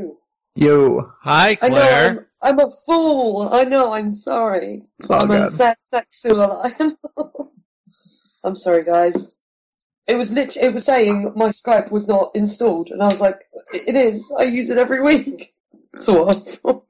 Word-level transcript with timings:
Hello. 0.00 0.16
You. 0.54 1.12
Hi, 1.20 1.56
I 1.60 1.68
know 1.68 1.74
Claire. 1.74 2.28
I'm, 2.42 2.58
I'm 2.60 2.66
a 2.66 2.72
fool. 2.86 3.48
I 3.52 3.64
know. 3.64 3.92
I'm 3.92 4.10
sorry. 4.10 4.84
It's 4.98 5.10
all 5.10 5.22
I'm 5.22 5.30
a 5.30 5.42
good. 5.44 5.52
sad 5.52 5.76
sexual. 5.80 6.62
I'm 8.44 8.54
sorry, 8.54 8.84
guys. 8.84 9.40
It 10.06 10.16
was 10.16 10.32
lit. 10.32 10.56
It 10.56 10.72
was 10.72 10.84
saying 10.84 11.32
my 11.36 11.48
Skype 11.48 11.90
was 11.90 12.06
not 12.08 12.30
installed, 12.34 12.90
and 12.90 13.02
I 13.02 13.06
was 13.06 13.20
like, 13.20 13.40
"It 13.74 13.88
it 13.88 13.96
is. 13.96 14.32
I 14.38 14.44
use 14.44 14.70
it 14.70 14.78
every 14.78 15.02
week." 15.02 15.52
Sort 15.98 16.58
of. 16.64 16.82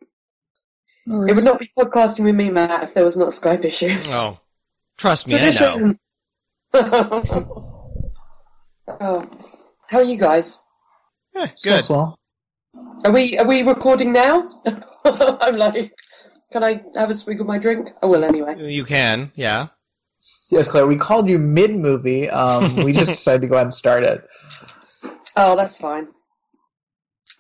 It 1.09 1.35
would 1.37 1.45
not 1.45 1.61
be 1.61 1.71
podcasting 1.79 2.25
with 2.25 2.35
me, 2.35 2.51
Matt, 2.51 2.83
if 2.83 2.95
there 2.95 3.05
was 3.05 3.17
not 3.17 3.29
a 3.29 3.31
Skype 3.31 3.65
issue. 3.65 3.95
Oh, 4.09 4.39
trust 4.97 5.29
me, 5.29 5.39
I 5.39 5.51
know. 5.51 5.95
Oh, 9.01 9.29
how 9.89 9.99
are 9.99 10.05
you 10.05 10.17
guys? 10.17 10.59
Eh, 11.35 11.49
So 11.57 11.71
good. 11.71 12.15
Swell. 12.77 13.01
Are 13.05 13.13
we 13.13 13.39
are 13.39 13.47
we 13.47 13.63
recording 13.63 14.13
now? 14.13 14.49
I'm 15.05 15.57
like, 15.57 15.93
can 16.53 16.63
I 16.65 16.83
have 16.95 17.11
a 17.11 17.15
swig 17.15 17.41
of 17.41 17.47
my 17.47 17.59
drink? 17.59 17.91
I 18.03 18.07
will 18.07 18.25
anyway. 18.25 18.73
You 18.73 18.85
can, 18.85 19.33
yeah. 19.35 19.69
Yes, 20.51 20.69
Claire. 20.69 20.87
We 20.87 20.97
called 20.97 21.29
you 21.29 21.39
mid 21.39 21.77
movie. 21.77 22.29
Um, 22.31 22.77
we 22.77 22.93
just 22.93 23.11
decided 23.19 23.43
to 23.43 23.49
go 23.49 23.55
ahead 23.57 23.67
and 23.67 23.75
start 23.75 24.05
it. 24.05 24.25
Oh, 25.37 25.57
that's 25.57 25.77
fine. 25.77 26.09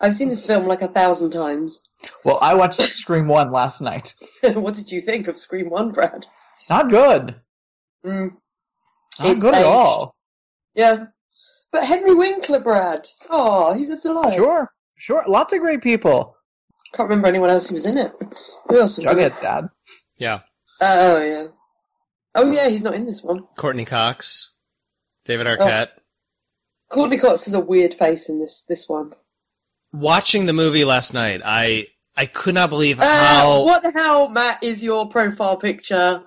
I've 0.01 0.15
seen 0.15 0.29
this 0.29 0.47
film 0.47 0.67
like 0.67 0.83
a 0.83 0.89
thousand 0.89 1.31
times. 1.31 1.83
Well, 2.25 2.39
I 2.43 2.55
watched 2.55 2.83
Scream 2.83 3.29
One 3.29 3.51
last 3.51 3.81
night. 3.81 4.15
what 4.43 4.75
did 4.75 4.93
you 4.93 5.01
think 5.01 5.29
of 5.29 5.37
Scream 5.39 5.71
One, 5.71 5.93
Brad? 5.93 6.27
Not 6.69 6.91
good. 6.91 7.37
Mm, 8.05 8.33
Not 9.19 9.29
It's 9.29 9.41
good 9.41 9.55
at 9.55 9.65
all. 9.65 10.15
yeah, 10.75 11.07
but 11.73 11.85
Henry 11.85 12.15
Winkler, 12.15 12.61
Brad. 12.61 13.09
Oh, 13.31 13.73
he's 13.75 13.89
a 13.89 14.01
delight. 14.01 14.35
Sure, 14.35 14.71
sure. 14.97 15.25
Lots 15.27 15.53
of 15.55 15.61
great 15.61 15.83
people. 15.83 16.37
Can't 16.93 17.09
remember 17.09 17.29
anyone 17.29 17.51
else 17.51 17.69
who 17.69 17.75
was 17.75 17.87
in 17.87 17.99
it. 17.99 18.13
Who 18.69 18.79
else 18.81 18.97
was 18.97 19.07
in 19.07 19.19
it? 19.19 19.21
Jughead's 19.33 19.39
dad. 19.41 19.69
Yeah. 20.19 20.41
Oh 20.81 21.19
yeah. 21.23 21.47
Oh 22.35 22.51
yeah, 22.53 22.69
he's 22.69 22.83
not 22.85 22.95
in 22.95 23.07
this 23.07 23.23
one. 23.23 23.45
Courteney 23.57 23.85
Cox, 23.85 24.55
David 25.25 25.47
Arquette. 25.47 25.89
Courteney 26.91 27.17
Cox 27.19 27.45
has 27.47 27.55
a 27.55 27.61
weird 27.61 27.95
face 27.95 28.29
in 28.29 28.39
this 28.39 28.65
this 28.69 28.89
one. 28.89 29.13
Watching 29.93 30.47
the 30.47 30.53
movie 30.53 30.85
last 30.85 31.15
night, 31.15 31.41
I 31.45 31.87
I 32.17 32.27
could 32.27 32.55
not 32.55 32.71
believe 32.71 33.01
Uh, 33.01 33.05
how 33.07 33.65
what 33.65 33.83
the 33.83 33.91
hell, 33.91 34.29
Matt, 34.29 34.63
is 34.63 34.83
your 34.83 35.09
profile 35.09 35.57
picture? 35.57 36.23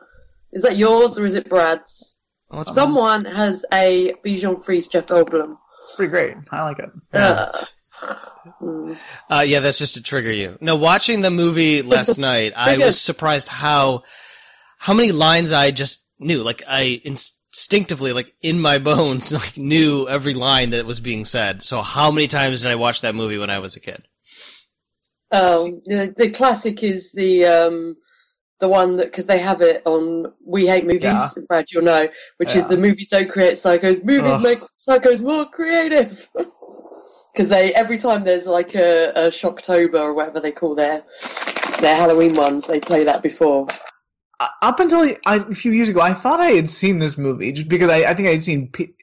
Is 0.51 0.63
that 0.63 0.77
yours 0.77 1.17
or 1.17 1.25
is 1.25 1.35
it 1.35 1.47
Brad's? 1.49 2.17
What's- 2.47 2.73
Someone 2.73 3.25
has 3.25 3.63
a 3.71 4.13
Bichon 4.25 4.63
Frise 4.63 4.87
Jeff 4.87 5.05
Goldblum. 5.05 5.57
It's 5.83 5.93
pretty 5.95 6.09
great. 6.09 6.35
I 6.51 6.63
like 6.63 6.79
it. 6.79 6.89
Uh, 7.13 7.51
mm. 7.51 7.67
Uh, 9.29 9.43
yeah, 9.45 9.59
that's 9.59 9.77
just 9.77 9.93
to 9.95 10.01
trigger 10.01 10.31
you. 10.31 10.57
No, 10.61 10.75
watching 10.75 11.21
the 11.21 11.29
movie 11.29 11.81
last 11.81 12.17
night, 12.31 12.53
I 12.55 12.77
was 12.77 12.99
surprised 12.99 13.49
how 13.49 14.03
how 14.77 14.93
many 14.93 15.11
lines 15.11 15.53
I 15.53 15.71
just 15.71 16.05
knew. 16.17 16.41
Like 16.41 16.63
I 16.67 17.01
instinctively, 17.03 18.13
like 18.13 18.33
in 18.41 18.59
my 18.59 18.77
bones, 18.79 19.31
like 19.33 19.57
knew 19.57 20.07
every 20.07 20.33
line 20.33 20.71
that 20.71 20.85
was 20.85 20.99
being 20.99 21.25
said. 21.25 21.61
So 21.63 21.81
how 21.81 22.11
many 22.11 22.27
times 22.27 22.61
did 22.61 22.71
I 22.71 22.75
watch 22.75 23.01
that 23.01 23.15
movie 23.15 23.37
when 23.37 23.49
I 23.49 23.59
was 23.59 23.75
a 23.75 23.79
kid? 23.79 24.03
Oh, 25.31 25.81
the, 25.85 26.13
the 26.17 26.31
classic 26.31 26.81
is 26.81 27.11
the 27.11 27.45
um, 27.45 27.97
the 28.59 28.67
one 28.69 28.97
that 28.97 29.05
because 29.07 29.25
they 29.27 29.39
have 29.39 29.61
it 29.61 29.81
on 29.85 30.33
We 30.45 30.65
Hate 30.65 30.85
Movies, 30.85 31.03
Yeah. 31.03 31.27
Brad, 31.47 31.65
you'll 31.71 31.83
know, 31.83 32.07
which 32.37 32.55
is 32.55 32.67
the 32.67 32.77
movies 32.77 33.09
don't 33.09 33.29
create 33.29 33.53
psychos, 33.53 34.03
movies 34.03 34.31
Ugh. 34.33 34.41
make 34.41 34.59
psychos 34.77 35.21
more 35.21 35.45
creative. 35.45 36.27
Because 37.33 37.49
they 37.49 37.73
every 37.73 37.97
time 37.97 38.23
there's 38.23 38.47
like 38.47 38.75
a, 38.75 39.09
a 39.11 39.21
Shocktober 39.29 39.99
or 39.99 40.13
whatever 40.13 40.39
they 40.39 40.51
call 40.51 40.75
their 40.75 41.03
their 41.79 41.95
Halloween 41.95 42.35
ones, 42.35 42.67
they 42.67 42.79
play 42.79 43.03
that 43.03 43.21
before. 43.23 43.67
Uh, 44.39 44.47
Up 44.61 44.79
until 44.79 45.07
I, 45.25 45.35
a 45.37 45.53
few 45.53 45.71
years 45.71 45.89
ago, 45.89 46.01
I 46.01 46.13
thought 46.13 46.39
I 46.39 46.51
had 46.51 46.67
seen 46.69 46.99
this 46.99 47.17
movie 47.17 47.51
just 47.51 47.69
because 47.69 47.89
I, 47.89 48.09
I 48.09 48.13
think 48.13 48.27
I 48.27 48.31
had 48.31 48.43
seen 48.43 48.69
p- 48.71 48.93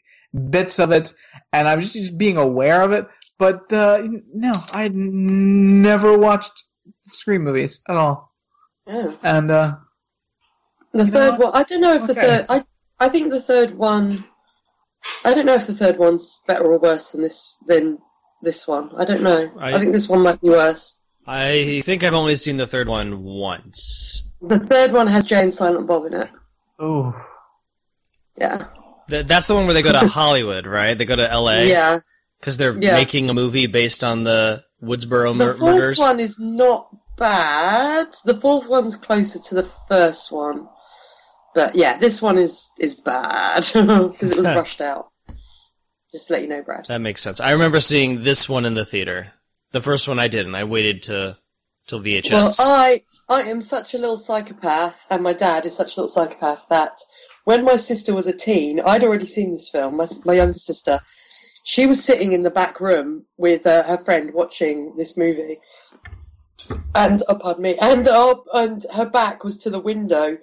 bits 0.51 0.79
of 0.79 0.91
it, 0.93 1.15
and 1.53 1.69
I 1.69 1.77
was 1.77 1.93
just 1.93 2.19
being 2.19 2.37
aware 2.37 2.83
of 2.83 2.93
it. 2.93 3.07
But 3.39 3.73
uh, 3.73 4.03
no, 4.33 4.53
I 4.73 4.83
had 4.83 4.93
n- 4.93 5.83
never 5.83 6.17
watched 6.19 6.65
Scream 7.03 7.45
movies 7.45 7.83
at 7.89 7.97
all. 7.97 8.33
Yeah. 8.87 9.13
And 9.23 9.51
uh, 9.51 9.77
The 10.93 11.07
third 11.07 11.39
one, 11.39 11.53
I 11.55 11.63
don't 11.65 11.81
know 11.81 11.95
if 11.95 12.07
the 12.07 12.15
third, 12.15 12.47
I 12.49 12.63
I 12.99 13.09
think 13.09 13.31
the 13.31 13.41
third 13.41 13.75
one, 13.77 14.25
I 15.25 15.35
don't 15.35 15.47
know 15.47 15.55
if 15.55 15.67
the 15.67 15.75
third 15.75 15.99
one's 15.99 16.41
better 16.47 16.65
or 16.65 16.79
worse 16.79 17.11
than 17.11 17.23
this 17.23 17.59
than 17.67 17.99
this 18.43 18.67
one. 18.69 18.91
I 18.97 19.05
don't 19.05 19.23
know. 19.23 19.51
I, 19.59 19.75
I- 19.75 19.79
think 19.79 19.93
this 19.93 20.09
one 20.09 20.23
might 20.23 20.41
be 20.41 20.49
worse. 20.51 21.01
I 21.29 21.83
think 21.85 22.05
I've 22.05 22.15
only 22.15 22.37
seen 22.37 22.57
the 22.57 22.69
third 22.69 22.89
one 22.89 23.25
once. 23.25 24.23
The 24.43 24.61
third 24.61 24.93
one 24.93 25.09
has 25.09 25.25
Jay 25.25 25.43
and 25.43 25.53
Silent 25.53 25.87
Bob 25.89 26.05
in 26.07 26.15
it. 26.15 26.31
oh, 26.79 27.15
Yeah, 28.39 28.67
Th- 29.11 29.27
that's 29.27 29.47
the 29.49 29.55
one 29.55 29.65
where 29.65 29.75
they 29.75 29.83
go 29.83 29.93
to 29.93 30.07
Hollywood, 30.21 30.67
right? 30.69 30.97
They 30.97 31.05
go 31.05 31.17
to 31.17 31.29
L.A. 31.29 31.69
yeah. 31.69 31.99
because 32.39 32.57
they're 32.59 32.79
Yeah. 32.81 32.95
making 32.95 33.29
a 33.29 33.35
movie 33.35 33.67
based 33.67 34.05
on 34.05 34.23
the 34.23 34.63
Woodsboro 34.83 35.31
The 35.37 35.45
mur- 35.47 35.55
fourth 35.55 35.75
murders. 35.75 35.99
one 35.99 36.21
is 36.21 36.39
not 36.39 36.89
bad. 37.17 38.09
The 38.25 38.35
fourth 38.35 38.69
one's 38.69 38.95
closer 38.95 39.39
to 39.41 39.55
the 39.57 39.65
first 39.89 40.31
one, 40.31 40.69
but 41.57 41.75
yeah, 41.75 41.99
this 41.99 42.21
one 42.23 42.37
is 42.39 42.71
is 42.79 42.95
bad 42.95 43.63
because 43.73 44.31
it 44.31 44.37
was 44.37 44.47
rushed 44.61 44.81
out. 44.81 45.09
Just 46.13 46.29
to 46.29 46.35
let 46.35 46.43
you 46.43 46.49
know, 46.49 46.63
Brad. 46.63 46.87
That 46.87 47.01
makes 47.01 47.23
sense. 47.23 47.41
I 47.41 47.53
remember 47.53 47.81
seeing 47.81 48.23
this 48.23 48.49
one 48.49 48.65
in 48.65 48.75
the 48.75 48.85
theater. 48.85 49.33
The 49.73 49.83
first 49.83 50.09
one 50.09 50.19
I 50.19 50.29
didn't. 50.29 50.55
I 50.55 50.65
waited 50.65 51.03
to 51.05 51.39
till 51.87 52.01
VHS. 52.01 52.33
Well, 52.33 52.53
I 52.59 53.03
I 53.29 53.43
am 53.43 53.61
such 53.61 53.95
a 53.95 53.99
little 53.99 54.19
psychopath, 54.19 55.05
and 55.11 55.23
my 55.23 55.33
dad 55.33 55.67
is 55.67 55.75
such 55.75 55.97
a 55.97 56.01
little 56.01 56.09
psychopath 56.09 56.67
that 56.69 56.99
when 57.45 57.65
my 57.65 57.77
sister 57.77 58.15
was 58.15 58.27
a 58.27 58.37
teen, 58.37 58.81
I'd 58.81 59.05
already 59.05 59.27
seen 59.27 59.53
this 59.53 59.69
film. 59.69 59.97
My 59.97 60.07
my 60.25 60.35
younger 60.35 60.59
sister, 60.59 61.01
she 61.65 61.87
was 61.87 62.05
sitting 62.05 62.33
in 62.33 62.43
the 62.43 62.51
back 62.51 62.81
room 62.81 63.25
with 63.37 63.67
uh, 63.67 63.83
her 63.85 63.99
friend 63.99 64.33
watching 64.33 64.95
this 64.97 65.17
movie, 65.17 65.59
and 66.95 67.23
oh, 67.29 67.35
pardon 67.35 67.63
me, 67.63 67.77
and 67.79 68.07
uh, 68.07 68.37
and 68.55 68.87
her 68.95 69.07
back 69.07 69.43
was 69.43 69.59
to 69.59 69.71
the 69.71 69.81
window, 69.81 70.39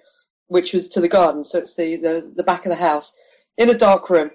which 0.47 0.73
was 0.73 0.89
to 0.89 1.01
the 1.01 1.09
garden, 1.09 1.43
so 1.43 1.57
it's 1.59 1.75
the 1.75 1.95
the, 1.95 2.33
the 2.35 2.43
back 2.43 2.65
of 2.65 2.69
the 2.69 2.75
house, 2.75 3.13
in 3.57 3.69
a 3.69 3.73
dark 3.73 4.09
room. 4.09 4.31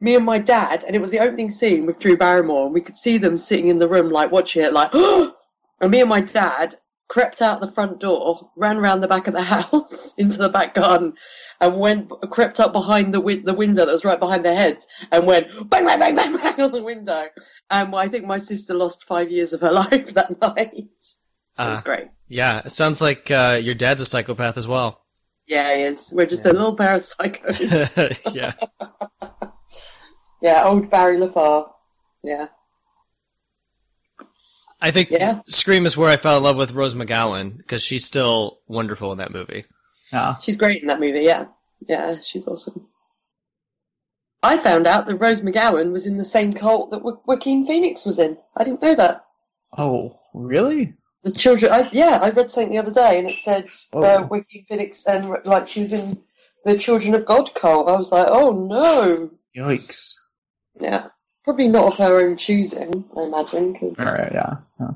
Me 0.00 0.14
and 0.16 0.24
my 0.24 0.38
dad, 0.38 0.82
and 0.84 0.96
it 0.96 1.00
was 1.00 1.10
the 1.10 1.18
opening 1.18 1.50
scene 1.50 1.84
with 1.86 1.98
Drew 1.98 2.16
Barrymore, 2.16 2.64
and 2.66 2.74
we 2.74 2.80
could 2.80 2.96
see 2.96 3.18
them 3.18 3.36
sitting 3.36 3.68
in 3.68 3.78
the 3.78 3.88
room, 3.88 4.10
like 4.10 4.30
watching 4.32 4.62
it, 4.64 4.72
like. 4.72 4.90
And 5.82 5.90
me 5.90 6.00
and 6.02 6.10
my 6.10 6.20
dad 6.20 6.74
crept 7.08 7.40
out 7.40 7.62
the 7.62 7.70
front 7.70 8.00
door, 8.00 8.50
ran 8.58 8.76
around 8.76 9.00
the 9.00 9.08
back 9.08 9.26
of 9.28 9.32
the 9.32 9.42
house 9.54 10.12
into 10.18 10.36
the 10.36 10.50
back 10.50 10.74
garden, 10.74 11.14
and 11.62 11.78
went 11.78 12.10
crept 12.30 12.60
up 12.60 12.72
behind 12.74 13.14
the 13.14 13.18
wi- 13.18 13.40
the 13.42 13.54
window 13.54 13.86
that 13.86 13.92
was 13.92 14.04
right 14.04 14.20
behind 14.20 14.44
their 14.44 14.54
heads, 14.54 14.86
and 15.10 15.26
went 15.26 15.46
bang 15.70 15.86
bang 15.86 15.98
bang 15.98 16.14
bang 16.14 16.36
bang 16.36 16.60
on 16.60 16.72
the 16.72 16.82
window. 16.82 17.28
And 17.70 17.94
I 17.96 18.08
think 18.08 18.26
my 18.26 18.36
sister 18.36 18.74
lost 18.74 19.04
five 19.04 19.30
years 19.30 19.54
of 19.54 19.62
her 19.62 19.72
life 19.82 20.12
that 20.12 20.38
night. 20.42 20.74
It 20.74 20.88
was 21.00 21.18
Uh, 21.56 21.80
great. 21.80 22.08
yeah, 22.28 22.60
it 22.66 22.72
sounds 22.72 23.00
like 23.00 23.30
uh, 23.30 23.58
your 23.62 23.74
dad's 23.74 24.02
a 24.02 24.06
psychopath 24.06 24.58
as 24.58 24.68
well. 24.68 25.06
Yeah, 25.46 25.74
he 25.74 25.82
is. 25.84 26.12
We're 26.14 26.26
just 26.26 26.44
a 26.44 26.52
little 26.52 26.76
pair 26.76 26.94
of 26.96 27.00
psychos. 27.00 28.34
yeah. 28.34 28.52
yeah, 30.42 30.64
old 30.64 30.90
Barry 30.90 31.18
LaFar. 31.18 31.70
Yeah. 32.22 32.46
I 34.80 34.90
think 34.90 35.10
Yeah. 35.10 35.40
Scream 35.46 35.84
is 35.86 35.96
where 35.96 36.10
I 36.10 36.16
fell 36.16 36.38
in 36.38 36.42
love 36.42 36.56
with 36.56 36.72
Rose 36.72 36.94
McGowan 36.94 37.58
because 37.58 37.82
she's 37.82 38.04
still 38.04 38.60
wonderful 38.66 39.12
in 39.12 39.18
that 39.18 39.32
movie. 39.32 39.64
yeah. 40.12 40.36
She's 40.40 40.56
great 40.56 40.80
in 40.82 40.88
that 40.88 41.00
movie, 41.00 41.20
yeah. 41.20 41.46
Yeah, 41.86 42.16
she's 42.22 42.46
awesome. 42.46 42.86
I 44.42 44.56
found 44.56 44.86
out 44.86 45.06
that 45.06 45.16
Rose 45.16 45.42
McGowan 45.42 45.92
was 45.92 46.06
in 46.06 46.16
the 46.16 46.24
same 46.24 46.52
cult 46.54 46.90
that 46.90 47.02
jo- 47.02 47.22
Joaquin 47.26 47.66
Phoenix 47.66 48.06
was 48.06 48.18
in. 48.18 48.38
I 48.56 48.64
didn't 48.64 48.82
know 48.82 48.94
that. 48.94 49.24
Oh, 49.76 50.18
really? 50.32 50.94
The 51.24 51.32
children, 51.32 51.70
I, 51.70 51.88
yeah, 51.92 52.18
I 52.22 52.30
read 52.30 52.50
something 52.50 52.70
the 52.72 52.78
other 52.78 52.90
day 52.92 53.18
and 53.18 53.28
it 53.28 53.36
said 53.36 53.68
Oh. 53.92 54.02
uh, 54.02 54.26
Joaquin 54.26 54.64
Phoenix 54.64 55.04
and 55.06 55.36
like 55.44 55.68
she 55.68 55.80
was 55.80 55.92
in 55.92 56.18
the 56.64 56.78
Children 56.78 57.14
of 57.14 57.26
God 57.26 57.54
cult. 57.54 57.88
I 57.88 57.96
was 57.96 58.10
like, 58.12 58.26
oh 58.30 58.52
no. 58.66 59.30
Yikes! 59.54 60.14
Yeah. 60.78 61.08
Probably 61.44 61.68
not 61.68 61.86
of 61.86 61.96
her 61.98 62.20
own 62.20 62.36
choosing, 62.36 63.04
I 63.16 63.22
imagine, 63.22 63.72
because 63.72 63.98
All 63.98 64.12
right, 64.14 64.30
yeah. 64.32 64.56
yeah. 64.78 64.90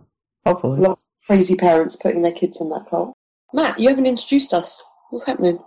Hopefully. 0.44 0.78
lots 0.80 1.02
of 1.04 1.26
crazy 1.26 1.56
parents 1.56 1.96
putting 1.96 2.20
their 2.22 2.32
kids 2.32 2.60
in 2.60 2.68
that 2.68 2.86
cult. 2.90 3.14
Matt, 3.54 3.78
you 3.80 3.88
haven't 3.88 4.06
introduced 4.06 4.52
us. 4.52 4.82
What's 5.10 5.24
happening? 5.24 5.58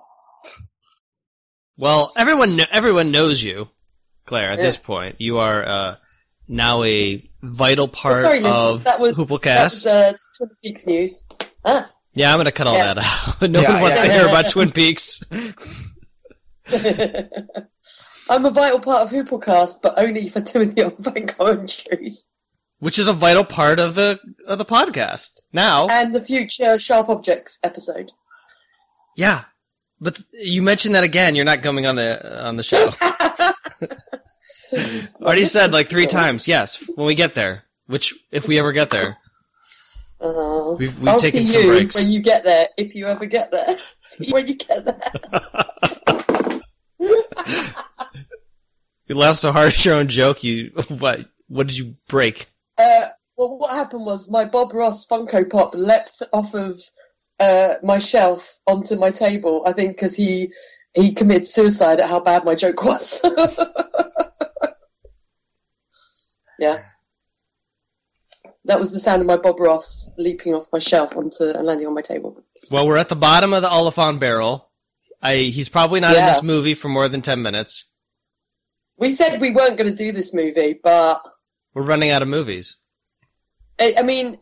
Well, 1.78 2.12
everyone 2.16 2.58
kn- 2.58 2.68
everyone 2.72 3.12
knows 3.12 3.42
you, 3.42 3.70
Claire. 4.26 4.52
At 4.52 4.60
Yeah. 4.60 4.66
this 4.66 4.78
point, 4.78 5.16
you 5.20 5.38
are 5.40 5.66
uh, 5.66 5.96
now 6.48 6.84
a 6.84 7.24
vital 7.42 7.86
Oh, 7.86 7.88
part 7.88 8.22
sorry, 8.24 8.44
of 8.46 8.84
that 8.84 9.00
was, 9.00 9.18
that 9.18 9.28
Hooplecast. 9.28 9.64
was 9.64 9.86
uh, 9.88 10.14
Twin 10.38 10.50
Peaks 10.64 10.86
news. 10.88 11.24
Ah. 11.66 11.90
yeah, 12.14 12.32
I'm 12.34 12.38
gonna 12.40 12.52
cut 12.52 12.68
all 12.68 12.74
Yes. 12.76 12.96
that 12.96 13.42
out. 13.42 13.50
no 13.50 13.62
Yeah, 13.62 13.74
one 13.74 13.82
wants 13.82 13.98
yeah. 13.98 14.04
to 14.08 14.14
hear 14.14 14.28
about 14.28 14.50
Twin 14.50 14.72
Peaks. 14.72 15.24
I'm 18.30 18.46
a 18.46 18.52
vital 18.52 18.80
part 18.80 19.02
of 19.02 19.12
Hooplecast, 19.12 19.82
but 19.82 19.94
only 19.98 20.30
for 20.30 20.42
Timothy 20.42 20.84
Olyphant 20.84 21.38
commentaries. 21.38 22.28
which 22.80 23.00
is 23.00 23.08
a 23.08 23.14
vital 23.14 23.44
part 23.44 23.80
of 23.80 23.96
the 23.96 24.20
of 24.48 24.58
the 24.58 24.66
podcast 24.66 25.42
now. 25.54 25.88
And 25.88 26.14
the 26.16 26.22
future 26.22 26.78
Sharp 26.78 27.10
Objects 27.10 27.60
episode. 27.64 28.12
Yeah, 29.16 29.46
but 30.00 30.16
th- 30.16 30.28
you 30.34 30.62
mentioned 30.62 30.94
that 30.96 31.04
again. 31.04 31.36
You're 31.36 31.46
not 31.46 31.64
coming 31.64 31.86
on 31.86 31.96
the 31.96 32.46
on 32.46 32.56
the 32.58 32.64
show. 32.64 32.92
Already 35.22 35.46
said 35.46 35.72
like 35.72 35.88
three 35.88 36.08
times. 36.08 36.48
Yes, 36.48 36.84
when 36.96 37.08
we 37.08 37.16
get 37.16 37.34
there. 37.36 37.64
Which, 37.88 38.14
if 38.32 38.48
we 38.50 38.60
ever 38.60 38.74
get 38.74 38.90
there, 38.90 39.18
Uh, 40.20 40.76
we've 40.78 41.00
we've 41.00 41.08
I'll 41.08 41.20
taken 41.22 41.42
see 41.42 41.54
some 41.54 41.62
you 41.64 41.68
breaks. 41.70 41.96
when 41.96 42.12
you 42.12 42.22
get 42.22 42.44
there, 42.44 42.68
if 42.78 42.94
you 42.94 43.08
ever 43.08 43.26
get 43.26 43.50
there. 43.50 43.78
See 44.02 44.30
when 44.34 44.46
you 44.46 44.56
get 44.56 44.84
there. 44.84 45.00
You 49.08 49.16
laughed 49.16 49.40
so 49.40 49.52
hard 49.54 49.74
at 49.74 49.86
your 49.86 49.96
own 49.96 50.08
joke. 50.10 50.44
You 50.44 50.72
what? 51.00 51.26
What 51.48 51.68
did 51.68 51.78
you 51.78 51.96
break? 52.10 52.48
Uh, 52.78 53.08
well, 53.38 53.58
what 53.58 53.72
happened 53.72 54.06
was 54.06 54.30
my 54.30 54.44
Bob 54.44 54.74
Ross 54.74 55.06
Funko 55.06 55.50
Pop 55.50 55.74
leapt 55.74 56.22
off 56.34 56.54
of 56.54 56.82
uh, 57.40 57.76
my 57.84 58.00
shelf 58.00 58.60
onto 58.68 58.98
my 58.98 59.12
table. 59.12 59.64
I 59.66 59.72
think 59.72 59.96
because 59.96 60.14
he 60.14 60.52
he 60.94 61.14
committed 61.14 61.48
suicide 61.48 62.02
at 62.02 62.10
how 62.10 62.20
bad 62.20 62.44
my 62.44 62.54
joke 62.56 62.84
was. 62.84 63.22
yeah, 66.60 66.80
that 68.66 68.80
was 68.80 68.92
the 68.92 69.00
sound 69.00 69.22
of 69.22 69.28
my 69.28 69.38
Bob 69.38 69.60
Ross 69.60 70.14
leaping 70.18 70.54
off 70.54 70.68
my 70.74 70.80
shelf 70.80 71.16
onto 71.16 71.46
and 71.46 71.66
landing 71.66 71.88
on 71.88 71.94
my 71.94 72.02
table. 72.02 72.44
Well, 72.70 72.86
we're 72.86 72.98
at 72.98 73.08
the 73.08 73.16
bottom 73.16 73.54
of 73.54 73.62
the 73.62 73.72
Olyphant 73.72 74.20
barrel. 74.20 74.70
I 75.22 75.36
he's 75.36 75.70
probably 75.70 76.02
not 76.02 76.18
in 76.18 76.26
this 76.26 76.44
movie 76.44 76.74
for 76.74 76.90
more 76.90 77.08
than 77.08 77.22
ten 77.22 77.42
minutes. 77.42 77.86
We 78.98 79.12
said 79.12 79.40
we 79.40 79.52
weren't 79.52 79.78
going 79.78 79.90
to 79.90 79.96
do 79.96 80.12
this 80.12 80.34
movie, 80.34 80.80
but 80.84 81.22
We're 81.74 81.84
running 81.84 82.12
out 82.12 82.22
of 82.22 82.28
movies. 82.28 82.78
I, 83.80 83.96
I 84.00 84.04
mean. 84.04 84.40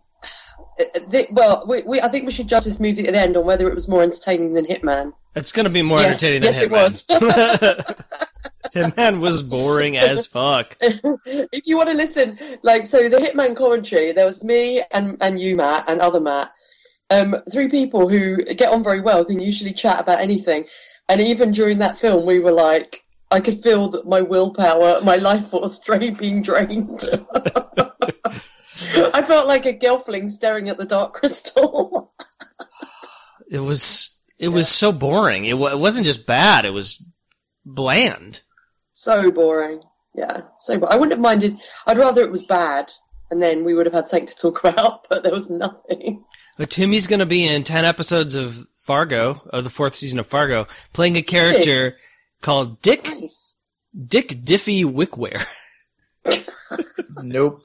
The, 0.77 1.27
well, 1.31 1.65
we, 1.69 1.83
we, 1.83 2.01
I 2.01 2.09
think 2.09 2.25
we 2.25 2.33
should 2.33 2.49
judge 2.49 2.65
this 2.65 2.81
movie 2.81 3.07
at 3.07 3.13
the 3.13 3.19
end 3.19 3.37
on 3.37 3.45
whether 3.45 3.65
it 3.69 3.73
was 3.73 3.87
more 3.87 4.03
entertaining 4.03 4.53
than 4.55 4.65
Hitman. 4.65 5.13
It's 5.33 5.53
going 5.53 5.63
to 5.63 5.69
be 5.69 5.81
more 5.81 5.99
Yes, 5.99 6.21
entertaining 6.21 6.43
yes, 6.43 6.59
than 6.59 6.65
it 6.65 6.71
was. 6.71 7.05
Hitman. 7.07 8.05
Hitman 8.75 9.19
was 9.21 9.41
boring 9.41 9.97
as 9.97 10.27
fuck. 10.27 10.75
if 10.81 11.65
you 11.65 11.77
want 11.77 11.89
to 11.89 11.95
listen, 11.95 12.37
like, 12.61 12.85
so 12.85 13.07
the 13.07 13.17
Hitman 13.17 13.55
commentary, 13.55 14.11
there 14.11 14.25
was 14.25 14.43
me 14.43 14.83
and, 14.91 15.17
and 15.21 15.39
you, 15.39 15.55
Matt, 15.55 15.89
and 15.89 16.01
other 16.01 16.19
Matt. 16.19 16.51
Um, 17.09 17.35
three 17.51 17.69
people 17.69 18.09
who 18.09 18.43
get 18.43 18.73
on 18.73 18.83
very 18.83 18.99
well, 18.99 19.23
can 19.23 19.39
usually 19.39 19.71
chat 19.71 20.01
about 20.01 20.19
anything. 20.19 20.65
And 21.07 21.21
even 21.21 21.51
during 21.51 21.77
that 21.79 21.99
film, 21.99 22.25
we 22.25 22.39
were 22.39 22.51
like, 22.51 23.04
I 23.31 23.39
could 23.39 23.59
feel 23.61 23.89
that 23.89 24.07
my 24.07 24.21
willpower, 24.21 25.01
my 25.01 25.15
life 25.17 25.47
force 25.47 25.79
drain 25.85 26.13
being 26.13 26.41
drained. 26.41 27.01
I 29.13 29.21
felt 29.21 29.47
like 29.47 29.65
a 29.65 29.73
gelfling 29.73 30.29
staring 30.29 30.69
at 30.69 30.77
the 30.77 30.85
dark 30.85 31.13
crystal. 31.13 32.11
It 33.49 33.59
was 33.59 34.19
it 34.37 34.49
was 34.49 34.67
so 34.67 34.91
boring. 34.91 35.45
It, 35.45 35.57
wa 35.57 35.67
it 35.69 35.79
wasn't 35.79 36.07
just 36.07 36.25
bad. 36.25 36.65
It 36.65 36.73
was 36.73 37.03
bland. 37.65 38.41
so 38.91 39.31
boring. 39.31 39.81
Yeah, 40.13 40.41
so 40.59 40.79
bo- 40.79 40.87
I 40.87 40.95
wouldn't 40.95 41.11
have 41.11 41.19
minded. 41.19 41.57
I'd 41.87 41.97
rather 41.97 42.21
it 42.21 42.31
was 42.31 42.43
bad, 42.43 42.91
and 43.31 43.41
then 43.41 43.63
we 43.65 43.73
would 43.73 43.85
have 43.85 43.93
had 43.93 44.07
something 44.07 44.27
to 44.27 44.35
talk 44.35 44.59
about. 44.63 45.07
But 45.09 45.23
there 45.23 45.31
was 45.31 45.49
nothing. 45.49 46.23
But 46.57 46.69
Timmy's 46.69 47.07
going 47.07 47.19
to 47.19 47.25
be 47.25 47.45
in 47.45 47.63
ten 47.63 47.85
episodes 47.85 48.35
of 48.35 48.67
Fargo, 48.73 49.41
of 49.51 49.63
the 49.63 49.69
fourth 49.69 49.95
season 49.95 50.19
of 50.19 50.27
Fargo, 50.27 50.67
playing 50.93 51.17
a 51.17 51.21
character 51.21 51.97
called 52.45 52.79
Dick 52.83 53.07
Nice. 53.09 53.55
Dick 54.07 54.27
Diffie 54.45 54.85
Wickware. 54.85 55.43
Nope. 57.23 57.61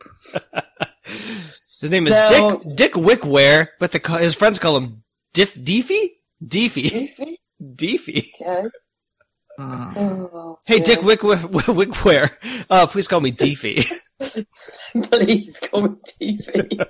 His 1.81 1.91
name 1.91 2.07
is 2.07 2.13
No. 2.13 2.29
Dick 2.65 2.77
Dick 2.77 2.93
Wickware, 2.93 3.69
but 3.81 3.91
the 3.93 3.99
his 4.19 4.35
friends 4.35 4.59
call 4.59 4.77
him 4.77 4.95
Diff 5.35 5.55
Deafy 5.55 6.13
Deafy 6.47 6.89
Goofy? 6.89 7.41
Deafy. 7.75 8.31
Okay. 8.41 8.69
Mm. 9.59 9.97
Oh, 9.97 10.59
Hey, 10.67 10.79
yeah. 10.79 10.85
Dick 10.85 11.03
Wick 11.03 11.21
Wickware, 11.21 12.31
uh, 12.71 12.87
please 12.87 13.09
call 13.09 13.21
me 13.21 13.33
Deafy. 13.33 13.85
Please 15.11 15.61
call 15.61 15.83
me 15.83 15.89
TV. 16.07 16.87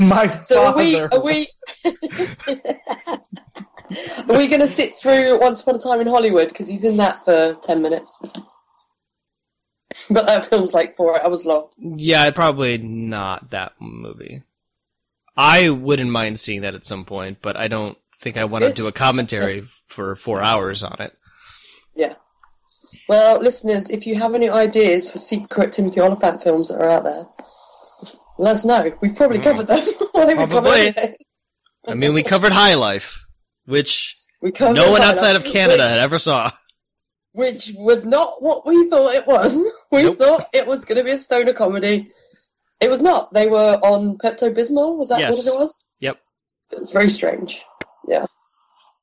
My 0.00 0.28
So 0.42 0.64
are 0.66 0.76
we? 0.76 0.98
Are 1.00 1.24
we? 1.24 1.46
Are 4.28 4.36
we 4.36 4.48
going 4.48 4.60
to 4.60 4.68
sit 4.68 4.96
through 4.96 5.38
Once 5.40 5.62
Upon 5.62 5.76
a 5.76 5.78
Time 5.78 6.00
in 6.00 6.06
Hollywood 6.06 6.48
because 6.48 6.68
he's 6.68 6.84
in 6.84 6.96
that 6.98 7.24
for 7.24 7.54
ten 7.62 7.82
minutes? 7.82 8.18
But 10.08 10.24
that 10.26 10.46
film's 10.46 10.72
like 10.72 10.96
four 10.96 11.22
hours 11.22 11.44
long. 11.44 11.68
yeah, 11.78 12.30
probably 12.30 12.78
not 12.78 13.50
that 13.50 13.74
movie. 13.78 14.42
I 15.36 15.68
wouldn't 15.68 16.10
mind 16.10 16.38
seeing 16.38 16.62
that 16.62 16.74
at 16.74 16.86
some 16.86 17.04
point, 17.04 17.38
but 17.42 17.56
I 17.58 17.68
don't 17.68 17.98
think 18.18 18.36
I 18.38 18.40
That's 18.40 18.52
want 18.52 18.64
to 18.64 18.72
do 18.72 18.86
a 18.86 18.92
commentary 18.92 19.62
for 19.88 20.16
four 20.16 20.40
hours 20.42 20.82
on 20.82 20.96
it. 21.00 21.14
Yeah. 21.94 22.14
Well, 23.06 23.38
listeners, 23.40 23.90
if 23.90 24.06
you 24.06 24.14
have 24.18 24.34
any 24.34 24.48
ideas 24.48 25.10
for 25.10 25.18
secret 25.18 25.72
Timothy 25.72 26.00
Olyphant 26.00 26.42
films 26.42 26.68
that 26.70 26.80
are 26.80 26.88
out 26.88 27.04
there, 27.04 27.26
let 28.38 28.52
us 28.52 28.64
know. 28.64 28.92
We've 29.02 29.14
probably 29.14 29.38
Mm. 29.38 29.42
covered 29.44 29.66
them. 29.66 29.80
I 30.14 30.24
think 30.26 30.38
we've 30.38 30.48
covered 30.48 31.16
I 31.86 31.94
mean, 31.94 32.14
we 32.14 32.22
covered 32.22 32.52
High 32.52 32.74
Life, 32.74 33.21
which 33.66 34.16
We 34.40 34.52
no 34.60 34.90
one 34.90 35.02
outside 35.02 35.36
of 35.36 35.44
Canada 35.44 35.82
which- 35.84 35.90
had 35.90 35.98
ever 36.00 36.18
saw. 36.18 36.50
which 37.32 37.72
was 37.76 38.04
not 38.04 38.42
what 38.42 38.66
we 38.66 38.88
thought 38.90 39.14
it 39.14 39.26
was. 39.26 39.56
We 39.92 40.04
Nope. 40.04 40.18
thought 40.18 40.48
it 40.54 40.66
was 40.66 40.86
going 40.86 40.96
to 40.96 41.04
be 41.04 41.10
a 41.10 41.18
stoner 41.18 41.52
comedy. 41.52 42.10
It 42.80 42.88
was 42.88 43.02
not. 43.02 43.32
They 43.34 43.46
were 43.46 43.78
on 43.82 44.16
Pepto 44.16 44.50
Bismol. 44.54 44.96
Was 44.96 45.10
that 45.10 45.20
Yes. 45.20 45.46
what 45.46 45.54
it 45.54 45.58
was? 45.60 45.86
Yep. 46.00 46.18
It 46.70 46.78
was 46.78 46.90
very 46.90 47.10
strange. 47.10 47.62
Yeah. 48.08 48.24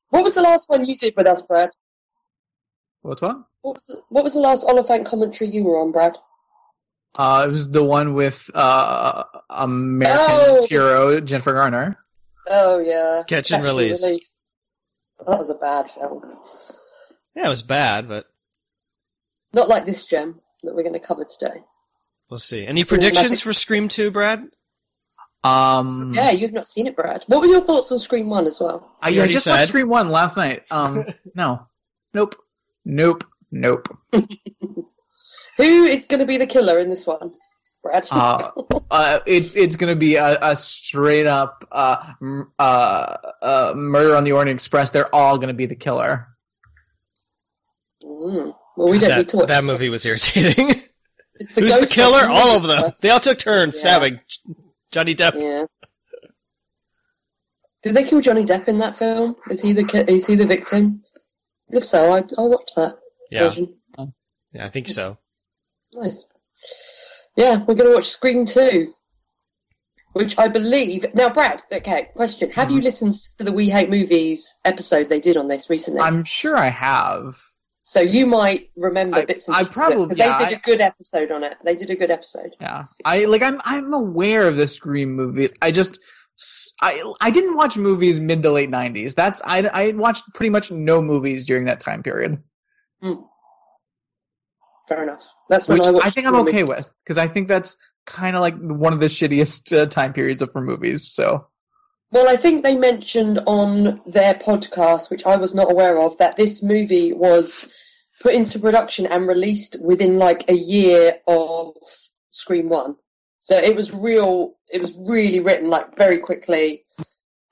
What 0.08 0.24
was 0.24 0.34
the 0.34 0.42
last 0.42 0.68
one 0.68 0.84
you 0.84 0.96
did 0.96 1.14
with 1.16 1.28
us, 1.28 1.42
Brad? 1.42 1.70
What's 3.02 3.22
what? 3.22 3.36
What 3.62 3.74
was 3.76 3.86
the, 3.86 4.02
what 4.08 4.24
was 4.24 4.32
the 4.34 4.40
last 4.40 4.64
Olyphant 4.68 5.06
commentary 5.06 5.48
you 5.50 5.62
were 5.62 5.78
on, 5.80 5.92
Brad? 5.92 6.18
Uh, 7.18 7.44
it 7.46 7.50
was 7.50 7.70
the 7.70 7.84
one 7.84 8.14
with 8.14 8.50
uh, 8.54 9.22
American 9.48 10.18
Oh. 10.28 10.66
hero 10.68 11.20
Jennifer 11.20 11.52
Garner. 11.52 11.98
Oh 12.48 12.78
yeah, 12.80 13.22
Catch 13.28 13.52
and 13.52 13.62
Release. 13.62 14.39
That 15.26 15.38
was 15.38 15.50
a 15.50 15.54
bad 15.54 15.90
film. 15.90 16.22
Yeah, 17.34 17.46
it 17.46 17.48
was 17.48 17.62
bad, 17.62 18.08
but 18.08 18.26
Not 19.52 19.68
like 19.68 19.86
this 19.86 20.06
gem 20.06 20.40
that 20.62 20.74
we're 20.74 20.82
going 20.82 20.94
to 20.94 21.00
cover 21.00 21.24
today. 21.24 21.62
Let's 22.30 22.44
see. 22.44 22.66
Any 22.66 22.82
It's 22.82 22.90
an 22.92 22.98
predictions 22.98 23.40
for 23.40 23.52
Scream 23.52 23.88
2, 23.88 24.10
Brad? 24.10 24.46
Um, 25.42 26.12
Yeah, 26.14 26.30
you've 26.30 26.52
not 26.52 26.66
seen 26.66 26.86
it, 26.86 26.94
Brad. 26.96 27.24
What 27.26 27.40
were 27.40 27.46
your 27.46 27.60
thoughts 27.60 27.90
on 27.92 27.98
Scream 27.98 28.28
One 28.28 28.46
as 28.46 28.60
well? 28.60 28.92
I, 29.02 29.08
I 29.08 29.26
just 29.26 29.44
said. 29.44 29.52
watched 29.52 29.68
Scream 29.68 29.88
One 29.88 30.10
last 30.10 30.36
night. 30.36 30.62
Um, 30.70 31.04
no, 31.34 31.66
nope, 32.14 32.36
nope, 32.84 33.24
nope. 33.50 33.88
Who 34.12 34.24
is 35.84 36.06
going 36.06 36.20
to 36.20 36.26
be 36.26 36.36
the 36.36 36.46
killer 36.46 36.78
in 36.78 36.88
this 36.88 37.06
one, 37.06 37.32
Brad? 37.82 38.06
Uh, 38.10 38.50
uh, 38.90 39.20
it's 39.26 39.56
it's 39.56 39.76
gonna 39.76 39.96
be 39.96 40.16
a, 40.16 40.38
a 40.42 40.54
straight 40.56 41.26
up 41.26 41.64
uh, 41.72 42.12
m- 42.20 42.52
uh, 42.58 43.16
uh, 43.40 43.72
murder 43.76 44.16
on 44.16 44.24
the 44.24 44.32
Orient 44.32 44.50
Express. 44.50 44.90
They're 44.90 45.12
all 45.14 45.38
gonna 45.38 45.54
be 45.54 45.66
the 45.66 45.76
killer. 45.76 46.28
Mm. 48.04 48.54
Well, 48.76 48.90
we 48.90 48.98
don't 48.98 49.08
need 49.10 49.16
that, 49.16 49.28
to 49.28 49.36
watch 49.38 49.48
that 49.48 49.64
movie 49.64 49.88
was 49.88 50.04
irritating. 50.06 50.70
It's 51.42 51.54
Who's 51.54 51.78
the 51.78 51.86
killer? 51.86 52.28
one. 52.28 52.36
All 52.36 52.56
of 52.58 52.64
them. 52.64 52.92
They 53.00 53.08
all 53.08 53.18
took 53.18 53.38
turns 53.38 53.74
Yeah. 53.76 53.92
stabbing 53.92 54.20
Johnny 54.92 55.14
Depp. 55.14 55.40
Yeah. 55.40 55.64
Did 57.82 57.94
they 57.94 58.04
kill 58.04 58.20
Johnny 58.20 58.44
Depp 58.44 58.68
in 58.68 58.76
that 58.80 58.96
film? 58.96 59.36
Is 59.50 59.62
he 59.62 59.72
the 59.72 59.84
ki- 59.84 60.04
is 60.12 60.26
he 60.26 60.34
the 60.34 60.44
victim? 60.44 61.02
If 61.68 61.82
so, 61.86 62.12
I, 62.12 62.22
I'll 62.36 62.50
watch 62.50 62.70
that 62.76 62.98
Yeah, 63.30 63.48
version. 63.48 63.74
yeah, 64.52 64.66
I 64.66 64.68
think 64.68 64.88
so. 64.88 65.16
Nice. 65.94 66.26
Yeah, 67.40 67.56
we're 67.66 67.74
going 67.74 67.88
to 67.90 67.94
watch 67.94 68.08
Scream 68.08 68.44
2, 68.44 68.92
which 70.12 70.38
I 70.38 70.48
believe. 70.48 71.06
Now, 71.14 71.30
Brad, 71.30 71.62
okay, 71.72 72.08
question. 72.14 72.50
Have 72.50 72.68
Mm-hmm. 72.68 72.76
you 72.76 72.82
listened 72.82 73.14
to 73.38 73.44
the 73.44 73.52
We 73.52 73.70
Hate 73.70 73.88
Movies 73.88 74.54
episode 74.64 75.08
they 75.08 75.20
did 75.20 75.36
on 75.38 75.48
this 75.48 75.70
recently? 75.70 76.00
I'm 76.02 76.22
sure 76.24 76.56
I 76.56 76.68
have. 76.68 77.40
so 77.82 78.00
you 78.00 78.26
might 78.26 78.68
remember 78.76 79.16
I- 79.16 79.24
bits 79.24 79.48
and 79.48 79.56
I 79.56 79.64
pieces. 79.64 79.76
of 79.78 79.82
it, 79.82 79.86
'cause 79.86 79.96
probably- 79.96 80.16
yeah, 80.18 80.38
they 80.38 80.44
did 80.50 80.58
a 80.58 80.60
good 80.60 80.80
episode 80.82 81.30
on 81.32 81.42
it. 81.42 81.56
They 81.64 81.74
did 81.74 81.88
a 81.90 81.96
good 81.96 82.10
episode. 82.10 82.54
Yeah, 82.60 82.84
I 83.06 83.24
like. 83.24 83.42
I'm 83.42 83.60
I'm 83.64 83.92
aware 83.94 84.46
of 84.46 84.56
the 84.58 84.68
Scream 84.68 85.14
movies. 85.16 85.50
I 85.62 85.70
just 85.70 85.98
I 86.82 86.92
I 87.22 87.30
didn't 87.30 87.56
watch 87.56 87.76
movies 87.78 88.20
mid 88.20 88.42
to 88.42 88.50
late 88.52 88.70
'90s. 88.70 89.14
That's 89.14 89.40
I 89.44 89.58
I 89.82 89.92
watched 89.92 90.24
pretty 90.34 90.50
much 90.50 90.70
no 90.70 91.00
movies 91.02 91.46
during 91.46 91.64
that 91.64 91.80
time 91.80 92.02
period, 92.02 92.38
Fair 94.90 95.04
enough. 95.04 95.24
That's 95.48 95.68
when 95.68 95.78
which 95.78 95.86
I 95.86 96.08
I 96.08 96.10
think 96.10 96.26
I'm 96.26 96.34
okay 96.34 96.64
movies. 96.64 96.68
with 96.68 96.94
because 97.04 97.16
I 97.16 97.28
think 97.28 97.46
that's 97.46 97.76
kind 98.06 98.34
of 98.34 98.40
like 98.40 98.58
one 98.58 98.92
of 98.92 98.98
the 98.98 99.06
shittiest 99.06 99.76
uh, 99.76 99.86
time 99.86 100.12
periods 100.12 100.42
of 100.42 100.50
for 100.50 100.60
movies. 100.60 101.14
So 101.14 101.46
Well, 102.10 102.28
I 102.28 102.34
think 102.34 102.64
they 102.64 102.74
mentioned 102.74 103.38
on 103.46 104.02
their 104.04 104.34
podcast, 104.34 105.08
which 105.08 105.24
I 105.24 105.36
was 105.36 105.54
not 105.54 105.70
aware 105.70 105.96
of, 106.00 106.18
that 106.18 106.36
this 106.36 106.60
movie 106.60 107.12
was 107.12 107.72
put 108.20 108.34
into 108.34 108.58
production 108.58 109.06
and 109.06 109.28
released 109.28 109.76
within 109.80 110.18
like 110.18 110.50
a 110.50 110.56
year 110.56 111.20
of 111.28 111.74
Scream 112.30 112.68
1. 112.68 112.96
So 113.38 113.56
it 113.56 113.76
was 113.76 113.94
real. 113.94 114.54
It 114.72 114.80
was 114.80 114.96
really 114.98 115.38
written 115.38 115.70
like 115.70 115.96
very 115.96 116.18
quickly, 116.18 116.84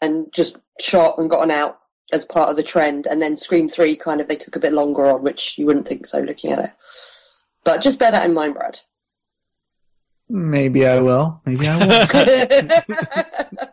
and 0.00 0.26
just 0.32 0.58
shot 0.80 1.18
and 1.18 1.30
gotten 1.30 1.52
out 1.52 1.78
as 2.12 2.24
part 2.24 2.48
of 2.48 2.56
the 2.56 2.64
trend. 2.64 3.06
And 3.06 3.22
then 3.22 3.36
Scream 3.36 3.68
Three 3.68 3.94
kind 3.94 4.20
of 4.20 4.26
they 4.26 4.34
took 4.34 4.56
a 4.56 4.60
bit 4.60 4.72
longer 4.72 5.06
on, 5.06 5.22
which 5.22 5.56
you 5.56 5.66
wouldn't 5.66 5.86
think 5.86 6.04
so 6.04 6.18
looking 6.18 6.50
at 6.50 6.58
it. 6.58 6.70
But 7.68 7.82
just 7.82 7.98
bear 7.98 8.10
that 8.10 8.24
in 8.24 8.32
mind, 8.32 8.54
Brad. 8.54 8.80
Maybe 10.30 10.86
I 10.86 11.00
will. 11.00 11.42
Maybe 11.44 11.68
I 11.68 11.76
will. 12.88 12.98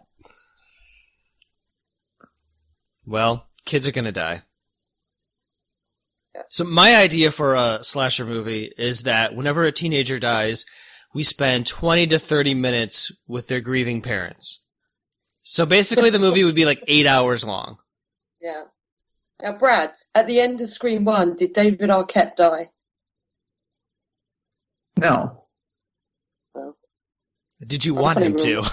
Well, 3.08 3.48
kids 3.66 3.88
are 3.88 3.92
gonna 3.92 4.12
die. 4.12 4.42
So 6.50 6.64
my 6.64 6.96
idea 6.96 7.32
for 7.32 7.54
a 7.54 7.84
slasher 7.84 8.26
movie 8.26 8.72
is 8.80 9.04
that 9.04 9.36
whenever 9.36 9.64
a 9.64 9.72
teenager 9.72 10.18
dies, 10.18 10.66
we 11.14 11.22
spend 11.22 11.68
20 11.68 12.08
to 12.08 12.18
30 12.18 12.56
minutes 12.56 13.12
with 13.28 13.48
their 13.48 13.62
grieving 13.62 14.02
parents. 14.02 14.66
So 15.44 15.68
basically 15.68 16.10
the 16.10 16.18
movie 16.18 16.44
would 16.44 16.56
be 16.56 16.66
like 16.66 16.84
eight 16.88 17.06
hours 17.06 17.46
long. 17.46 17.78
yeah. 18.42 18.64
Now, 19.42 19.54
Brad, 19.54 19.96
at 20.16 20.26
the 20.26 20.40
end 20.40 20.60
of 20.62 20.68
Scream 20.68 21.06
One, 21.06 21.36
did 21.36 21.54
David 21.54 21.92
Arquette 21.92 22.36
die? 22.36 22.72
No. 25.00 25.46
Did 27.66 27.86
you 27.86 27.98
I 27.98 28.02
want 28.02 28.20
him 28.20 28.34
don't 28.34 28.64
to? 28.64 28.72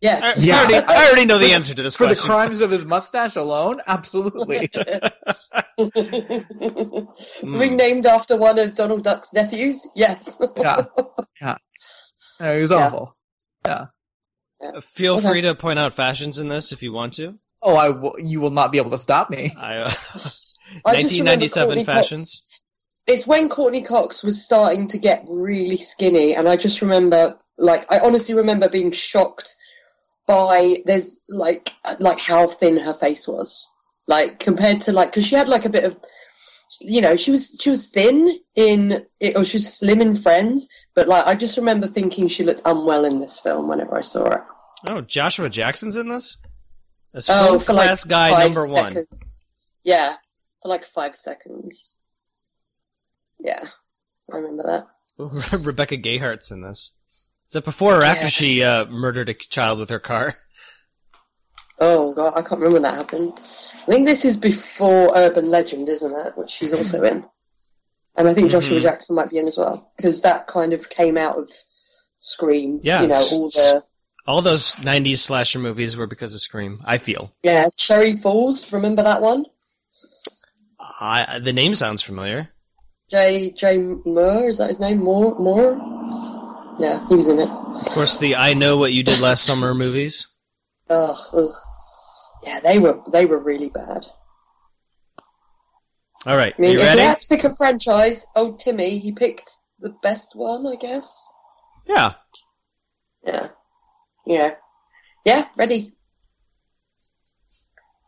Yes. 0.00 0.42
I, 0.42 0.46
Yeah. 0.46 0.58
already, 0.60 0.74
I 0.86 1.06
already 1.06 1.24
know 1.26 1.38
the 1.38 1.52
answer 1.52 1.74
to 1.74 1.82
this 1.82 1.96
For 1.96 2.06
the 2.08 2.16
crimes 2.16 2.60
of 2.60 2.70
his 2.70 2.84
mustache 2.84 3.36
alone, 3.36 3.80
absolutely. 3.86 4.68
Being 7.42 7.76
named 7.76 8.06
after 8.06 8.36
one 8.36 8.58
of 8.58 8.74
Donald 8.74 9.04
Duck's 9.04 9.32
nephews? 9.32 9.86
Yes. 9.94 10.38
Yeah. 10.56 10.82
Yeah. 11.40 11.56
No, 12.40 12.54
he 12.56 12.62
was 12.62 12.70
Yeah. 12.70 12.86
awful. 12.86 13.16
Yeah. 13.64 13.86
Feel 14.80 15.16
Okay. 15.16 15.28
free 15.28 15.40
to 15.42 15.54
point 15.56 15.78
out 15.78 15.92
fashions 15.94 16.38
in 16.38 16.48
this 16.48 16.70
if 16.72 16.82
you 16.82 16.92
want 16.92 17.14
to. 17.14 17.38
Oh, 17.60 17.74
I 17.76 17.88
will, 17.90 18.14
you 18.20 18.40
will 18.40 18.50
not 18.50 18.70
be 18.72 18.78
able 18.78 18.90
to 18.90 18.98
stop 18.98 19.28
me. 19.30 19.52
I, 19.58 19.78
uh, 19.78 19.86
I 20.84 21.00
just 21.00 21.12
remember 21.18 21.42
1997 21.46 21.66
Courteney 21.68 21.84
Cox- 21.84 21.96
fashions. 22.08 22.48
It's 23.06 23.26
when 23.26 23.48
Courteney 23.48 23.82
Cox 23.82 24.22
was 24.22 24.44
starting 24.44 24.86
to 24.88 24.98
get 24.98 25.24
really 25.28 25.76
skinny, 25.76 26.34
and 26.34 26.48
I 26.48 26.56
just 26.56 26.82
remember, 26.82 27.36
like, 27.58 27.90
I 27.90 27.98
honestly 27.98 28.34
remember 28.34 28.68
being 28.68 28.92
shocked 28.92 29.54
by 30.26 30.76
there's 30.86 31.18
like 31.28 31.72
like 31.98 32.20
how 32.20 32.46
thin 32.46 32.76
her 32.78 32.94
face 32.94 33.26
was, 33.26 33.66
like 34.06 34.38
compared 34.38 34.80
to 34.80 34.92
like 34.92 35.10
because 35.10 35.26
she 35.26 35.34
had 35.34 35.48
like 35.48 35.64
a 35.64 35.70
bit 35.70 35.84
of, 35.84 35.98
you 36.80 37.00
know, 37.00 37.16
she 37.16 37.32
was 37.32 37.58
she 37.60 37.70
was 37.70 37.88
thin 37.88 38.38
in 38.54 39.04
it, 39.18 39.36
or 39.36 39.44
she 39.44 39.56
was 39.56 39.74
slim 39.74 40.00
in 40.00 40.14
Friends, 40.14 40.68
but 40.94 41.08
like 41.08 41.26
I 41.26 41.34
just 41.34 41.56
remember 41.56 41.88
thinking 41.88 42.28
she 42.28 42.44
looked 42.44 42.62
unwell 42.64 43.04
in 43.04 43.18
this 43.18 43.40
film 43.40 43.68
whenever 43.68 43.96
I 43.96 44.02
saw 44.02 44.26
it. 44.28 44.40
Oh, 44.88 45.00
Joshua 45.00 45.48
Jackson's 45.48 45.96
in 45.96 46.08
this? 46.08 46.36
As 47.14 47.28
Oh, 47.28 47.58
for 47.58 47.72
like 47.72 47.86
class 47.86 48.04
guy 48.04 48.44
number 48.44 48.66
one. 48.68 48.96
Yeah, 49.84 50.16
for 50.62 50.68
like 50.68 50.84
five 50.84 51.14
seconds. 51.14 51.94
Yeah, 53.44 53.64
I 54.32 54.36
remember 54.36 54.62
that. 54.64 54.86
Rebecca 55.64 55.96
Gayhart's 55.96 56.50
in 56.50 56.62
this. 56.62 56.96
Is 57.46 57.52
that 57.54 57.64
before 57.64 57.98
or 57.98 58.04
after 58.04 58.24
Yeah. 58.24 58.28
she 58.28 58.62
uh, 58.62 58.84
murdered 58.86 59.28
a 59.28 59.34
child 59.34 59.78
with 59.78 59.90
her 59.90 59.98
car? 59.98 60.36
Oh 61.78 62.14
god, 62.14 62.34
I 62.36 62.42
can't 62.42 62.60
remember 62.60 62.74
when 62.74 62.82
that 62.82 62.94
happened. 62.94 63.32
I 63.34 63.86
think 63.86 64.06
this 64.06 64.24
is 64.24 64.36
before 64.36 65.10
Urban 65.16 65.46
Legend, 65.50 65.88
isn't 65.88 66.14
it? 66.26 66.36
Which 66.36 66.50
she's 66.50 66.72
also 66.72 67.02
in, 67.02 67.24
and 68.16 68.28
I 68.28 68.34
think 68.34 68.52
Joshua 68.52 68.78
Mhm. 68.78 68.82
Jackson 68.82 69.16
might 69.16 69.30
be 69.30 69.38
in 69.38 69.48
as 69.48 69.58
well 69.58 69.90
because 69.96 70.20
that 70.22 70.46
kind 70.46 70.72
of 70.74 70.88
came 70.90 71.16
out 71.18 71.36
of 71.38 71.50
Scream. 72.18 72.78
Yeah, 72.84 73.02
you 73.02 73.08
know 73.08 73.24
all 73.32 73.48
the 73.50 73.84
All 74.28 74.42
those 74.42 74.76
90s 74.76 75.16
slasher 75.16 75.58
movies 75.58 75.96
were 75.96 76.06
because 76.06 76.32
of 76.34 76.40
Scream, 76.40 76.80
I 76.84 76.98
feel. 76.98 77.32
yeah 77.42 77.66
Cherry 77.76 78.12
Falls. 78.16 78.72
Remember 78.72 79.02
that 79.02 79.20
one? 79.20 79.46
I, 80.78 81.40
the 81.42 81.52
name 81.52 81.74
sounds 81.74 82.02
familiar. 82.02 82.50
J 83.12 83.50
J 83.50 83.76
Moore 84.06 84.48
is 84.48 84.56
that 84.56 84.68
his 84.68 84.80
name? 84.80 84.96
Moore 84.96 85.38
Moore. 85.38 85.76
Yeah, 86.78 87.06
he 87.08 87.14
was 87.14 87.28
in 87.28 87.40
it. 87.40 87.48
Of 87.50 87.86
course, 87.90 88.16
the 88.16 88.36
I 88.36 88.54
Know 88.54 88.78
What 88.78 88.94
You 88.94 89.02
Did 89.02 89.20
Last 89.20 89.44
Summer 89.44 89.74
movies. 89.74 90.28
Ugh, 90.88 91.16
ugh. 91.34 91.54
Yeah, 92.42 92.60
they 92.60 92.78
were 92.78 93.02
they 93.12 93.26
were 93.26 93.38
really 93.38 93.68
bad. 93.68 94.06
All 96.24 96.38
right, 96.38 96.54
I 96.56 96.60
mean, 96.60 96.70
you 96.70 96.78
if 96.78 96.84
ready? 96.84 97.00
we 97.00 97.04
had 97.06 97.20
to 97.20 97.28
pick 97.28 97.44
a 97.44 97.54
franchise, 97.54 98.24
old 98.34 98.58
Timmy, 98.58 98.98
he 98.98 99.12
picked 99.12 99.58
the 99.80 99.90
best 100.02 100.34
one, 100.34 100.66
I 100.66 100.76
guess. 100.76 101.26
Yeah. 101.86 102.14
Yeah. 103.26 103.48
Yeah. 104.24 104.52
Yeah, 105.26 105.48
ready. 105.58 105.92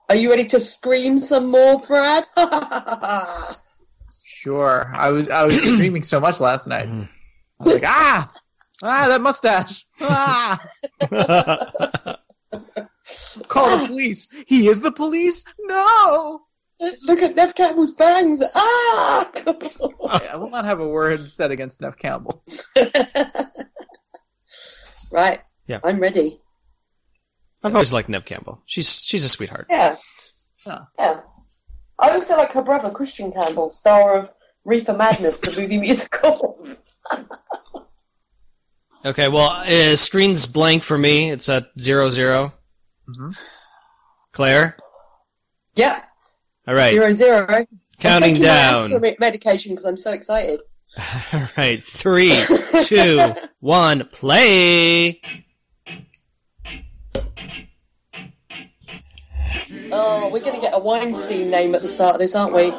Are 0.08 0.16
you 0.16 0.30
ready 0.30 0.46
to 0.46 0.60
scream 0.60 1.18
some 1.18 1.50
more, 1.50 1.78
Brad? 1.78 2.24
Sure. 4.44 4.92
I 4.94 5.10
was 5.10 5.30
I 5.30 5.44
was 5.44 5.60
screaming 5.72 6.02
so 6.02 6.20
much 6.20 6.38
last 6.38 6.66
night. 6.66 6.86
Mhm. 6.86 7.08
I 7.60 7.64
was 7.64 7.74
like, 7.74 7.84
ah, 7.86 8.30
ah, 8.82 9.08
that 9.08 9.22
mustache. 9.22 9.86
Ah, 10.02 10.62
call 13.48 13.78
the 13.78 13.86
police. 13.86 14.28
He 14.46 14.68
is 14.68 14.80
the 14.82 14.92
police. 14.92 15.46
No. 15.60 16.42
Look 17.06 17.20
at 17.22 17.34
Neve 17.36 17.54
Campbell's 17.54 17.92
bangs. 17.92 18.42
Ah! 18.54 19.30
I 20.10 20.36
will 20.36 20.50
not 20.50 20.66
have 20.66 20.80
a 20.80 20.86
word 20.86 21.20
said 21.20 21.50
against 21.50 21.80
Neve 21.80 21.96
Campbell. 21.96 22.44
right. 25.10 25.40
Yeah. 25.66 25.78
I'm 25.82 26.00
ready. 26.00 26.38
I've 27.62 27.72
always 27.74 27.94
liked 27.94 28.10
Neve 28.10 28.26
Campbell. 28.26 28.60
She's 28.66 29.02
she's 29.06 29.24
a 29.24 29.30
sweetheart. 29.30 29.68
Yeah. 29.70 29.96
Huh. 30.66 30.80
Yeah. 30.98 31.20
I 31.98 32.10
also 32.10 32.36
like 32.36 32.52
her 32.52 32.62
brother, 32.62 32.90
Christian 32.90 33.30
Campbell, 33.32 33.70
star 33.70 34.18
of 34.18 34.30
Reefer 34.64 34.94
Madness, 34.94 35.40
the 35.40 35.52
movie 35.60 35.78
musical. 35.78 36.66
Okay, 39.06 39.28
well, 39.28 39.50
uh, 39.50 39.94
screen's 39.96 40.46
blank 40.46 40.82
for 40.82 40.96
me. 40.96 41.30
It's 41.30 41.50
at 41.50 41.66
zero 41.78 42.08
zero. 42.08 42.54
Mhm. 43.06 43.38
Claire, 44.32 44.78
yeah. 45.76 46.04
all 46.66 46.74
right, 46.74 46.92
Zero 46.92 47.12
zero. 47.12 47.46
I'm 47.50 47.66
counting 48.00 48.36
taking 48.36 48.48
my 48.48 49.00
down. 49.02 49.16
medication 49.20 49.72
because 49.72 49.84
I'm 49.84 49.98
so 49.98 50.12
excited. 50.14 50.60
All 51.34 51.48
right, 51.58 51.84
three, 51.84 52.32
two, 52.84 53.20
one, 53.60 54.06
play. 54.10 55.20
Oh, 59.92 60.28
we're 60.32 60.40
going 60.40 60.54
to 60.54 60.60
get 60.60 60.72
a 60.74 60.78
Weinstein 60.78 61.50
name 61.50 61.74
at 61.74 61.82
the 61.82 61.88
start 61.88 62.14
of 62.14 62.20
this, 62.20 62.34
aren't 62.34 62.54
we? 62.54 62.70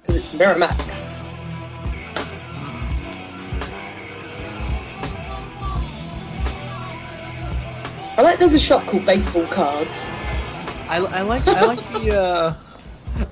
Because 0.00 0.16
it's 0.16 0.34
Miramax. 0.34 1.10
I 8.18 8.22
like 8.22 8.38
there's 8.38 8.54
a 8.54 8.58
shop 8.58 8.86
called 8.86 9.06
Baseball 9.06 9.46
Cards. 9.46 10.10
I, 10.88 10.98
I 10.98 11.22
like 11.22 11.46
I 11.48 11.64
like 11.64 11.78
the 11.92 12.20
uh, 12.20 12.54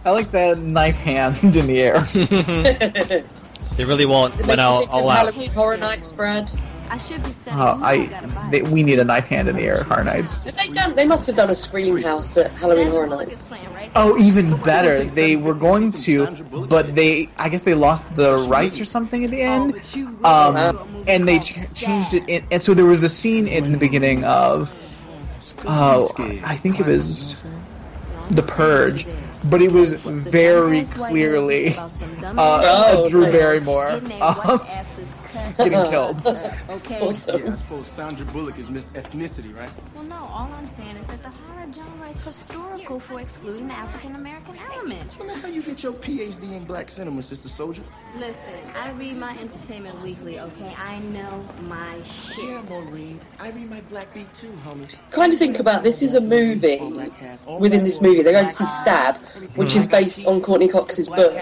I 0.04 0.10
like 0.10 0.30
that 0.30 0.58
knife 0.58 0.96
hand 0.96 1.42
in 1.56 1.66
the 1.66 1.82
air. 1.82 3.24
They 3.76 3.84
really 3.86 4.04
won't 4.04 4.32
Does 4.32 4.40
it 4.40 4.46
make 4.46 4.58
went 4.58 4.60
you 4.60 4.90
all, 4.90 5.08
of. 5.08 5.16
Halloween 5.16 5.50
Horror 5.52 5.76
Nights, 5.78 6.12
Brad? 6.12 6.50
I 6.90 6.98
should 6.98 7.22
be 7.22 7.30
studying. 7.30 7.62
Oh, 7.62 7.78
I 7.82 8.48
they, 8.50 8.62
we 8.62 8.82
need 8.82 8.98
a 8.98 9.04
knife 9.04 9.26
hand 9.26 9.48
in 9.48 9.56
the 9.56 9.62
air, 9.62 9.84
Horror 9.84 10.04
Nights. 10.04 10.42
They 10.42 10.68
done? 10.68 10.94
They 10.96 11.06
must 11.06 11.26
have 11.28 11.36
done 11.36 11.50
a 11.50 11.54
Scream 11.54 12.02
House 12.02 12.36
at 12.36 12.50
Halloween 12.52 12.88
Horror 12.88 13.06
Nights. 13.06 13.42
is 13.42 13.48
playing, 13.48 13.74
right? 13.74 13.90
Oh, 13.94 14.18
even 14.18 14.56
better. 14.62 15.04
They 15.04 15.36
were 15.36 15.54
going 15.54 15.92
to, 15.92 16.26
but 16.68 16.94
they 16.96 17.28
I 17.38 17.48
guess 17.48 17.62
they 17.62 17.74
lost 17.74 18.04
the 18.16 18.38
rights 18.48 18.80
or 18.80 18.84
something 18.84 19.24
at 19.24 19.30
the 19.30 19.40
end. 19.40 19.80
Um, 20.24 21.04
and 21.06 21.26
they 21.28 21.38
ch- 21.38 21.72
changed 21.74 22.14
it, 22.14 22.28
in, 22.28 22.44
and 22.50 22.62
so 22.62 22.74
there 22.74 22.84
was 22.86 23.00
the 23.00 23.08
scene 23.08 23.46
in 23.48 23.72
the 23.72 23.78
beginning 23.78 24.24
of, 24.24 24.70
oh, 25.66 26.10
I 26.44 26.56
think 26.56 26.80
it 26.80 26.86
was 26.86 27.44
The 28.30 28.42
Purge, 28.42 29.06
but 29.48 29.62
it 29.62 29.72
was 29.72 29.92
very 29.94 30.84
clearly 30.84 31.74
uh, 31.76 31.88
Oh, 32.36 33.08
Drew. 33.08 33.30
Barrymore 33.32 33.88
um, 34.20 34.60
getting 35.58 35.84
killed. 35.90 36.20
Okay. 36.70 37.00
Awesome. 37.00 37.44
Yeah, 37.44 37.52
I 37.52 37.54
suppose 37.56 37.88
Sandra 37.88 38.24
Bullock 38.26 38.58
is 38.58 38.70
Miss 38.70 38.92
Ethnicity, 38.92 39.56
right? 39.56 39.70
Well, 39.94 40.04
no. 40.04 40.16
All 40.16 40.50
I'm 40.56 40.66
saying 40.66 40.96
is 40.96 41.06
that 41.08 41.22
the 41.22 41.30
horror 41.30 41.59
genre 41.72 42.08
is 42.08 42.20
historical 42.20 43.00
for 43.00 43.20
excluding 43.20 43.68
the 43.68 43.74
African 43.74 44.14
American 44.14 44.56
element. 44.72 45.16
Well, 45.18 45.28
now 45.28 45.34
how 45.34 45.48
you 45.48 45.62
get 45.62 45.82
your 45.82 45.92
PhD 45.92 46.52
in 46.54 46.64
black 46.64 46.90
cinema, 46.90 47.22
Sister 47.22 47.48
Souljah? 47.48 47.82
Listen, 48.18 48.54
I 48.76 48.90
read 48.92 49.16
my 49.16 49.36
Entertainment 49.38 50.00
Weekly. 50.02 50.40
Okay, 50.40 50.74
I 50.76 50.98
know 50.98 51.44
my 51.68 52.02
shit. 52.02 52.44
Yeah, 52.44 52.62
Maureen. 52.68 53.20
I 53.38 53.50
read 53.50 53.70
my 53.70 53.80
Black 53.82 54.12
Beat 54.14 54.32
too, 54.34 54.50
homie. 54.64 54.92
Kind 55.10 55.32
of 55.32 55.38
think 55.38 55.58
about 55.58 55.82
this 55.82 56.02
is 56.02 56.14
a 56.14 56.20
movie. 56.20 56.80
Within 57.58 57.84
this 57.84 58.00
movie, 58.00 58.22
they're 58.22 58.32
going 58.32 58.48
to 58.48 58.50
see 58.50 58.66
Stab, 58.66 59.16
which 59.54 59.76
is 59.76 59.86
based 59.86 60.26
on 60.26 60.40
Courteney 60.40 60.68
Cox's 60.68 61.08
book, 61.08 61.36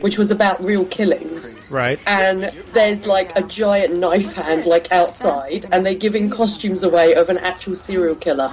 which 0.00 0.18
was 0.18 0.30
about 0.30 0.62
real 0.64 0.84
killings. 0.86 1.56
Right. 1.70 1.98
And 2.06 2.44
there's 2.72 3.06
like 3.06 3.36
a 3.36 3.42
giant 3.42 3.96
knife 3.96 4.34
hand 4.34 4.66
like 4.66 4.90
outside, 4.92 5.66
and 5.72 5.84
they're 5.84 5.94
giving 5.94 6.30
costumes 6.30 6.82
away 6.82 7.14
of 7.14 7.28
an 7.28 7.38
actual 7.38 7.74
serial 7.74 8.14
killer. 8.14 8.52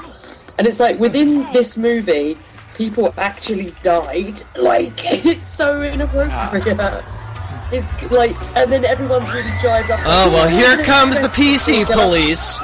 And 0.57 0.67
it's 0.67 0.79
like 0.79 0.99
within 0.99 1.51
this 1.53 1.77
movie, 1.77 2.37
people 2.75 3.13
actually 3.17 3.73
died. 3.83 4.41
Like 4.57 4.93
it's 5.25 5.45
so 5.45 5.81
inappropriate. 5.81 6.77
It's 7.71 7.91
like, 8.11 8.35
and 8.55 8.71
then 8.71 8.83
everyone's 8.85 9.29
really 9.29 9.49
jived 9.63 9.89
up. 9.89 10.01
Oh 10.03 10.29
well, 10.31 10.47
here 10.59 10.83
comes 10.83 11.19
the 11.19 11.29
PC 11.29 11.85
police. 11.91 12.59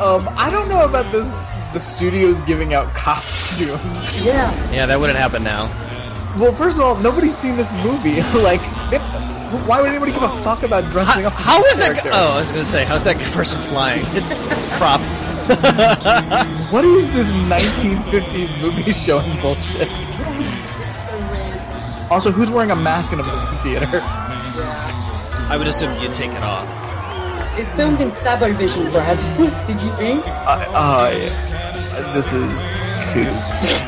Um, 0.00 0.28
I 0.36 0.50
don't 0.50 0.68
know 0.68 0.84
about 0.84 1.12
this. 1.12 1.38
The 1.72 1.78
studio's 1.78 2.40
giving 2.40 2.74
out 2.74 2.92
costumes. 2.94 4.20
Yeah. 4.24 4.50
Yeah, 4.72 4.86
that 4.86 4.98
wouldn't 4.98 5.18
happen 5.18 5.44
now. 5.44 5.66
Well, 6.38 6.52
first 6.52 6.78
of 6.78 6.84
all, 6.84 6.96
nobody's 6.96 7.36
seen 7.36 7.56
this 7.56 7.70
movie. 7.84 8.20
like, 8.40 8.60
they, 8.90 8.98
why 9.60 9.80
would 9.80 9.90
anybody 9.90 10.12
give 10.12 10.22
a 10.22 10.42
fuck 10.42 10.62
about 10.62 10.90
dressing 10.90 11.22
How, 11.24 11.28
up? 11.28 11.34
as 11.38 11.44
how 11.44 11.62
this 11.62 11.76
that? 11.76 11.86
character? 11.86 12.10
Oh, 12.12 12.34
I 12.34 12.38
was 12.38 12.50
gonna 12.50 12.64
say, 12.64 12.84
how's 12.84 13.04
that 13.04 13.18
person 13.32 13.60
flying? 13.60 14.02
It's 14.10 14.42
it's 14.50 14.64
prop. 14.78 15.00
What 16.72 16.84
is 16.84 17.08
this 17.10 17.32
1950s 17.32 18.58
movie 18.60 18.92
showing 19.04 19.38
bullshit? 19.40 19.90
So. 20.88 22.06
Also, 22.10 22.30
who's 22.30 22.50
wearing 22.50 22.70
a 22.70 22.76
mask 22.76 23.12
in 23.12 23.20
a 23.20 23.24
movie 23.24 23.56
theater? 23.62 23.88
Yeah. 23.92 25.48
I 25.50 25.56
would 25.58 25.66
assume 25.66 26.00
you'd 26.00 26.14
take 26.14 26.30
it 26.32 26.42
off. 26.42 26.66
It's 27.58 27.72
filmed 27.74 28.00
in 28.00 28.10
Stabo 28.10 28.52
Vision, 28.56 28.90
Brad. 28.90 29.18
Did 29.66 29.80
you 29.82 29.88
see? 29.88 30.12
Uh, 30.24 30.64
uh, 30.72 31.10
yeah. 31.12 32.12
this 32.14 32.32
is 32.32 32.60
Coots. 33.12 33.82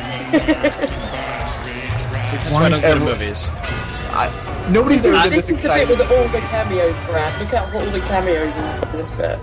See, 2.29 2.37
this 2.37 2.47
is 2.47 2.53
Why 2.53 2.61
why 2.61 2.65
I 2.65 2.69
is 2.69 2.79
don't 2.81 2.99
go 2.99 3.05
movies. 3.05 3.49
I, 4.15 4.67
nobody's 4.69 5.03
This, 5.03 5.11
ever 5.11 5.17
is, 5.17 5.23
been 5.23 5.31
this 5.31 5.47
this 5.47 5.57
is 5.59 5.63
the 5.65 5.73
bit 5.73 5.87
with 5.89 6.01
all 6.01 6.27
the 6.29 6.39
cameos, 6.47 6.99
Brad. 7.01 7.39
Look 7.39 7.53
at 7.53 7.73
all 7.75 7.85
the 7.91 7.99
cameos 8.01 8.55
in 8.55 8.91
this 8.97 9.11
bit. 9.11 9.39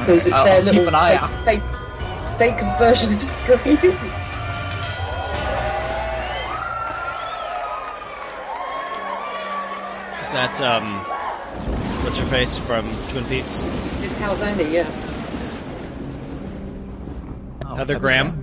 Because 0.00 0.26
it's 0.26 0.34
I'll- 0.36 0.44
their 0.44 0.58
I'll 0.58 0.62
little 0.64 0.80
keep 0.84 0.88
an 0.88 0.94
eye 0.94 1.14
out. 1.16 1.44
fake, 1.44 1.62
fake, 2.38 2.58
fake 2.58 2.78
version 2.78 3.12
of 3.14 3.22
Scream. 3.22 3.78
Is 10.20 10.28
that 10.30 10.60
um, 10.60 10.98
what's 12.04 12.18
her 12.18 12.26
face 12.26 12.58
from 12.58 12.84
Twin 13.08 13.24
Peaks? 13.24 13.60
it's 14.02 14.16
How's 14.16 14.40
Andy, 14.42 14.64
yeah. 14.64 14.86
Oh, 17.66 17.74
Heather 17.76 17.98
Graham. 17.98 18.42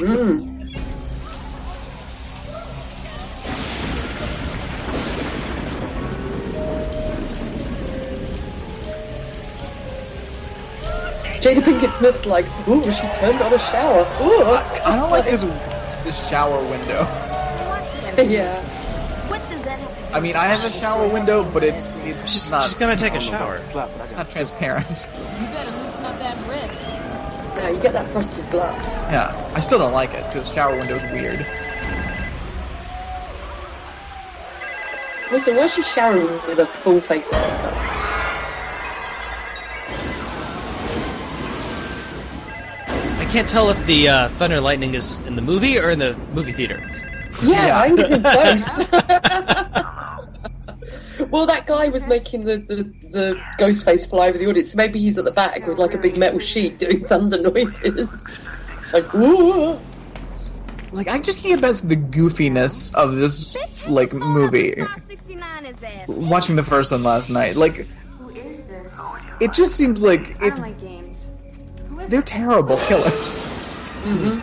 Mm. 0.00 0.51
Jada 11.42 11.60
Pinkett 11.60 11.90
Smith's 11.92 12.24
like, 12.24 12.46
ooh, 12.68 12.88
she 12.92 13.02
turned 13.18 13.40
on 13.42 13.52
a 13.52 13.58
shower. 13.58 14.02
Ooh. 14.22 14.44
I 14.84 14.94
don't 14.94 15.10
like 15.10 15.24
this 15.24 15.42
this 16.04 16.28
shower 16.28 16.62
window. 16.70 17.06
Yeah. 18.18 18.62
What 19.28 19.40
does 19.48 19.64
that 19.64 19.78
have 19.78 19.88
to 19.88 20.10
do 20.10 20.14
I 20.14 20.20
mean, 20.20 20.36
I 20.36 20.44
have 20.44 20.62
a 20.66 20.70
shower 20.78 21.08
window, 21.08 21.42
but 21.50 21.64
it's 21.64 21.92
it's 22.04 22.28
She's, 22.28 22.50
not 22.50 22.64
she's 22.64 22.74
gonna 22.74 22.94
take 22.94 23.14
a 23.14 23.20
shower. 23.20 23.56
it's 23.56 24.12
not 24.12 24.28
transparent. 24.28 25.08
You 25.40 25.46
better 25.46 25.70
loosen 25.82 26.04
up 26.04 26.18
that 26.18 26.36
wrist. 26.46 26.82
No, 27.56 27.70
you 27.70 27.80
get 27.80 27.94
that 27.94 28.06
frosted 28.12 28.48
glass. 28.50 28.86
Yeah, 29.10 29.50
I 29.54 29.60
still 29.60 29.78
don't 29.78 29.92
like 29.94 30.12
it 30.12 30.26
because 30.26 30.46
shower 30.52 30.76
window's 30.76 31.02
weird. 31.10 31.40
Also, 35.32 35.56
why 35.56 35.64
is 35.64 35.74
she 35.74 35.82
showering 35.82 36.26
with 36.46 36.58
a 36.58 36.66
full 36.66 37.00
face 37.00 37.32
of 37.32 37.38
makeup? 37.38 38.01
Can't 43.32 43.48
tell 43.48 43.70
if 43.70 43.84
the 43.86 44.10
uh, 44.10 44.28
thunder 44.30 44.56
and 44.56 44.64
lightning 44.64 44.92
is 44.92 45.18
in 45.20 45.36
the 45.36 45.42
movie 45.42 45.78
or 45.78 45.88
in 45.88 45.98
the 45.98 46.14
movie 46.34 46.52
theater. 46.52 46.78
Yeah, 47.42 47.80
I 47.80 47.88
think 47.88 48.00
it's 48.00 48.10
in 48.10 48.20
both. 48.22 48.50
well, 51.32 51.46
that 51.46 51.66
guy 51.66 51.88
was 51.88 52.06
making 52.06 52.44
the, 52.44 52.58
the, 52.58 52.92
the 53.08 53.42
ghost 53.56 53.86
face 53.86 54.04
fly 54.04 54.28
over 54.28 54.36
the 54.36 54.46
audience. 54.46 54.76
Maybe 54.76 54.98
he's 54.98 55.16
at 55.16 55.24
the 55.24 55.30
back 55.30 55.66
with 55.66 55.78
like 55.78 55.94
a 55.94 55.98
big 55.98 56.18
metal 56.18 56.40
sheet 56.40 56.78
doing 56.78 57.00
thunder 57.06 57.40
noises. 57.40 58.36
Like, 58.92 59.14
ooh. 59.14 59.78
Like, 60.92 61.08
I 61.08 61.18
just 61.18 61.38
can't 61.38 61.54
get 61.54 61.62
past 61.66 61.88
the 61.88 61.96
goofiness 61.96 62.94
of 62.94 63.16
this 63.16 63.56
like 63.88 64.12
movie. 64.12 64.74
Watching 66.06 66.56
the 66.56 66.64
first 66.64 66.90
one 66.90 67.02
last 67.02 67.30
night, 67.30 67.56
like 67.56 67.86
Who 68.18 68.28
is 68.28 68.68
this? 68.68 69.00
it 69.40 69.54
just 69.54 69.74
seems 69.76 70.02
like 70.02 70.38
I 70.42 70.48
it. 70.48 71.01
They're 72.12 72.20
terrible 72.20 72.76
killers. 72.76 73.38
Mm-hmm. 74.04 74.40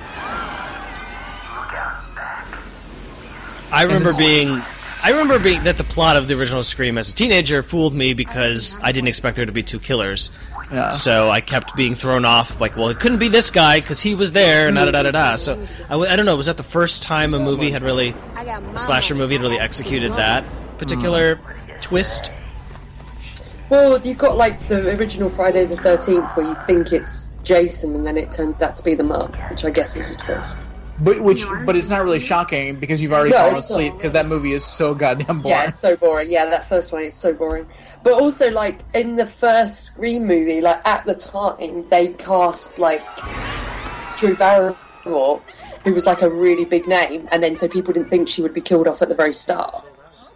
I 3.71 3.83
remember 3.83 4.11
being. 4.17 4.63
I 5.03 5.11
remember 5.11 5.37
being 5.37 5.61
that 5.65 5.77
the 5.77 5.83
plot 5.83 6.15
of 6.15 6.27
the 6.27 6.33
original 6.33 6.63
Scream 6.63 6.97
as 6.97 7.11
a 7.11 7.15
teenager 7.15 7.61
fooled 7.61 7.93
me 7.93 8.15
because 8.15 8.75
I 8.81 8.91
didn't 8.91 9.09
expect 9.09 9.37
there 9.37 9.45
to 9.45 9.51
be 9.51 9.61
two 9.61 9.77
killers. 9.77 10.31
Yeah. 10.71 10.89
So 10.89 11.29
I 11.29 11.41
kept 11.41 11.75
being 11.75 11.93
thrown 11.93 12.25
off, 12.25 12.59
like, 12.59 12.75
well, 12.75 12.87
it 12.87 12.99
couldn't 12.99 13.19
be 13.19 13.27
this 13.27 13.51
guy 13.51 13.81
because 13.81 14.01
he 14.01 14.15
was 14.15 14.31
there, 14.31 14.67
and 14.67 14.75
da 14.75 14.85
da 14.85 14.91
da 14.91 15.03
da 15.03 15.11
da. 15.11 15.35
so 15.35 15.63
i 15.91 16.15
don't 16.15 16.25
know. 16.25 16.35
Was 16.35 16.47
that 16.47 16.57
the 16.57 16.63
first 16.63 17.03
time 17.03 17.35
a 17.35 17.39
movie 17.39 17.69
had 17.69 17.83
really, 17.83 18.15
a 18.35 18.79
slasher 18.79 19.13
movie 19.13 19.35
had 19.35 19.43
really 19.43 19.59
executed 19.59 20.11
that 20.13 20.43
particular 20.79 21.35
mm. 21.35 21.81
twist? 21.81 22.33
Well, 23.69 24.01
you've 24.01 24.17
got 24.17 24.37
like 24.37 24.59
the 24.67 24.97
original 24.97 25.29
Friday 25.29 25.65
the 25.65 25.75
13th 25.75 26.35
where 26.35 26.47
you 26.47 26.55
think 26.65 26.91
it's 26.91 27.29
Jason 27.49 27.95
and 27.95 28.05
then 28.05 28.15
it 28.15 28.31
turns 28.31 28.61
out 28.61 28.77
to 28.77 28.83
be 28.83 28.93
the 28.93 29.03
mum, 29.03 29.33
which 29.49 29.65
I 29.65 29.71
guess 29.71 29.95
is 29.95 30.11
a 30.11 30.15
twist. 30.15 30.55
But 30.99 31.19
which, 31.19 31.43
but 31.65 31.75
it's 31.75 31.89
not 31.89 32.03
really 32.03 32.19
shocking 32.19 32.75
because 32.75 33.01
you've 33.01 33.11
already 33.11 33.31
No, 33.31 33.37
fallen 33.37 33.55
asleep 33.55 33.93
because 33.93 34.11
that 34.11 34.27
movie 34.27 34.53
is 34.53 34.63
so 34.63 34.93
goddamn 34.93 35.41
boring. 35.41 35.57
Yeah, 35.57 35.65
it's 35.65 35.79
so 35.79 35.95
boring. 35.95 36.29
Yeah, 36.29 36.45
that 36.45 36.69
first 36.69 36.91
one 36.91 37.01
is 37.01 37.15
so 37.15 37.33
boring. 37.33 37.65
But 38.03 38.21
also, 38.21 38.51
like 38.51 38.81
in 38.93 39.15
the 39.15 39.25
first 39.25 39.83
Scream 39.85 40.27
movie, 40.27 40.61
like 40.61 40.87
at 40.87 41.05
the 41.07 41.15
time, 41.15 41.87
they 41.89 42.09
cast 42.09 42.77
like 42.77 43.03
Drew 44.17 44.35
Barrymore, 44.35 45.41
who 45.83 45.93
was 45.93 46.05
like 46.05 46.21
a 46.21 46.29
really 46.29 46.65
big 46.65 46.87
name, 46.87 47.27
and 47.31 47.41
then 47.41 47.55
so 47.55 47.67
people 47.67 47.93
didn't 47.93 48.11
think 48.11 48.29
she 48.29 48.43
would 48.43 48.53
be 48.53 48.61
killed 48.61 48.87
off 48.87 49.01
at 49.01 49.09
the 49.09 49.15
very 49.15 49.33
start. 49.33 49.83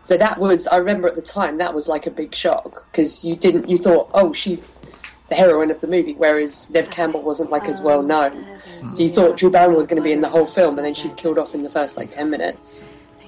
So 0.02 0.17
that 0.17 0.39
was, 0.39 0.67
I 0.67 0.78
remember 0.78 1.08
at 1.08 1.15
the 1.15 1.21
time, 1.21 1.60
that 1.60 1.73
was 1.73 1.88
like 1.88 2.08
a 2.08 2.12
big 2.12 2.36
shock 2.36 2.86
because 2.91 3.23
you 3.23 3.38
didn't, 3.38 3.69
you 3.69 3.78
thought, 3.78 4.10
oh, 4.13 4.34
she's 4.34 4.82
the 5.30 5.36
heroine 5.36 5.72
of 5.72 5.80
the 5.82 5.88
movie, 5.88 6.14
whereas 6.14 6.70
Neve 6.72 6.90
Campbell 6.90 7.22
wasn't 7.22 7.50
like 7.50 7.66
as 7.66 7.80
oh, 7.80 7.84
well 7.86 8.04
known. 8.04 8.60
So 8.92 9.04
you 9.04 9.10
thought 9.10 9.38
Drew 9.38 9.50
Barrymore 9.50 9.78
was 9.78 9.88
going 9.88 9.98
to 9.98 10.04
be 10.04 10.12
in 10.12 10.22
the 10.22 10.30
whole 10.30 10.46
film, 10.46 10.78
and 10.78 10.86
then 10.86 10.94
she's 10.94 11.14
killed 11.14 11.38
off 11.38 11.54
in 11.56 11.64
the 11.64 11.70
first 11.70 11.98
like 11.98 12.10
ten 12.12 12.30
minutes. 12.30 12.84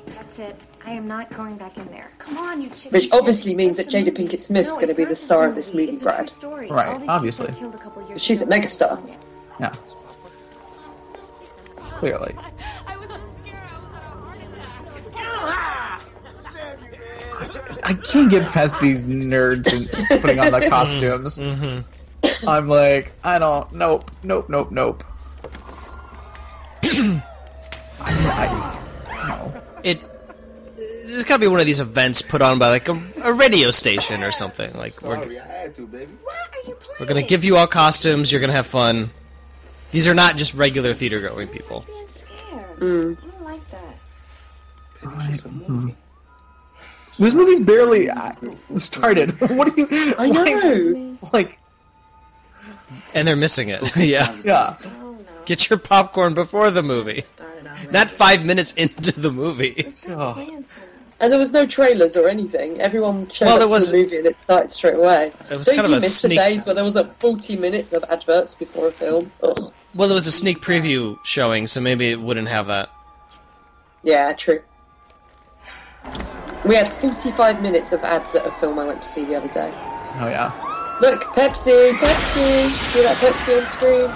That's 0.08 0.40
it. 0.40 0.56
I 0.86 0.92
am 0.92 1.08
not 1.08 1.32
going 1.32 1.58
back 1.58 1.78
in 1.78 1.86
there. 1.88 2.12
Come 2.20 2.38
on, 2.38 2.62
you 2.62 2.70
chicken 2.70 2.92
Which 2.92 3.12
obviously 3.12 3.56
means 3.56 3.78
that 3.78 3.88
Jada. 3.88 4.10
Pinkett 4.16 4.40
Smith's 4.40 4.76
No, 4.76 4.82
gonna 4.82 4.94
be 4.94 5.06
the 5.06 5.16
star 5.16 5.46
a 5.46 5.50
of 5.50 5.56
this 5.56 5.74
movie. 5.74 5.94
movie, 5.94 5.94
It's 5.96 6.04
Brad. 6.04 6.32
Right, 6.70 6.88
All 6.88 7.00
these 7.00 7.02
people 7.02 7.10
obviously. 7.10 7.48
a 8.16 8.20
She's 8.20 8.42
a 8.42 8.46
ago. 8.46 8.56
megastar. 8.56 9.18
Yeah. 9.60 9.72
Clearly. 11.96 12.36
I 17.86 17.94
can't 17.94 18.32
get 18.32 18.44
past 18.52 18.80
these 18.80 19.04
nerds 19.04 19.72
and 19.72 20.22
putting 20.22 20.40
on 20.40 20.52
the 20.52 20.60
mm-hmm. 20.60 20.70
costumes. 20.70 21.38
Mm-hmm. 21.38 22.50
I'm 22.50 22.68
like, 22.68 23.14
I 23.24 23.38
don't. 23.38 23.72
Nope. 23.74 24.10
Nope. 24.24 24.50
Nope. 24.50 24.72
Nope. 24.72 25.04
I, 26.84 27.22
I, 28.02 29.28
no. 29.28 29.62
It. 29.84 30.04
There's 30.76 31.26
got 31.26 31.36
to 31.36 31.42
be 31.42 31.48
one 31.48 31.60
of 31.60 31.68
these 31.68 31.80
events 31.80 32.24
put 32.24 32.42
on 32.42 32.58
by 32.58 32.70
like 32.70 32.90
a, 32.90 33.00
a 33.22 33.32
radio 33.32 33.70
station 33.70 34.24
or 34.24 34.32
something. 34.32 34.74
Like 34.74 35.04
we're, 35.04 35.18
I 35.18 35.46
had 35.46 35.76
to, 35.76 35.86
baby. 35.86 36.12
What 36.24 36.36
are 36.36 36.68
you 36.68 36.74
playing? 36.74 36.98
we're 37.00 37.06
gonna 37.06 37.22
give 37.22 37.44
you 37.44 37.56
all 37.56 37.68
costumes. 37.68 38.32
You're 38.32 38.42
gonna 38.42 38.54
have 38.54 38.68
fun. 38.68 39.12
These 39.92 40.08
are 40.08 40.16
not 40.16 40.38
just 40.38 40.56
regular 40.56 40.94
theater 40.94 41.20
going 41.20 41.48
people. 41.50 41.86
being 41.86 42.10
scared. 42.10 42.80
Mm. 42.80 43.18
I 43.18 43.28
don't 43.28 43.44
like 43.44 43.70
that. 43.70 43.98
It's 45.04 45.28
just 45.28 45.46
a 45.46 45.50
movie. 45.50 45.96
This 47.18 47.34
movie's 47.34 47.62
barely 47.62 48.10
uh, 48.10 48.32
started. 48.76 49.40
what 49.52 49.74
do 49.76 49.82
you? 49.90 50.16
I 50.18 50.28
know. 50.28 51.18
Like, 51.34 51.58
And 53.14 53.28
they're 53.28 53.36
missing 53.36 53.70
it. 53.70 53.96
yeah. 53.98 54.36
yeah. 54.44 54.76
Oh. 54.86 55.18
Get 55.46 55.70
your 55.70 55.80
popcorn 55.80 56.34
before 56.34 56.72
the 56.72 56.84
movie. 56.84 57.22
Started 57.22 57.68
out 57.68 57.92
Not 57.92 58.12
five 58.12 58.46
minutes 58.46 58.74
into 58.74 59.20
the 59.20 59.32
movie. 59.32 59.88
Oh. 60.10 60.46
And 61.22 61.32
there 61.32 61.40
was 61.40 61.54
no 61.54 61.66
trailers 61.66 62.18
or 62.18 62.28
anything. 62.28 62.82
Everyone 62.82 63.30
showed 63.30 63.46
Well, 63.46 63.54
up 63.56 63.60
there 63.60 63.68
to 63.70 63.72
was- 63.74 63.92
the 63.92 63.98
movie 64.04 64.18
and 64.18 64.26
it 64.26 64.36
started 64.36 64.74
straight 64.74 64.96
away. 64.96 65.32
It 65.50 65.58
was 65.58 65.68
Don't 65.68 65.76
kind 65.78 65.86
of 65.86 65.92
you 65.92 65.98
a 65.98 66.02
miss 66.02 66.20
sneak- 66.20 66.32
the 66.32 66.36
days 66.44 66.66
where 66.66 66.76
there 66.76 66.84
was 66.84 66.96
a 66.98 67.06
40 67.20 67.56
minutes 67.56 67.94
of 67.94 68.04
adverts 68.10 68.56
before 68.56 68.88
a 68.90 68.92
film? 68.92 69.32
Ugh. 69.44 69.72
Well, 69.94 70.08
there 70.10 70.16
was 70.16 70.28
a 70.28 70.32
sneak 70.32 70.60
preview 70.60 71.18
showing, 71.24 71.68
so 71.68 71.80
maybe 71.80 72.10
it 72.10 72.20
wouldn't 72.20 72.50
have 72.50 72.68
that. 72.68 72.90
Yeah, 74.04 74.34
true. 74.34 74.62
We 76.66 76.74
had 76.74 76.92
45 76.92 77.62
minutes 77.62 77.94
of 77.94 78.04
ads 78.04 78.34
at 78.34 78.46
a 78.48 78.52
film 78.52 78.80
I 78.80 78.86
went 78.86 79.04
to 79.04 79.08
see 79.08 79.24
the 79.24 79.36
other 79.36 79.48
day. 79.48 79.72
Oh 80.20 80.28
yeah. 80.30 80.52
Look, 81.00 81.22
Pepsi, 81.36 81.92
Pepsi. 81.92 82.72
See 82.92 83.04
that 83.04 83.18
Pepsi 83.18 83.60
on 83.60 83.68
screen? 83.68 84.10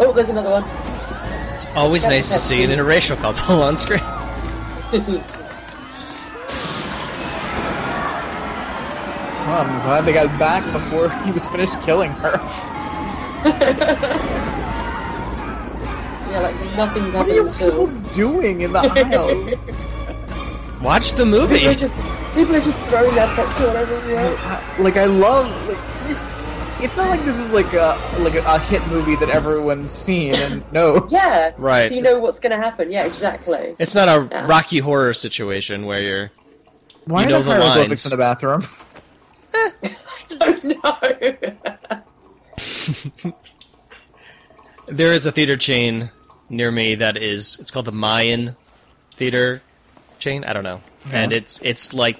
Oh, 0.00 0.12
there's 0.12 0.30
another 0.30 0.50
one. 0.50 0.64
It's 1.54 1.66
always 1.76 2.04
nice 2.04 2.32
to 2.32 2.38
see 2.38 2.64
an 2.64 2.70
interracial 2.70 3.16
couple 3.18 3.62
on 3.62 3.76
screen. 3.76 4.00
Well, 9.44 9.60
I'm 9.60 9.82
glad 9.82 10.04
they 10.06 10.12
got 10.12 10.36
back 10.36 10.64
before 10.72 11.10
he 11.24 11.30
was 11.30 11.46
finished 11.46 11.80
killing 11.82 12.10
her. 12.12 12.40
Yeah, 16.34 16.40
like 16.40 16.56
nothing's 16.76 17.12
happening. 17.12 17.44
What 17.44 17.60
are 17.60 17.64
you 17.64 17.70
people 17.70 17.86
doing 18.12 18.62
in 18.62 18.72
the 18.72 18.80
aisles? 18.80 19.62
Watch 20.84 21.12
the 21.14 21.24
movie. 21.24 21.54
People 21.56 21.70
are 21.70 21.74
just 21.74 21.96
people 22.34 22.54
are 22.56 22.60
just 22.60 22.82
throwing 22.84 23.14
their 23.14 23.26
popcorn 23.34 23.74
everywhere. 23.76 24.36
like 24.78 24.96
I 24.98 25.06
love 25.06 25.46
like 25.66 25.78
it's 26.82 26.94
not 26.96 27.08
like 27.08 27.24
this 27.24 27.38
is 27.40 27.50
like 27.52 27.72
a 27.72 27.96
like 28.18 28.34
a, 28.34 28.44
a 28.44 28.58
hit 28.58 28.86
movie 28.88 29.16
that 29.16 29.30
everyone's 29.30 29.90
seen 29.90 30.34
and 30.36 30.70
knows. 30.72 31.10
Yeah, 31.12 31.52
Right. 31.56 31.88
So 31.88 31.94
you 31.94 32.02
know 32.02 32.20
what's 32.20 32.38
going 32.38 32.50
to 32.52 32.58
happen. 32.62 32.90
Yeah, 32.90 33.04
exactly. 33.04 33.74
It's 33.78 33.94
not 33.94 34.08
a 34.08 34.28
Yeah. 34.30 34.46
Rocky 34.46 34.78
Horror 34.78 35.14
situation 35.14 35.86
where 35.86 36.02
you're. 36.02 36.30
Why 37.06 37.22
You 37.22 37.26
are 37.26 37.30
know 37.30 37.42
there 37.42 37.58
the 37.58 37.62
hieroglyphics 37.64 38.04
lines. 38.04 38.06
in 38.06 38.10
the 38.10 38.16
bathroom? 38.22 38.62
I 39.54 39.72
don't 40.28 40.64
know. 43.24 43.32
There 44.86 45.14
is 45.14 45.24
a 45.24 45.32
theater 45.32 45.56
chain 45.56 46.10
near 46.50 46.70
me 46.70 46.94
that 46.96 47.16
is. 47.16 47.58
It's 47.58 47.70
called 47.70 47.86
the 47.86 47.92
Mayan 47.92 48.54
Theater 49.12 49.62
Chain. 50.24 50.42
I 50.44 50.54
don't 50.54 50.64
know, 50.64 50.80
and 51.12 51.32
it's 51.34 51.60
it's 51.62 51.92
like 51.92 52.16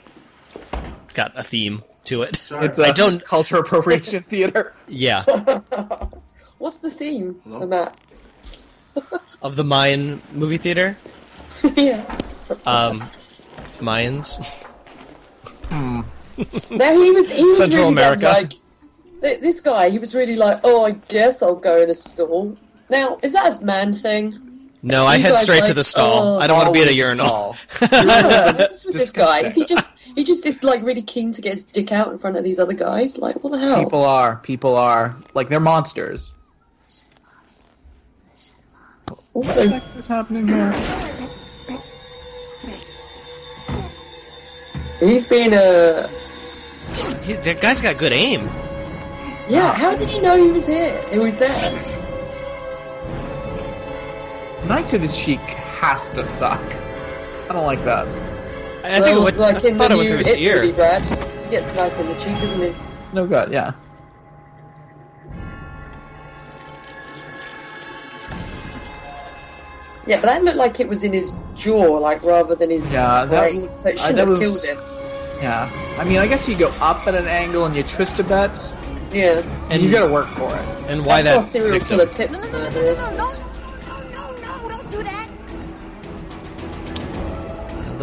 got 1.14 1.32
a 1.36 1.42
theme 1.42 1.82
to 2.04 2.20
it. 2.22 2.36
It's 2.50 2.78
I 2.78 2.88
a 2.88 2.92
don't- 2.92 3.24
culture 3.24 3.56
appropriation 3.56 4.22
theater. 4.32 4.74
Yeah, 4.88 5.24
What's 6.58 6.78
the 6.84 6.90
theme 6.90 7.40
Hello? 7.44 7.62
of 7.62 7.70
that? 7.70 7.96
of 9.40 9.56
the 9.56 9.64
Mayan 9.64 10.20
movie 10.32 10.58
theater. 10.58 10.96
yeah. 11.76 12.04
Um, 12.66 13.08
Mayans. 13.80 14.38
Now 15.70 16.92
he 16.92 17.10
was 17.10 17.30
he 17.30 17.44
was 17.44 17.56
Central 17.56 17.84
really 17.84 17.92
America. 17.92 18.26
Like, 18.26 18.52
th- 19.22 19.40
this 19.40 19.60
guy, 19.60 19.88
he 19.88 19.98
was 19.98 20.14
really 20.14 20.36
like, 20.36 20.60
oh, 20.62 20.84
I 20.84 20.92
guess 21.08 21.42
I'll 21.42 21.56
go 21.56 21.80
in 21.82 21.88
a 21.90 21.94
stall. 21.94 22.56
Now, 22.90 23.18
is 23.22 23.32
that 23.32 23.62
a 23.62 23.64
man 23.64 23.94
thing? 23.94 24.53
No, 24.84 25.06
I 25.06 25.16
head 25.16 25.30
guys 25.30 25.42
straight 25.42 25.64
to 25.64 25.74
the 25.74 25.82
stall. 25.82 26.36
oh, 26.36 26.38
I 26.38 26.46
don't 26.46 26.58
want 26.58 26.68
to 26.68 26.72
be 26.72 26.82
at 26.82 26.88
a 26.88 26.94
urinal. 26.94 27.56
Yeah, 27.80 28.52
what's 28.52 28.84
with 28.84 28.94
this 28.94 29.10
guy? 29.10 29.40
Is 29.48 29.54
he 29.56 29.64
just 29.64 29.88
he 30.14 30.24
just 30.24 30.44
is 30.44 30.62
like 30.62 30.82
really 30.82 31.00
keen 31.02 31.32
to 31.32 31.40
get 31.40 31.54
his 31.54 31.64
dick 31.64 31.90
out 31.90 32.12
in 32.12 32.18
front 32.18 32.36
of 32.36 32.44
these 32.44 32.58
other 32.58 32.74
guys? 32.74 33.16
Like, 33.18 33.42
what 33.42 33.50
the 33.52 33.58
hell? 33.58 33.82
People 33.82 34.04
are. 34.04 34.36
People 34.36 34.76
are. 34.76 35.16
Like 35.32 35.48
they're 35.48 35.58
monsters. 35.58 36.32
What 39.32 39.54
the 39.54 39.68
heck 39.68 39.96
is 39.96 40.06
happening 40.06 40.46
here? 40.46 40.72
he's 45.00 45.24
been 45.26 45.52
a 45.54 46.08
He, 47.22 47.32
that 47.32 47.60
guy's 47.60 47.80
got 47.80 47.96
good 47.98 48.12
aim. 48.12 48.42
yeah. 49.48 49.72
How 49.74 49.96
did 49.96 50.08
he 50.08 50.20
know 50.20 50.36
he 50.36 50.50
was 50.52 50.66
here? 50.66 51.02
He 51.10 51.18
was 51.18 51.36
there. 51.38 52.03
Knife 54.68 54.88
to 54.88 54.98
the 54.98 55.08
cheek 55.08 55.40
has 55.40 56.08
to 56.10 56.24
suck. 56.24 56.60
I 57.48 57.52
don't 57.52 57.66
like 57.66 57.84
that. 57.84 58.06
I, 58.84 58.96
I 58.96 59.00
think 59.00 59.06
it 59.08 59.12
well, 59.14 59.24
went, 59.24 59.36
like 59.38 59.64
I 59.64 59.68
in 59.68 59.78
thought 59.78 59.88
the 59.88 59.94
it 59.94 59.96
went 59.98 60.00
new 60.00 60.08
through 60.08 60.18
his 60.18 60.30
It 60.30 60.38
ear. 60.40 60.56
movie, 60.62 60.72
Brad. 60.72 61.04
He 61.44 61.50
gets 61.50 61.74
knife 61.74 61.98
in 61.98 62.06
the 62.08 62.14
cheek, 62.14 62.36
isn't 62.42 62.72
he? 62.72 62.80
No 63.12 63.26
good. 63.26 63.52
Yeah. 63.52 63.72
Yeah, 70.06 70.16
but 70.20 70.26
that 70.26 70.44
looked 70.44 70.58
like 70.58 70.80
it 70.80 70.88
was 70.88 71.02
in 71.02 71.12
his 71.14 71.34
jaw, 71.54 71.96
like 71.98 72.22
rather 72.22 72.54
than 72.54 72.70
his 72.70 72.92
Yeah, 72.92 73.24
that- 73.24 73.28
brain. 73.50 73.74
So 73.74 73.88
it 73.88 73.98
I- 73.98 74.02
shouldn't 74.02 74.16
that 74.16 74.20
have 74.20 74.28
was- 74.28 74.66
killed 74.66 74.78
him. 74.78 74.84
Yeah. 75.40 75.68
I 75.98 76.04
mean, 76.04 76.18
I 76.18 76.26
guess 76.26 76.48
you 76.48 76.56
go 76.56 76.72
up 76.80 77.06
at 77.06 77.14
an 77.14 77.26
angle 77.26 77.64
and 77.64 77.74
you 77.74 77.82
twist 77.82 78.18
a 78.18 78.24
bet, 78.24 78.72
Yeah. 79.12 79.38
and 79.40 79.44
And 79.72 79.82
you 79.82 79.90
gotta 79.90 80.10
work 80.12 80.28
for 80.28 80.54
it. 80.54 80.62
and 80.88 81.04
why 81.06 81.22
That's 81.22 81.28
that 81.28 81.36
our 81.36 81.42
serial 81.42 81.78
victim? 81.78 81.98
killer 81.98 82.10
tips 82.10 82.44
for 82.44 82.58
this. 82.58 82.98
No, 82.98 83.10
no, 83.10 83.16
no, 83.16 83.24
no, 83.24 83.30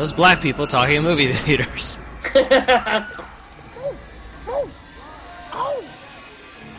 Those 0.01 0.13
black 0.13 0.41
people 0.41 0.65
talking 0.65 0.95
in 0.95 1.03
movie 1.03 1.27
theaters. 1.31 1.95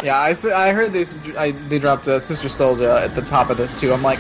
Yeah, 0.03 0.19
I, 0.19 0.35
I 0.53 0.73
heard 0.73 0.93
this. 0.93 1.17
I, 1.39 1.53
they 1.53 1.79
dropped 1.79 2.09
uh, 2.09 2.19
Sister 2.19 2.49
Souljah 2.49 3.01
at 3.01 3.15
the 3.15 3.23
top 3.23 3.49
of 3.49 3.57
this 3.57 3.81
too. 3.81 3.93
I'm 3.93 4.03
like, 4.03 4.19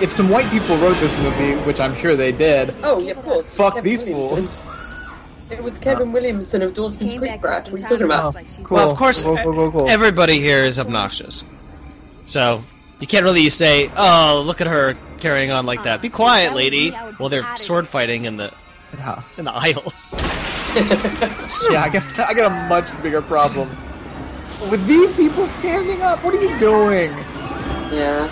if 0.00 0.12
some 0.12 0.28
white 0.30 0.48
people 0.52 0.76
wrote 0.76 0.96
this 0.98 1.12
movie, 1.24 1.56
which 1.66 1.80
I'm 1.80 1.96
sure 1.96 2.14
they 2.14 2.30
did, 2.30 2.72
Oh, 2.84 3.00
yeah, 3.00 3.14
of 3.14 3.24
course. 3.24 3.52
fuck 3.52 3.74
Kevin 3.74 3.90
these 3.90 4.04
Williamson. 4.04 4.62
fools. 4.62 5.50
It 5.50 5.60
was 5.60 5.78
Kevin 5.78 6.12
Williamson 6.12 6.62
of 6.62 6.72
Dawson's 6.74 7.14
Creek, 7.14 7.40
Brad. 7.40 7.64
What 7.64 7.74
are 7.74 7.82
you 7.82 7.82
talking 7.88 8.02
about? 8.04 8.36
Like 8.36 8.46
she's- 8.46 8.60
Cool. 8.64 8.76
Well, 8.76 8.90
of 8.92 8.96
course, 8.96 9.24
Cool, 9.24 9.36
cool, 9.38 9.52
cool, 9.54 9.72
cool. 9.72 9.88
everybody 9.90 10.38
here 10.38 10.62
is 10.62 10.78
obnoxious. 10.78 11.42
So 12.22 12.62
you 13.00 13.06
can't 13.06 13.24
really 13.24 13.48
say, 13.48 13.90
"Oh, 13.96 14.42
look 14.46 14.60
at 14.60 14.66
her 14.66 14.96
carrying 15.18 15.50
on 15.50 15.66
like 15.66 15.84
that." 15.84 16.00
Be 16.02 16.08
quiet, 16.08 16.54
lady. 16.54 16.90
While 16.90 17.28
they're 17.28 17.46
sword 17.56 17.86
fighting 17.88 18.24
in 18.24 18.36
the 18.36 18.52
Yeah. 18.96 19.22
in 19.36 19.44
the 19.44 19.52
aisles. 19.54 20.14
Yeah, 21.70 21.82
I 21.84 21.88
got, 21.88 22.18
I 22.28 22.34
got 22.34 22.52
a 22.52 22.68
much 22.68 23.02
bigger 23.02 23.22
problem. 23.22 23.74
With 24.70 24.84
these 24.86 25.10
people 25.12 25.46
standing 25.46 26.02
up, 26.02 26.22
what 26.22 26.34
are 26.34 26.42
you 26.42 26.58
doing? 26.58 27.10
Yeah. 27.90 28.28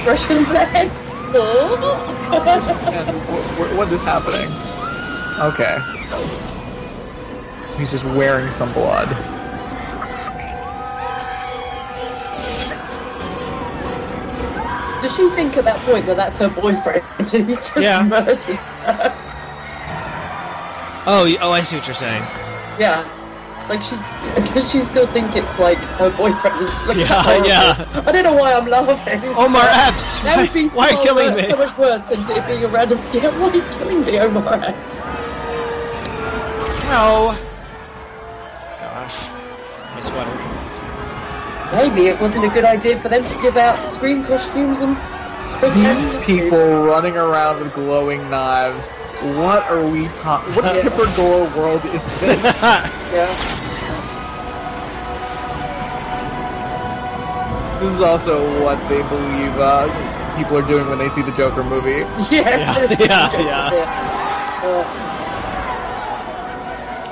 I 0.06 1.34
love 1.34 1.78
her 1.78 2.54
expression 2.54 2.92
then. 2.92 3.08
And 3.08 3.18
wh- 3.28 3.56
wh- 3.56 3.76
what 3.76 3.92
is 3.92 4.00
happening? 4.00 4.48
Okay. 5.40 5.78
So 7.68 7.78
he's 7.78 7.90
just 7.90 8.04
wearing 8.04 8.50
some 8.52 8.72
blood. 8.72 9.08
Does 15.02 15.14
she 15.16 15.28
think 15.30 15.56
at 15.58 15.64
that 15.64 15.76
point 15.80 16.06
that 16.06 16.16
that's 16.16 16.38
her 16.38 16.48
boyfriend 16.48 17.04
and 17.18 17.28
he's 17.48 17.60
just 17.68 17.76
Yeah. 17.76 18.04
murdered 18.06 18.40
her? 18.42 19.12
Oh, 21.06 21.28
oh, 21.42 21.50
I 21.52 21.60
see 21.60 21.76
what 21.76 21.86
you're 21.86 21.94
saying. 21.94 22.22
Yeah. 22.78 23.04
Like 23.68 23.82
she, 23.82 23.96
does 24.52 24.70
she 24.72 24.82
still 24.82 25.06
think 25.06 25.34
it's 25.36 25.58
like 25.58 25.78
her 25.98 26.10
boyfriend? 26.10 26.68
Like, 26.86 26.98
Yeah, 26.98 27.44
yeah. 27.44 28.02
I 28.06 28.12
don't 28.12 28.24
know 28.24 28.34
why 28.34 28.52
I'm 28.52 28.66
laughing. 28.66 29.24
Omar 29.36 29.64
Epps. 29.64 30.18
That 30.24 30.36
would 30.38 30.52
be 30.52 30.68
so, 30.68 30.76
Why 30.76 30.88
are 30.88 30.92
you 30.92 31.02
killing 31.02 31.28
wor- 31.32 31.36
me? 31.42 31.48
so 31.50 31.56
much 31.56 31.78
worse 31.78 32.02
than 32.04 32.20
it 32.36 32.46
being 32.46 32.64
a 32.64 32.68
random. 32.68 32.98
Yeah, 33.12 33.28
why 33.40 33.48
are 33.48 33.56
you 33.56 33.62
killing 33.78 34.04
me, 34.04 34.18
Omar 34.20 34.54
Epps? 34.62 35.06
No. 36.92 37.34
Gosh, 38.80 39.28
my 39.94 40.00
sweater. 40.00 40.36
Maybe 41.72 42.06
it 42.08 42.20
wasn't 42.20 42.44
a 42.44 42.48
good 42.50 42.64
idea 42.64 42.98
for 43.00 43.08
them 43.08 43.24
to 43.24 43.42
give 43.42 43.56
out 43.56 43.82
scream 43.82 44.24
costumes 44.24 44.82
and 44.82 44.96
These 45.60 46.00
people 46.24 46.84
running 46.84 47.16
around 47.16 47.60
with 47.62 47.72
glowing 47.74 48.28
knives. 48.30 48.86
What 49.38 49.62
are 49.70 49.86
we 49.86 50.08
talking? 50.08 50.52
What 50.54 50.64
Yeah. 50.76 50.82
Tipper 50.82 51.06
Gore 51.16 51.48
world 51.56 51.84
is 51.86 52.04
this? 52.20 52.42
Yeah. 53.14 53.30
this 57.80 57.90
is 57.90 58.00
also 58.00 58.42
what 58.62 58.78
they 58.88 59.02
believe 59.02 59.52
uh, 59.58 59.86
people 60.36 60.56
are 60.58 60.66
doing 60.66 60.88
when 60.88 60.98
they 60.98 61.08
see 61.08 61.22
the 61.22 61.32
Joker 61.32 61.62
movie. 61.64 62.00
Yeah, 62.30 62.88
Yeah, 62.98 63.32
yeah, 63.32 63.72
yeah. 63.72 64.60
Uh, 64.64 64.84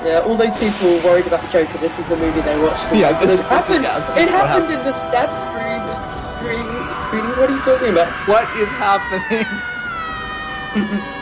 yeah, 0.05 0.19
all 0.25 0.35
those 0.35 0.55
people 0.57 0.91
were 0.91 1.01
worried 1.03 1.27
about 1.27 1.41
the 1.43 1.47
Joker. 1.49 1.77
This 1.77 1.97
is 1.99 2.05
the 2.07 2.17
movie 2.17 2.41
they 2.41 2.59
watched. 2.59 2.91
Yeah, 2.93 3.17
this- 3.19 3.39
it 3.39 3.49
this 3.49 3.69
is- 3.69 3.77
happened. 3.77 3.83
yeah, 3.85 3.99
this 4.07 4.17
it 4.17 4.27
is 4.27 4.31
what 4.33 4.47
happened 4.47 4.73
in 4.73 4.83
the 4.83 4.91
stab 4.91 5.31
screen. 5.37 5.81
Screen 6.03 6.67
screenings. 7.03 7.37
What 7.37 7.49
are 7.49 7.55
you 7.55 7.61
talking 7.61 7.89
about? 7.89 8.27
What 8.27 8.49
is 8.57 8.71
happening? 8.71 9.45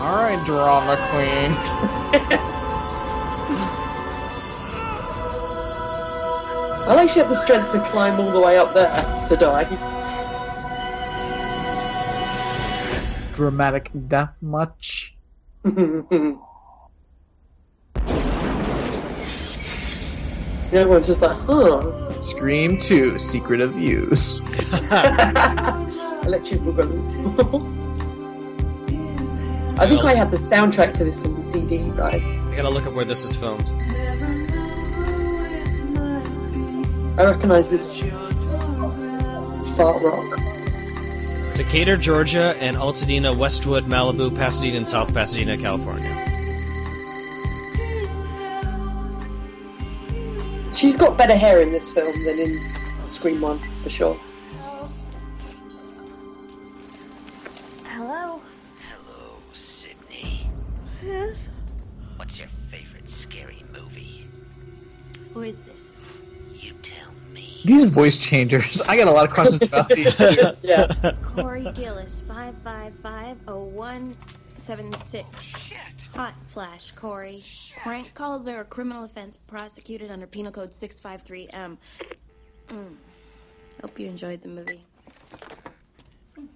All 0.00 0.14
right, 0.14 0.44
drama 0.46 0.96
queen. 1.10 1.52
I 6.88 6.94
like 6.94 7.10
she 7.10 7.18
had 7.18 7.28
the 7.28 7.34
strength 7.34 7.72
to 7.72 7.80
climb 7.80 8.18
all 8.18 8.30
the 8.30 8.40
way 8.40 8.56
up 8.56 8.72
there 8.72 8.88
to 9.26 9.36
die. 9.36 9.64
Dramatic 13.34 13.90
death 14.08 14.34
much. 14.40 15.14
Everyone's 20.72 21.06
just 21.06 21.22
like, 21.22 21.36
huh. 21.38 22.20
Scream 22.20 22.78
2, 22.78 23.18
Secret 23.18 23.60
of 23.60 23.78
Use. 23.78 24.38
Electric 26.26 26.60
Boogaloo. 26.60 27.78
I 29.78 29.88
think 29.88 30.04
I 30.04 30.14
had 30.14 30.30
the 30.30 30.36
soundtrack 30.36 30.92
to 30.94 31.04
this 31.04 31.24
on 31.24 31.36
the 31.36 31.42
CD, 31.42 31.78
guys. 31.96 32.28
I 32.28 32.56
gotta 32.56 32.68
look 32.68 32.84
up 32.86 32.92
where 32.92 33.04
this 33.04 33.24
is 33.24 33.36
filmed. 33.36 33.70
I 37.18 37.24
recognise 37.24 37.70
this 37.70 38.02
fart 39.76 40.02
rock. 40.02 40.38
Decatur, 41.54 41.96
Georgia, 41.96 42.56
and 42.60 42.76
Altadena, 42.76 43.36
Westwood, 43.36 43.84
Malibu, 43.84 44.36
Pasadena, 44.36 44.76
and 44.76 44.88
South 44.88 45.14
Pasadena, 45.14 45.56
California. 45.56 46.27
She's 50.78 50.96
got 50.96 51.18
better 51.18 51.34
hair 51.34 51.60
in 51.60 51.72
this 51.72 51.90
film 51.90 52.22
than 52.22 52.38
in 52.38 52.72
Scream 53.08 53.40
1, 53.40 53.60
for 53.82 53.88
sure. 53.88 54.20
Hello? 57.82 58.40
Hello, 58.88 59.38
Sydney. 59.52 60.48
Yes? 61.04 61.48
What's 62.14 62.38
your 62.38 62.46
favorite 62.70 63.10
scary 63.10 63.64
movie? 63.72 64.28
Who 65.34 65.42
is 65.42 65.58
this? 65.62 65.90
You 66.54 66.74
tell 66.74 67.10
me. 67.34 67.60
These 67.64 67.82
voice 67.82 68.16
changers, 68.16 68.80
I 68.82 68.96
got 68.96 69.08
a 69.08 69.10
lot 69.10 69.24
of 69.24 69.32
questions 69.34 69.62
about 69.62 69.88
these. 69.88 70.16
Too. 70.16 70.36
Yeah. 70.62 70.86
Corey 71.22 71.66
Gillis, 71.74 72.22
oh 73.48 73.64
555-0176. 74.68 75.40
Shit. 75.40 75.78
Hot 76.14 76.34
flash, 76.48 76.92
Corey. 76.92 77.44
Prank 77.82 78.12
calls 78.14 78.48
are 78.48 78.60
a 78.60 78.64
criminal 78.64 79.04
offense 79.04 79.36
prosecuted 79.36 80.10
under 80.10 80.26
Penal 80.26 80.52
Code 80.52 80.70
653M. 80.70 81.76
Mm. 82.68 82.96
Hope 83.80 83.98
you 83.98 84.06
enjoyed 84.08 84.42
the 84.42 84.48
movie. 84.48 84.84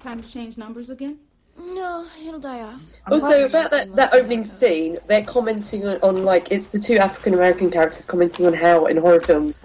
Time 0.01 0.20
to 0.20 0.29
change 0.31 0.59
numbers 0.59 0.90
again? 0.90 1.18
No, 1.59 2.07
it'll 2.27 2.40
die 2.40 2.61
off. 2.62 2.83
Also, 3.11 3.44
about 3.44 3.70
that, 3.70 3.94
that 3.94 4.14
opening 4.14 4.42
scene, 4.42 4.98
they're 5.07 5.22
commenting 5.22 5.87
on, 5.87 5.98
on 6.03 6.25
like 6.25 6.51
it's 6.51 6.68
the 6.68 6.79
two 6.79 6.96
African 6.96 7.35
American 7.35 7.70
characters 7.70 8.07
commenting 8.07 8.46
on 8.46 8.55
how 8.55 8.87
in 8.87 8.96
horror 8.96 9.20
films 9.20 9.64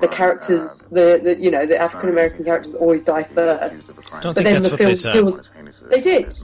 the 0.00 0.08
characters, 0.08 0.84
the, 0.90 1.20
the 1.22 1.36
you 1.38 1.50
know 1.50 1.66
the 1.66 1.78
African 1.78 2.08
American 2.08 2.42
characters 2.44 2.74
always 2.74 3.02
die 3.02 3.22
first. 3.22 3.88
Don't 3.88 4.00
But 4.22 4.34
think 4.34 4.44
then 4.44 4.54
that's 4.54 4.66
the 4.66 4.70
what 4.72 4.78
film 4.78 4.90
they 4.90 4.94
said. 4.94 5.12
kills. 5.12 5.50
They 5.90 6.00
did. 6.00 6.34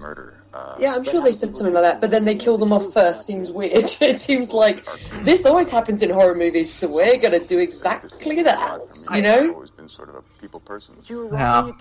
Yeah, 0.79 0.95
I'm 0.95 1.05
sure 1.05 1.23
they 1.23 1.33
said 1.33 1.55
something 1.57 1.73
like 1.75 1.83
that. 1.83 2.01
But 2.01 2.11
then 2.11 2.25
they 2.25 2.35
kill 2.35 2.59
them 2.59 2.73
off 2.73 2.93
first. 2.93 3.25
Seems 3.25 3.51
weird. 3.51 3.73
it 4.01 4.19
seems 4.19 4.53
like 4.53 4.85
this 5.23 5.47
always 5.47 5.71
happens 5.71 6.03
in 6.03 6.11
horror 6.11 6.35
movies, 6.35 6.73
so 6.73 6.88
we're 6.88 7.17
gonna 7.19 7.41
do 7.41 7.59
exactly 7.59 8.43
that. 8.43 9.07
You 9.15 9.23
know, 9.23 9.53
always 9.55 9.71
been 9.71 9.88
sort 9.88 10.09
of 10.11 10.17
a 10.17 10.23
people 10.41 10.61
person. 10.61 10.95
Yeah. 11.09 11.73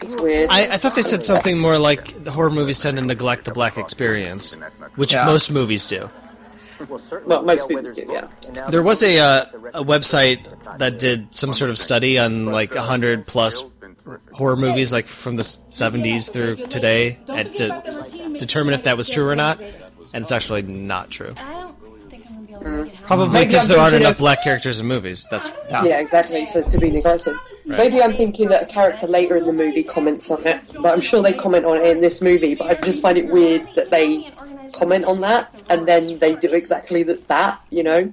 it's 0.00 0.20
weird. 0.20 0.50
I, 0.50 0.74
I 0.74 0.76
thought 0.78 0.94
they 0.94 1.02
said 1.02 1.22
something 1.24 1.58
more 1.58 1.78
like 1.78 2.24
the 2.24 2.30
horror 2.30 2.50
movies 2.50 2.78
tend 2.78 2.98
to 2.98 3.04
neglect 3.04 3.44
the 3.44 3.52
black 3.52 3.78
experience, 3.78 4.56
which 4.96 5.12
Yeah. 5.12 5.26
most 5.26 5.50
movies 5.50 5.86
do. 5.86 6.10
Well, 7.26 7.42
most 7.44 7.70
movies 7.70 7.92
do, 7.92 8.06
yeah. 8.10 8.26
There 8.68 8.82
was 8.82 9.04
a 9.04 9.18
uh, 9.20 9.44
a 9.74 9.84
website 9.84 10.40
that 10.78 10.98
did 10.98 11.32
some 11.32 11.54
sort 11.54 11.70
of 11.70 11.78
study 11.78 12.18
on 12.18 12.46
like 12.46 12.74
a 12.74 12.82
hundred 12.82 13.26
plus 13.26 13.62
horror 14.32 14.56
movies, 14.56 14.92
like 14.92 15.06
from 15.06 15.36
the 15.36 15.44
seventies 15.44 16.28
through 16.28 16.56
today, 16.66 17.18
and 17.28 17.54
to 17.56 18.36
determine 18.38 18.74
if 18.74 18.84
that 18.84 18.96
was 18.96 19.08
true 19.08 19.28
or 19.28 19.36
not. 19.36 19.60
And 20.14 20.22
it's 20.22 20.32
actually 20.32 20.62
not 20.62 21.10
true. 21.10 21.30
I 21.36 21.52
don't 21.52 22.10
think 22.10 22.26
I'm 22.28 22.34
gonna 22.34 22.46
be 22.46 22.52
able 22.52 22.60
to 22.60 22.66
mm. 22.66 22.84
make 22.84 22.92
it 22.92 22.96
home. 22.96 23.06
Probably 23.06 23.46
because 23.46 23.66
there 23.66 23.78
aren't 23.78 23.94
enough 23.94 24.12
of- 24.12 24.18
black 24.18 24.42
characters 24.42 24.78
in 24.78 24.86
movies. 24.86 25.26
That's 25.30 25.50
Yeah. 25.70 25.84
Yeah, 25.84 26.00
exactly, 26.00 26.46
for 26.52 26.62
to 26.62 26.78
be 26.78 26.90
neglected. 26.90 27.36
Maybe 27.64 28.02
I'm 28.02 28.14
thinking 28.14 28.48
that 28.50 28.64
a 28.64 28.66
character 28.66 29.06
later 29.06 29.36
in 29.36 29.46
the 29.46 29.52
movie 29.52 29.82
comments 29.82 30.30
on 30.30 30.46
it, 30.46 30.60
but 30.80 30.92
I'm 30.92 31.00
sure 31.00 31.22
they 31.22 31.32
comment 31.32 31.64
on 31.64 31.78
it 31.78 31.86
in 31.86 32.00
this 32.00 32.20
movie, 32.20 32.54
but 32.54 32.66
I 32.66 32.74
just 32.74 33.00
find 33.00 33.16
it 33.16 33.28
weird 33.28 33.66
that 33.74 33.90
they 33.90 34.30
comment 34.72 35.04
on 35.04 35.20
that 35.20 35.54
and 35.70 35.86
then 35.86 36.18
they 36.18 36.34
do 36.34 36.52
exactly 36.52 37.02
that, 37.04 37.28
that 37.28 37.60
you 37.70 37.82
know? 37.82 38.12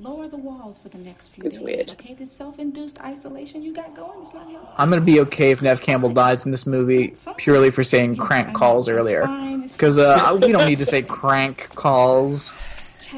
Just 0.00 0.08
lower 0.08 0.28
the 0.28 0.36
walls 0.36 0.78
for 0.78 0.88
the 0.88 0.98
next 0.98 1.28
few 1.28 1.44
It's 1.44 1.56
days. 1.56 1.64
weird. 1.64 1.90
Okay, 1.90 2.14
this 2.14 2.32
self-induced 2.32 3.00
isolation 3.00 3.62
you 3.62 3.72
got 3.72 3.94
going 3.94 4.22
is 4.22 4.32
not 4.32 4.48
helping. 4.50 4.68
I'm 4.78 4.88
gonna 4.88 5.02
be 5.02 5.20
okay 5.20 5.50
if 5.50 5.60
Neve 5.60 5.80
Campbell 5.80 6.10
dies 6.10 6.44
in 6.44 6.50
this 6.50 6.66
movie 6.66 7.14
purely 7.36 7.70
for 7.70 7.82
saying 7.82 8.16
crank 8.16 8.54
calls 8.54 8.88
earlier. 8.88 9.26
Because 9.72 9.98
uh, 9.98 10.38
we 10.40 10.52
don't 10.52 10.66
need 10.66 10.78
to 10.78 10.84
say 10.84 11.02
crank 11.02 11.68
calls. 11.74 12.52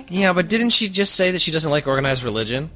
yeah, 0.08 0.32
but 0.32 0.48
didn't 0.48 0.70
she 0.70 0.88
just 0.88 1.14
say 1.14 1.30
that 1.30 1.40
she 1.40 1.50
doesn't 1.50 1.70
like 1.70 1.86
organized 1.86 2.24
religion? 2.24 2.70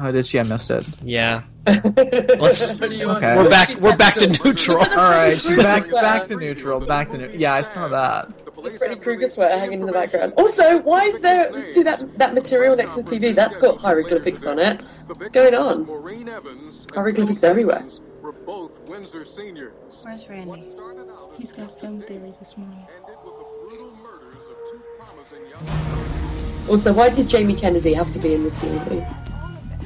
Oh, 0.00 0.10
did 0.10 0.24
she? 0.24 0.40
I 0.40 0.44
missed 0.44 0.70
it. 0.70 0.86
Yeah. 1.02 1.42
Let's. 1.66 2.80
Okay. 2.80 2.96
We're 3.36 3.50
back. 3.50 3.80
We're 3.80 3.96
back 3.96 4.14
to 4.16 4.28
neutral. 4.28 4.78
All 4.78 5.10
right, 5.10 5.38
she's 5.40 5.56
back 5.56 5.90
back 5.90 6.24
to 6.26 6.36
neutral. 6.36 6.80
Back 6.80 7.10
to 7.10 7.18
neutral. 7.18 7.38
Yeah, 7.38 7.52
I 7.54 7.62
saw 7.62 7.88
that. 7.88 8.39
The 8.60 8.78
Freddy 8.78 8.96
Krueger 8.96 9.28
sweater 9.28 9.58
hanging 9.58 9.80
in 9.80 9.86
the 9.86 9.92
background. 9.92 10.34
Also, 10.36 10.82
why 10.82 11.02
is 11.04 11.20
there, 11.20 11.66
see 11.66 11.82
that, 11.82 12.18
that 12.18 12.34
material 12.34 12.76
next 12.76 12.94
to 12.94 13.02
the 13.02 13.10
TV? 13.10 13.34
That's 13.34 13.56
got 13.56 13.80
hieroglyphics 13.80 14.46
on 14.46 14.58
it. 14.58 14.80
What's 15.06 15.28
going 15.28 15.54
on? 15.54 15.84
Maureen 15.86 16.28
Evans 16.28 16.82
and 16.84 16.92
Hieroglyphics 16.94 17.44
everywhere. 17.44 17.84
Were 18.22 18.32
both 18.32 18.78
Windsor 18.80 19.24
seniors. 19.24 19.72
Where's 20.02 20.28
Randy? 20.28 20.62
Started 20.70 21.08
out 21.10 21.30
as 21.32 21.38
He's 21.38 21.52
got 21.52 21.80
film 21.80 22.02
theory 22.02 22.34
this 22.38 22.56
morning. 22.56 22.86
ended 22.98 23.16
with 23.24 23.38
the 23.38 23.44
brutal 23.68 23.96
murders 23.96 24.42
of 24.50 24.56
two 24.70 24.82
promising 24.98 25.46
young 25.48 26.68
Also, 26.68 26.92
why 26.92 27.08
did 27.08 27.28
Jamie 27.28 27.54
Kennedy 27.54 27.94
have 27.94 28.12
to 28.12 28.18
be 28.18 28.34
in 28.34 28.44
this 28.44 28.62
movie? 28.62 29.02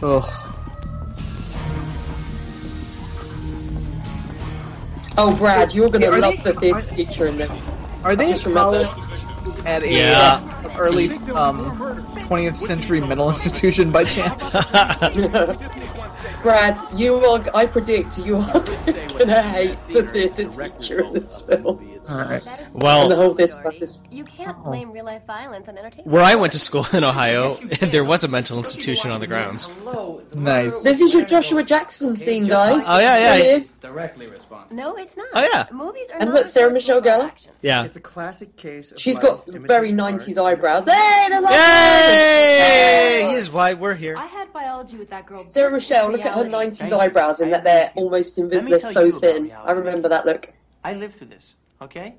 Ugh. 0.03 0.51
Oh, 5.17 5.37
Brad, 5.37 5.73
you're 5.73 5.91
gonna 5.91 6.11
love 6.11 6.43
the 6.43 6.55
theatre 6.55 6.81
teacher 6.81 7.27
in 7.27 7.39
this. 7.39 7.63
Are 8.05 8.15
they 8.15 8.31
Just 8.31 8.47
remembered. 8.47 8.89
at 9.65 9.83
a 9.83 9.91
Yeah. 9.91 10.43
uh, 10.65 10.75
early 10.79 11.09
um, 11.35 11.77
20th 12.29 12.57
century 12.59 13.01
mental 13.01 13.29
institution 13.29 13.91
by 13.91 14.05
chance? 14.05 14.53
Brad, 16.43 16.79
you 16.95 17.17
are. 17.17 17.43
I 17.55 17.67
predict 17.67 18.19
you 18.19 18.37
are 18.37 18.45
gonna 19.19 19.43
hate 19.43 19.79
the 19.89 20.03
theatre 20.13 20.49
teacher 20.51 21.01
in 21.05 21.13
this 21.15 21.41
film 21.41 21.81
All 22.09 22.19
right. 22.19 22.43
and 22.47 22.67
the 22.75 22.79
Well, 22.79 23.15
whole 23.15 23.35
theatre 23.35 23.61
classes. 23.61 24.03
You 24.11 24.25
can't 24.25 24.51
uh-huh. 24.51 24.71
blame 24.71 24.93
real 24.93 25.05
life 25.05 25.25
violence 25.27 25.69
on 25.69 25.79
entertainment. 25.79 26.13
where 26.13 26.23
I 26.23 26.35
went 26.35 26.53
to 26.53 26.59
school 26.59 26.87
in 26.93 27.05
Ohio, 27.05 27.55
there 27.81 28.05
was 28.05 28.25
a 28.25 28.29
mental 28.29 28.59
institution 28.59 29.11
on 29.11 29.21
the 29.21 29.27
grounds. 29.27 29.69
Nice. 30.37 30.83
This 30.83 31.01
is 31.01 31.15
your 31.15 31.25
Joshua 31.25 31.63
Jackson 31.63 32.17
scene, 32.17 32.47
guys. 32.47 32.85
Oh, 32.87 32.99
yeah, 32.99 33.37
yeah. 33.37 33.37
It 33.37 33.57
is. 33.57 33.79
Directly 33.79 34.27
responsible. 34.27 34.77
No, 34.77 34.97
it's 34.97 35.17
not. 35.17 35.29
Oh, 35.33 35.49
yeah. 35.53 35.67
Movies 35.73 36.11
are 36.11 36.19
And 36.21 36.31
not 36.31 36.35
look, 36.35 36.47
Sarah 36.47 36.73
Michelle 36.73 37.01
Gellar. 37.01 37.33
Yeah. 37.63 37.85
It's 37.85 37.97
a 37.97 38.01
classic 38.01 38.57
case 38.57 38.93
of 38.93 39.01
She's 39.01 39.17
life 39.17 39.23
got 39.47 39.47
very 39.47 39.93
90s 39.93 40.43
eyebrows. 40.43 40.85
Hey, 40.87 41.27
there's 41.31 41.51
Yay! 41.51 43.31
Here's 43.31 43.51
why 43.51 43.75
we're 43.75 43.95
here. 43.95 44.17
I 44.17 44.27
had 44.27 44.53
biology 44.53 44.97
with 44.97 45.11
that 45.11 45.27
girl. 45.27 45.45
Sarah 45.47 45.73
Michelle, 45.73 46.11
look 46.11 46.25
at 46.25 46.35
her 46.35 46.45
90s 46.45 46.93
eyebrows 46.93 47.41
and 47.41 47.53
that 47.53 47.65
they're 47.65 47.93
almost 47.95 48.39
invisible. 48.39 48.71
They're 48.71 48.81
so 48.81 49.11
thin. 49.11 49.53
I 49.53 49.73
remember 49.73 50.09
that 50.09 50.27
look. 50.27 50.49
I 50.83 50.93
lived 50.95 51.15
through 51.15 51.29
this, 51.29 51.57
okay? 51.85 52.17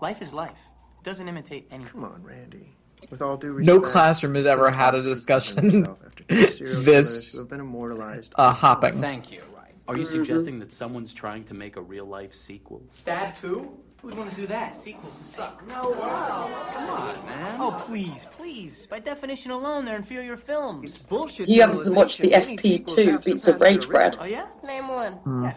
Life 0.00 0.20
is 0.22 0.32
life. 0.32 0.58
It 1.00 1.04
doesn't 1.04 1.28
imitate 1.28 1.68
anything. 1.70 1.92
Come 1.92 2.04
on, 2.04 2.22
Randy. 2.22 2.74
With 3.10 3.20
all 3.22 3.36
due 3.36 3.52
respect, 3.52 3.66
No 3.66 3.80
classroom 3.80 4.34
has 4.34 4.46
ever 4.46 4.70
had 4.70 4.94
a 4.94 5.02
discussion 5.02 5.58
himself 5.70 5.98
after 6.06 6.24
two 6.24 6.34
serial 6.52 6.56
killers 6.56 6.84
this 6.84 7.32
who 7.34 7.40
have 7.40 7.50
been 7.50 7.60
immortalized. 7.60 8.32
uh, 8.36 8.52
hopping. 8.52 9.00
Thank 9.00 9.30
you. 9.30 9.42
Right. 9.54 9.72
Are 9.88 9.96
you 9.96 10.04
suggesting 10.04 10.58
that 10.60 10.72
someone's 10.72 11.12
trying 11.12 11.44
to 11.44 11.54
make 11.54 11.76
a 11.76 11.82
real 11.82 12.06
life 12.06 12.34
sequel? 12.34 12.82
Stab 12.90 13.34
2? 13.36 13.70
Who'd 14.00 14.16
want 14.18 14.30
to 14.30 14.36
do 14.36 14.46
that? 14.48 14.76
Sequels 14.76 15.16
suck. 15.16 15.66
No, 15.66 15.90
wow. 15.90 16.50
Come 16.72 16.90
on, 16.90 17.26
man. 17.26 17.60
Oh, 17.60 17.82
please, 17.86 18.26
please. 18.32 18.86
By 18.86 18.98
definition 19.00 19.50
alone, 19.50 19.84
they're 19.86 19.96
inferior 19.96 20.36
films. 20.36 20.94
It's 20.94 21.02
bullshit. 21.04 21.48
You 21.48 21.62
haven't 21.62 21.94
watched 21.94 22.18
the 22.18 22.28
generalization. 22.30 22.58
Any 22.58 22.78
sequels 22.78 22.98
FP2 22.98 23.10
have 23.12 23.24
Beats 23.24 23.48
of 23.48 23.60
Rage, 23.62 23.88
Bread. 23.88 24.16
Oh, 24.20 24.24
yeah? 24.24 24.46
Name 24.62 24.88
one. 24.88 25.12
Hmm. 25.14 25.48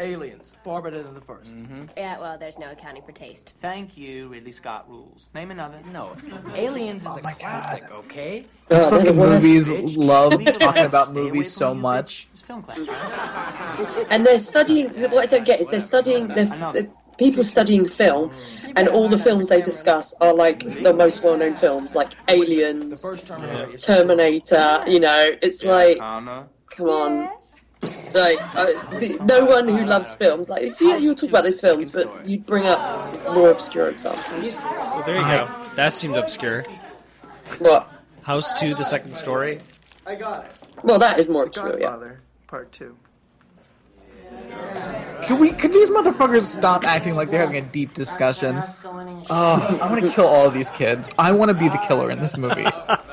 Aliens, 0.00 0.52
far 0.62 0.80
better 0.80 1.02
than 1.02 1.14
the 1.14 1.20
1st 1.20 1.54
Mm-hmm. 1.54 1.84
Yeah, 1.96 2.20
well, 2.20 2.38
there's 2.38 2.58
no 2.58 2.70
accounting 2.70 3.02
for 3.02 3.12
taste. 3.12 3.54
Thank 3.60 3.96
you, 3.96 4.28
Ridley 4.28 4.52
Scott 4.52 4.88
rules. 4.88 5.26
Name 5.34 5.50
another. 5.50 5.78
No. 5.92 6.16
Aliens 6.54 7.02
is 7.02 7.16
a 7.16 7.20
classic, 7.20 7.90
okay? 7.90 8.44
These 8.68 8.78
Oh, 8.78 8.90
they're 8.90 9.00
the 9.00 9.06
fucking 9.06 9.16
movies 9.16 9.96
love 9.96 10.34
Leave 10.34 10.48
it 10.48 10.60
talking 10.60 10.84
about 10.84 11.12
movies 11.12 11.50
so 11.50 11.74
much. 11.74 12.28
It's 12.32 12.42
film 12.42 12.62
class, 12.62 12.78
right? 12.78 14.06
And 14.10 14.24
they're 14.26 14.40
studying. 14.40 14.90
What 15.10 15.24
I 15.24 15.26
don't 15.26 15.46
get 15.46 15.60
is 15.60 15.68
they're 15.68 15.80
studying. 15.80 16.28
They're, 16.28 16.46
they're 16.72 16.90
people 17.18 17.42
studying 17.44 17.88
film, 17.88 18.32
and 18.76 18.88
all 18.88 19.08
the 19.08 19.18
films 19.18 19.48
they 19.48 19.60
discuss 19.60 20.14
are 20.20 20.32
like 20.32 20.60
the 20.82 20.92
most 20.92 21.22
well-known 21.22 21.56
films, 21.56 21.94
like 21.94 22.12
Aliens, 22.28 23.02
Terminator. 23.82 24.84
You 24.86 25.00
know, 25.00 25.30
it's 25.42 25.64
like, 25.64 25.98
come 25.98 26.88
on. 26.88 27.30
Like, 28.14 28.38
uh, 28.56 28.66
the, 28.98 29.18
no 29.24 29.44
one 29.44 29.68
who 29.68 29.84
loves 29.84 30.14
films, 30.14 30.48
like, 30.48 30.80
yeah, 30.80 30.96
you'll 30.96 31.14
talk 31.14 31.30
about 31.30 31.44
these 31.44 31.60
films, 31.60 31.90
but 31.90 32.26
you'd 32.26 32.46
bring 32.46 32.66
up 32.66 33.34
more 33.34 33.50
obscure 33.50 33.88
examples. 33.88 34.56
Well, 34.56 35.02
there 35.04 35.16
you 35.16 35.22
go. 35.22 35.48
That 35.76 35.92
seemed 35.92 36.16
obscure. 36.16 36.64
What? 37.58 37.90
House 38.22 38.58
2, 38.58 38.74
the 38.74 38.84
second 38.84 39.14
story. 39.14 39.60
I 40.06 40.14
got 40.14 40.44
it. 40.44 40.50
Well, 40.82 40.98
that 40.98 41.18
is 41.18 41.28
more 41.28 41.44
obscure, 41.44 41.78
yeah. 41.78 41.90
Godfather, 41.90 42.20
Part 42.46 42.72
2. 42.72 42.96
Could 45.22 45.38
we? 45.38 45.52
Could 45.52 45.72
these 45.72 45.90
motherfuckers 45.90 46.42
stop 46.42 46.84
acting 46.84 47.14
like 47.14 47.30
they're 47.30 47.40
having 47.40 47.56
a 47.56 47.68
deep 47.68 47.92
discussion? 47.92 48.62
Oh, 49.30 49.78
I 49.82 49.90
want 49.90 50.02
to 50.02 50.10
kill 50.10 50.26
all 50.26 50.46
of 50.46 50.54
these 50.54 50.70
kids. 50.70 51.10
I 51.18 51.32
want 51.32 51.50
to 51.50 51.54
be 51.54 51.68
the 51.68 51.78
killer 51.78 52.10
in 52.10 52.20
this 52.20 52.36
movie. 52.36 52.64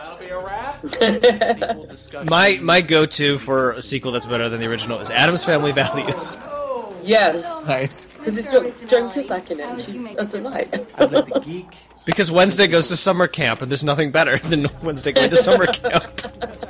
My 2.26 2.60
my 2.62 2.82
go 2.82 3.06
to 3.06 3.38
for 3.38 3.72
a 3.72 3.82
sequel 3.82 4.12
that's 4.12 4.26
better 4.26 4.50
than 4.50 4.60
the 4.60 4.68
original 4.68 5.00
is 5.00 5.10
Addams 5.10 5.44
Family 5.44 5.72
Values. 5.72 6.38
Yes. 7.04 7.64
Nice. 7.68 8.10
Because 8.10 8.38
it's 8.38 8.52
got 8.52 8.90
Joan 8.90 9.12
Cusack 9.12 9.52
in 9.52 9.60
it, 9.60 9.66
and 9.68 9.82
she's 9.82 10.02
a 10.18 10.26
delight. 10.26 10.88
Because 12.06 12.32
Wednesday 12.32 12.68
goes 12.68 12.88
to 12.88 12.96
summer 12.96 13.28
camp, 13.28 13.62
and 13.62 13.70
there's 13.70 13.84
nothing 13.84 14.12
better 14.12 14.38
than 14.38 14.68
Wednesday 14.84 15.12
going 15.12 15.30
to 15.30 15.38
summer 15.38 15.68
camp. 15.68 16.22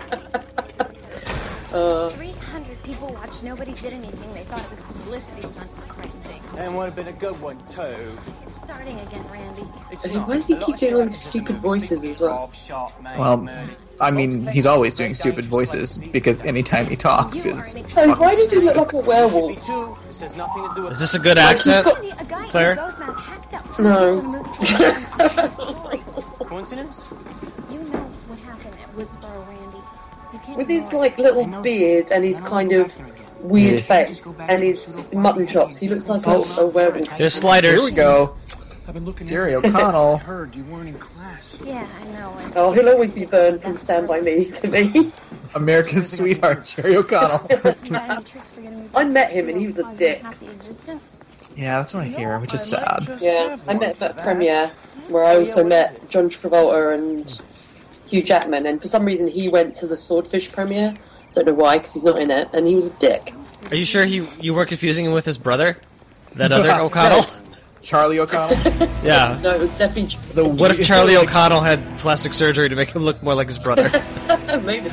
Uh, 1.75 2.09
300 2.11 2.83
people 2.83 3.11
watched. 3.11 3.43
Nobody 3.43 3.73
did 3.73 3.91
anything. 3.91 4.33
They 4.33 4.43
thought 4.43 4.61
it 4.61 4.69
was 4.69 4.79
a 4.79 4.83
publicity 4.83 5.41
stunt, 5.41 5.69
for 6.23 6.29
Christ's. 6.29 6.57
And 6.59 6.77
would 6.77 6.85
have 6.85 6.95
been 6.95 7.07
a 7.07 7.13
good 7.13 7.39
one 7.41 7.57
too. 7.67 7.95
It's 8.45 8.55
starting 8.61 8.99
again, 8.99 9.25
Randy. 9.31 9.63
and 10.05 10.27
why 10.27 10.35
does 10.35 10.47
he 10.47 10.55
keep 10.57 10.77
doing 10.77 10.95
all 10.95 11.03
these 11.03 11.21
stupid 11.21 11.57
voices 11.57 12.03
as 12.05 12.19
well? 12.19 12.51
Well, 13.17 13.49
I 13.99 14.11
mean, 14.11 14.45
he's 14.47 14.65
always 14.65 14.95
doing 14.95 15.13
stupid 15.13 15.45
voices 15.45 15.97
because 15.97 16.41
anytime 16.41 16.87
he 16.87 16.95
talks 16.95 17.45
is. 17.45 17.71
So 17.87 18.13
why 18.15 18.35
does 18.35 18.51
he 18.51 18.59
look 18.59 18.75
like 18.75 18.93
a 18.93 18.99
werewolf? 18.99 19.57
Is 20.91 20.99
this 20.99 21.15
a 21.15 21.19
good 21.19 21.37
accent, 21.37 21.87
Claire? 22.49 22.75
No. 23.79 24.43
Coincidence? 26.45 27.03
You 27.71 27.79
know 27.79 27.99
what 28.27 28.39
happened 28.39 28.75
at 28.81 28.95
Woodsboro, 28.95 29.47
Randy. 29.47 30.55
With 30.55 30.67
his 30.67 30.93
like 30.93 31.17
little 31.17 31.45
beard 31.61 32.11
and 32.11 32.23
his 32.23 32.41
kind 32.41 32.71
of 32.73 32.93
weird 33.47 33.79
face 33.81 34.39
and 34.41 34.61
his 34.61 35.11
mutton 35.13 35.47
chops, 35.47 35.77
he 35.79 35.87
looks 35.87 36.09
like 36.09 36.25
a, 36.25 36.31
a 36.61 36.67
werewolf. 36.67 37.17
There's 37.17 37.33
sliders. 37.33 37.87
Here 37.87 37.91
we 37.91 37.95
go. 37.95 38.35
I've 38.87 38.93
been 38.93 39.05
looking 39.05 39.25
Jerry 39.25 39.55
O'Connell. 39.55 40.17
heard 40.17 40.53
you 40.55 40.63
weren't 40.65 40.89
in 40.89 40.99
class. 40.99 41.57
Yeah, 41.63 41.87
I 41.99 42.05
know. 42.11 42.29
I 42.37 42.51
Oh, 42.55 42.71
he'll 42.71 42.87
always 42.87 43.11
be 43.11 43.25
Vern 43.25 43.57
from 43.57 43.77
Stand 43.77 44.07
By 44.07 44.21
Me 44.21 44.45
to 44.45 44.67
me. 44.67 45.11
America's 45.55 46.11
sweetheart, 46.11 46.65
Jerry 46.75 46.95
O'Connell. 46.95 47.47
I 48.95 49.05
met 49.05 49.31
him 49.31 49.49
and 49.49 49.57
he 49.57 49.65
was 49.65 49.79
a 49.79 49.95
dick. 49.95 50.23
Yeah, 51.55 51.79
that's 51.79 51.95
what 51.95 52.03
I 52.03 52.07
hear, 52.07 52.37
which 52.39 52.53
is 52.53 52.63
sad. 52.63 53.17
Yeah, 53.19 53.57
I 53.67 53.73
met 53.73 53.95
him 53.95 54.03
at 54.03 54.17
premiere 54.17 54.67
where 55.07 55.23
I 55.23 55.35
also 55.35 55.63
met 55.63 56.07
John 56.09 56.29
Travolta 56.29 56.93
and 56.93 57.41
Hugh 58.07 58.21
Jackman, 58.21 58.65
and 58.67 58.79
for 58.79 58.87
some 58.87 59.03
reason 59.03 59.27
he 59.27 59.49
went 59.49 59.73
to 59.75 59.87
the 59.87 59.97
Swordfish 59.97 60.51
premiere. 60.51 60.93
Don't 61.35 61.45
know 61.47 61.53
why, 61.53 61.77
because 61.77 61.93
he's 61.93 62.03
not 62.05 62.19
in 62.21 62.31
it, 62.31 62.49
and 62.53 62.65
he 62.67 62.75
was 62.75 62.87
a 62.87 62.93
dick. 62.93 63.33
Are 63.69 63.75
you 63.75 63.85
sure 63.85 64.05
he 64.05 64.27
you 64.41 64.53
were 64.53 64.65
confusing 64.65 65.05
him 65.05 65.11
with 65.11 65.25
his 65.25 65.37
brother? 65.37 65.77
That 66.35 66.51
other 66.51 66.71
O'Connell? 66.81 67.25
Charlie 67.81 68.19
O'Connell? 68.19 68.57
Yeah. 69.03 69.39
No, 69.43 69.51
it 69.51 69.59
was 69.59 69.73
definitely 69.73 70.17
The 70.33 70.43
What 70.47 70.71
if 70.71 70.85
Charlie 70.85 71.15
O'Connell 71.23 71.61
had 71.61 71.97
plastic 71.99 72.33
surgery 72.33 72.67
to 72.69 72.75
make 72.75 72.89
him 72.89 73.03
look 73.03 73.21
more 73.21 73.35
like 73.35 73.47
his 73.47 73.59
brother? 73.59 73.89
maybe. 74.63 74.89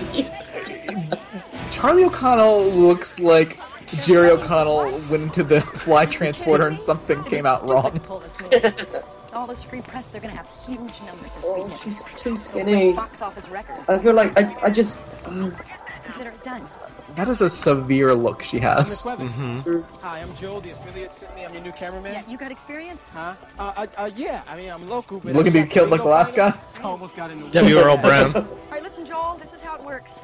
Charlie 1.70 2.04
O'Connell 2.04 2.64
looks 2.70 3.18
like 3.20 3.58
Jerry 4.02 4.30
O'Connell 4.30 4.90
went 5.08 5.22
into 5.24 5.42
the 5.42 5.60
fly 5.60 6.04
transporter 6.06 6.66
and 6.66 6.78
something 6.78 7.22
came 7.24 7.46
out 7.46 7.68
wrong. 7.68 8.00
All 9.32 9.46
this 9.46 9.62
free 9.62 9.80
press, 9.80 10.08
they're 10.08 10.20
gonna 10.20 10.34
have 10.36 10.48
huge 10.66 11.00
numbers 11.06 11.32
this 11.32 11.44
Oh, 11.46 11.64
weekend. 11.64 11.80
she's 11.80 12.04
too 12.16 12.36
skinny. 12.36 12.92
Box 12.92 13.22
office 13.22 13.48
records. 13.48 13.88
I 13.88 13.98
feel 13.98 14.14
like 14.14 14.38
I, 14.38 14.54
I 14.64 14.70
just. 14.70 15.08
um, 15.24 15.54
Consider 16.04 16.30
it 16.30 16.40
done. 16.40 16.68
That 17.14 17.28
is 17.28 17.42
a 17.42 17.48
severe 17.48 18.14
look 18.14 18.42
she 18.42 18.58
has. 18.58 19.02
Mm-hmm. 19.02 19.80
Hi, 20.00 20.20
I'm 20.20 20.34
Joe, 20.36 20.60
the 20.60 20.70
affiliate 20.70 21.14
Sydney. 21.14 21.44
I'm 21.44 21.52
your 21.52 21.62
new 21.62 21.72
cameraman. 21.72 22.12
Yeah, 22.12 22.22
you 22.26 22.38
got 22.38 22.50
experience? 22.50 23.06
Huh? 23.12 23.34
Uh, 23.58 23.72
uh, 23.76 23.86
uh, 23.96 24.10
yeah. 24.16 24.42
I 24.46 24.56
mean, 24.56 24.70
I'm 24.70 24.88
local, 24.88 25.20
but 25.20 25.34
Looking 25.34 25.52
to 25.52 25.62
be 25.62 25.68
killed 25.68 25.90
like 25.90 26.00
Alaska. 26.00 26.58
I 26.76 26.80
almost 26.80 27.14
got 27.14 27.30
into 27.30 27.50
W. 27.50 27.78
Earl 27.78 27.98
Brown. 27.98 28.34
All 28.36 28.46
right, 28.70 28.82
listen, 28.82 29.04
Joel. 29.04 29.36
This 29.38 29.52
is 29.52 29.60
how 29.60 29.76
it 29.76 29.84
works. 29.84 30.20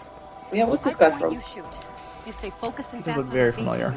Yeah, 0.52 0.64
what's 0.64 0.82
this 0.82 0.96
I 1.00 1.10
guy 1.10 1.18
from? 1.18 1.34
You 1.34 1.42
shoot. 1.42 1.64
You 2.26 2.32
stay 2.32 2.50
focused 2.50 2.94
and 2.94 3.04
Does 3.04 3.14
fast 3.14 3.18
look 3.18 3.26
on 3.26 3.32
very 3.32 3.44
your 3.46 3.52
feet, 3.52 3.58
familiar. 3.64 3.94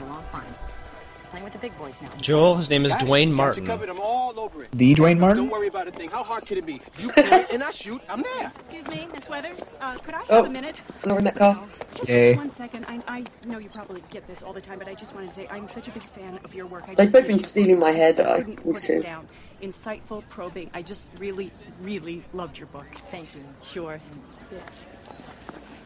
Playing 1.31 1.43
with 1.45 1.53
the 1.53 1.59
big 1.59 1.77
boys 1.77 2.01
now. 2.01 2.09
Joel, 2.19 2.55
his 2.55 2.69
name 2.69 2.83
is 2.83 2.91
Got. 2.91 3.01
Dwayne 3.03 3.07
Got 3.07 3.29
you 3.29 3.35
Martin. 3.35 3.65
covered. 3.65 3.89
I'm 3.89 3.99
all 4.01 4.37
over 4.37 4.63
it. 4.63 4.71
The 4.73 4.93
Duane 4.93 5.17
Martin? 5.17 5.43
Don't 5.45 5.51
worry 5.51 5.67
about 5.67 5.87
a 5.87 5.91
thing. 5.91 6.09
How 6.09 6.23
hard 6.23 6.45
could 6.45 6.57
it 6.57 6.65
be? 6.65 6.81
You 6.99 7.09
play 7.13 7.45
and 7.53 7.63
I 7.63 7.71
shoot. 7.71 8.01
I'm 8.09 8.21
there. 8.21 8.51
Excuse 8.55 8.87
me, 8.89 9.07
Miss 9.13 9.29
Weathers. 9.29 9.71
Uh, 9.79 9.97
could 9.99 10.13
I 10.13 10.19
have 10.19 10.27
Oh. 10.29 10.45
a 10.45 10.49
minute? 10.49 10.81
Lauren 11.05 11.23
Metcalf. 11.23 11.57
Just 11.95 12.09
Yay. 12.09 12.35
one 12.35 12.51
second. 12.51 12.85
I, 12.89 13.01
I 13.07 13.23
know 13.47 13.59
you 13.59 13.69
probably 13.69 14.03
get 14.11 14.27
this 14.27 14.43
all 14.43 14.51
the 14.51 14.59
time, 14.59 14.77
but 14.77 14.89
I 14.89 14.93
just 14.93 15.15
wanted 15.15 15.29
to 15.29 15.33
say 15.33 15.47
I'm 15.49 15.69
such 15.69 15.87
a 15.87 15.91
big 15.91 16.03
fan 16.09 16.37
of 16.43 16.53
your 16.53 16.65
work. 16.65 16.83
I 16.89 16.95
They've 16.95 17.11
both 17.11 17.27
been 17.27 17.39
stealing 17.39 17.79
my 17.79 17.91
hair 17.91 18.11
dye. 18.11 18.37
couldn't 18.39 18.63
put 18.63 18.89
it 18.89 19.01
down. 19.03 19.25
Insightful, 19.63 20.23
probing. 20.27 20.69
I 20.73 20.81
just 20.81 21.11
really, 21.17 21.51
really 21.81 22.23
loved 22.33 22.57
your 22.57 22.67
book. 22.67 22.87
Thank 23.09 23.33
you. 23.35 23.43
Sure. 23.63 24.01
Yeah. 24.51 24.57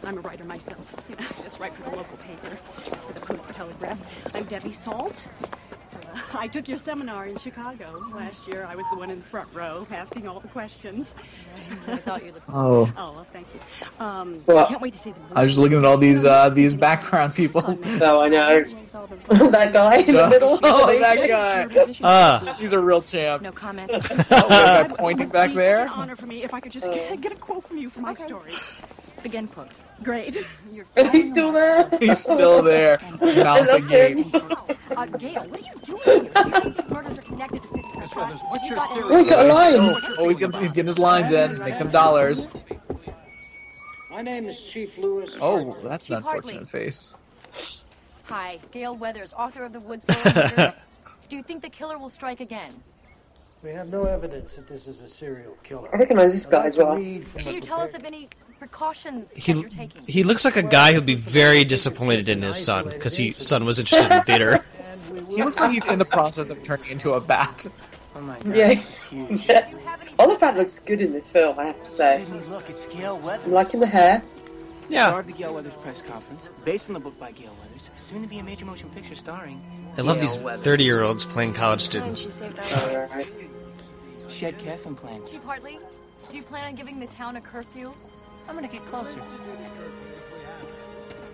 I'm 0.04 0.18
a 0.18 0.22
writer 0.22 0.44
myself. 0.46 0.86
You 1.10 1.16
know, 1.16 1.26
I 1.38 1.42
just 1.42 1.60
write 1.60 1.74
for 1.74 1.90
the 1.90 1.96
local 1.96 2.18
paper, 2.18 2.56
for 2.58 3.14
the 3.14 3.20
Post 3.22 3.52
Telegraph. 3.54 3.98
I'm 4.36 4.44
Debbie 4.46 4.72
Salt. 4.72 5.28
Uh, 5.44 6.20
I 6.38 6.48
took 6.48 6.68
your 6.68 6.78
seminar 6.78 7.26
in 7.28 7.38
Chicago 7.38 8.04
last 8.14 8.48
year. 8.48 8.66
I 8.70 8.76
was 8.76 8.86
the 8.92 8.98
one 8.98 9.10
in 9.10 9.20
the 9.20 9.26
front 9.26 9.50
row 9.54 9.88
asking 9.92 10.28
all 10.28 10.40
the 10.40 10.48
questions. 10.50 11.16
I 11.88 11.98
thought 11.98 12.24
you 12.26 12.34
looked. 12.34 12.46
Oh. 12.54 12.90
Oh, 12.98 13.14
well, 13.14 13.28
thank 13.34 13.48
you. 13.54 13.60
Um, 14.06 14.42
Well, 14.46 14.60
I 14.60 14.68
can't 14.68 14.82
wait 14.82 14.94
to 14.94 15.00
see 15.00 15.12
the 15.12 15.20
movie. 15.20 15.34
I 15.36 15.44
was 15.44 15.52
just 15.54 15.60
looking 15.62 15.78
at 15.80 15.86
all 15.86 15.98
these 15.98 16.24
uh, 16.24 16.50
these 16.50 16.74
background 16.76 17.34
people. 17.34 17.62
No, 17.98 18.22
I 18.22 18.30
know. 18.30 18.64
that 18.64 19.72
guy 19.74 19.98
in 19.98 20.14
the 20.14 20.28
middle. 20.30 20.60
Oh, 20.62 21.00
that 21.00 21.28
guy. 21.28 21.96
Ah. 22.04 22.56
He's 22.60 22.74
a 22.74 22.80
real 22.80 23.02
champ. 23.02 23.42
No 23.42 23.52
comment. 23.52 23.90
Oh, 23.94 24.00
that 24.00 24.90
guy 24.90 24.96
pointing 24.96 25.30
back 25.30 25.54
there. 25.54 25.86
It's 25.86 25.94
an 25.94 26.00
honor 26.00 26.16
for 26.16 26.26
me 26.28 26.44
if 26.44 26.54
I 26.54 26.60
could 26.60 26.72
just 26.72 26.92
get, 26.94 27.20
get 27.22 27.32
a 27.32 27.36
quote 27.36 27.68
from 27.68 27.78
you 27.78 27.90
for 27.90 28.02
my 28.02 28.14
story. 28.14 28.54
Begin 29.26 29.48
quote. 29.48 29.82
Great. 30.04 30.38
You're 30.72 30.86
Is 30.96 31.10
he 31.10 31.22
still 31.24 31.52
there? 31.52 31.90
He's 32.00 32.20
still 32.20 32.62
there. 32.62 33.00
Mouth 33.22 33.68
love 33.68 33.84
agape. 33.92 34.24
Uh, 34.96 35.08
Gail, 35.08 35.44
what 35.50 35.60
are 35.60 35.64
you 35.64 35.74
doing 35.84 36.00
here? 36.06 36.32
Do 36.32 36.48
you 36.48 36.52
think 36.62 36.76
these 36.78 36.90
murders 36.90 37.18
are 37.18 37.22
connected 37.24 37.62
to 37.64 37.68
Sidney 37.68 37.82
Miss 37.98 38.14
Prescott? 38.14 38.24
Weathers, 38.30 38.42
what's 38.50 38.64
You 38.64 38.70
your 38.70 38.76
got 38.78 38.94
theory? 38.94 39.06
Oh, 39.10 39.24
he 39.24 39.30
got 39.30 39.46
a 39.46 39.50
line. 39.50 40.02
Oh, 40.20 40.30
he's 40.30 40.38
getting, 40.38 40.62
he's 40.62 40.72
getting 40.72 40.88
his 40.88 41.00
lines 41.00 41.32
in. 41.34 41.58
Make 41.58 41.80
them 41.80 41.90
dollars. 41.90 42.48
My 44.12 44.22
name 44.22 44.46
is 44.46 44.62
Chief 44.62 44.96
Lewis. 45.00 45.36
Oh, 45.42 45.76
that's 45.84 46.10
an 46.12 46.18
Chief 46.18 46.24
Hartley. 46.24 46.54
unfortunate 46.58 46.70
face. 46.70 47.14
Hi, 48.26 48.60
Gail 48.72 48.96
Weathers, 48.96 49.34
author 49.34 49.66
of 49.66 49.74
the 49.74 49.80
Woodsboro 49.80 50.56
Murders. 50.58 50.84
Do 51.30 51.36
you 51.36 51.42
think 51.44 51.64
the 51.64 51.70
killer 51.70 51.98
will 51.98 52.10
strike 52.10 52.40
again? 52.42 52.72
We 53.66 53.72
have 53.72 53.88
no 53.88 54.04
evidence 54.04 54.54
that 54.58 54.68
this 54.68 54.86
is 54.86 55.02
a 55.02 55.10
serial 55.10 55.58
killer. 55.64 55.90
I 55.92 55.98
recognise 55.98 56.34
this 56.34 56.46
guy 56.46 56.68
as 56.68 56.78
well. 56.78 56.98
Can 56.98 57.52
you 57.52 57.60
tell 57.60 57.82
us 57.82 57.96
of 57.96 58.04
any 58.04 58.30
precautions 58.60 59.32
that 59.32 59.40
He 59.40 59.54
you're 59.54 59.68
taking? 59.68 60.04
he 60.06 60.24
looks 60.24 60.46
like 60.46 60.56
a 60.56 60.62
guy 60.62 60.94
who'd 60.94 61.08
be 61.08 61.16
very 61.16 61.64
disappointed 61.64 62.30
in 62.30 62.44
his 62.44 62.64
son 62.64 62.88
because 62.90 63.18
his 63.18 63.38
son 63.38 63.66
was 63.66 63.80
interested 63.80 64.16
in 64.16 64.22
theater. 64.24 64.60
He 65.30 65.44
looks 65.44 65.60
like 65.60 65.72
he's 65.72 65.86
in 65.86 65.98
the 65.98 66.06
process 66.06 66.50
of 66.50 66.62
turning 66.64 66.92
into 66.92 67.14
a 67.14 67.20
bat. 67.20 67.66
Oh 68.16 68.22
my 68.22 68.38
god. 68.40 68.56
Yeah. 68.56 68.82
yeah. 69.12 69.74
Olyphant 70.20 70.58
looks 70.58 70.78
good 70.80 71.02
in 71.02 71.12
this 71.12 71.30
film, 71.30 71.58
I 71.58 71.66
have 71.66 71.82
to 71.84 71.90
say. 71.90 72.26
Look, 72.50 72.70
it's 72.70 72.86
Gail 72.86 73.18
Weathers. 73.20 73.46
I'm 73.48 73.52
liking 73.54 73.80
the 73.80 73.88
hair. 73.88 74.22
Yeah. 74.88 75.08
Star 75.10 75.24
the 75.24 75.32
Gail 75.32 75.54
Weathers 75.56 75.74
press 75.82 76.02
conference, 76.02 76.44
based 76.64 76.88
on 76.90 76.94
the 76.94 77.00
book 77.00 77.18
by 77.20 77.32
Gail 77.32 77.56
Weathers, 77.62 77.90
soon 78.10 78.22
to 78.22 78.28
be 78.28 78.40
a 78.40 78.44
major 78.44 78.66
motion 78.66 78.90
picture 78.90 79.16
starring. 79.16 79.60
I 79.98 80.02
love 80.02 80.20
these 80.20 80.36
thirty-year-olds 80.36 81.26
playing 81.26 81.54
college 81.54 81.82
students. 81.82 82.44
She 84.30 84.46
had 84.46 84.58
calf 84.58 84.86
implants. 84.86 85.32
Chief 85.32 85.44
Hartley, 85.44 85.80
do 86.30 86.38
you 86.38 86.44
plan 86.44 86.66
on 86.68 86.76
giving 86.76 87.00
the 87.00 87.08
town 87.08 87.36
a 87.36 87.42
curfew? 87.42 87.94
I'm 88.48 88.56
gonna 88.56 88.68
get 88.68 88.86
closer. 88.86 89.22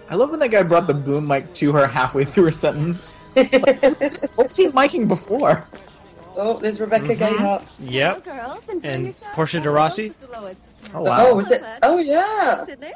I 0.10 0.16
love 0.16 0.30
when 0.30 0.40
that 0.40 0.52
guy 0.52 0.64
brought 0.64 0.88
the 0.88 0.94
boom 0.94 1.28
mic 1.28 1.54
to 1.56 1.72
her 1.72 1.88
halfway 1.88 2.26
through 2.26 2.46
her 2.46 2.52
sentence. 2.52 3.14
What's 3.34 4.58
he 4.58 4.68
miking 4.68 5.08
before? 5.08 5.66
Oh, 6.36 6.60
there's 6.60 6.80
Rebecca 6.80 7.08
mm-hmm. 7.08 7.24
Gayheart. 7.24 7.64
Yep. 7.80 8.26
girls, 8.26 8.64
And 8.84 9.16
Portia 9.34 9.62
de 9.62 9.70
Rossi. 9.70 10.12
Oh 10.94 11.02
wow. 11.02 11.28
Oh, 11.28 11.36
was 11.36 11.52
it? 11.52 11.64
Oh, 11.84 12.00
yeah. 12.00 12.64
Sydney? 12.64 12.92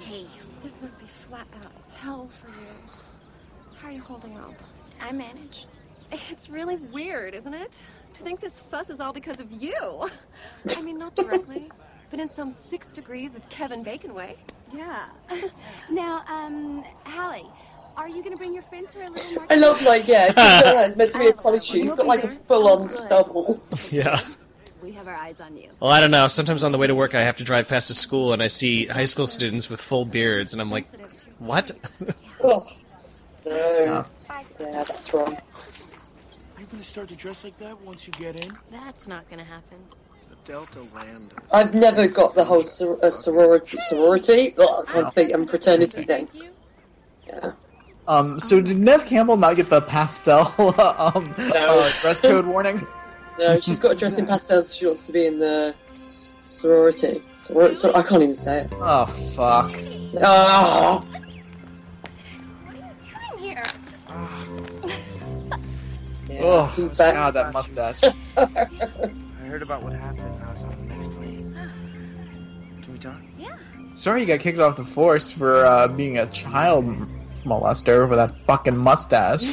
Hey, 0.00 0.26
this 0.62 0.80
must 0.80 0.98
be 0.98 1.06
flat 1.06 1.46
out 1.64 1.72
hell 1.98 2.28
for 2.28 2.48
you. 2.48 3.76
How 3.80 3.88
are 3.88 3.92
you 3.92 4.00
holding 4.00 4.36
up? 4.36 4.54
I 5.00 5.12
manage. 5.12 5.66
It's 6.12 6.48
really 6.48 6.76
weird, 6.76 7.34
isn't 7.34 7.54
it? 7.54 7.84
To 8.16 8.22
think 8.22 8.40
this 8.40 8.60
fuss 8.62 8.88
is 8.88 8.98
all 8.98 9.12
because 9.12 9.40
of 9.40 9.52
you. 9.52 10.08
I 10.74 10.80
mean, 10.80 10.98
not 10.98 11.14
directly, 11.14 11.70
but 12.10 12.18
in 12.18 12.30
some 12.30 12.48
six 12.48 12.94
degrees 12.94 13.36
of 13.36 13.46
Kevin 13.50 13.82
Bacon 13.82 14.14
way. 14.14 14.36
Yeah. 14.74 15.04
now, 15.90 16.24
um, 16.26 16.82
Hallie, 17.04 17.44
are 17.94 18.08
you 18.08 18.22
gonna 18.22 18.36
bring 18.36 18.54
your 18.54 18.62
friend 18.62 18.88
to 18.88 19.06
a 19.06 19.10
little 19.10 19.42
I 19.50 19.56
love 19.56 19.82
like 19.82 20.08
yeah, 20.08 20.32
it's 20.34 20.96
meant 20.96 21.12
to 21.12 21.18
be 21.18 21.26
a 21.26 21.32
college 21.34 21.64
shoot. 21.64 21.82
He's 21.82 21.92
got 21.92 22.06
like 22.06 22.24
a 22.24 22.28
full 22.30 22.68
on 22.68 22.88
stubble. 22.88 23.62
Yeah. 23.90 24.18
We 24.82 24.92
have 24.92 25.08
our 25.08 25.14
eyes 25.14 25.40
on 25.40 25.54
you. 25.54 25.68
Well, 25.80 25.90
I 25.90 26.00
don't 26.00 26.10
know. 26.10 26.26
Sometimes 26.26 26.64
on 26.64 26.72
the 26.72 26.78
way 26.78 26.86
to 26.86 26.94
work, 26.94 27.14
I 27.14 27.20
have 27.20 27.36
to 27.36 27.44
drive 27.44 27.68
past 27.68 27.90
a 27.90 27.94
school 27.94 28.32
and 28.32 28.42
I 28.42 28.46
see 28.46 28.86
high 28.86 29.04
school 29.04 29.26
students 29.26 29.68
with 29.68 29.80
full 29.80 30.06
beards, 30.06 30.54
and 30.54 30.62
I'm 30.62 30.70
like, 30.70 30.86
what? 31.38 31.70
Oh. 32.42 32.66
No. 33.44 34.06
Yeah, 34.58 34.84
that's 34.84 35.12
wrong. 35.12 35.36
You 36.66 36.72
gonna 36.72 36.82
start 36.84 37.08
to 37.08 37.14
dress 37.14 37.44
like 37.44 37.56
that 37.58 37.80
once 37.82 38.08
you 38.08 38.12
get 38.14 38.44
in? 38.44 38.52
That's 38.72 39.06
not 39.06 39.30
gonna 39.30 39.44
happen. 39.44 39.78
The 40.28 40.36
Delta 40.50 40.80
Land. 40.92 41.32
I've 41.52 41.72
never 41.74 42.08
got 42.08 42.34
the 42.34 42.44
whole 42.44 42.64
sor- 42.64 42.98
uh, 43.04 43.10
sorority, 43.10 43.76
sorority, 43.88 44.52
oh, 44.58 44.84
I 44.88 44.92
can't 44.92 45.08
speak, 45.08 45.30
and 45.30 45.48
fraternity 45.48 46.02
thing. 46.02 46.26
Yeah. 47.28 47.52
Um, 48.08 48.40
so 48.40 48.60
did 48.60 48.78
Neve 48.78 49.04
Campbell 49.06 49.36
not 49.36 49.54
get 49.54 49.70
the 49.70 49.80
pastel 49.80 50.52
um, 50.58 51.34
uh, 51.38 51.90
dress 52.00 52.20
code 52.20 52.44
warning? 52.46 52.84
No, 53.38 53.60
she's 53.60 53.78
got 53.78 53.92
a 53.92 53.94
dress 53.94 54.16
in 54.18 54.26
pastels. 54.26 54.74
She 54.74 54.86
wants 54.86 55.04
to 55.04 55.12
be 55.12 55.26
in 55.26 55.38
the 55.38 55.74
sorority. 56.46 57.22
Soror- 57.42 57.76
sor- 57.76 57.94
I 57.94 58.00
can't 58.02 58.22
even 58.22 58.34
say 58.34 58.62
it. 58.62 58.72
Oh 58.72 59.04
fuck! 59.36 59.78
Ah. 60.22 61.04
Oh, 66.46 66.66
he's 66.76 66.94
back. 66.94 67.14
God, 67.14 67.34
that 67.34 67.52
mustache. 67.52 68.02
I 68.36 68.46
heard 69.44 69.62
about 69.62 69.82
what 69.82 69.92
happened. 69.92 70.42
I 70.42 70.52
was 70.52 70.62
on 70.62 70.70
the 70.70 70.94
next 70.94 71.10
plane. 71.12 71.54
Can 72.82 72.92
we 72.92 72.98
talk? 72.98 73.16
Yeah. 73.38 73.56
Sorry 73.94 74.20
you 74.20 74.26
got 74.26 74.40
kicked 74.40 74.58
off 74.58 74.76
the 74.76 74.84
force 74.84 75.30
for 75.30 75.64
uh, 75.64 75.88
being 75.88 76.18
a 76.18 76.26
child 76.26 76.84
molester 77.44 78.08
with 78.08 78.18
that 78.18 78.36
fucking 78.46 78.76
mustache. 78.76 79.44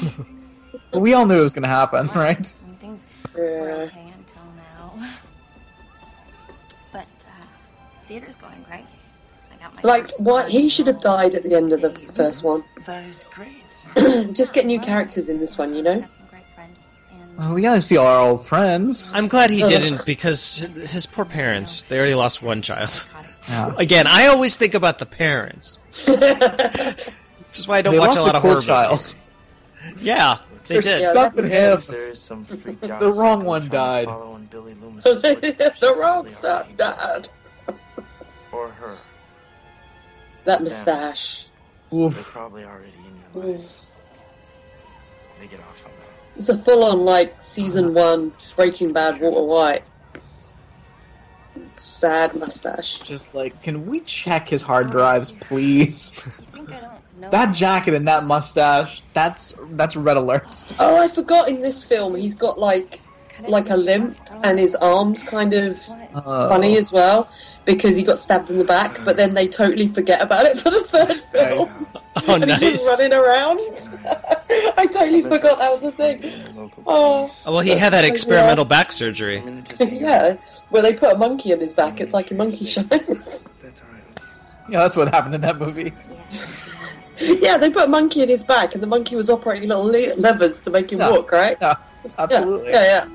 but 0.91 0.99
we 1.01 1.13
all 1.13 1.25
knew 1.25 1.39
it 1.39 1.43
was 1.43 1.53
gonna 1.53 1.67
happen, 1.67 2.07
right? 2.15 2.53
And 2.65 2.79
things 2.79 3.05
were 3.33 3.71
okay 3.87 4.11
until 4.17 4.43
now. 4.57 5.09
But 6.91 7.07
uh, 7.25 7.45
theater's 8.07 8.35
going 8.35 8.63
great. 8.67 8.85
I 9.51 9.61
got 9.61 9.75
my 9.75 9.81
Like, 9.87 10.09
what? 10.19 10.49
He 10.49 10.69
should 10.69 10.87
have 10.87 11.01
died 11.01 11.35
at 11.35 11.43
the 11.43 11.55
end 11.55 11.71
of 11.71 11.81
the 11.81 11.91
first 12.11 12.43
one. 12.43 12.63
That 12.85 13.03
is 13.05 13.23
great. 13.31 13.63
Just 14.33 14.53
get 14.53 14.65
new 14.65 14.79
characters 14.79 15.29
in 15.29 15.39
this 15.39 15.57
one, 15.57 15.73
you 15.73 15.83
know? 15.83 16.05
Well, 17.38 17.53
we 17.53 17.61
gotta 17.61 17.81
see 17.81 17.97
all 17.97 18.05
our 18.05 18.19
old 18.29 18.45
friends. 18.45 19.09
I'm 19.13 19.27
glad 19.27 19.49
he 19.49 19.63
didn't 19.63 20.05
because 20.05 20.57
his 20.57 21.05
poor 21.05 21.25
parents, 21.25 21.84
they 21.84 21.97
already 21.97 22.13
lost 22.15 22.41
one 22.43 22.61
child. 22.61 23.07
Yeah. 23.47 23.73
Again, 23.77 24.05
I 24.07 24.27
always 24.27 24.55
think 24.55 24.73
about 24.75 24.99
the 24.99 25.05
parents. 25.05 25.79
Which 26.07 27.59
is 27.59 27.67
why 27.67 27.79
I 27.79 27.81
don't 27.81 27.93
They 27.93 27.99
watch 27.99 28.15
a 28.15 28.21
lot 28.21 28.36
of 28.36 28.41
cool 28.41 28.51
horror 28.51 28.61
child. 28.61 28.91
movies. 28.91 29.15
Yeah, 29.99 30.38
they 30.67 30.75
There's 30.75 30.86
did. 30.86 31.09
stuff 31.11 31.38
in 31.38 31.43
him. 31.45 31.81
There 31.88 32.07
is 32.09 32.19
some 32.21 32.45
freaked 32.45 32.89
out 32.89 33.01
The 33.01 33.11
wrong 33.11 33.43
one 33.43 33.67
died. 33.67 34.05
follow 34.05 34.36
in 34.38 34.45
Billy 34.45 34.75
Loomis's 34.75 35.21
footsteps. 35.21 35.79
the 35.81 35.93
wrong 35.95 36.29
son 36.29 36.67
died. 36.77 37.27
Or 38.53 38.69
her. 38.69 38.97
That 40.45 40.63
moustache. 40.63 41.47
They're 41.91 42.09
probably 42.11 42.63
already 42.63 42.93
in 43.36 43.41
your 43.43 43.53
life. 43.57 43.61
Oof. 43.61 43.71
They 45.41 45.47
get 45.47 45.59
off 45.59 45.86
on 45.86 45.91
that. 45.99 46.03
It's 46.36 46.49
a 46.49 46.57
full 46.57 46.84
on, 46.84 47.05
like, 47.05 47.41
season 47.41 47.86
uh, 47.86 47.91
one 47.91 48.34
Breaking 48.55 48.93
Bad 48.93 49.21
Walter 49.21 49.43
White. 49.43 49.84
Sad 51.75 52.36
mustache. 52.36 52.99
Just 52.99 53.34
like, 53.34 53.61
can 53.61 53.86
we 53.86 53.99
check 53.99 54.49
his 54.49 54.61
hard 54.61 54.91
drives, 54.91 55.31
please? 55.31 56.23
That 57.31 57.53
jacket 57.53 57.93
and 57.93 58.07
that 58.07 58.25
mustache, 58.25 59.01
that's 59.13 59.53
that's 59.71 59.95
red 59.95 60.17
alert. 60.17 60.65
Oh, 60.79 61.01
I 61.01 61.07
forgot 61.07 61.49
in 61.49 61.59
this 61.59 61.84
film 61.84 62.15
he's 62.15 62.36
got, 62.36 62.59
like, 62.59 62.99
like 63.47 63.69
a 63.69 63.75
limp 63.77 64.17
and 64.43 64.57
his 64.59 64.75
arms 64.75 65.23
kind 65.23 65.53
of 65.53 65.79
Oh. 66.15 66.47
funny 66.49 66.77
as 66.77 66.91
well 66.91 67.27
because 67.65 67.95
he 67.95 68.03
got 68.03 68.19
stabbed 68.19 68.49
in 68.51 68.57
the 68.57 68.63
back, 68.63 69.03
but 69.03 69.17
then 69.17 69.34
they 69.34 69.47
totally 69.47 69.88
forget 69.88 70.21
about 70.21 70.45
it 70.45 70.59
for 70.59 70.69
the 70.69 70.84
third 70.84 71.17
film. 71.31 71.67
Oh, 72.27 72.36
and 72.36 72.45
he's 72.45 72.59
just 72.59 72.86
nice. 72.86 72.99
running 72.99 73.13
around. 73.17 73.59
I 74.77 74.86
totally 74.86 75.21
forgot 75.23 75.57
that 75.59 75.71
was 75.71 75.81
a 75.84 75.91
thing. 75.91 76.31
Oh, 76.86 77.34
Oh, 77.45 77.51
well, 77.53 77.61
he 77.61 77.71
had 77.71 77.93
that 77.93 78.05
experimental 78.05 78.65
back 78.65 78.91
surgery. 78.91 79.41
yeah, 79.79 80.36
where 80.69 80.81
they 80.84 80.93
put 80.93 81.13
a 81.13 81.17
monkey 81.17 81.51
on 81.53 81.59
his 81.59 81.73
back. 81.73 81.99
It's 82.01 82.13
like 82.13 82.29
a 82.31 82.36
monkey 82.36 82.65
show. 82.65 82.84
That's 82.84 83.47
right. 83.63 84.03
Yeah, 84.69 84.79
that's 84.79 84.95
what 84.95 85.07
happened 85.13 85.34
in 85.36 85.41
that 85.41 85.57
movie. 85.57 85.93
yeah, 87.19 87.57
they 87.57 87.69
put 87.71 87.86
a 87.86 87.88
monkey 87.88 88.21
in 88.21 88.29
his 88.29 88.43
back, 88.43 88.73
and 88.75 88.84
the 88.84 88.88
monkey 88.88 89.15
was 89.15 89.29
operating 89.29 89.69
little 89.69 89.86
levers 89.86 90.61
to 90.61 90.69
make 90.69 90.91
him 90.91 90.99
Yeah. 90.99 91.09
walk. 91.09 91.31
Right? 91.31 91.57
Yeah, 91.61 91.75
absolutely. 92.19 92.69
Yeah, 92.71 92.84
yeah. 92.84 93.07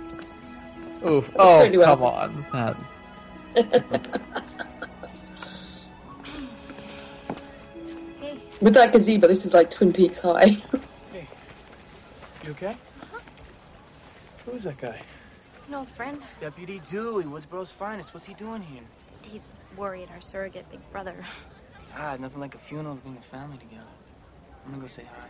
Oof. 1.07 1.31
Oh, 1.39 1.71
come 1.73 2.03
on. 2.03 2.47
That- 2.53 2.77
With 8.61 8.75
that 8.75 8.93
gazebo, 8.93 9.29
this 9.29 9.47
is 9.47 9.55
like 9.55 9.71
Twin 9.71 9.93
Peaks 9.93 10.21
high. 10.21 10.57
You 12.45 12.53
okay? 12.53 12.75
Who's 14.47 14.63
that 14.65 14.79
guy? 14.79 14.99
No 15.69 15.85
friend. 15.85 16.23
Deputy 16.41 16.81
Dewey, 16.89 17.25
Woodsboro's 17.25 17.71
finest. 17.71 18.15
What's 18.15 18.25
he 18.25 18.33
doing 18.33 18.63
here? 18.63 18.81
He's 19.31 19.53
worried 19.77 20.09
our 20.15 20.23
surrogate 20.23 20.65
big 20.71 20.81
brother. 20.91 21.15
Ah, 21.95 22.17
nothing 22.19 22.41
like 22.41 22.55
a 22.55 22.59
funeral 22.59 22.95
to 22.95 23.03
bring 23.03 23.17
the 23.17 23.21
family 23.21 23.59
together. 23.59 23.85
I'm 24.65 24.71
gonna 24.71 24.81
go 24.83 24.89
say 24.89 25.03
hi. 25.19 25.27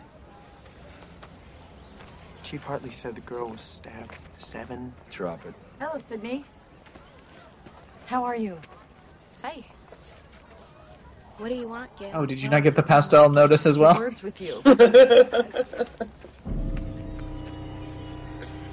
Chief 2.49 2.63
Hartley 2.63 2.89
said 2.89 3.13
the 3.13 3.21
girl 3.21 3.47
was 3.49 3.61
stabbed 3.61 4.15
seven. 4.39 4.91
Drop 5.11 5.45
it. 5.45 5.53
Hello, 5.79 5.99
Sydney. 5.99 6.43
How 8.07 8.23
are 8.23 8.35
you? 8.35 8.57
Hi. 9.43 9.63
What 11.37 11.49
do 11.49 11.55
you 11.55 11.67
want, 11.67 11.95
Gail? 11.99 12.09
oh, 12.15 12.25
did 12.25 12.41
you 12.41 12.49
not 12.49 12.63
get 12.63 12.75
the 12.75 12.81
pastel 12.81 13.29
notice 13.29 13.67
as 13.67 13.77
well? 13.77 13.95
Words 13.95 14.23
with 14.23 14.41
you. 14.41 14.59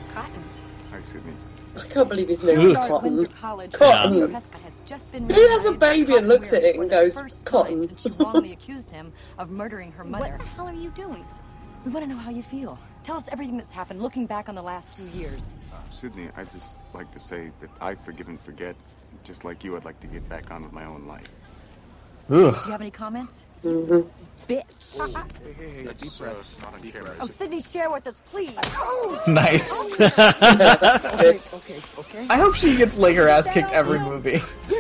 Cotton. 0.09 0.43
Hi, 0.91 1.03
Sydney. 1.03 1.35
I 1.77 1.87
can't 1.91 2.09
believe 2.09 2.29
his 2.29 2.45
name 2.45 2.59
is 2.71 2.79
Cotton. 2.79 3.15
Windsor 3.15 3.37
College. 3.37 3.73
Cotton. 3.73 4.31
Prescott 4.31 4.63
has 4.63 4.81
Who 4.87 4.95
has 4.95 5.05
a 5.05 5.19
reunited 5.19 5.71
with 5.71 5.81
baby 5.81 6.17
and 6.17 6.29
looks 6.29 6.55
at 6.55 6.63
it 6.63 6.77
and 6.77 6.89
goes, 6.89 7.21
"Cotton"? 7.45 7.89
since 7.89 8.01
She 8.01 8.09
wrongly 8.09 8.53
accused 8.53 8.91
him 8.91 9.13
of 9.37 9.51
murdering 9.51 9.93
her 9.93 10.05
mother. 10.05 10.31
What 10.31 10.39
the 10.39 10.45
hell 10.47 10.67
are 10.67 10.73
you 10.73 10.89
doing? 10.93 11.27
We 11.85 11.91
want 11.93 12.05
to 12.09 12.11
know 12.11 12.19
how 12.19 12.31
you 12.31 12.43
feel. 12.43 12.79
Tell 13.07 13.17
us 13.17 13.29
everything 13.31 13.57
that's 13.57 13.73
happened, 13.73 14.03
looking 14.03 14.27
back 14.27 14.49
on 14.49 14.57
the 14.57 14.63
last 14.63 14.93
two 14.93 15.07
years. 15.17 15.55
Uh, 15.73 15.77
Sydney, 15.91 16.29
I'd 16.37 16.51
just 16.51 16.77
like 16.93 17.09
to 17.13 17.21
say 17.21 17.53
that 17.61 17.71
I 17.81 17.95
forgive 17.95 18.27
and 18.27 18.41
forget. 18.41 18.75
Just 19.23 19.45
like 19.45 19.63
you, 19.63 19.77
I'd 19.77 19.85
like 19.85 20.01
to 20.01 20.09
get 20.09 20.29
back 20.29 20.51
on 20.51 20.65
with 20.65 20.73
my 20.73 20.85
own 20.85 21.07
life. 21.07 21.29
Ooh. 22.33 22.51
Do 22.51 22.59
you 22.65 22.73
have 22.73 22.81
any 22.81 22.91
comments? 22.91 23.47
Bitch. 24.49 24.63
Hey, 25.43 25.53
hey, 25.53 25.71
hey, 25.83 25.83
deep 25.99 26.13
uh, 26.13 26.19
breaths. 26.25 26.55
not 26.63 26.75
on 26.75 26.81
camera. 26.93 27.17
Oh, 27.21 27.27
Sydney, 27.27 27.61
share 27.61 27.91
with 27.91 28.07
us, 28.07 28.21
please. 28.31 28.53
Nice. 29.27 29.85
Okay, 29.95 31.39
okay, 31.53 31.81
okay. 31.99 32.27
I 32.31 32.37
hope 32.37 32.55
she 32.55 32.77
gets 32.77 32.97
like 32.97 33.17
her 33.17 33.27
ass 33.29 33.49
kicked 33.49 33.73
every 33.73 33.99
movie. 33.99 34.41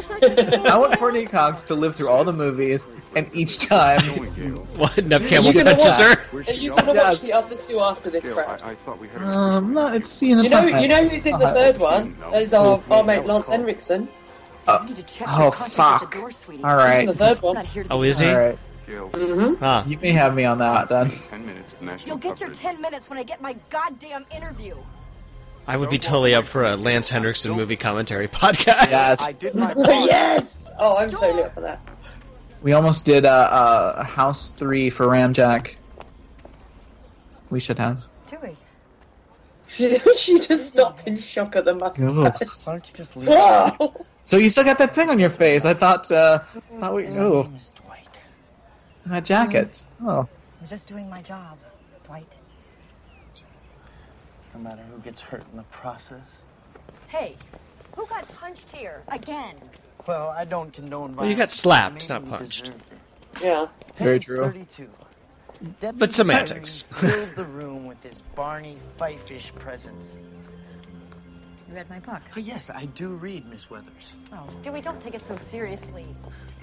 I 0.70 0.76
want 0.78 0.96
Courteney 0.98 1.26
Cox 1.26 1.64
to 1.64 1.74
live 1.74 1.96
through 1.96 2.08
all 2.10 2.22
the 2.22 2.32
movies, 2.32 2.86
and 3.16 3.28
each 3.34 3.58
time. 3.58 3.98
What? 4.76 4.96
Neve 5.04 5.24
Are 5.24 5.28
Campbell 5.28 5.46
you 5.52 5.52
gonna 5.64 5.70
punches 5.74 5.98
watch? 5.98 6.18
her? 6.18 6.38
Are 6.52 6.52
you 6.54 6.70
gonna 6.70 6.94
watch 6.94 7.20
the 7.22 7.32
other 7.32 7.56
two 7.56 7.80
after 7.80 8.10
this, 8.10 8.26
Gail, 8.26 8.34
crowd? 8.36 8.60
I, 8.62 8.70
I 8.70 8.74
thought 8.76 9.00
we 9.00 9.08
had 9.08 9.22
a 9.22 9.26
Um, 9.26 9.72
no, 9.74 9.88
it's 9.92 10.08
seeing 10.08 10.38
You 10.42 10.50
know, 10.50 10.62
you 10.66 10.86
know 10.88 11.08
who's 11.08 11.24
in 11.26 11.38
the 11.38 11.52
third 11.52 11.78
one? 11.78 12.14
Is 12.34 12.52
our, 12.54 12.82
our 12.90 13.02
mate 13.02 13.24
Lance 13.26 13.48
Henriksen. 13.48 14.08
Uh, 14.68 14.78
You 14.82 14.88
need 14.88 14.96
to 14.96 15.02
check 15.04 15.28
oh 15.30 15.42
your 15.44 15.52
contacts 15.52 15.78
at 15.78 16.00
fuck! 16.00 16.10
the 16.12 16.18
door, 16.18 16.30
sweetie. 16.32 16.62
All 16.64 16.70
He's 16.78 16.84
in 16.84 16.90
right, 16.90 17.06
the 17.06 17.14
third 17.14 17.40
one. 17.42 17.54
Not 17.54 17.66
here 17.66 17.84
to 17.84 17.92
Oh, 17.92 18.02
is 18.02 18.18
he? 18.20 18.28
all 18.28 18.36
right. 18.38 18.58
Gail, 18.86 19.10
Mm-hmm. 19.10 19.54
Huh. 19.62 19.82
You 19.86 19.98
may 19.98 20.12
have 20.12 20.34
me 20.34 20.44
on 20.44 20.58
that 20.58 20.88
then. 20.88 21.08
ten 21.10 21.44
minutes 21.44 21.72
of 21.72 21.82
national 21.82 22.06
You'll 22.08 22.16
get 22.18 22.40
your 22.40 22.50
coverage. 22.50 22.58
10 22.58 22.80
minutes 22.80 23.10
when 23.10 23.18
I 23.18 23.22
get 23.22 23.40
my 23.42 23.56
goddamn 23.70 24.24
interview. 24.34 24.76
I 25.66 25.76
would 25.76 25.90
be 25.90 25.98
totally 25.98 26.34
up 26.34 26.44
for 26.46 26.64
a 26.64 26.76
Lance 26.76 27.08
Henriksen 27.08 27.52
movie 27.52 27.76
commentary 27.76 28.28
podcast. 28.28 28.90
Yes. 28.90 29.26
I 29.26 29.32
did 29.40 29.54
my 29.56 29.74
yes! 30.06 30.72
Oh, 30.78 30.96
I'm 30.96 31.10
totally 31.10 31.42
up 31.42 31.54
for 31.54 31.60
that. 31.62 31.80
We 32.62 32.72
almost 32.72 33.04
did 33.04 33.26
uh, 33.26 33.28
uh, 33.28 34.04
House 34.04 34.50
Three 34.50 34.90
for 34.90 35.06
Ramjack. 35.06 35.74
We 37.50 37.58
should 37.60 37.78
have. 37.78 38.04
Tui. 38.28 38.56
She, 39.68 39.98
she 40.16 40.38
just 40.38 40.68
stopped 40.72 41.06
in 41.08 41.18
shock 41.18 41.56
at 41.56 41.64
the 41.64 41.74
mustache. 41.74 42.12
Ugh. 42.12 42.50
Why 42.64 42.72
don't 42.72 42.88
you 42.88 42.94
just 42.94 43.16
leave? 43.16 43.28
Wow! 43.28 43.94
So 44.24 44.38
you 44.38 44.48
still 44.48 44.64
got 44.64 44.78
that 44.78 44.94
thing 44.94 45.10
on 45.10 45.18
your 45.20 45.30
face? 45.30 45.64
I 45.64 45.74
thought. 45.74 46.10
Uh, 46.10 46.40
thought 46.78 46.94
we. 46.94 47.06
Oh, 47.08 47.50
name 49.06 49.22
is 49.22 49.26
Dwight. 49.26 49.26
that 49.26 49.26
jacket. 49.26 49.84
Oh, 50.02 50.08
oh. 50.08 50.28
I 50.58 50.62
was 50.62 50.70
just 50.70 50.86
doing 50.86 51.08
my 51.08 51.22
job, 51.22 51.58
Dwight. 52.04 52.32
no 54.54 54.60
matter 54.60 54.82
who 54.90 54.98
gets 55.00 55.20
hurt 55.20 55.44
in 55.50 55.56
the 55.56 55.62
process. 55.64 56.38
Hey, 57.08 57.36
who 57.94 58.06
got 58.06 58.26
punched 58.34 58.70
here 58.72 59.02
again? 59.08 59.56
Well, 60.06 60.28
I 60.30 60.44
don't 60.44 60.72
condone 60.72 61.14
Well, 61.16 61.28
you 61.28 61.36
got 61.36 61.50
slapped, 61.50 62.08
not 62.08 62.24
punched. 62.26 62.72
Yeah. 63.42 63.66
Very 63.98 64.18
true. 64.20 64.40
32. 64.40 64.88
Deputy 65.80 65.98
But 65.98 66.12
semantics. 66.12 66.82
Filled 66.82 67.30
the 67.36 67.44
room 67.44 67.86
with 67.86 68.02
his 68.02 68.22
Barney 68.34 68.78
Fife-ish 68.98 69.54
presence. 69.56 70.16
You 71.68 71.74
read 71.74 71.90
my 71.90 71.98
book. 71.98 72.22
Oh, 72.36 72.40
yes, 72.40 72.70
I 72.70 72.84
do 72.86 73.08
read, 73.08 73.48
Miss 73.48 73.68
Weathers. 73.68 74.12
Oh, 74.32 74.48
Dewey, 74.62 74.80
don't 74.80 75.00
take 75.00 75.14
it 75.14 75.26
so 75.26 75.36
seriously. 75.36 76.06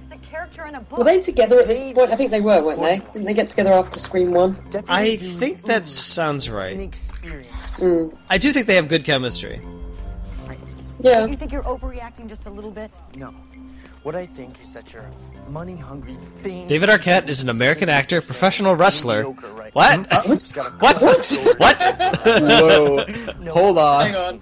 It's 0.02 0.14
a 0.14 0.18
character 0.18 0.66
in 0.66 0.76
a 0.76 0.82
book. 0.82 1.00
Were 1.00 1.04
they 1.04 1.20
together 1.20 1.60
at 1.60 1.68
this 1.68 1.84
point? 1.84 2.12
I 2.12 2.16
think 2.16 2.32
they 2.32 2.42
were, 2.42 2.64
weren't 2.64 2.82
they? 2.82 3.00
Didn't 3.12 3.26
they 3.26 3.34
get 3.34 3.50
together 3.50 3.72
after 3.74 4.00
Scream 4.00 4.32
One? 4.32 4.56
I 4.88 5.18
think 5.18 5.64
that 5.64 5.88
sounds 5.88 6.50
right. 6.50 6.78
Mm. 6.78 8.16
I 8.30 8.38
do 8.38 8.52
think 8.52 8.68
they 8.68 8.76
have 8.76 8.88
good 8.88 9.04
chemistry. 9.04 9.62
Yeah. 11.00 11.26
You 11.26 11.36
think 11.36 11.52
you're 11.52 11.64
overreacting 11.64 12.30
just 12.30 12.46
a 12.46 12.50
little 12.50 12.72
bit? 12.72 12.92
No. 13.16 13.34
What 14.04 14.16
I 14.16 14.26
think 14.26 14.62
is 14.62 14.74
that 14.74 14.92
you're 14.94 15.04
a 15.04 15.50
money-hungry 15.50 16.18
fiend. 16.42 16.68
David 16.68 16.90
Arquette 16.90 17.30
is 17.30 17.42
an 17.42 17.48
American 17.50 17.88
actor, 17.88 18.22
professional 18.22 18.76
wrestler. 18.76 19.24
Mediocre 19.24 19.54
right 19.54 19.74
What? 19.74 20.12
now. 20.12 20.22
What? 20.24 21.02
What? 21.58 21.84
Whoa. 22.26 23.06
Hold 23.52 23.78
on. 23.78 24.08
Hang 24.08 24.16
on. 24.16 24.40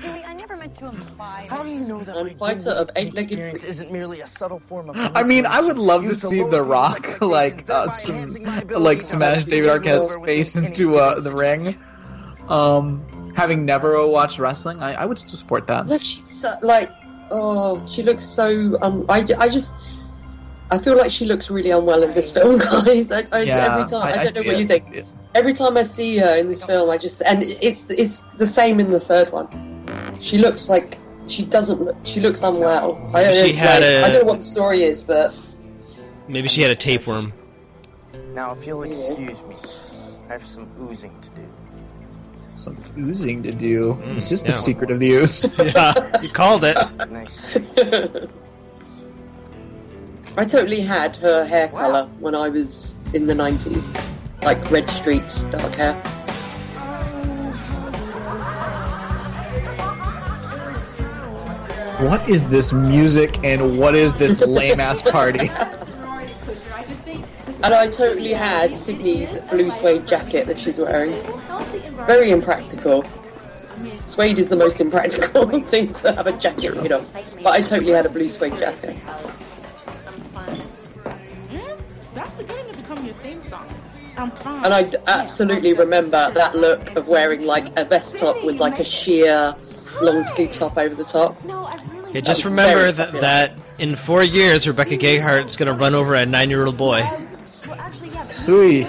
Dewey, 0.00 0.24
I 0.26 0.34
never 0.34 0.56
meant 0.56 0.74
to 0.76 0.86
imply. 0.88 1.46
How 1.50 1.62
do 1.62 1.70
you 1.70 1.80
know 1.80 2.02
that 2.02 2.16
I'm 2.16 2.26
my 2.26 2.34
fighter 2.34 2.70
of 2.70 2.90
eight-legged 2.96 3.32
experience 3.32 3.64
isn't 3.64 3.92
merely 3.92 4.22
a 4.22 4.26
subtle 4.26 4.58
form 4.58 4.88
of 4.90 4.96
I 5.14 5.22
mean, 5.22 5.44
I 5.44 5.60
would 5.60 5.78
love 5.78 6.04
to 6.04 6.14
see 6.14 6.42
The 6.42 6.62
Rock 6.62 7.20
like 7.20 7.68
uh, 7.68 7.90
some 7.90 8.30
like 8.70 9.02
smash 9.02 9.44
David 9.44 9.68
Arquette's 9.70 10.14
face 10.24 10.56
into 10.56 10.96
uh, 10.96 11.20
the 11.20 11.32
ring. 11.32 11.76
Um, 12.48 13.32
having 13.36 13.64
never 13.66 14.06
watched 14.06 14.38
wrestling, 14.38 14.82
I, 14.82 14.94
I 14.94 15.04
would 15.04 15.18
still 15.18 15.36
support 15.36 15.66
that. 15.66 15.86
Look, 15.86 16.02
she's 16.02 16.24
so, 16.24 16.54
like, 16.62 16.90
oh, 17.30 17.84
she 17.86 18.02
looks 18.02 18.24
so. 18.24 18.78
Um, 18.82 19.04
I, 19.08 19.24
I 19.38 19.48
just, 19.48 19.74
I 20.70 20.78
feel 20.78 20.96
like 20.96 21.10
she 21.10 21.24
looks 21.24 21.50
really 21.50 21.70
unwell 21.70 22.02
in 22.02 22.12
this 22.14 22.30
film, 22.36 22.58
guys. 22.58 23.12
I, 23.12 23.24
I, 23.32 23.42
Yeah, 23.42 23.72
every 23.74 23.84
time, 23.88 24.02
I- 24.02 24.10
I, 24.10 24.12
I 24.12 24.14
don't 24.16 24.24
know 24.24 24.42
see 24.42 24.46
what 24.48 24.56
it, 24.56 24.58
you 24.60 24.66
think. 24.66 25.06
Every 25.34 25.52
time 25.52 25.76
I 25.76 25.82
see 25.82 26.16
her 26.18 26.36
in 26.36 26.48
this 26.48 26.64
film, 26.64 26.90
I 26.90 26.96
just, 26.98 27.20
and 27.26 27.42
it's 27.42 27.90
it's 27.90 28.20
the 28.38 28.46
same 28.46 28.78
in 28.78 28.90
the 28.92 29.00
third 29.00 29.32
one. 29.32 30.16
She 30.20 30.38
looks 30.38 30.68
like 30.68 30.96
she 31.26 31.44
doesn't. 31.44 31.82
look 31.82 31.96
She 32.04 32.20
looks 32.20 32.42
unwell. 32.44 33.00
I 33.14 33.24
don't 33.24 33.34
She 33.34 33.52
know. 33.52 33.58
had 33.58 33.82
like, 33.82 33.90
a- 33.90 34.04
I 34.04 34.08
don't 34.10 34.20
know 34.20 34.26
what 34.32 34.36
the 34.38 34.44
story 34.44 34.82
is, 34.84 35.02
but 35.02 35.34
Maybe 36.28 36.46
she 36.48 36.62
had 36.62 36.70
a 36.70 36.76
tapeworm. 36.76 37.32
Now, 38.32 38.52
if 38.54 38.66
you'll 38.66 38.82
excuse 38.84 39.18
me, 39.42 39.56
I 40.28 40.32
have 40.34 40.46
some 40.46 40.68
oozing 40.82 41.20
to 41.20 41.28
do. 41.30 41.42
Some 42.54 42.76
oozing 42.98 43.42
to 43.42 43.52
do. 43.52 43.94
Mm, 43.94 44.14
this 44.14 44.30
is 44.32 44.40
yeah. 44.40 44.46
the 44.46 44.52
secret 44.52 44.90
of 44.90 45.00
the 45.00 45.10
ooze. 45.10 45.44
yeah, 45.58 46.20
you 46.22 46.28
called 46.28 46.64
it. 46.64 46.76
Nice. 47.10 47.56
I 50.36 50.44
totally 50.44 50.80
had 50.80 51.16
her 51.18 51.44
hair 51.44 51.68
color 51.68 52.08
when 52.18 52.34
I 52.34 52.48
was 52.48 52.98
in 53.12 53.26
the 53.26 53.34
nineties, 53.34 53.92
like 54.42 54.70
red 54.70 54.90
street, 54.90 55.44
dark 55.50 55.74
hair. 55.74 55.94
What 62.00 62.28
is 62.28 62.48
this 62.48 62.72
music 62.72 63.38
and 63.44 63.78
what 63.78 63.94
is 63.94 64.14
this 64.14 64.44
lame 64.46 64.80
ass 64.80 65.00
party? 65.00 65.50
And 67.64 67.72
I 67.72 67.88
totally 67.88 68.34
had 68.34 68.76
Sydney's 68.76 69.38
blue 69.50 69.70
suede 69.70 70.06
jacket 70.06 70.46
that 70.48 70.60
she's 70.60 70.78
wearing. 70.78 71.14
Very 72.06 72.30
impractical. 72.30 73.06
Suede 74.04 74.38
is 74.38 74.50
the 74.50 74.56
most 74.56 74.82
impractical 74.82 75.48
thing 75.60 75.94
to 75.94 76.12
have 76.12 76.26
a 76.26 76.32
jacket 76.32 76.76
made 76.76 76.92
of. 76.92 77.10
But 77.42 77.54
I 77.54 77.62
totally 77.62 77.94
had 77.94 78.04
a 78.04 78.10
blue 78.10 78.28
suede 78.28 78.58
jacket. 78.58 78.98
That's 82.14 82.34
beginning 82.34 82.70
to 82.70 82.76
become 82.76 83.06
your 83.06 83.14
theme 83.14 83.42
song. 83.44 83.66
I'm. 84.18 84.30
And 84.62 84.74
I 84.74 84.92
absolutely 85.06 85.72
remember 85.72 86.30
that 86.32 86.54
look 86.54 86.94
of 86.96 87.08
wearing 87.08 87.46
like 87.46 87.74
a 87.78 87.86
vest 87.86 88.18
top 88.18 88.44
with 88.44 88.60
like 88.60 88.78
a 88.78 88.84
sheer 88.84 89.56
long 90.02 90.22
sleeve 90.22 90.52
top 90.52 90.76
over 90.76 90.94
the 90.94 91.02
top. 91.02 91.42
Okay, 92.08 92.20
just 92.20 92.44
remember 92.44 92.92
that, 92.92 93.14
that 93.14 93.54
in 93.78 93.96
four 93.96 94.22
years, 94.22 94.68
Rebecca 94.68 94.98
Gayheart's 94.98 95.56
going 95.56 95.66
to 95.66 95.72
run 95.72 95.94
over 95.94 96.14
a 96.14 96.26
nine 96.26 96.50
year 96.50 96.66
old 96.66 96.76
boy. 96.76 97.02
Hooey. 98.44 98.86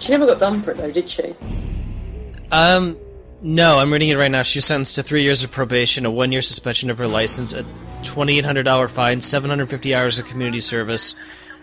She 0.00 0.10
never 0.10 0.26
got 0.26 0.38
done 0.40 0.60
for 0.62 0.72
it 0.72 0.78
though, 0.78 0.90
did 0.90 1.08
she? 1.08 1.34
Um, 2.50 2.98
no, 3.40 3.78
I'm 3.78 3.92
reading 3.92 4.08
it 4.08 4.16
right 4.16 4.30
now. 4.30 4.42
She 4.42 4.58
was 4.58 4.64
sentenced 4.64 4.96
to 4.96 5.02
three 5.02 5.22
years 5.22 5.44
of 5.44 5.50
probation, 5.50 6.06
a 6.06 6.10
one 6.10 6.32
year 6.32 6.42
suspension 6.42 6.90
of 6.90 6.98
her 6.98 7.06
license, 7.06 7.52
a 7.52 7.64
$2,800 8.02 8.90
fine, 8.90 9.20
750 9.20 9.94
hours 9.94 10.18
of 10.18 10.26
community 10.26 10.60
service, 10.60 11.14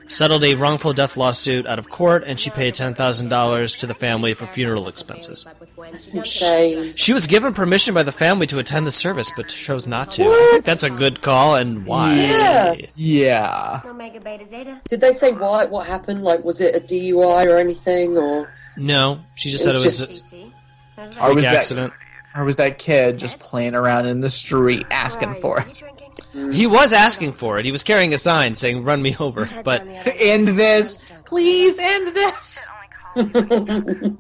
settled 0.08 0.44
a 0.44 0.56
wrongful 0.56 0.94
death 0.94 1.18
lawsuit 1.18 1.68
out 1.68 1.80
of 1.80 1.90
court, 1.90 2.24
and 2.26 2.40
she 2.40 2.50
paid 2.50 2.74
$10,000 2.74 3.80
to 3.80 3.88
the 3.88 3.94
family 3.94 4.34
for 4.34 4.48
funeral 4.48 4.88
expenses. 4.88 5.46
That's 5.92 6.14
insane. 6.14 6.94
She 6.96 7.14
was 7.14 7.28
given 7.28 7.54
permission 7.54 7.94
by 7.94 8.04
the 8.04 8.12
family 8.12 8.46
to 8.48 8.60
attend 8.60 8.86
the 8.88 8.92
service, 8.92 9.32
but 9.36 9.48
chose 9.50 9.88
not 9.88 10.12
to. 10.12 10.24
I 10.24 10.50
think 10.54 10.66
that's 10.66 10.84
a 10.84 10.90
good 10.90 11.22
call, 11.22 11.56
and 11.56 11.86
why? 11.86 12.14
Yeah. 12.16 12.76
Yeah. 12.96 13.82
Omega 13.86 14.20
Beta 14.20 14.48
Zeta. 14.48 14.82
Did 14.90 15.02
they 15.02 15.14
say 15.14 15.32
why? 15.34 15.66
What 15.66 15.88
happened? 15.88 16.24
Like, 16.24 16.44
was 16.44 16.62
it 16.62 16.76
a 16.76 16.80
DUI 16.80 17.46
or 17.48 17.58
anything? 17.58 18.18
Or 18.18 18.52
No, 18.78 19.22
she 19.36 19.50
just 19.50 19.64
said 19.64 19.76
it 19.76 19.80
was 19.84 20.02
It's 20.02 20.34
a 20.34 21.26
Or 21.26 21.34
was 21.34 21.44
that 21.44 21.56
accident. 21.56 21.94
or 22.36 22.44
was 22.44 22.58
that 22.58 22.78
kid 22.78 23.18
just 23.18 23.40
playing 23.40 23.74
around 23.76 24.06
in 24.08 24.22
the 24.22 24.30
street 24.30 24.86
asking 24.92 25.34
for 25.36 25.60
it? 25.62 25.84
He 26.54 26.68
was 26.68 26.92
asking 26.94 27.32
for 27.34 27.58
it. 27.60 27.66
He 27.66 27.72
was 27.72 27.82
carrying 27.84 28.14
a 28.14 28.18
sign 28.18 28.54
saying 28.56 28.84
"Run 28.84 29.02
me 29.02 29.16
over," 29.20 29.50
but 29.64 29.84
End 30.06 30.48
this, 30.50 31.04
please. 31.26 31.80
End 31.80 32.16
this. 32.16 32.70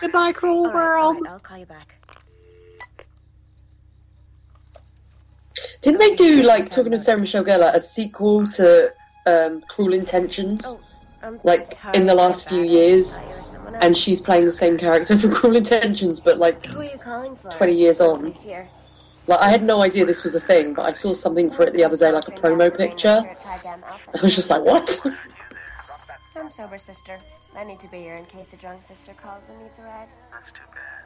Goodbye, 0.00 0.32
cruel 0.32 0.64
world. 0.72 1.26
I'll 1.26 1.40
call 1.40 1.58
you 1.58 1.66
back. 1.66 1.96
didn't 5.82 6.00
they 6.00 6.14
do 6.16 6.42
like 6.42 6.70
talking 6.70 6.92
to 6.92 6.98
Sarah 6.98 7.18
Michelle 7.18 7.44
Gellar 7.44 7.72
a 7.74 7.80
sequel 7.80 8.46
to 8.46 8.92
um, 9.24 9.60
Cruel 9.68 9.94
Intentions? 9.94 10.78
like 11.44 11.78
in 11.94 12.06
the 12.06 12.14
last 12.14 12.48
few 12.48 12.62
years, 12.62 13.20
and 13.80 13.96
she's 13.96 14.20
playing 14.20 14.46
the 14.46 14.52
same 14.52 14.76
character 14.76 15.16
from 15.16 15.30
Cruel 15.34 15.56
Intentions, 15.56 16.18
but 16.18 16.38
like 16.38 16.66
Who 16.66 16.80
are 16.80 16.84
you 16.84 16.98
calling 16.98 17.36
for? 17.36 17.50
20 17.50 17.72
years 17.72 18.00
on. 18.00 18.32
Like 19.28 19.40
I 19.40 19.50
had 19.50 19.62
no 19.62 19.82
idea 19.82 20.04
this 20.06 20.24
was 20.24 20.34
a 20.34 20.40
thing, 20.40 20.74
but 20.74 20.86
I 20.86 20.92
saw 20.92 21.12
something 21.14 21.50
for 21.50 21.62
it 21.62 21.72
the 21.72 21.84
other 21.84 21.96
day, 21.96 22.10
like 22.10 22.28
a 22.28 22.32
promo 22.32 22.76
picture. 22.76 23.22
I 23.44 24.22
was 24.22 24.34
just 24.34 24.50
like, 24.50 24.62
what? 24.62 24.98
I'm 26.36 26.50
sober, 26.50 26.78
sister. 26.78 27.18
I 27.56 27.64
need 27.64 27.80
to 27.80 27.88
be 27.88 27.98
here 27.98 28.16
in 28.16 28.26
case 28.26 28.52
a 28.52 28.56
drunk 28.56 28.82
sister 28.82 29.14
calls 29.14 29.42
and 29.48 29.58
needs 29.62 29.78
a 29.78 29.82
ride. 29.82 30.08
That's 30.30 30.50
too 30.50 30.60
bad. 30.74 30.96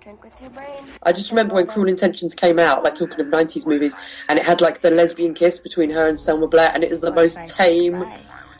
Drink 0.00 0.22
with 0.22 0.40
your 0.40 0.50
brain. 0.50 0.84
I 1.02 1.12
just 1.12 1.30
remember 1.30 1.54
when 1.54 1.66
Cruel 1.66 1.88
Intentions 1.88 2.34
came 2.34 2.58
out, 2.60 2.84
like 2.84 2.94
talking 2.94 3.20
of 3.20 3.26
90s 3.26 3.66
movies, 3.66 3.96
and 4.28 4.38
it 4.38 4.44
had 4.44 4.60
like 4.60 4.80
the 4.80 4.90
lesbian 4.90 5.34
kiss 5.34 5.58
between 5.58 5.90
her 5.90 6.08
and 6.08 6.18
Selma 6.18 6.46
Blair, 6.46 6.70
and 6.72 6.84
it 6.84 6.92
is 6.92 7.00
the 7.00 7.12
most 7.12 7.46
tame, 7.48 8.04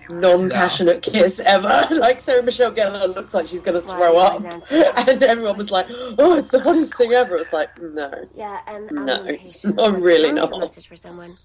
non-passionate 0.08 1.02
kiss 1.02 1.40
ever. 1.40 1.86
like 1.90 2.20
Sarah 2.20 2.42
Michelle 2.42 2.72
Gellar 2.72 3.12
looks 3.14 3.34
like 3.34 3.48
she's 3.48 3.62
gonna 3.62 3.80
throw 3.80 4.18
up, 4.18 4.40
and 4.70 5.22
everyone 5.22 5.56
was 5.56 5.70
like, 5.70 5.86
"Oh, 5.90 6.36
it's 6.36 6.48
the 6.48 6.60
hottest 6.60 6.96
thing 6.96 7.12
ever." 7.12 7.36
It's 7.36 7.52
like, 7.52 7.70
no, 7.80 8.12
Yeah, 8.34 8.58
and 8.66 8.90
no, 8.90 9.14
I'm 9.14 9.26
it's 9.26 9.64
not 9.64 10.00
really 10.00 10.28
I'll 10.28 10.34
leave 10.34 10.44
a 10.44 10.50
not. 10.50 10.60
message 10.60 10.88
for 10.88 10.96
someone. 10.96 11.38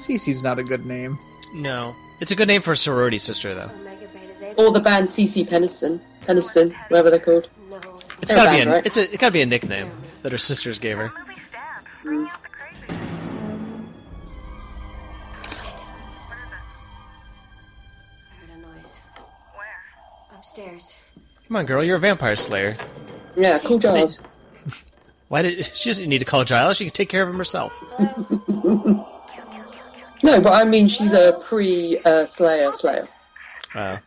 Cece's 0.00 0.42
not 0.42 0.58
a 0.58 0.62
good 0.64 0.84
name. 0.86 1.18
no, 1.54 1.94
it's 2.20 2.30
a 2.30 2.36
good 2.36 2.48
name 2.48 2.60
for 2.62 2.72
a 2.72 2.76
sorority 2.76 3.18
sister, 3.18 3.54
though. 3.54 3.70
Omega 3.80 4.54
Or 4.58 4.72
the 4.72 4.80
band 4.80 5.06
CeCe 5.08 5.46
Peniston, 5.48 6.00
Peniston, 6.26 6.74
whatever 6.88 7.10
they're 7.10 7.18
called. 7.18 7.48
It's 8.20 8.30
They're 8.32 8.38
a 8.40 8.44
gotta 8.44 8.50
be 8.52 8.58
band, 8.58 8.70
a, 8.70 8.72
right? 8.74 8.86
it's 8.86 8.96
a, 8.98 9.12
it 9.14 9.18
gotta 9.18 9.32
be 9.32 9.40
a 9.40 9.46
nickname 9.46 9.90
that 10.22 10.32
her 10.32 10.38
sisters 10.38 10.78
gave 10.78 10.98
her. 10.98 11.10
I 11.14 12.24
heard 18.40 18.50
a 18.54 18.58
noise. 18.58 19.00
Where? 19.54 20.38
Upstairs. 20.38 20.94
Come 21.48 21.56
on, 21.56 21.66
girl, 21.66 21.82
you're 21.82 21.96
a 21.96 22.00
vampire 22.00 22.36
slayer. 22.36 22.76
Yeah, 23.36 23.58
cool 23.58 23.78
Giles. 23.78 24.20
Why 25.28 25.42
did 25.42 25.64
she 25.74 25.88
doesn't 25.90 26.08
need 26.08 26.18
to 26.18 26.24
call 26.24 26.44
Giles? 26.44 26.76
She 26.76 26.84
can 26.84 26.92
take 26.92 27.08
care 27.08 27.22
of 27.22 27.28
him 27.28 27.36
herself. 27.38 27.72
No, 30.22 30.40
but 30.40 30.52
I 30.52 30.64
mean 30.64 30.88
she's 30.88 31.14
a 31.14 31.32
pre-Slayer 31.46 32.68
uh, 32.68 32.72
Slayer. 32.72 33.08
Uh. 33.74 33.98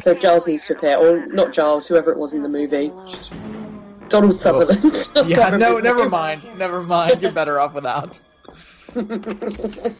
So 0.00 0.14
Giles 0.14 0.46
needs 0.46 0.66
to 0.66 0.76
appear, 0.76 0.96
or 0.96 1.26
not 1.26 1.52
Giles, 1.52 1.86
whoever 1.86 2.10
it 2.10 2.18
was 2.18 2.32
in 2.32 2.40
the 2.42 2.48
movie. 2.48 2.88
Donald 4.08 4.32
oh. 4.32 4.34
Sutherland. 4.34 5.10
Oh. 5.14 5.24
yeah, 5.28 5.50
no, 5.50 5.78
never 5.78 6.02
name. 6.02 6.10
mind, 6.10 6.42
never 6.58 6.82
mind. 6.82 7.20
You're 7.20 7.32
better 7.32 7.60
off 7.60 7.74
without. 7.74 8.20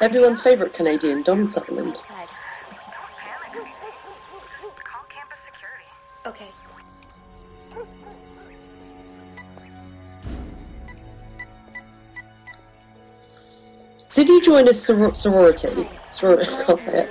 Everyone's 0.00 0.40
favourite 0.40 0.72
Canadian, 0.74 1.22
Donald 1.22 1.52
Sutherland. 1.52 1.96
So 14.12 14.20
if 14.20 14.28
you 14.28 14.42
join 14.42 14.68
a 14.68 14.72
soror- 14.72 15.16
sorority, 15.16 15.88
sorority, 16.10 16.52
I 16.52 16.64
can't 16.64 16.78
say 16.78 16.98
it, 17.04 17.08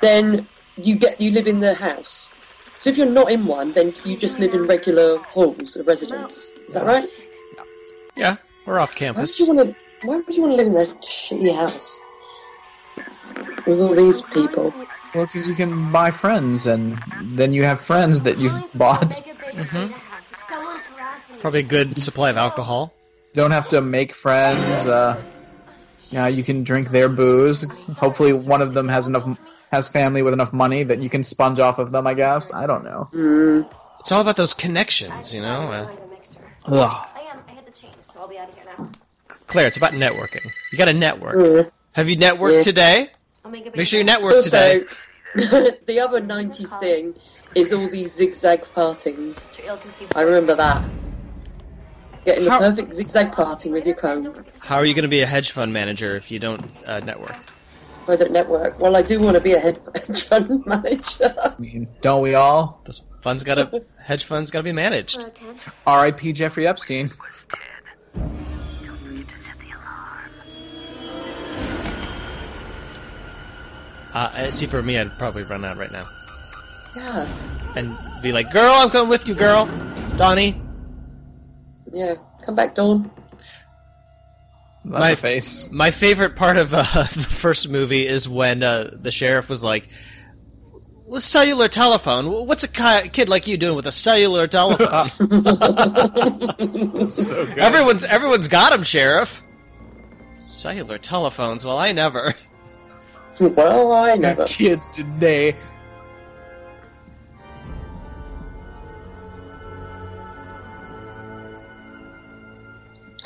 then 0.00 0.46
you 0.76 0.94
get 0.94 1.20
you 1.20 1.32
live 1.32 1.48
in 1.48 1.58
the 1.58 1.74
house. 1.74 2.30
So 2.78 2.90
if 2.90 2.96
you're 2.96 3.10
not 3.10 3.32
in 3.32 3.44
one, 3.46 3.72
then 3.72 3.92
you 4.04 4.16
just 4.16 4.38
live 4.38 4.54
in 4.54 4.68
regular 4.68 5.18
halls 5.18 5.74
of 5.74 5.88
residence. 5.88 6.46
Is 6.68 6.74
that 6.74 6.86
right? 6.86 7.08
Yeah, 8.14 8.36
we're 8.66 8.78
off 8.78 8.90
Why 8.90 9.08
would 9.08 9.16
campus. 9.16 9.40
you 9.40 9.48
want 9.48 9.58
to? 9.66 9.74
Why 10.06 10.18
would 10.18 10.36
you 10.36 10.42
want 10.42 10.52
to 10.52 10.56
live 10.58 10.68
in 10.68 10.74
that 10.74 11.02
shitty 11.02 11.52
house 11.56 11.98
with 13.66 13.80
all 13.80 13.96
these 13.96 14.20
people? 14.20 14.72
Well, 15.16 15.26
because 15.26 15.48
you 15.48 15.56
can 15.56 15.90
buy 15.90 16.12
friends, 16.12 16.68
and 16.68 17.02
then 17.34 17.52
you 17.52 17.64
have 17.64 17.80
friends 17.80 18.20
that 18.20 18.38
you've 18.38 18.54
bought. 18.74 19.12
hmm 19.56 19.92
Probably 21.40 21.60
a 21.60 21.64
good 21.64 21.98
supply 22.00 22.30
of 22.30 22.36
alcohol. 22.36 22.94
Don't 23.34 23.50
have 23.50 23.68
to 23.70 23.80
make 23.82 24.14
friends. 24.14 24.86
Uh, 24.86 25.20
yeah, 26.10 26.26
you 26.26 26.42
can 26.44 26.64
drink 26.64 26.90
their 26.90 27.08
booze. 27.08 27.62
Hopefully, 27.98 28.32
one 28.32 28.62
of 28.62 28.74
them 28.74 28.88
has 28.88 29.06
enough 29.06 29.24
has 29.70 29.86
family 29.88 30.22
with 30.22 30.32
enough 30.32 30.52
money 30.52 30.82
that 30.82 31.00
you 31.02 31.10
can 31.10 31.22
sponge 31.22 31.58
off 31.60 31.78
of 31.78 31.90
them. 31.92 32.06
I 32.06 32.14
guess 32.14 32.52
I 32.52 32.66
don't 32.66 32.84
know. 32.84 33.68
It's 34.00 34.12
all 34.12 34.20
about 34.20 34.36
those 34.36 34.54
connections, 34.54 35.34
you 35.34 35.42
know. 35.42 35.62
Uh, 35.66 35.90
Ugh. 36.66 37.08
I 37.14 37.20
am. 37.30 37.38
I 37.48 37.52
had 37.52 37.66
to 37.72 37.80
change, 37.80 37.94
so 38.02 38.20
I'll 38.20 38.28
be 38.28 38.38
out 38.38 38.48
of 38.48 38.54
here 38.54 38.64
now. 38.78 38.90
Claire, 39.46 39.66
it's 39.66 39.76
about 39.76 39.92
networking. 39.92 40.44
You 40.72 40.78
got 40.78 40.86
to 40.86 40.92
network. 40.92 41.36
Mm. 41.36 41.70
Have 41.92 42.08
you 42.08 42.16
networked 42.16 42.56
Yeah. 42.56 42.62
today? 42.62 43.06
I'll 43.44 43.50
make 43.50 43.66
a 43.72 43.76
Make 43.76 43.86
sure 43.86 43.98
you 43.98 44.04
network 44.04 44.42
today. 44.42 44.84
Also, 45.36 45.70
the 45.86 46.00
other 46.00 46.20
'90s 46.20 46.78
thing 46.80 47.14
is 47.54 47.72
all 47.72 47.88
these 47.88 48.14
zigzag 48.14 48.62
partings. 48.74 49.48
I 50.14 50.22
remember 50.22 50.54
that. 50.54 50.82
Getting 52.28 52.44
the 52.44 52.50
perfect 52.50 52.92
zigzag 52.92 53.32
parting 53.32 53.72
with 53.72 53.86
your 53.86 53.94
comb. 53.94 54.44
How 54.60 54.76
are 54.76 54.84
you 54.84 54.92
going 54.92 55.04
to 55.04 55.08
be 55.08 55.22
a 55.22 55.26
hedge 55.26 55.50
fund 55.50 55.72
manager 55.72 56.14
if 56.14 56.30
you 56.30 56.38
don't 56.38 56.62
uh, 56.86 57.00
network? 57.00 57.34
I 58.06 58.16
don't 58.16 58.32
network. 58.32 58.78
Well, 58.78 58.96
I 58.96 59.00
do 59.00 59.18
want 59.18 59.36
to 59.36 59.40
be 59.40 59.54
a 59.54 59.60
hedge 59.60 60.24
fund 60.24 60.66
manager. 60.66 61.34
I 61.42 61.54
mean, 61.58 61.88
Don't 62.02 62.20
we 62.20 62.34
all? 62.34 62.82
This 62.84 63.02
fund's 63.20 63.44
got 63.44 63.54
to 63.54 63.82
hedge 63.98 64.24
funds 64.24 64.50
got 64.50 64.58
to 64.58 64.62
be 64.64 64.72
managed. 64.72 65.24
R.I.P. 65.86 66.34
Jeffrey 66.34 66.66
Epstein. 66.66 67.10
Uh, 74.12 74.30
uh, 74.34 74.50
see, 74.50 74.66
for 74.66 74.82
me, 74.82 74.98
I'd 74.98 75.16
probably 75.16 75.44
run 75.44 75.64
out 75.64 75.78
right 75.78 75.92
now 75.92 76.06
Yeah, 76.94 77.26
and 77.74 77.96
be 78.20 78.32
like, 78.32 78.50
"Girl, 78.50 78.72
I'm 78.74 78.90
coming 78.90 79.08
with 79.08 79.26
you, 79.28 79.34
girl." 79.34 79.66
Donnie, 80.16 80.60
yeah. 81.92 82.14
Come 82.44 82.54
back, 82.54 82.74
Dawn. 82.74 83.10
That's 84.84 85.00
my 85.00 85.14
face. 85.14 85.70
My 85.70 85.90
favorite 85.90 86.36
part 86.36 86.56
of 86.56 86.72
uh, 86.72 86.82
the 86.82 87.26
first 87.28 87.68
movie 87.68 88.06
is 88.06 88.28
when 88.28 88.62
uh, 88.62 88.90
the 88.92 89.10
sheriff 89.10 89.48
was 89.48 89.62
like, 89.62 89.88
"With 91.06 91.22
cellular 91.22 91.68
telephone, 91.68 92.46
what's 92.46 92.64
a 92.64 92.68
ki- 92.68 93.10
kid 93.10 93.28
like 93.28 93.46
you 93.46 93.58
doing 93.58 93.76
with 93.76 93.86
a 93.86 93.92
cellular 93.92 94.46
telephone?" 94.46 95.08
so 97.08 97.46
good. 97.46 97.58
Everyone's 97.58 98.04
everyone's 98.04 98.48
got 98.48 98.72
them, 98.72 98.82
sheriff. 98.82 99.42
Cellular 100.38 100.98
telephones. 100.98 101.64
Well, 101.64 101.78
I 101.78 101.92
never. 101.92 102.32
well, 103.40 103.92
I 103.92 104.14
never. 104.14 104.46
Kids 104.46 104.88
today. 104.88 105.54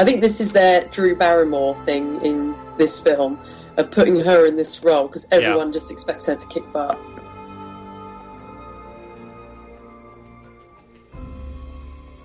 I 0.03 0.05
think 0.05 0.21
this 0.21 0.41
is 0.41 0.51
their 0.51 0.83
Drew 0.87 1.15
Barrymore 1.15 1.77
thing 1.77 2.21
in 2.23 2.57
this 2.77 2.99
film 2.99 3.39
of 3.77 3.89
putting 3.93 4.19
her 4.19 4.49
in 4.49 4.57
this 4.57 4.83
role 4.83 5.07
because 5.07 5.29
everyone 5.31 5.73
just 5.73 5.93
expects 5.93 6.27
her 6.27 6.35
to 6.35 6.47
kick 6.49 6.65
butt. 6.73 6.99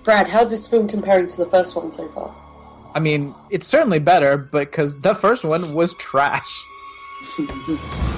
Brad, 0.02 0.26
how's 0.26 0.50
this 0.50 0.66
film 0.66 0.88
comparing 0.88 1.28
to 1.28 1.36
the 1.36 1.46
first 1.46 1.76
one 1.76 1.92
so 1.92 2.08
far? 2.08 2.34
I 2.96 2.98
mean, 2.98 3.32
it's 3.48 3.68
certainly 3.68 4.00
better, 4.00 4.36
but 4.36 4.72
because 4.72 5.00
the 5.00 5.14
first 5.14 5.44
one 5.44 5.72
was 5.72 5.94
trash. 5.94 6.66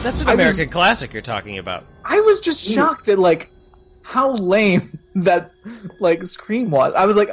That's 0.03 0.23
an 0.23 0.29
I 0.29 0.37
was- 0.37 0.41
American 0.41 0.71
classic 0.71 1.13
you're 1.13 1.21
talking 1.21 1.59
about. 1.59 1.85
I 2.07 2.19
was 2.21 2.41
just 2.41 2.67
shocked 2.67 3.09
at 3.09 3.19
like 3.19 3.51
how 4.01 4.31
lame 4.31 4.99
that 5.17 5.53
like 5.99 6.25
scream 6.25 6.71
was. 6.71 6.95
I 6.95 7.05
was 7.05 7.19
like, 7.19 7.29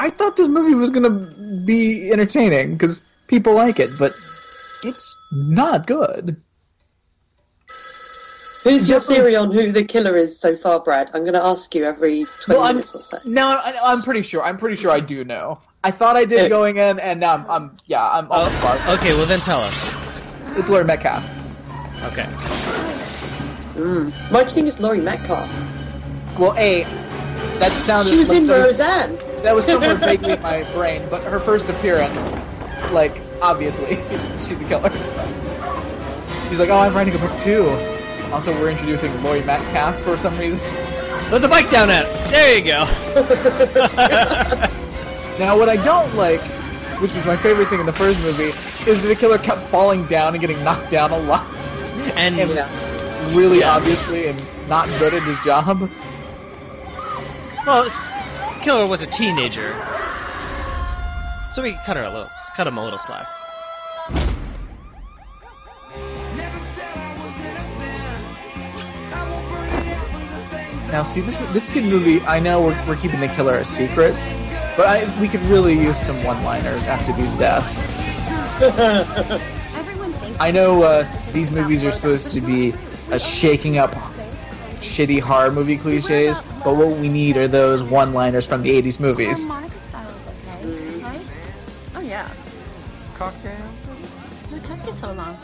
I 0.00 0.10
thought 0.10 0.36
this 0.36 0.48
movie 0.48 0.74
was 0.74 0.90
gonna 0.90 1.10
be 1.10 2.10
entertaining 2.12 2.72
because 2.74 3.02
people 3.26 3.54
like 3.54 3.78
it, 3.80 3.90
but 3.98 4.12
it's 4.84 5.14
not 5.32 5.86
good. 5.86 6.40
Who's 8.64 8.88
your 8.88 9.00
theory 9.00 9.34
on 9.36 9.50
who 9.52 9.72
the 9.72 9.84
killer 9.84 10.16
is 10.16 10.38
so 10.38 10.56
far, 10.56 10.80
Brad? 10.80 11.10
I'm 11.14 11.22
going 11.22 11.32
to 11.34 11.42
ask 11.44 11.74
you 11.74 11.84
every 11.84 12.24
20 12.24 12.44
Well, 12.48 12.62
I'm- 12.64 12.74
minutes 12.74 12.94
or 12.94 13.02
so. 13.02 13.16
No, 13.24 13.46
I, 13.50 13.74
I'm 13.82 14.02
pretty 14.02 14.20
sure. 14.22 14.42
I'm 14.42 14.58
pretty 14.58 14.76
sure 14.76 14.90
I 14.90 15.00
do 15.00 15.24
know. 15.24 15.60
I 15.84 15.90
thought 15.92 16.16
I 16.16 16.24
did 16.24 16.48
going 16.50 16.76
in, 16.76 16.98
and 16.98 17.20
now 17.20 17.34
I'm, 17.36 17.46
I'm 17.50 17.76
yeah, 17.86 18.04
I'm 18.06 18.30
off 18.30 18.52
the 18.52 18.58
mark. 18.64 18.88
Okay, 18.98 19.14
well 19.14 19.26
then 19.26 19.40
tell 19.40 19.60
us. 19.60 19.88
It's 20.56 20.68
Laurie 20.68 20.84
Metcalf. 20.84 21.24
Okay. 22.02 22.24
Mm. 23.74 24.12
Why 24.32 24.40
do 24.42 24.48
you 24.48 24.54
think 24.54 24.66
it's 24.68 24.80
Laurie 24.80 25.00
Metcalf? 25.00 25.48
Well, 26.38 26.52
a 26.58 26.82
that 27.60 27.72
sounded. 27.74 28.10
She 28.10 28.18
was 28.18 28.28
like 28.28 28.38
in 28.38 28.46
that 28.48 28.58
was- 28.58 28.78
Roseanne. 28.80 29.18
That 29.42 29.54
was 29.54 29.66
somewhere 29.66 29.94
vaguely 29.94 30.32
in 30.32 30.42
my 30.42 30.64
brain, 30.72 31.06
but 31.08 31.22
her 31.22 31.38
first 31.40 31.68
appearance, 31.68 32.32
like 32.92 33.22
obviously, 33.40 33.96
she's 34.40 34.58
the 34.58 34.64
killer. 34.64 34.90
She's 36.48 36.58
like, 36.58 36.70
oh, 36.70 36.78
I'm 36.78 36.94
writing 36.94 37.14
a 37.14 37.18
book 37.18 37.36
too. 37.38 37.68
Also, 38.32 38.52
we're 38.60 38.70
introducing 38.70 39.22
Laurie 39.22 39.42
Metcalf 39.42 39.98
for 40.00 40.16
some 40.16 40.36
reason. 40.38 40.66
Let 41.30 41.42
the 41.42 41.48
bike 41.48 41.68
down 41.70 41.90
at 41.90 42.06
it. 42.06 42.30
There 42.30 42.58
you 42.58 42.64
go. 42.64 42.86
Now, 45.38 45.56
what 45.56 45.68
I 45.68 45.76
don't 45.84 46.12
like, 46.16 46.40
which 47.00 47.14
was 47.14 47.24
my 47.24 47.36
favorite 47.36 47.68
thing 47.68 47.78
in 47.78 47.86
the 47.86 47.92
first 47.92 48.18
movie, 48.22 48.50
is 48.90 49.00
that 49.00 49.06
the 49.06 49.14
killer 49.14 49.38
kept 49.38 49.68
falling 49.68 50.04
down 50.06 50.34
and 50.34 50.40
getting 50.40 50.60
knocked 50.64 50.90
down 50.90 51.12
a 51.12 51.18
lot, 51.20 51.48
And, 52.16 52.36
really 53.36 53.62
obviously 53.62 54.26
and 54.26 54.42
not 54.68 54.88
good 54.98 55.14
at 55.14 55.22
his 55.22 55.38
job. 55.40 55.88
well, 57.64 57.84
killer 58.68 58.86
was 58.86 59.02
a 59.02 59.06
teenager, 59.06 59.72
so 61.50 61.62
we 61.62 61.72
cut 61.86 61.96
her 61.96 62.04
a 62.04 62.10
little, 62.10 62.28
cut 62.54 62.66
him 62.66 62.76
a 62.76 62.84
little 62.84 62.98
slack. 62.98 63.26
Now, 70.92 71.02
see 71.02 71.22
this 71.22 71.36
this 71.54 71.70
kid 71.70 71.84
movie. 71.84 72.20
I 72.26 72.40
know 72.40 72.60
we're, 72.60 72.86
we're 72.86 72.96
keeping 72.96 73.20
the 73.20 73.28
killer 73.28 73.56
a 73.56 73.64
secret, 73.64 74.12
but 74.76 74.84
I 74.84 75.18
we 75.18 75.28
could 75.28 75.40
really 75.44 75.72
use 75.72 75.96
some 75.96 76.22
one-liners 76.22 76.86
after 76.88 77.14
these 77.14 77.32
deaths. 77.32 77.84
I 80.38 80.50
know 80.50 80.82
uh, 80.82 81.32
these 81.32 81.50
movies 81.50 81.86
are 81.86 81.92
supposed 81.92 82.32
to 82.32 82.42
be 82.42 82.74
a 83.10 83.18
shaking 83.18 83.78
up 83.78 83.94
shitty 84.80 85.20
horror 85.20 85.50
movie 85.50 85.76
cliches, 85.76 86.38
but 86.64 86.76
what 86.76 86.96
we 86.96 87.08
need 87.08 87.36
are 87.36 87.48
those 87.48 87.82
one-liners 87.82 88.46
from 88.46 88.62
the 88.62 88.70
'80s 88.70 89.00
movies. 89.00 89.46
Monica 89.46 89.78
style 89.80 90.08
is 90.10 90.26
okay, 90.26 90.66
mm. 90.66 91.02
right? 91.02 91.20
Oh 91.94 92.00
yeah. 92.00 92.28
Cocktail? 93.14 93.52
What 94.50 94.64
took 94.64 94.84
you 94.86 94.92
so 94.92 95.12
long? 95.12 95.38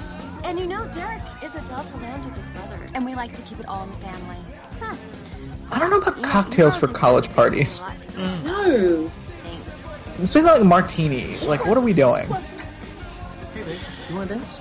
And 0.44 0.58
you 0.58 0.66
know, 0.66 0.86
Derek 0.88 1.22
is 1.42 1.54
a 1.54 1.60
Delta 1.62 1.96
Lambda 1.96 2.28
Big 2.28 2.52
brother, 2.52 2.80
and 2.94 3.04
we 3.04 3.14
like 3.14 3.32
to 3.32 3.42
keep 3.42 3.58
it 3.60 3.66
all 3.66 3.84
in 3.84 3.90
the 3.90 3.96
family. 3.96 4.36
Huh. 4.80 4.96
I 5.70 5.78
don't 5.78 5.90
know 5.90 5.98
about 5.98 6.22
cocktails 6.22 6.76
for 6.76 6.86
college 6.86 7.30
parties. 7.30 7.82
No. 8.16 9.10
It's 10.20 10.34
not 10.34 10.44
like 10.44 10.60
a 10.60 10.64
martini. 10.64 11.36
Like, 11.38 11.66
what 11.66 11.76
are 11.76 11.80
we 11.80 11.92
doing? 11.92 12.26
Hey, 12.26 13.62
babe, 13.62 13.78
you 14.08 14.16
want 14.16 14.28
to 14.28 14.36
dance? 14.36 14.60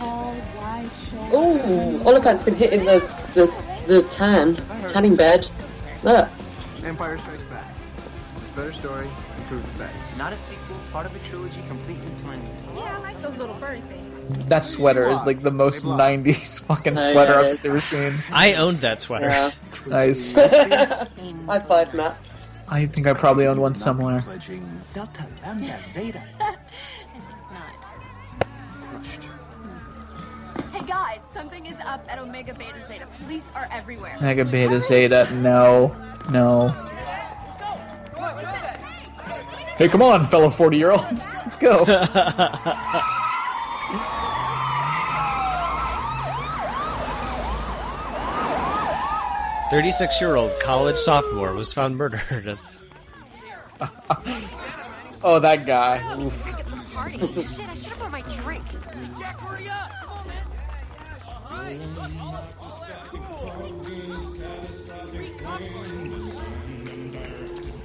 Tall, 0.00 0.34
wide 0.56 0.90
shoulder. 1.10 1.30
Oh, 1.34 2.02
Olyphant's 2.06 2.42
been 2.42 2.54
hitting 2.54 2.86
the, 2.86 3.00
the, 3.34 3.52
the 3.86 4.02
tan, 4.08 4.56
tanning 4.88 5.14
bed. 5.14 5.46
Look. 6.02 6.26
Empire 6.82 7.18
Strikes 7.18 7.42
Back. 7.42 7.66
Better 8.56 8.72
story, 8.72 9.06
improved 9.36 9.66
effects. 9.66 10.16
Not 10.16 10.32
a 10.32 10.36
sequel, 10.38 10.76
part 10.90 11.04
of 11.04 11.14
a 11.14 11.18
trilogy, 11.20 11.62
complete 11.68 11.98
and 11.98 12.24
planned. 12.24 12.48
Yeah, 12.74 12.96
I 12.96 12.98
like 13.00 13.20
those 13.20 13.36
little 13.36 13.54
furry 13.56 13.82
things. 13.82 14.46
That 14.48 14.64
sweater 14.64 15.10
is 15.10 15.18
like 15.26 15.40
the 15.40 15.50
most 15.50 15.84
'90s 15.84 16.60
fucking 16.66 16.96
Oh, 16.96 17.00
yeah, 17.00 17.12
sweater 17.12 17.40
it 17.40 17.46
I've 17.50 17.64
ever 17.64 17.80
seen. 17.80 18.14
I 18.32 18.54
owned 18.54 18.78
that 18.78 19.00
sweater. 19.00 19.26
Yeah. 19.26 19.50
Nice. 19.86 20.34
High 20.34 21.58
five, 21.66 21.94
Matt. 21.94 22.18
I 22.68 22.86
think 22.86 23.06
I 23.06 23.14
probably 23.14 23.46
owned 23.46 23.60
one 23.60 23.74
somewhere. 23.74 24.22
Hey 30.80 30.86
guys, 30.86 31.20
something 31.30 31.66
is 31.66 31.76
up 31.84 32.02
at 32.10 32.18
Omega 32.18 32.54
Beta 32.54 32.82
Zeta. 32.86 33.06
Police 33.18 33.44
are 33.54 33.68
everywhere. 33.70 34.16
Omega 34.16 34.46
Beta 34.46 34.80
Zeta. 34.80 35.28
No. 35.34 35.94
No. 36.30 36.70
What 38.14 38.36
was 38.36 38.44
it? 38.44 38.80
Hey, 39.76 39.88
come 39.88 40.00
on, 40.00 40.24
fellow 40.24 40.48
40 40.48 40.78
year 40.78 40.92
olds. 40.92 41.28
Let's 41.34 41.58
go. 41.58 41.84
Thirty-six-year-old 49.70 50.58
college 50.60 50.96
sophomore 50.96 51.52
was 51.52 51.74
found 51.74 51.98
murdered. 51.98 52.22
oh, 55.22 55.38
that 55.40 55.66
guy. 55.66 56.30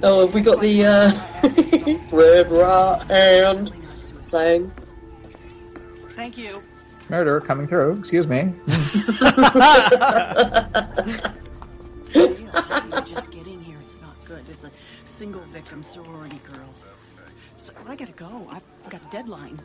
Oh, 0.02 0.26
have 0.26 0.34
we 0.34 0.40
got 0.40 0.60
the 0.60 0.84
uh, 0.84 1.12
red 2.16 2.50
right 2.50 3.02
hand 3.08 3.72
saying? 4.22 4.72
Thank 6.10 6.36
you. 6.36 6.62
Murder 7.08 7.40
coming 7.40 7.68
through. 7.68 7.92
Excuse 7.92 8.26
me. 8.26 8.38
You're 12.14 13.00
just 13.02 13.30
getting 13.30 13.62
here. 13.62 13.78
It's 13.82 14.00
not 14.00 14.16
good. 14.24 14.44
It's 14.50 14.64
a 14.64 14.70
single 15.04 15.42
victim 15.52 15.84
sorority 15.84 16.40
girl. 16.52 16.74
So 17.56 17.72
I 17.86 17.94
gotta 17.94 18.12
go. 18.12 18.48
I've 18.50 18.62
got 18.90 19.00
a 19.02 19.10
deadline. 19.10 19.60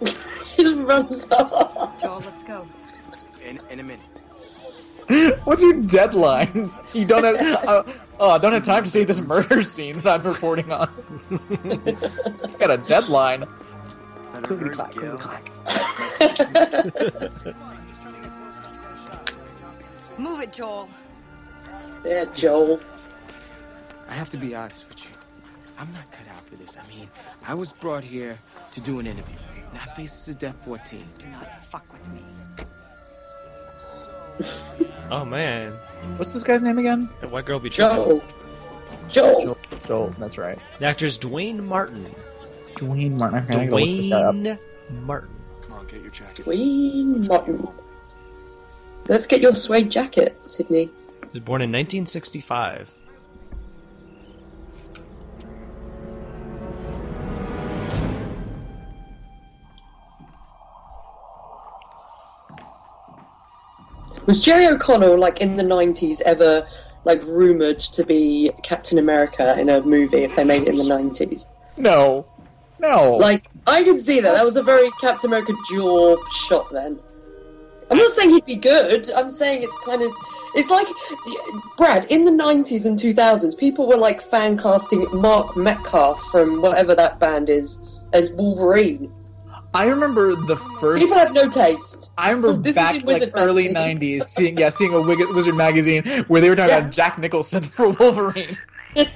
He 0.56 0.64
just 0.64 0.78
runs 0.78 1.30
off. 1.30 2.00
Joel, 2.00 2.18
let's 2.18 2.42
go. 2.42 2.66
In, 3.46 3.60
in 3.70 3.78
a 3.78 3.82
minute. 3.84 5.38
What's 5.44 5.62
your 5.62 5.74
deadline? 5.74 6.70
You 6.92 7.04
don't 7.04 7.22
have. 7.22 7.36
Uh, 7.66 7.84
oh, 8.18 8.30
I 8.30 8.38
don't 8.38 8.52
have 8.52 8.64
time 8.64 8.82
to 8.82 8.90
see 8.90 9.04
this 9.04 9.20
murder 9.20 9.62
scene 9.62 9.98
that 10.00 10.20
I'm 10.20 10.26
reporting 10.26 10.72
on. 10.72 10.90
Got 12.58 12.72
a 12.72 12.78
deadline. 12.88 13.46
Clickety 14.42 14.70
clack, 14.70 14.92
clickety 14.92 15.16
clack. 15.18 15.48
Move 20.18 20.40
it, 20.40 20.52
Joel. 20.52 20.88
Yeah, 22.04 22.24
Joel. 22.34 22.80
I 24.08 24.14
have 24.14 24.30
to 24.30 24.36
be 24.36 24.54
honest 24.54 24.88
with 24.88 25.04
you. 25.04 25.10
I'm 25.78 25.92
not 25.92 26.10
cut 26.10 26.26
out 26.34 26.44
for 26.46 26.56
this. 26.56 26.76
I 26.76 26.86
mean, 26.88 27.08
I 27.46 27.54
was 27.54 27.72
brought 27.72 28.02
here 28.02 28.38
to 28.72 28.80
do 28.80 28.98
an 28.98 29.06
interview, 29.06 29.36
not 29.78 29.96
Faces 29.96 30.28
of 30.34 30.38
Death 30.38 30.56
14. 30.64 31.04
Do 31.18 31.26
not 31.28 31.62
fuck 31.64 31.84
with 31.92 32.06
me. 32.08 32.22
Oh 35.10 35.24
man, 35.24 35.72
What's 36.18 36.34
this 36.34 36.44
guy's 36.44 36.60
name 36.62 36.76
again? 36.78 37.08
that 37.22 37.30
white 37.30 37.46
girl 37.46 37.58
be 37.58 37.70
Joe. 37.70 38.20
Joel. 39.08 39.42
Joel. 39.44 39.58
Joel. 39.86 40.14
That's 40.18 40.36
right. 40.36 40.58
The 40.78 40.84
actor's 40.84 41.16
Duane 41.16 41.66
Martin. 41.66 42.14
Duane 42.76 43.16
Martin. 43.16 43.38
Okay, 43.44 43.62
I 43.62 43.66
gotta 43.66 43.74
look 43.76 43.96
this 43.96 44.06
guy 44.06 44.20
up. 44.20 44.34
Duane 44.34 44.58
Martin. 45.04 45.30
Come 45.62 45.72
on, 45.72 45.86
get 45.86 46.02
your 46.02 46.10
jacket. 46.10 46.46
Wayne 46.46 47.26
Martin. 47.26 47.66
Let's 49.08 49.26
get 49.26 49.40
your 49.40 49.54
suede 49.54 49.90
jacket, 49.90 50.38
Sydney. 50.46 50.84
He 50.84 50.90
was 51.32 51.40
born 51.42 51.62
in 51.62 51.70
1965. 51.70 52.94
Was 64.28 64.44
Jerry 64.44 64.66
O'Connell 64.66 65.18
like 65.18 65.40
in 65.40 65.56
the 65.56 65.62
nineties 65.62 66.20
ever 66.20 66.68
like 67.04 67.22
rumored 67.24 67.78
to 67.78 68.04
be 68.04 68.50
Captain 68.62 68.98
America 68.98 69.58
in 69.58 69.70
a 69.70 69.80
movie 69.80 70.18
if 70.18 70.36
they 70.36 70.44
made 70.44 70.64
it 70.64 70.68
in 70.68 70.76
the 70.76 70.86
nineties? 70.86 71.50
No. 71.78 72.26
No. 72.78 73.16
Like 73.16 73.46
I 73.66 73.82
can 73.82 73.98
see 73.98 74.20
that. 74.20 74.34
That 74.34 74.44
was 74.44 74.56
a 74.58 74.62
very 74.62 74.90
Captain 75.00 75.30
America 75.30 75.54
jaw 75.70 76.22
shot 76.30 76.70
then. 76.70 76.98
I'm 77.90 77.96
not 77.96 78.12
saying 78.12 78.28
he'd 78.28 78.44
be 78.44 78.56
good. 78.56 79.10
I'm 79.12 79.30
saying 79.30 79.62
it's 79.62 79.78
kind 79.78 80.02
of 80.02 80.12
it's 80.54 80.70
like 80.70 80.88
Brad 81.78 82.04
in 82.12 82.26
the 82.26 82.30
90s 82.30 82.84
and 82.84 82.98
2000s. 82.98 83.56
People 83.56 83.88
were 83.88 83.96
like 83.96 84.20
fan 84.20 84.58
casting 84.58 85.06
Mark 85.10 85.56
Metcalf 85.56 86.22
from 86.24 86.60
whatever 86.60 86.94
that 86.94 87.18
band 87.18 87.48
is 87.48 87.82
as 88.12 88.34
Wolverine. 88.34 89.10
I 89.78 89.86
remember 89.86 90.34
the 90.34 90.56
first. 90.56 91.00
People 91.00 91.16
have 91.18 91.32
no 91.32 91.48
taste. 91.48 92.10
I 92.18 92.30
remember 92.30 92.54
this 92.60 92.70
is 92.70 92.74
back 92.74 92.96
in 92.96 93.06
like 93.06 93.30
early 93.34 93.68
magazine. 93.68 94.18
'90s, 94.18 94.22
seeing 94.24 94.58
yeah, 94.58 94.70
seeing 94.70 94.92
a 94.92 95.00
Wig- 95.00 95.28
Wizard 95.28 95.54
magazine 95.54 96.04
where 96.26 96.40
they 96.40 96.50
were 96.50 96.56
talking 96.56 96.74
about 96.74 96.90
Jack 96.90 97.16
Nicholson 97.16 97.62
for 97.76 97.90
Wolverine. 97.90 98.58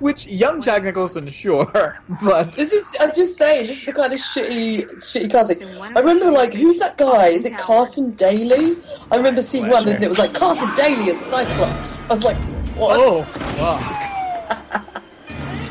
Which 0.00 0.26
young 0.26 0.60
Jack 0.60 0.82
Nicholson, 0.82 1.28
sure, 1.28 2.00
but 2.22 2.52
This 2.54 2.72
is 2.72 2.96
I'm 3.00 3.14
just 3.14 3.36
saying 3.36 3.68
this 3.68 3.78
is 3.78 3.84
the 3.84 3.92
kind 3.92 4.12
of 4.12 4.18
shitty 4.18 4.84
shitty 4.96 5.30
casting. 5.30 5.64
I 5.64 6.00
remember 6.00 6.32
like 6.32 6.52
who's 6.54 6.80
that 6.80 6.98
guy? 6.98 7.28
Is 7.28 7.44
it 7.44 7.56
Carson 7.56 8.16
Daly? 8.16 8.78
I 9.12 9.16
remember 9.16 9.42
seeing 9.42 9.68
one 9.68 9.88
and 9.88 10.02
it 10.02 10.08
was 10.08 10.18
like 10.18 10.34
Carson 10.34 10.74
Daly 10.74 11.08
as 11.10 11.20
Cyclops. 11.20 12.02
I 12.10 12.14
was 12.14 12.24
like, 12.24 12.36
what? 12.76 12.98
oh, 13.00 13.24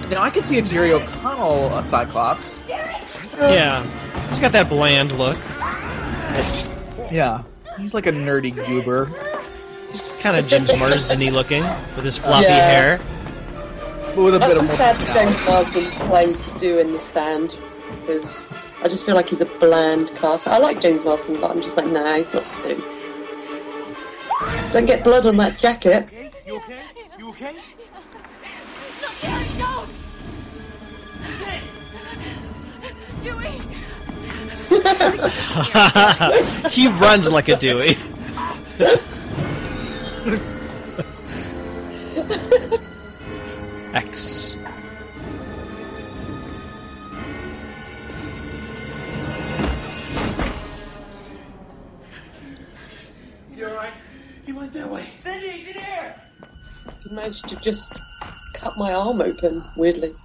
fuck. 0.03 0.11
now 0.11 0.23
I 0.23 0.29
can 0.29 0.43
see 0.43 0.59
a 0.59 0.61
Jerry 0.61 0.93
O'Connell 0.93 1.73
uh, 1.73 1.81
Cyclops. 1.81 2.59
Yeah, 2.67 3.83
he's 4.27 4.39
got 4.39 4.51
that 4.51 4.69
bland 4.69 5.11
look. 5.17 5.37
Yeah, 7.11 7.43
he's 7.77 7.93
like 7.93 8.05
a 8.05 8.11
nerdy 8.11 8.53
goober. 8.67 9.11
He's 9.89 10.01
kind 10.19 10.37
of 10.37 10.47
James 10.47 10.75
Marsden-y 10.77 11.29
looking 11.29 11.63
with 11.95 12.03
his 12.05 12.17
floppy 12.17 12.45
Yeah. 12.45 12.69
hair. 12.69 13.01
but 14.15 14.23
with 14.23 14.35
a 14.35 14.39
bit 14.39 14.57
I'm 14.57 14.65
of 14.65 14.69
sad 14.69 14.97
for 14.97 15.11
James 15.13 15.45
Marsden 15.45 15.83
to 15.85 15.99
play 16.07 16.33
Stu 16.33 16.79
in 16.79 16.91
The 16.93 16.99
Stand 16.99 17.57
because 18.01 18.49
I 18.83 18.87
just 18.87 19.05
feel 19.05 19.15
like 19.15 19.29
he's 19.29 19.41
a 19.41 19.45
bland 19.45 20.09
cast. 20.15 20.47
I 20.47 20.57
like 20.57 20.79
James 20.81 21.03
Marsden, 21.05 21.39
but 21.39 21.51
I'm 21.51 21.61
just 21.61 21.77
like, 21.77 21.87
nah, 21.87 22.15
he's 22.15 22.33
not 22.33 22.45
Stu. 22.47 22.81
Don't 24.71 24.85
get 24.87 25.03
blood 25.03 25.25
on 25.27 25.37
that 25.37 25.57
jacket. 25.59 26.07
You 26.47 26.55
okay? 26.57 26.81
You 27.19 27.29
okay? 27.29 27.55
No! 29.57 29.85
Dewey! 33.21 33.61
he 36.69 36.87
runs 36.89 37.31
like 37.31 37.47
a 37.47 37.55
Dewey. 37.55 37.95
X. 43.93 44.57
You 53.55 53.67
alright? 53.67 53.93
He 54.45 54.51
went 54.51 54.73
that 54.73 54.89
way. 54.89 55.05
Cindy, 55.19 55.49
he's 55.49 55.67
in 55.67 55.73
here! 55.75 56.15
He 57.03 57.13
managed 57.13 57.47
to 57.49 57.55
just 57.57 57.99
cut 58.63 58.77
my 58.77 58.93
arm 58.93 59.21
open, 59.21 59.63
weirdly. 59.75 60.15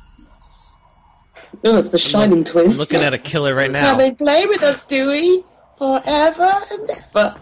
Oh, 1.64 1.76
it's 1.76 1.88
the 1.88 1.98
Shining 1.98 2.44
Twins. 2.44 2.74
I'm 2.74 2.78
looking 2.78 3.00
at 3.00 3.12
a 3.12 3.18
killer 3.18 3.54
right 3.54 3.70
now. 3.70 3.90
Come 3.90 3.98
now. 3.98 4.04
and 4.04 4.18
play 4.18 4.46
with 4.46 4.62
us, 4.62 4.84
Dewey, 4.86 5.42
forever 5.76 6.52
and 6.70 6.90
ever. 6.90 7.34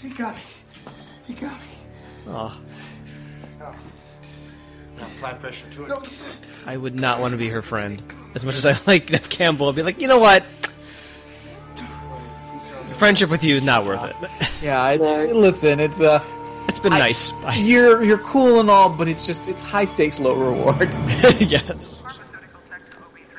He 0.00 0.08
got 0.10 0.34
me. 0.36 0.40
He 1.26 1.32
got 1.34 1.52
me. 1.52 1.66
Oh, 2.28 2.60
Now, 3.58 3.74
apply 5.16 5.32
pressure 5.34 5.66
to 5.72 5.84
it. 5.84 5.88
No, 5.88 6.02
I 6.66 6.76
would 6.76 6.94
not 6.94 7.20
want 7.20 7.32
to 7.32 7.38
be 7.38 7.48
her 7.48 7.62
friend. 7.62 8.00
As 8.34 8.44
much 8.46 8.54
as 8.56 8.66
I 8.66 8.74
like 8.86 9.10
Neve 9.10 9.28
Campbell, 9.28 9.68
I'd 9.70 9.74
be 9.74 9.82
like, 9.82 10.00
you 10.00 10.06
know 10.08 10.18
what? 10.18 10.44
Friendship 12.92 13.30
with 13.30 13.42
you 13.42 13.56
is 13.56 13.62
not 13.62 13.86
worth 13.86 14.04
it. 14.04 14.16
Yeah, 14.62 14.90
it's 14.90 15.02
No. 15.32 15.38
listen, 15.38 15.80
it's 15.80 16.02
uh, 16.02 16.22
It's 16.80 16.88
been 16.88 16.98
nice. 16.98 17.32
Bye. 17.32 17.54
you're 17.58 18.02
you're 18.02 18.16
cool 18.16 18.58
and 18.58 18.70
all, 18.70 18.88
but 18.88 19.06
it's 19.06 19.26
just 19.26 19.48
it's 19.48 19.60
high 19.60 19.84
stakes, 19.84 20.18
low 20.18 20.34
reward. 20.34 20.88
yes. 21.38 22.22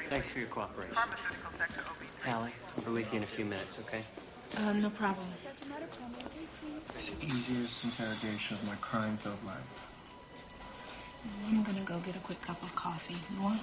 Thanks 0.10 0.30
for 0.30 0.38
your 0.38 0.48
cooperation. 0.50 0.96
Allie, 2.28 2.52
I'll 2.78 2.84
be 2.84 2.92
with 2.92 3.12
you 3.12 3.18
in 3.18 3.24
a 3.24 3.26
few 3.26 3.46
minutes, 3.46 3.80
okay? 3.80 4.04
Um, 4.58 4.84
no 4.84 4.92
problem. 4.92 5.26
It's 7.00 7.10
the 7.10 7.26
easiest 7.26 7.84
interrogation 7.84 8.58
of 8.58 8.68
my 8.68 8.76
crime-filled 8.76 9.44
life. 9.44 9.58
I'm 11.48 11.64
gonna 11.64 11.82
go 11.82 11.98
get 12.02 12.16
a 12.16 12.20
quick 12.20 12.44
cup 12.44 12.62
of 12.62 12.76
coffee. 12.76 13.18
You 13.36 13.42
want? 13.42 13.62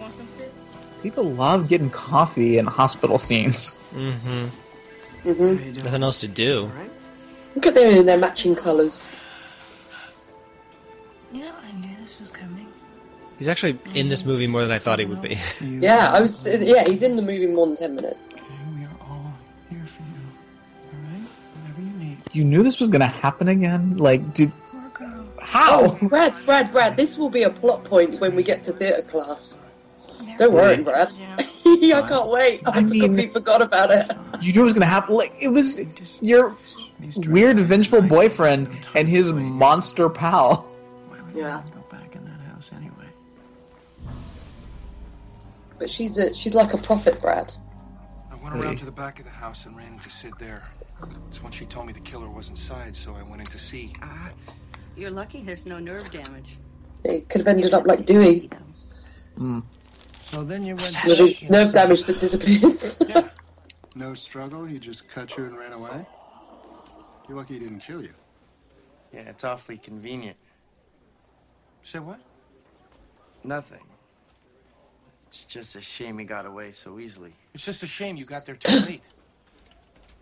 Want 0.00 0.12
some 0.14 0.26
soup? 0.26 0.54
People 1.02 1.24
love 1.32 1.68
getting 1.68 1.90
coffee 1.90 2.56
in 2.56 2.64
hospital 2.64 3.18
scenes. 3.18 3.78
Mm-hmm. 3.92 4.46
Hmm 5.22 5.72
Nothing 5.84 6.02
else 6.02 6.20
to 6.20 6.28
do. 6.28 6.70
Look 7.54 7.66
at 7.66 7.74
them 7.74 7.90
in 7.98 8.06
their 8.06 8.18
matching 8.18 8.54
colours. 8.54 9.04
You 11.32 11.44
know, 11.44 11.54
I 11.62 11.72
knew 11.72 11.96
this 12.00 12.18
was 12.18 12.30
coming. 12.30 12.66
He's 13.38 13.48
actually 13.48 13.78
in 13.94 14.08
this 14.08 14.24
movie 14.24 14.46
more 14.46 14.62
than 14.62 14.70
I 14.70 14.78
thought 14.78 14.98
he 14.98 15.04
would 15.04 15.20
be. 15.22 15.38
Yeah, 15.60 16.10
I 16.12 16.20
was. 16.20 16.46
Yeah, 16.46 16.84
he's 16.86 17.02
in 17.02 17.16
the 17.16 17.22
movie 17.22 17.46
more 17.46 17.66
than 17.66 17.76
ten 17.76 17.94
minutes. 17.94 18.30
You 22.32 22.44
knew 22.44 22.62
this 22.62 22.78
was 22.78 22.88
gonna 22.88 23.08
happen 23.08 23.48
again. 23.48 23.98
Like, 23.98 24.32
did 24.32 24.52
how? 25.40 25.98
Oh, 26.00 26.08
Brad, 26.08 26.38
Brad, 26.46 26.72
Brad. 26.72 26.96
This 26.96 27.18
will 27.18 27.28
be 27.30 27.42
a 27.42 27.50
plot 27.50 27.84
point 27.84 28.20
when 28.20 28.34
we 28.34 28.42
get 28.42 28.62
to 28.64 28.72
theatre 28.72 29.02
class. 29.02 29.58
Don't 30.38 30.52
worry, 30.52 30.72
Really? 30.72 30.82
Brad. 30.84 31.14
I 31.92 32.08
can't 32.08 32.28
wait. 32.28 32.62
I, 32.66 32.80
mean, 32.80 33.00
completely 33.00 33.28
forgot 33.28 33.62
about 33.62 33.90
it. 33.90 34.10
You 34.40 34.52
knew 34.52 34.60
it 34.60 34.64
was 34.64 34.72
gonna 34.72 34.86
happen. 34.86 35.14
Like, 35.14 35.34
it 35.40 35.48
was 35.48 35.80
your 36.20 36.56
weird, 37.26 37.58
vengeful 37.58 38.02
boyfriend 38.02 38.68
and 38.94 39.08
his 39.08 39.32
monster 39.32 40.08
pal. 40.08 40.68
Yeah. 41.34 41.62
Go 41.74 41.84
back 41.90 42.14
in 42.14 42.24
that 42.24 42.40
house 42.52 42.70
anyway. 42.76 43.08
But 45.78 45.88
she's 45.88 46.18
a 46.18 46.34
she's 46.34 46.54
like 46.54 46.74
a 46.74 46.78
prophet, 46.78 47.20
Brad. 47.20 47.52
I 48.30 48.34
went 48.36 48.56
around 48.56 48.76
to 48.78 48.84
the 48.84 48.92
back 48.92 49.18
of 49.18 49.24
the 49.24 49.30
house 49.30 49.66
and 49.66 49.76
ran 49.76 49.94
into 49.94 50.10
Sid 50.10 50.34
there. 50.38 50.68
It's 51.28 51.42
when 51.42 51.50
she 51.50 51.64
told 51.66 51.86
me 51.86 51.92
the 51.92 52.00
killer 52.00 52.28
was 52.28 52.48
inside, 52.48 52.94
so 52.94 53.14
I 53.14 53.22
went 53.22 53.40
in 53.40 53.46
to 53.46 53.58
see. 53.58 53.92
Ah, 54.02 54.30
you're 54.96 55.10
lucky 55.10 55.42
there's 55.42 55.66
no 55.66 55.78
nerve 55.78 56.10
damage. 56.10 56.58
It 57.04 57.28
could 57.28 57.40
have 57.40 57.48
ended 57.48 57.74
up 57.74 57.86
like 57.86 58.06
Dewey 58.06 58.48
So 60.32 60.42
then 60.42 60.64
you 60.64 60.76
went 60.76 60.96
with 61.04 61.18
his 61.18 61.42
nerve 61.42 61.74
damage 61.74 62.04
that 62.04 62.18
disappears. 62.18 63.00
No 63.94 64.14
struggle? 64.14 64.64
He 64.64 64.78
just 64.78 65.06
cut 65.06 65.36
you 65.36 65.44
and 65.44 65.54
ran 65.54 65.74
away? 65.74 66.06
You're 67.28 67.36
lucky 67.36 67.58
he 67.58 67.60
didn't 67.60 67.80
kill 67.80 68.00
you. 68.00 68.14
Yeah, 69.12 69.20
it's 69.28 69.44
awfully 69.44 69.76
convenient. 69.76 70.38
Say 71.82 71.98
what? 71.98 72.18
Nothing. 73.44 73.84
It's 75.26 75.44
just 75.44 75.76
a 75.76 75.82
shame 75.82 76.18
he 76.18 76.24
got 76.24 76.46
away 76.46 76.72
so 76.72 76.98
easily. 76.98 77.34
It's 77.52 77.66
just 77.66 77.82
a 77.82 77.86
shame 77.86 78.16
you 78.16 78.24
got 78.24 78.46
there 78.46 78.56
too 78.56 78.78
late. 78.86 79.06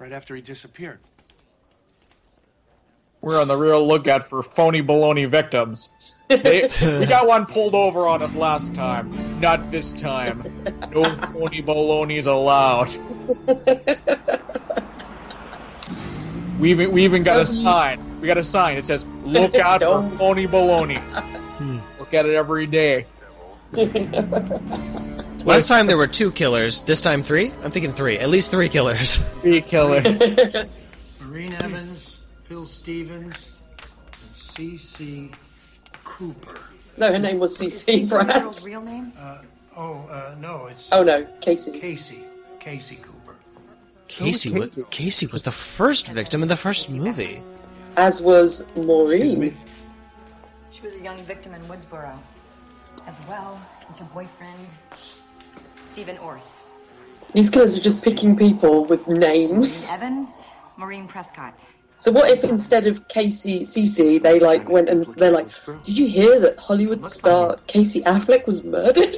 Right 0.00 0.10
after 0.10 0.34
he 0.34 0.42
disappeared. 0.42 0.98
We're 3.20 3.40
on 3.40 3.46
the 3.46 3.56
real 3.56 3.86
lookout 3.86 4.24
for 4.24 4.42
phony 4.42 4.82
baloney 4.82 5.28
victims. 5.28 5.90
They, 6.30 6.68
we 7.00 7.06
got 7.06 7.26
one 7.26 7.44
pulled 7.44 7.74
over 7.74 8.06
on 8.06 8.22
us 8.22 8.34
last 8.34 8.72
time. 8.72 9.10
Not 9.40 9.70
this 9.70 9.92
time. 9.92 10.44
No 10.92 11.02
phony 11.04 11.60
balonies 11.60 12.26
allowed. 12.26 12.90
We 16.60 16.70
even 16.70 16.92
we 16.92 17.04
even 17.04 17.22
got 17.22 17.40
a 17.40 17.46
sign. 17.46 18.20
We 18.20 18.26
got 18.26 18.36
a 18.36 18.44
sign. 18.44 18.76
It 18.76 18.84
says 18.84 19.06
"Look 19.24 19.54
out 19.56 19.82
for 19.82 20.08
phony 20.18 20.46
balonies." 20.46 21.18
Hmm. 21.18 21.78
Look 21.98 22.12
at 22.12 22.26
it 22.26 22.34
every 22.34 22.66
day. 22.66 23.06
Last 25.44 25.68
time 25.68 25.86
there 25.86 25.96
were 25.96 26.06
two 26.06 26.30
killers. 26.30 26.82
This 26.82 27.00
time 27.00 27.22
three. 27.22 27.50
I'm 27.64 27.70
thinking 27.70 27.94
three. 27.94 28.18
At 28.18 28.28
least 28.28 28.50
three 28.50 28.68
killers. 28.68 29.16
Three 29.40 29.62
killers. 29.62 30.20
Maureen 31.22 31.54
Evans, 31.54 32.18
Phil 32.44 32.66
Stevens, 32.66 33.48
and 34.12 34.36
C.C. 34.36 35.30
Cooper. 36.20 36.60
no, 36.98 37.10
her 37.10 37.18
name 37.18 37.38
was 37.38 37.58
CC, 37.58 38.06
Brad. 38.06 38.54
real 38.62 38.82
name? 38.82 39.10
Uh, 39.18 39.38
oh, 39.74 40.06
uh, 40.10 40.34
no, 40.38 40.66
it's 40.66 40.86
Oh 40.92 41.02
no, 41.02 41.26
Casey. 41.40 41.80
Casey. 41.80 42.24
Casey 42.58 42.96
Cooper. 42.96 43.36
Casey. 44.06 44.50
wa- 44.52 44.66
Casey 44.90 45.26
was 45.28 45.42
the 45.42 45.50
first 45.52 46.08
victim 46.08 46.42
in 46.42 46.48
the 46.48 46.58
first 46.58 46.90
movie. 46.92 47.42
As 47.96 48.20
was 48.20 48.66
Maureen. 48.76 49.56
She 50.72 50.82
was 50.82 50.94
a 50.94 51.00
young 51.00 51.16
victim 51.24 51.54
in 51.54 51.62
Woodsboro, 51.62 52.12
as 53.06 53.18
well 53.26 53.58
as 53.88 53.98
her 53.98 54.04
boyfriend, 54.12 54.66
Stephen 55.84 56.18
Orth. 56.18 56.44
These 57.32 57.48
killers 57.48 57.78
are 57.78 57.82
just 57.82 58.04
picking 58.04 58.36
people 58.36 58.84
with 58.84 59.06
Maureen 59.06 59.20
names. 59.20 59.90
Evans, 59.90 60.28
Maureen 60.76 61.06
Prescott. 61.08 61.64
So 62.00 62.10
what 62.10 62.30
if 62.30 62.44
instead 62.44 62.86
of 62.86 63.06
Casey 63.08 63.60
CC, 63.60 64.22
they 64.22 64.40
like 64.40 64.68
went 64.68 64.88
and 64.88 65.06
they're 65.16 65.30
like, 65.30 65.48
did 65.82 65.98
you 65.98 66.06
hear 66.08 66.40
that 66.40 66.58
Hollywood 66.58 67.08
star 67.10 67.56
Casey 67.66 68.00
Affleck 68.02 68.46
was 68.46 68.64
murdered? 68.64 69.16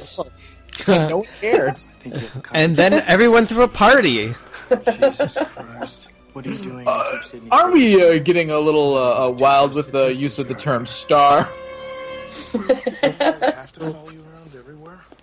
no 0.87 1.17
one 1.17 1.27
cared. 1.39 1.75
And 2.51 2.75
then 2.75 2.93
everyone 3.07 3.45
threw 3.45 3.63
a 3.63 3.67
party. 3.69 4.33
Jesus 4.69 5.33
Christ. 5.33 6.07
What 6.33 6.45
are 6.45 6.49
you 6.49 6.55
doing? 6.57 6.87
Uh, 6.87 7.19
aren't 7.51 7.73
we 7.73 8.03
uh, 8.03 8.17
getting 8.19 8.49
a 8.51 8.59
little 8.59 8.95
uh, 8.97 9.27
uh, 9.27 9.31
wild 9.31 9.75
with 9.75 9.91
the 9.91 10.13
use 10.13 10.37
of 10.39 10.47
the 10.47 10.55
term 10.55 10.85
"star"? 10.85 11.43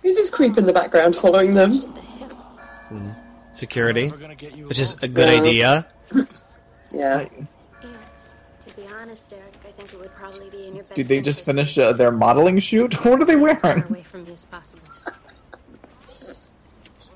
Who's 0.01 0.15
this 0.15 0.29
creep 0.29 0.57
in 0.57 0.65
the 0.65 0.73
background 0.73 1.15
following 1.15 1.53
them? 1.53 1.83
Security, 3.51 4.07
which 4.09 4.79
is 4.79 5.01
a 5.03 5.07
good 5.07 5.29
Yeah. 5.29 5.39
idea. 5.41 5.87
Yeah. 6.93 7.25
To 8.67 8.75
be 8.75 8.87
honest, 9.01 9.29
Derek, 9.29 9.53
I 9.67 9.71
think 9.71 9.93
it 9.93 9.99
would 9.99 10.13
probably 10.15 10.49
be 10.49 10.67
in 10.67 10.75
your 10.75 10.83
best 10.83 10.95
Did 10.95 11.07
they 11.07 11.19
just 11.21 11.43
finish 11.43 11.77
uh, 11.77 11.93
their 11.93 12.11
modeling 12.11 12.59
shoot? 12.59 12.93
What 13.05 13.21
are 13.21 13.25
they 13.25 13.35
wearing? 13.35 13.83
away 13.83 14.03
from 14.03 14.25
me 14.25 14.33
as 14.33 14.45
possible. 14.45 14.83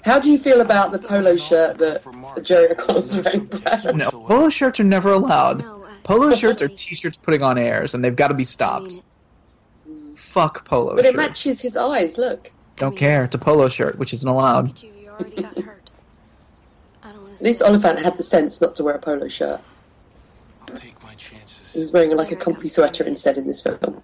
How 0.04 0.20
do 0.20 0.32
you 0.32 0.38
feel 0.38 0.62
about 0.62 0.92
the 0.92 1.00
polo 1.00 1.36
shirt 1.36 1.80
that 1.80 2.04
that 2.04 2.44
Jerry 2.44 2.72
O'Connell 2.72 3.02
was 3.02 3.16
wearing, 3.16 3.46
Brad? 3.46 3.96
No, 3.96 4.10
polo 4.12 4.50
shirts 4.50 4.80
are 4.80 4.84
never 4.84 5.12
allowed. 5.12 5.64
Polo 6.04 6.36
shirts 6.36 6.62
are 6.62 6.68
t-shirts 6.68 7.18
putting 7.18 7.42
on 7.42 7.58
airs, 7.58 7.96
and 7.96 8.04
they've 8.04 8.16
got 8.16 8.28
to 8.28 8.36
be 8.36 8.44
stopped. 8.44 9.00
Fuck 10.16 10.66
polo 10.66 10.96
But 10.96 11.06
it 11.06 11.14
shirts. 11.16 11.18
matches 11.18 11.62
his 11.62 11.76
eyes, 11.78 12.18
look. 12.20 12.52
Don't 12.78 12.96
care. 12.96 13.24
It's 13.24 13.34
a 13.36 13.40
polo 13.40 13.70
shirt, 13.70 13.98
which 13.98 14.14
isn't 14.14 14.28
allowed. 14.30 14.80
At 17.36 17.42
least 17.42 17.62
Olyphant 17.62 18.00
had 18.00 18.16
the 18.16 18.24
sense 18.24 18.62
not 18.62 18.76
to 18.78 18.84
wear 18.84 18.96
a 18.96 19.00
polo 19.00 19.28
shirt. 19.28 19.62
He 21.74 21.80
was 21.80 21.92
wearing 21.92 22.16
like 22.16 22.32
a 22.32 22.36
comfy 22.36 22.70
sweater 22.70 23.04
instead 23.04 23.38
in 23.38 23.46
this 23.46 23.62
film. 23.62 24.02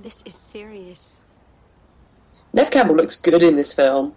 This 0.00 0.22
is 0.26 0.34
serious. 0.34 1.16
Neve 2.52 2.70
Campbell 2.72 2.96
looks 2.96 3.16
good 3.16 3.42
in 3.42 3.54
this 3.54 3.72
film. 3.72 4.14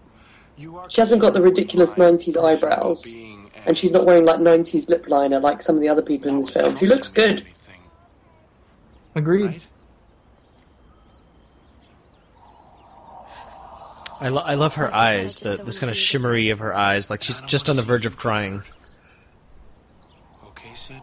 She 0.89 0.99
hasn't 0.99 1.21
got 1.21 1.35
the 1.35 1.41
ridiculous 1.41 1.93
90s 1.93 2.43
eyebrows, 2.43 3.07
and 3.67 3.77
she's 3.77 3.91
not 3.91 4.05
wearing 4.05 4.25
like 4.25 4.39
90s 4.39 4.89
lip 4.89 5.07
liner 5.07 5.39
like 5.39 5.61
some 5.61 5.75
of 5.75 5.81
the 5.81 5.89
other 5.89 6.01
people 6.01 6.29
in 6.29 6.39
this 6.39 6.49
film. 6.49 6.75
She 6.77 6.87
looks 6.87 7.09
good. 7.09 7.45
Agreed. 9.13 9.61
I, 14.19 14.29
lo- 14.29 14.43
I 14.43 14.55
love 14.55 14.75
her 14.75 14.93
eyes. 14.93 15.39
The 15.39 15.55
this 15.57 15.79
kind 15.79 15.89
of 15.89 15.97
shimmery 15.97 16.49
of 16.49 16.59
her 16.59 16.75
eyes, 16.75 17.09
like 17.09 17.21
she's 17.21 17.41
just 17.41 17.69
on 17.69 17.75
the 17.75 17.83
verge 17.83 18.05
of 18.05 18.17
crying. 18.17 18.63
Okay, 20.43 20.73
Sid. 20.73 21.01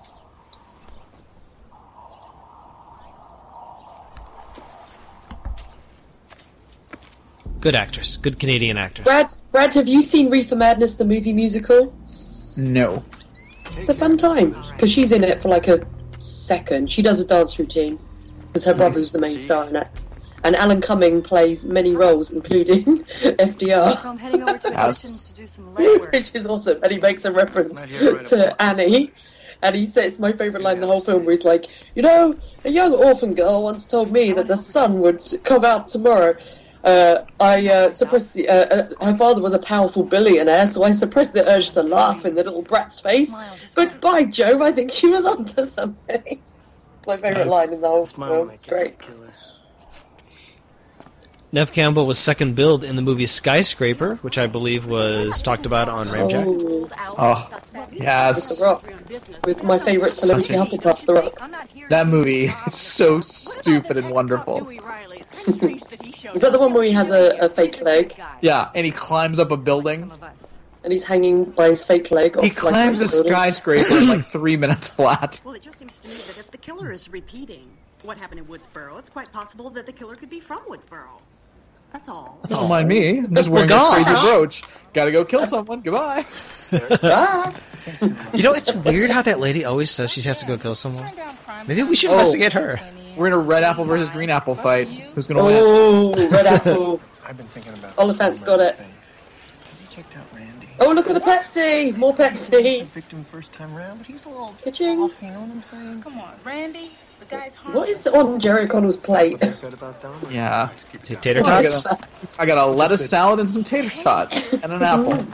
Good 7.60 7.74
actress. 7.74 8.16
Good 8.16 8.38
Canadian 8.38 8.76
actress. 8.76 9.04
Brad, 9.04 9.26
Brad, 9.52 9.74
have 9.74 9.88
you 9.88 10.02
seen 10.02 10.30
Reefer 10.30 10.56
Madness, 10.56 10.96
the 10.96 11.04
movie 11.04 11.32
musical? 11.32 11.94
No. 12.56 13.02
It's 13.76 13.88
a 13.88 13.94
fun 13.94 14.16
time 14.16 14.56
because 14.72 14.92
she's 14.92 15.12
in 15.12 15.24
it 15.24 15.40
for 15.40 15.48
like 15.48 15.68
a 15.68 15.86
second. 16.18 16.90
She 16.90 17.00
does 17.00 17.20
a 17.20 17.26
dance 17.26 17.58
routine 17.58 17.98
because 18.46 18.64
her 18.64 18.74
brother's 18.74 19.12
the 19.12 19.18
main 19.18 19.38
star 19.38 19.68
in 19.68 19.76
it. 19.76 19.88
And 20.44 20.54
Alan 20.56 20.82
Cumming 20.82 21.22
plays 21.22 21.64
many 21.64 21.94
roles, 21.94 22.30
including 22.30 22.84
FDR. 22.84 23.98
So 23.98 24.10
I'm 24.10 24.18
heading 24.18 24.42
over 24.42 24.58
to 24.58 24.68
the 24.68 24.74
Yes. 24.74 25.02
kitchen 25.02 25.18
to 25.18 25.32
do 25.42 25.48
some 25.48 25.74
legwork. 25.74 26.12
which 26.12 26.34
is 26.34 26.46
awesome. 26.46 26.78
And 26.82 26.92
he 26.92 26.98
makes 27.00 27.24
a 27.24 27.32
reference 27.32 27.82
to 28.28 28.62
Annie. 28.62 29.14
And 29.62 29.74
he 29.74 29.86
says, 29.86 30.18
my 30.18 30.32
favourite 30.32 30.62
line 30.62 30.74
in 30.76 30.80
the 30.82 30.86
whole 30.86 31.00
film, 31.00 31.24
where 31.24 31.34
he's 31.34 31.44
like, 31.44 31.66
You 31.94 32.02
know, 32.02 32.38
a 32.64 32.70
young 32.70 32.92
orphan 32.92 33.34
girl 33.34 33.62
once 33.62 33.86
told 33.86 34.12
me 34.12 34.32
that 34.34 34.46
the 34.46 34.56
sun 34.58 35.00
would 35.00 35.22
come 35.44 35.64
out 35.64 35.88
tomorrow. 35.88 36.34
Uh, 36.84 37.24
I 37.40 37.66
uh, 37.68 37.92
suppressed 37.92 38.34
the. 38.34 38.46
Uh, 38.46 38.52
uh, 38.54 38.88
her 39.12 39.16
father 39.16 39.40
was 39.40 39.54
a 39.54 39.58
powerful 39.58 40.02
billionaire, 40.04 40.68
so 40.68 40.82
I 40.82 40.90
suppressed 40.90 41.32
the 41.32 41.48
urge 41.50 41.70
to 41.70 41.82
laugh 41.82 42.26
in 42.26 42.34
the 42.34 42.44
little 42.44 42.60
brat's 42.60 43.00
face. 43.00 43.34
But 43.74 44.02
by 44.02 44.24
Jove, 44.24 44.60
I 44.60 44.72
think 44.72 44.92
she 44.92 45.08
was 45.08 45.24
onto 45.34 45.64
something. 45.64 46.42
my 47.06 47.16
favourite 47.16 47.44
Nice. 47.44 47.50
line 47.52 47.72
in 47.72 47.80
the 47.80 47.88
whole 47.88 48.04
film. 48.06 48.50
It's 48.50 48.64
great. 48.64 48.98
Neve 51.54 51.70
Campbell 51.70 52.04
was 52.04 52.18
second 52.18 52.56
billed 52.56 52.82
in 52.82 52.96
the 52.96 53.02
movie 53.02 53.26
Skyscraper, 53.26 54.16
which 54.22 54.38
I 54.38 54.48
believe 54.48 54.86
was 54.86 55.40
talked 55.40 55.66
about 55.66 55.88
on 55.88 56.08
Ramjack. 56.08 56.42
Oh, 56.44 56.88
Oh, 57.16 57.58
yes. 57.92 58.58
The 58.58 58.66
Rock. 58.66 58.84
With 59.46 59.62
my 59.62 59.78
favourite 59.78 60.10
celebrity 60.10 60.54
Such 60.54 60.72
a- 60.72 60.76
Hufflepuff, 60.76 61.06
The 61.06 61.14
Rock. 61.14 61.88
That 61.90 62.08
movie 62.08 62.46
is 62.66 62.74
so 62.74 63.20
stupid 63.20 63.96
and 63.96 64.10
wonderful. 64.10 64.68
Is 64.68 66.40
that 66.42 66.50
the 66.50 66.58
one 66.58 66.72
where 66.72 66.82
he 66.82 66.90
has 66.90 67.12
a, 67.12 67.36
a 67.44 67.48
fake 67.48 67.80
leg? 67.82 68.20
Yeah, 68.40 68.70
and 68.74 68.84
he 68.84 68.90
climbs 68.90 69.38
up 69.38 69.52
a 69.52 69.56
building. 69.56 70.10
And 70.82 70.92
he's 70.92 71.04
hanging 71.04 71.44
by 71.44 71.68
his 71.68 71.84
fake 71.84 72.10
leg. 72.10 72.32
He 72.32 72.38
off, 72.38 72.42
like, 72.42 72.56
climbs 72.56 73.00
a 73.00 73.06
skyscraper 73.06 73.96
in 73.96 74.08
like 74.08 74.24
three 74.32 74.56
minutes 74.56 74.88
flat. 74.88 75.40
Well, 75.44 75.54
it 75.54 75.62
just 75.62 75.78
seems 75.78 76.00
to 76.00 76.08
me 76.08 76.14
that 76.14 76.38
if 76.40 76.50
the 76.50 76.58
killer 76.58 76.90
is 76.90 77.08
repeating 77.08 77.68
what 78.02 78.18
happened 78.18 78.40
in 78.40 78.46
Woodsboro, 78.46 78.98
it's 78.98 79.08
quite 79.08 79.30
possible 79.32 79.70
that 79.70 79.86
the 79.86 79.92
killer 79.92 80.16
could 80.16 80.28
be 80.30 80.40
from 80.40 80.58
Woodsboro. 80.68 81.20
That's 81.94 82.08
all. 82.08 82.38
Don't 82.48 82.68
mind 82.68 82.88
me. 82.88 83.18
I'm 83.20 83.34
just 83.34 83.48
Well, 83.48 83.64
wearing 83.64 83.70
a 83.70 83.74
gosh. 83.74 84.04
crazy 84.04 84.20
brooch. 84.26 84.62
Gotta 84.92 85.12
go 85.12 85.24
kill 85.24 85.46
someone. 85.46 85.80
Goodbye. 85.80 86.26
You 88.32 88.42
know, 88.42 88.54
it's 88.54 88.72
weird 88.74 89.10
how 89.10 89.20
that 89.22 89.40
lady 89.40 89.64
always 89.66 89.90
says 89.90 90.10
she 90.10 90.22
has 90.22 90.38
to 90.40 90.46
go 90.46 90.56
kill 90.56 90.74
someone. 90.74 91.10
Maybe 91.66 91.82
we 91.82 91.94
should 91.94 92.08
Oh. 92.10 92.14
investigate 92.14 92.54
her. 92.54 92.80
We're 93.14 93.26
in 93.26 93.34
a 93.34 93.38
red 93.38 93.62
apple 93.62 93.84
versus 93.84 94.08
green 94.10 94.30
apple 94.30 94.54
fight. 94.54 94.88
Who's 95.14 95.26
gonna 95.26 95.44
win? 95.44 95.56
Oh, 95.60 96.14
red 96.30 96.46
apple. 96.56 96.98
I've 97.26 97.36
been 97.36 97.46
thinking 97.48 97.74
about 97.74 97.96
Olyphant's 97.98 98.40
got 98.40 98.60
it. 98.60 98.76
checked 99.90 100.16
out 100.16 100.24
Randy. 100.34 100.68
Oh, 100.80 100.92
look 100.92 101.08
at 101.08 101.14
the 101.14 101.20
Pepsi! 101.20 101.94
More 101.96 102.14
Pepsi! 102.14 102.84
Victim 102.86 103.22
first 103.24 103.52
time 103.52 103.74
round, 103.74 103.98
but 103.98 104.06
he's 104.06 104.24
a 104.24 104.30
little 104.30 104.54
Ka-ching. 104.64 105.00
off, 105.00 105.22
you 105.22 105.28
know 105.28 105.40
what 105.42 105.50
I'm 105.50 105.62
saying? 105.62 106.02
Come 106.02 106.18
on, 106.18 106.32
Randy. 106.42 106.90
The 107.20 107.24
guy's 107.26 107.56
What 107.56 107.88
is 107.88 108.06
on 108.06 108.38
Jerry 108.40 108.64
O'Connell's 108.64 108.96
plate? 108.96 109.42
said 109.54 109.72
about 109.74 110.00
Donna. 110.02 110.16
Yeah. 110.30 110.70
Tater 111.02 111.40
I 111.40 111.42
tots? 111.62 111.82
got, 111.82 112.00
a, 112.00 112.08
I 112.38 112.46
got 112.46 112.58
a 112.58 112.66
lettuce 112.70 113.08
salad 113.08 113.40
and 113.40 113.50
some 113.50 113.64
tater 113.64 113.90
tots 113.90 114.52
and 114.52 114.64
an 114.72 114.82
apple. 114.82 115.24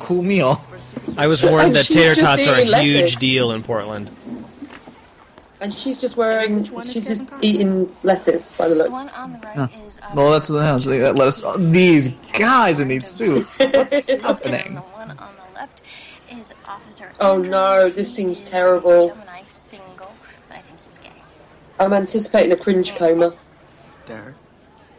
Cool 0.00 0.22
meal. 0.22 0.62
I 1.16 1.26
was 1.26 1.42
warned 1.42 1.68
And 1.68 1.76
that 1.76 1.86
she's 1.86 1.96
tater 1.96 2.14
just 2.14 2.26
tots 2.26 2.48
are 2.48 2.54
a 2.56 2.60
eating 2.62 2.80
huge 2.80 2.94
lettuce. 3.00 3.16
deal 3.16 3.52
in 3.52 3.62
Portland. 3.62 4.10
And 5.60 5.72
she's 5.72 6.00
just 6.00 6.16
wearing. 6.16 6.64
She's 6.82 7.06
just 7.06 7.38
eating 7.44 7.94
lettuce 8.02 8.52
by 8.52 8.66
the 8.68 8.74
The 8.74 8.82
looks. 8.84 9.04
one 9.04 9.08
on 9.10 9.32
the 9.34 9.38
right 9.46 9.54
Huh. 9.56 9.68
is 9.86 10.00
uh, 10.00 10.10
Well, 10.12 10.32
that's 10.32 10.48
the 10.48 10.60
house. 10.60 10.86
Let 10.86 11.20
us. 11.20 11.44
These 11.56 12.08
guys 12.32 12.80
in 12.80 12.88
these 12.88 13.06
suits. 13.06 13.56
What's 13.60 13.92
and 14.08 14.22
happening? 14.22 14.74
the 14.74 14.80
one 14.80 15.10
on 15.10 15.30
the 15.36 15.54
left 15.54 15.82
is 16.32 16.52
Officer 16.66 17.12
Oh 17.20 17.34
Andrews. 17.34 17.50
no, 17.52 17.90
this 17.90 18.12
seems 18.12 18.40
terrible. 18.40 19.10
Gemini 19.10 19.42
single, 19.46 20.12
but 20.48 20.56
I 20.58 20.60
think 20.62 20.78
he's 20.84 20.98
gay. 20.98 21.10
I'm 21.82 21.92
anticipating 21.92 22.52
a 22.52 22.56
cringe 22.56 22.94
coma. 22.94 23.34
Derek, 24.06 24.34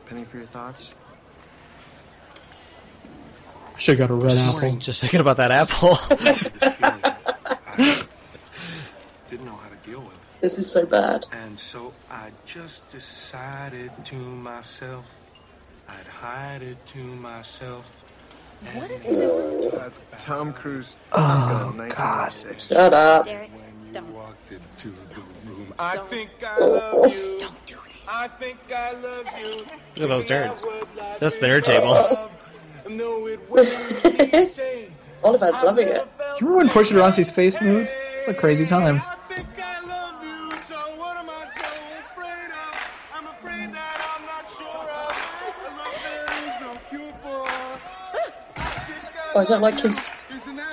penny 0.05 0.25
for 0.25 0.37
your 0.37 0.45
thoughts? 0.47 0.91
Should 3.77 3.97
have 3.97 4.09
got 4.09 4.13
a 4.13 4.17
red 4.17 4.31
Just, 4.31 4.57
apple. 4.57 4.75
just 4.77 5.01
thinking 5.01 5.21
about 5.21 5.37
that 5.37 5.51
apple. 5.51 5.97
Didn't 9.29 9.45
know 9.45 9.55
how 9.55 9.69
to 9.69 9.75
deal 9.89 10.01
with. 10.01 10.35
This 10.41 10.57
is 10.57 10.69
so 10.69 10.85
bad. 10.85 11.25
And 11.31 11.57
so 11.57 11.93
I 12.11 12.31
just 12.45 12.89
decided 12.89 13.91
to 14.05 14.15
myself, 14.15 15.09
I'd 15.87 16.05
hide 16.07 16.61
it 16.63 16.85
to 16.87 16.97
myself. 16.99 18.03
What 18.73 18.91
is 18.91 19.05
he 19.05 19.13
doing? 19.15 19.73
Uh, 19.73 19.89
Tom 20.19 20.51
Cruise. 20.53 20.97
Oh, 21.13 21.17
Top 21.17 21.49
Gun, 21.49 21.77
1996. 21.77 22.67
Shut 22.67 22.93
up. 22.93 23.25
Derek, 23.25 23.49
don't. 23.93 24.13
Walked 24.13 24.51
into 24.51 24.89
the 25.09 25.21
room. 25.49 25.73
I 25.77 25.97
think 25.97 26.31
I 26.45 26.57
love 26.59 27.13
you. 27.13 27.39
Don't 27.39 27.65
do 27.65 27.75
this. 27.75 28.09
I 28.09 28.27
think 28.27 28.57
I 28.75 28.91
love 28.93 29.27
you. 29.39 29.49
Look 29.95 30.03
at 30.03 30.09
those 30.09 30.25
nerds. 30.25 30.65
That's 31.19 31.37
their 31.37 31.61
table. 31.61 31.93
No, 32.89 33.27
it 33.27 33.39
wouldn't 33.49 34.03
be 34.03 34.45
safe. 34.45 34.89
Oliver's 35.23 35.51
loving 35.63 35.87
it. 35.87 36.05
You 36.39 36.47
remember 36.47 36.57
when 36.57 36.69
Portia 36.69 36.93
de 36.95 36.99
Rossi's 36.99 37.29
face 37.31 37.61
moved? 37.61 37.93
It's 38.17 38.27
a 38.27 38.33
crazy 38.33 38.65
time. 38.65 38.95
I 39.05 39.15
think 39.33 39.47
I 39.57 39.79
love 39.85 40.23
you, 40.23 40.57
so 40.67 40.75
what 40.97 41.15
am 41.15 41.29
I 41.29 41.45
so 41.55 41.69
afraid 41.99 42.49
of? 42.51 42.91
I'm 43.15 43.27
afraid 43.27 43.73
that 43.73 44.15
I'm 44.17 44.25
not 44.25 44.49
sure 44.49 44.67
of. 44.67 45.15
A 45.65 45.77
love 45.77 45.97
there 46.03 46.25
is 46.39 46.61
no 46.61 46.71
cure 46.89 47.13
for. 47.21 47.47
Oh, 49.35 49.39
I 49.39 49.45
don't 49.45 49.61
like 49.61 49.79
his 49.79 50.09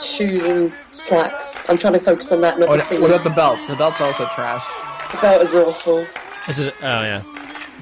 shoes 0.05 0.45
and 0.45 0.73
slacks. 0.93 1.69
I'm 1.69 1.79
trying 1.79 1.93
to 1.95 2.01
focus 2.01 2.33
on 2.33 2.41
that, 2.43 2.59
not 2.59 2.67
the 2.67 2.71
What, 2.71 2.81
singing. 2.81 3.03
what 3.03 3.11
about 3.11 3.25
the 3.25 3.31
belt? 3.31 3.59
The 3.69 3.77
belt's 3.77 4.01
also 4.01 4.27
trash. 4.35 4.65
The 5.13 5.19
belt 5.19 5.43
is 5.43 5.55
awful. 5.55 6.07
Is 6.49 6.61
it? 6.61 6.75
Oh 6.83 7.03
yeah. 7.03 7.23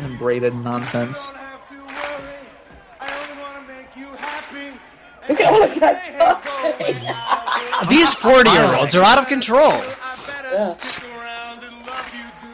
And 0.01 0.19
braided 0.19 0.55
nonsense. 0.55 1.31
Look 5.29 5.41
at 5.41 5.53
all 5.53 5.63
of 5.63 5.75
that 5.81 6.07
dancing. 6.07 7.89
These 7.91 8.15
forty-year-olds 8.15 8.97
are 8.97 9.03
out 9.05 9.19
of 9.19 9.27
control. 9.29 9.83
Yeah. 10.53 10.75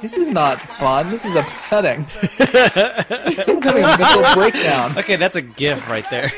This 0.01 0.17
is 0.17 0.31
not 0.31 0.61
fun. 0.61 1.11
This 1.11 1.25
is 1.25 1.35
upsetting. 1.37 2.05
Someone's 2.09 3.65
having 3.65 3.85
a 3.85 3.97
mental 3.99 4.35
breakdown. 4.35 4.99
Okay, 4.99 5.17
that's 5.17 5.37
a 5.37 5.41
gif 5.43 5.89
right 5.89 6.05
there. 6.11 6.31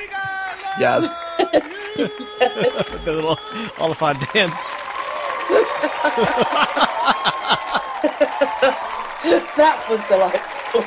Yes. 0.79 1.25
the 1.97 3.13
little 3.13 3.39
Olyphant 3.81 4.21
dance. 4.33 4.75
that 9.57 9.85
was 9.91 10.05
delightful. 10.07 10.83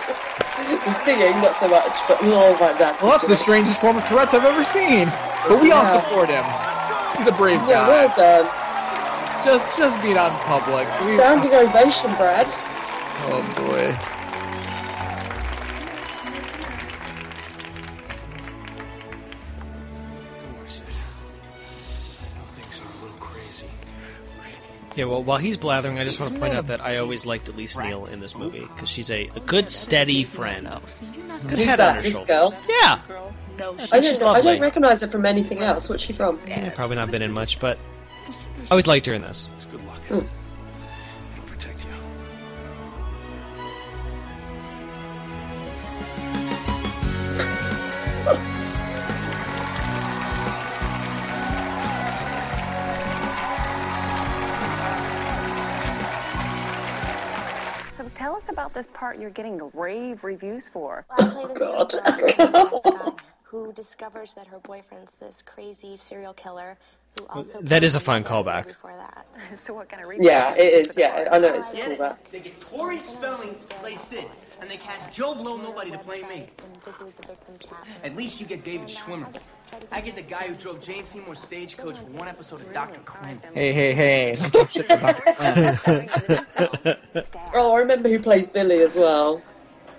the 0.86 0.92
singing, 0.94 1.36
not 1.42 1.56
so 1.56 1.68
much, 1.68 1.98
but 2.08 2.22
all 2.24 2.54
of 2.54 2.60
that 2.60 2.78
dance. 2.80 3.02
Well, 3.02 3.12
that's 3.12 3.28
the 3.28 3.36
strangest 3.36 3.82
form 3.82 3.98
of 3.98 4.06
Tourette's 4.08 4.34
I've 4.34 4.46
ever 4.46 4.64
seen. 4.64 5.08
But 5.48 5.62
we 5.62 5.72
all 5.72 5.86
support 5.86 6.30
him. 6.30 6.44
He's 7.18 7.28
a 7.28 7.32
brave 7.34 7.60
Yeah, 7.68 7.86
guy. 7.86 7.90
well 7.90 8.14
done. 8.16 8.46
Just, 9.44 9.78
just 9.78 10.02
beat 10.04 10.18
on 10.18 10.32
public. 10.44 10.88
We- 10.88 11.16
Standing 11.18 11.54
ovation, 11.54 12.14
Brad. 12.16 12.48
Oh 13.32 13.44
boy. 13.56 13.96
Are 22.82 22.86
a 23.00 23.02
little 23.04 23.18
crazy. 23.20 23.66
Yeah, 24.96 25.06
well, 25.06 25.24
while 25.24 25.38
he's 25.38 25.56
blathering, 25.58 26.00
I 26.00 26.04
just 26.04 26.20
want 26.20 26.34
to 26.34 26.40
point 26.40 26.56
out 26.56 26.68
that 26.68 26.82
I 26.82 26.98
always 26.98 27.26
liked 27.26 27.48
Elise 27.48 27.78
Neal 27.78 28.06
in 28.08 28.20
this 28.20 28.36
movie 28.36 28.62
because 28.74 28.90
she's 28.90 29.10
a, 29.12 29.30
a 29.36 29.40
good, 29.42 29.70
steady 29.70 30.24
friend. 30.24 30.68
Good 30.68 30.82
Who's 31.60 31.66
head 31.66 31.80
that? 31.80 31.90
on 31.90 31.96
her 31.98 32.02
This 32.02 32.14
shoulder. 32.14 32.28
girl? 32.28 32.56
Yeah, 32.68 33.00
I 33.92 34.02
she's 34.02 34.20
don't, 34.20 34.30
I 34.30 34.32
lovely. 34.38 34.52
don't 34.54 34.62
recognise 34.62 35.02
her 35.02 35.08
from 35.08 35.26
anything 35.26 35.60
else. 35.60 35.90
What's 35.90 36.04
she 36.04 36.14
from? 36.14 36.40
Yeah, 36.48 36.70
probably 36.72 36.96
not 36.96 37.12
been 37.12 37.22
in 37.22 37.32
much, 37.32 37.60
but 37.60 37.78
I 38.66 38.72
always 38.72 38.88
liked 38.88 39.06
her 39.06 39.14
in 39.14 39.22
this. 39.22 39.50
It's 39.56 39.66
good 39.66 39.86
luck. 39.86 39.98
Hmm. 40.06 40.20
Part 59.10 59.20
you're 59.20 59.32
getting 59.32 59.60
rave 59.74 60.24
reviews 60.24 60.70
for. 60.72 61.04
Well, 61.18 61.28
I 61.28 61.32
play 61.32 61.46
this 61.48 61.58
oh, 61.62 62.80
God. 62.84 62.86
Uh, 62.86 63.12
who 63.42 63.74
discovers 63.74 64.34
that 64.34 64.46
her 64.46 64.60
boyfriend's 64.60 65.14
this 65.14 65.42
crazy 65.42 65.98
serial 65.98 66.34
killer 66.34 66.78
who 66.78 66.78
also 66.78 66.99
That 67.62 67.84
is 67.84 67.96
a 67.96 68.00
killed 68.00 68.06
fun 68.06 68.24
callback. 68.24 68.76
So 69.56 69.74
what 69.74 69.90
kind 69.90 70.04
of 70.04 70.12
Yeah, 70.22 70.54
it 70.54 70.62
is. 70.62 70.96
Yeah, 70.98 71.28
I 71.32 71.40
know 71.40 71.54
it's 71.54 71.74
a 71.74 71.78
Get 71.78 71.92
it? 71.94 72.00
callback. 72.00 72.18
They 72.32 72.40
get 72.40 72.60
Tori 72.62 73.00
Spelling 73.00 73.56
to 73.56 73.66
play 73.76 73.96
Sid, 73.96 74.26
and 74.62 74.70
they 74.70 74.78
cast 74.78 75.12
Joe 75.12 75.34
Blow 75.34 75.58
Nobody 75.58 75.90
to 75.92 75.98
play 75.98 76.22
me. 76.24 76.50
At 78.04 78.16
least 78.16 78.40
you 78.40 78.46
get 78.46 78.64
David 78.64 78.88
Schwimmer. 78.90 79.28
I 79.92 80.02
get 80.02 80.16
the 80.16 80.22
guy 80.22 80.48
who 80.48 80.56
drove 80.56 80.82
Jane 80.84 81.04
Seymour's 81.04 81.40
stagecoach 81.40 81.98
for 81.98 82.06
one 82.08 82.28
episode 82.28 82.62
of 82.62 82.72
Dr. 82.74 83.00
Quinn. 83.02 83.42
Hey, 83.54 83.72
hey, 83.74 83.94
hey. 83.94 84.36
Don't 84.36 84.52
talk 84.52 84.70
shit 84.72 84.86
about 84.92 85.16
Glenn. 85.86 86.98
Oh, 87.54 87.74
I 87.74 87.80
remember 87.80 88.10
who 88.10 88.20
plays 88.20 88.46
Billy 88.46 88.82
as 88.82 88.96
well. 88.96 89.42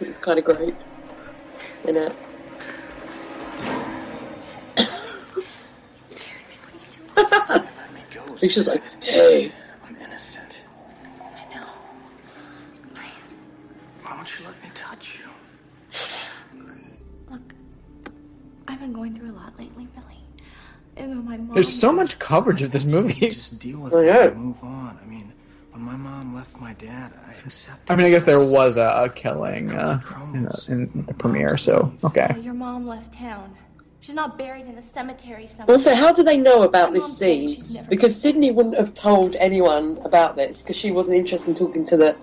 It's 0.01 0.19
kind 0.19 0.39
of 0.39 0.45
great. 0.45 0.75
In 1.85 1.97
it. 1.97 2.15
He's 8.41 8.55
just 8.55 8.69
like, 8.69 8.83
hey. 9.01 9.53
I'm 9.87 9.97
innocent. 9.97 10.61
I 11.21 11.55
know. 11.55 11.67
Why 14.03 14.17
don't 14.17 14.29
you 14.39 14.45
let 14.47 14.63
me 14.63 14.71
touch 14.75 15.09
you? 15.19 15.27
Look, 17.31 17.55
I've 18.69 18.81
been 18.81 18.93
going 18.93 19.15
through 19.15 19.31
a 19.33 19.37
lot 19.37 19.59
lately, 19.59 19.87
Billy. 19.95 20.07
And 20.97 21.25
my 21.25 21.37
mom. 21.37 21.55
There's 21.55 21.73
so 21.73 21.93
much 21.93 22.19
coverage 22.19 22.63
of 22.63 22.71
this 22.73 22.85
movie. 22.97 23.29
Just 23.31 23.59
deal 23.59 23.79
with 23.79 23.93
Oh, 23.93 23.99
it 23.99 24.07
yeah. 24.07 24.25
and 24.29 24.37
move 24.37 24.63
on. 24.63 24.99
I 25.03 25.07
mean, 25.07 25.33
when 25.73 25.83
my 25.83 25.97
mom 25.97 26.35
left 26.35 26.59
my 26.61 26.73
dad, 26.75 27.13
I 27.29 27.33
accepted 27.45 27.91
I 27.91 27.97
mean, 27.97 28.07
I 28.07 28.11
guess 28.11 28.25
there 28.25 28.41
was 28.45 28.77
a, 28.77 29.05
a 29.05 29.09
killing 29.09 29.71
uh, 29.73 30.01
in, 30.35 30.45
the, 30.45 30.65
in 30.69 31.05
the 31.07 31.15
premiere, 31.15 31.57
so 31.57 31.93
okay. 32.05 32.33
Oh, 32.37 32.41
your 32.41 32.55
mom 32.55 32.87
left 32.87 33.13
town. 33.15 33.55
She's 34.11 34.17
not 34.17 34.37
buried 34.37 34.67
in 34.67 34.77
a 34.77 34.83
cemetery 34.83 35.47
somewhere. 35.47 35.73
Also, 35.73 35.95
how 35.95 36.13
do 36.13 36.25
they 36.25 36.37
know 36.37 36.63
about 36.63 36.93
this 36.93 37.05
mom 37.05 37.11
said 37.11 37.49
she's 37.51 37.65
scene? 37.67 37.75
never- 37.75 37.89
Because 37.89 38.21
Sydney 38.21 38.51
wouldn't 38.51 38.77
have 38.77 38.93
told 38.93 39.37
anyone 39.37 40.01
about 40.05 40.35
this 40.35 40.63
because 40.63 40.75
she 40.75 40.91
wasn't 40.91 41.19
interested 41.19 41.51
in 41.51 41.55
talking 41.55 41.85
to 41.85 41.97
the 41.97 42.17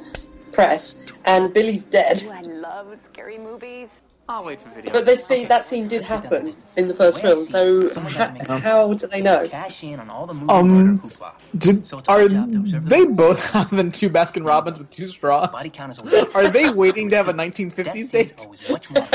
press, 0.52 1.02
and 1.24 1.54
Billy's 1.54 1.86
dead. 1.86 2.22
I 2.30 2.42
love 2.42 3.00
scary 3.06 3.38
movies. 3.38 3.88
I'll 4.28 4.44
wait 4.44 4.60
for 4.62 4.68
video. 4.76 4.92
But 4.92 5.06
this 5.06 5.26
scene, 5.26 5.48
that 5.48 5.64
scene 5.64 5.88
did 5.88 6.02
happen 6.02 6.52
in 6.76 6.90
the 6.90 6.94
first 6.94 7.22
film, 7.22 7.46
so 7.46 7.88
ha- 7.98 8.34
how 8.62 8.94
do 8.94 9.08
they 9.08 9.22
know? 9.22 9.48
Cash 9.48 9.82
in 9.86 10.02
on 10.02 10.10
all 10.10 10.28
the 10.28 10.34
movie 10.34 10.50
Um, 10.50 10.68
murder 10.98 11.02
hoopla. 11.08 11.32
did, 11.58 11.90
are 12.10 12.28
they 12.28 13.06
both 13.06 13.50
having 13.52 13.94
two 13.94 14.10
Baskin 14.10 14.46
Robbins 14.46 14.78
with 14.78 14.90
two 14.90 15.06
straws? 15.06 15.52
Body 15.54 15.70
count 15.70 15.94
is 15.94 16.00
a 16.00 16.30
Are 16.36 16.50
they 16.50 16.70
waiting 16.70 17.10
to 17.12 17.16
have 17.16 17.30
a 17.30 17.34
1950s 17.34 18.12
date? 18.12 18.46
much 18.70 18.90
more. 18.92 19.08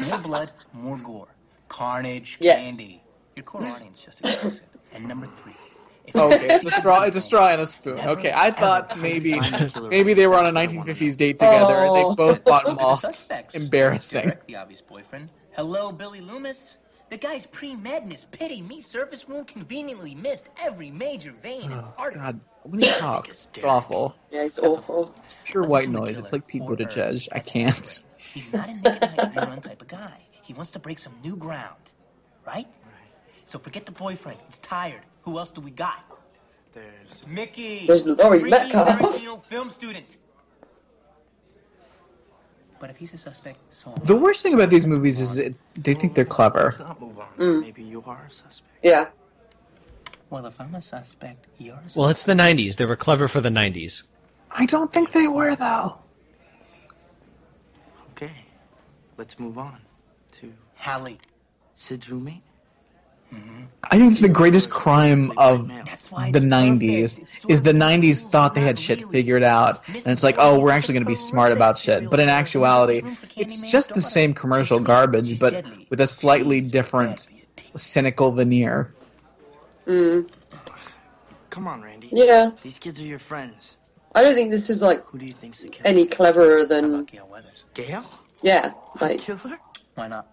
more 0.10 0.18
blood, 0.18 0.50
more 0.74 0.98
gore. 0.98 1.28
Carnage, 1.70 2.36
Yes. 2.40 2.58
candy. 2.58 3.02
Your 3.36 3.44
core 3.44 3.64
audience 3.74 4.04
just 4.04 4.20
exclusive. 4.20 4.66
And 4.92 5.08
number 5.08 5.26
three. 5.42 5.54
Okay, 6.12 6.48
it's 6.48 6.66
a 6.66 6.70
straw. 6.70 7.02
It's 7.02 7.16
a 7.16 7.20
straw 7.20 7.48
and 7.48 7.60
a 7.62 7.66
spoon. 7.68 8.00
Okay, 8.00 8.32
I 8.34 8.50
thought 8.50 8.98
maybe 8.98 9.38
maybe 9.88 10.12
they 10.14 10.26
were 10.26 10.36
on 10.36 10.46
a 10.46 10.52
1950s 10.52 11.16
date 11.16 11.38
together 11.38 11.74
and 11.76 11.90
Oh. 11.90 11.94
they 12.10 12.14
both 12.16 12.44
bought 12.50 12.64
Look 12.66 12.72
at 12.72 12.78
the 12.78 12.82
moths. 12.82 13.32
Embarrassing. 13.54 14.22
Derek, 14.24 14.46
the 14.48 14.56
obvious 14.56 14.80
boyfriend. 14.80 15.30
Hello, 15.52 15.92
Billy 15.92 16.20
Loomis. 16.20 16.78
The 17.10 17.16
guy's 17.16 17.46
pre-madness. 17.46 18.26
Pity 18.32 18.62
me. 18.62 18.80
Surface 18.80 19.26
wound 19.28 19.46
conveniently 19.48 20.14
missed 20.16 20.46
every 20.60 20.90
major 20.90 21.32
vein 21.32 21.70
and 21.70 21.74
Oh 21.80 21.94
artery. 21.98 22.20
God, 22.20 22.40
when 22.64 22.80
he 22.82 22.88
talks, 22.88 23.48
it's 23.54 23.64
awful. 23.64 24.14
Yeah, 24.32 24.42
it's 24.44 24.58
awful. 24.58 25.14
It's 25.24 25.36
Pure 25.44 25.64
white 25.66 25.88
noise. 25.90 26.18
It's 26.18 26.32
like 26.32 26.46
Pete 26.46 26.62
Buttigieg. 26.62 27.28
I 27.32 27.38
can't. 27.38 28.02
He's 28.16 28.52
not 28.52 28.68
a 28.68 28.74
naked 28.74 29.00
night 29.02 29.34
rerun 29.34 29.62
type 29.62 29.80
of 29.82 29.88
guy. 29.88 30.18
He 30.50 30.54
wants 30.54 30.72
to 30.72 30.80
break 30.80 30.98
some 30.98 31.14
new 31.22 31.36
ground, 31.36 31.92
right? 32.44 32.66
Right. 32.66 33.12
So 33.44 33.56
forget 33.56 33.86
the 33.86 33.92
boyfriend. 33.92 34.36
It's 34.48 34.58
tired. 34.58 35.02
Who 35.22 35.38
else 35.38 35.52
do 35.52 35.60
we 35.60 35.70
got? 35.70 36.04
There's 36.74 37.24
Mickey. 37.24 37.86
There's 37.86 38.04
Laurie 38.04 38.40
Freaky 38.40 38.50
Metcalf. 38.50 38.88
Tarantino 38.88 39.44
film 39.44 39.70
student. 39.70 40.16
But 42.80 42.90
if 42.90 42.96
he's 42.96 43.14
a 43.14 43.18
suspect, 43.18 43.60
so 43.72 43.92
am 43.92 44.04
The 44.04 44.16
worst 44.16 44.42
thing 44.42 44.54
about 44.54 44.70
these 44.70 44.88
movies 44.88 45.20
is 45.20 45.38
it, 45.38 45.54
they 45.76 45.94
think 45.94 46.16
they're 46.16 46.24
clever. 46.24 46.64
Let's 46.64 46.80
not 46.80 47.00
move 47.00 47.20
on. 47.20 47.28
Mm. 47.38 47.60
Maybe 47.60 47.84
you 47.84 48.02
are 48.04 48.26
a 48.28 48.32
suspect. 48.32 48.74
Yeah. 48.82 49.06
Well, 50.30 50.46
if 50.46 50.60
I'm 50.60 50.74
a 50.74 50.82
suspect, 50.82 51.46
you're 51.58 51.76
a 51.76 51.82
suspect. 51.82 51.96
Well, 51.96 52.08
it's 52.08 52.24
the 52.24 52.34
90s. 52.34 52.74
They 52.74 52.86
were 52.86 52.96
clever 52.96 53.28
for 53.28 53.40
the 53.40 53.50
90s. 53.50 54.02
I 54.50 54.66
don't 54.66 54.92
think 54.92 55.12
they 55.12 55.28
were 55.28 55.54
though. 55.54 55.98
Okay, 58.10 58.32
let's 59.16 59.38
move 59.38 59.56
on 59.56 59.78
to 60.32 60.52
Hallie. 60.76 61.18
Sid's 61.76 62.08
roommate. 62.10 62.42
I 63.84 63.96
think 63.96 64.10
it's 64.10 64.20
the 64.20 64.28
greatest 64.28 64.70
crime 64.70 65.32
of 65.36 65.68
the 65.68 66.40
90s 66.40 67.46
is 67.48 67.62
the 67.62 67.72
90s 67.72 68.28
thought 68.28 68.56
they 68.56 68.60
had 68.60 68.76
shit 68.76 69.06
figured 69.06 69.44
out 69.44 69.86
and 69.86 70.06
it's 70.08 70.24
like 70.24 70.34
oh 70.38 70.58
we're 70.58 70.72
actually 70.72 70.94
going 70.94 71.04
to 71.04 71.08
be 71.08 71.14
smart 71.14 71.52
about 71.52 71.78
shit 71.78 72.10
but 72.10 72.18
in 72.18 72.28
actuality 72.28 73.02
it's 73.36 73.60
just 73.60 73.94
the 73.94 74.02
same 74.02 74.34
commercial 74.34 74.80
garbage 74.80 75.38
but 75.38 75.64
with 75.90 76.00
a 76.00 76.08
slightly 76.08 76.60
different 76.60 77.28
cynical 77.76 78.32
veneer 78.32 78.92
Mm. 79.86 80.28
Come 81.48 81.66
on, 81.66 81.82
Randy. 81.82 82.10
Yeah. 82.12 82.50
These 82.62 82.78
kids 82.78 83.00
are 83.00 83.04
your 83.04 83.18
friends. 83.18 83.76
I 84.14 84.22
don't 84.22 84.34
think 84.34 84.52
this 84.52 84.70
is 84.70 84.82
like 84.82 85.04
Who 85.06 85.18
do 85.18 85.26
you 85.26 85.32
think's 85.32 85.62
the 85.62 85.68
killer? 85.68 85.88
any 85.88 86.06
cleverer 86.06 86.64
than 86.64 87.04
Gail 87.04 87.26
Weathers. 87.30 87.64
Gail? 87.74 88.04
yeah, 88.42 88.72
like 89.00 89.20
Killer? 89.20 89.58
Why 89.94 90.08
not? 90.08 90.26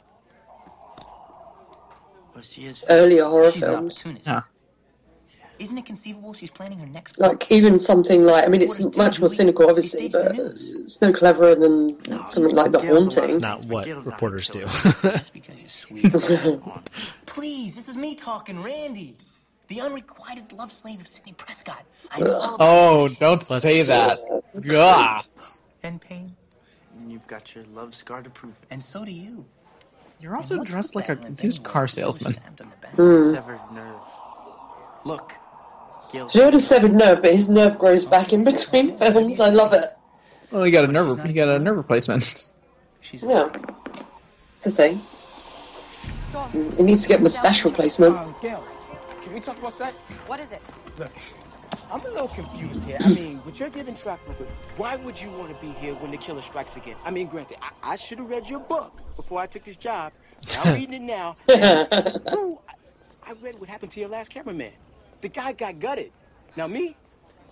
Well, 2.33 2.43
she 2.43 2.65
is. 2.65 2.83
earlier 2.89 3.25
horror 3.25 3.51
She's 3.51 3.63
an 3.63 3.69
films. 3.73 3.97
opportunist. 3.97 4.27
Yeah. 4.27 4.41
Isn't 5.59 5.77
it 5.79 5.85
conceivable 5.87 6.33
she's 6.33 6.51
planning 6.51 6.77
her 6.77 6.85
next 6.85 7.17
Like 7.17 7.51
even 7.51 7.79
something 7.79 8.23
like 8.25 8.45
I 8.45 8.47
mean 8.47 8.61
it's 8.61 8.79
much 8.95 9.19
more 9.19 9.27
cynical 9.29 9.67
obviously, 9.69 10.07
but 10.07 10.35
it's 10.37 11.01
no 11.01 11.11
cleverer 11.11 11.55
than 11.55 11.97
something 12.27 12.53
like 12.55 12.71
The 12.71 12.77
That's 12.77 13.15
Haunting. 13.15 13.41
not 13.41 13.65
what 13.65 13.87
reporters 13.87 14.49
do. 14.49 14.61
Just 14.61 15.33
because 15.33 15.55
you're 15.59 15.69
sweet. 15.69 16.61
Please, 17.25 17.75
this 17.75 17.89
is 17.89 17.95
me 17.95 18.13
talking, 18.13 18.61
Randy. 18.61 19.17
The 19.67 19.81
unrequited 19.81 20.53
love 20.53 20.71
slave 20.71 21.01
of 21.01 21.07
Sidney 21.07 21.33
Prescott. 21.33 21.83
I 22.11 22.19
know 22.19 22.39
oh 22.59 23.07
don't 23.19 23.41
say 23.41 23.81
that 23.81 24.43
Gah. 24.61 25.21
and 25.81 25.99
pain, 25.99 26.35
And 26.99 27.11
you've 27.11 27.27
got 27.27 27.55
your 27.55 27.63
love 27.73 27.93
scar 27.95 28.21
to 28.21 28.29
prove 28.29 28.53
it. 28.61 28.67
and 28.71 28.81
so 28.81 29.05
do 29.05 29.11
you. 29.11 29.45
you're 30.19 30.35
also 30.35 30.63
dressed 30.63 30.95
like 30.95 31.09
a 31.09 31.17
used 31.41 31.63
car 31.63 31.87
salesman 31.87 32.35
Hmm. 32.95 33.29
Severed 33.31 33.59
nerve. 33.73 33.99
Look, 35.05 35.33
Gail. 36.11 36.27
He 36.29 36.39
already 36.41 36.59
severed 36.59 36.93
nerve, 36.93 37.21
but 37.21 37.31
his 37.33 37.49
nerve 37.49 37.77
grows 37.77 38.05
back 38.05 38.31
in 38.33 38.43
between 38.43 38.95
films. 38.97 39.39
I 39.39 39.49
love 39.49 39.73
it. 39.73 39.95
well 40.51 40.63
he 40.63 40.71
got 40.71 40.85
a 40.85 40.87
nerve 40.87 41.25
you 41.25 41.33
got 41.33 41.49
a 41.49 41.59
nerve 41.59 41.77
replacement 41.77 42.49
She's 43.01 43.23
Yeah, 43.23 43.49
it's 44.55 44.65
a 44.67 44.71
thing. 44.71 44.99
He 46.77 46.83
needs 46.83 47.03
to 47.03 47.09
get 47.09 47.21
moustache 47.21 47.63
replacement. 47.65 48.15
Um, 48.15 48.35
Gail, 48.41 48.63
can 49.23 49.33
we 49.33 49.39
talk 49.39 49.57
about 49.57 49.77
that? 49.79 49.93
What 50.27 50.39
is 50.39 50.51
it? 50.51 50.61
Look, 50.97 51.11
I'm 51.89 52.01
a 52.01 52.09
little 52.09 52.27
confused 52.27 52.83
here. 52.83 52.97
I 52.99 53.09
mean, 53.13 53.41
with 53.45 53.59
your 53.59 53.69
given 53.69 53.95
track 53.95 54.19
record, 54.27 54.47
why 54.75 54.97
would 54.97 55.19
you 55.19 55.29
want 55.31 55.49
to 55.49 55.65
be 55.65 55.71
here 55.79 55.93
when 55.95 56.11
the 56.11 56.17
killer 56.17 56.41
strikes 56.41 56.75
again? 56.75 56.95
I 57.05 57.11
mean, 57.11 57.27
granted, 57.27 57.57
I, 57.61 57.93
I 57.93 57.95
should 57.95 58.19
have 58.19 58.29
read 58.29 58.47
your 58.47 58.59
book 58.59 58.99
before 59.15 59.39
I 59.39 59.47
took 59.47 59.63
this 59.63 59.77
job. 59.77 60.11
I'm 60.59 60.75
reading 60.79 60.95
it 60.95 61.01
now. 61.01 61.37
Ooh, 61.49 62.59
I, 62.67 63.29
I 63.29 63.33
read 63.41 63.59
what 63.59 63.69
happened 63.69 63.91
to 63.93 63.99
your 64.01 64.09
last 64.09 64.31
cameraman. 64.31 64.73
The 65.21 65.29
guy 65.29 65.53
got 65.53 65.79
gutted. 65.79 66.11
Now, 66.57 66.67
me, 66.67 66.95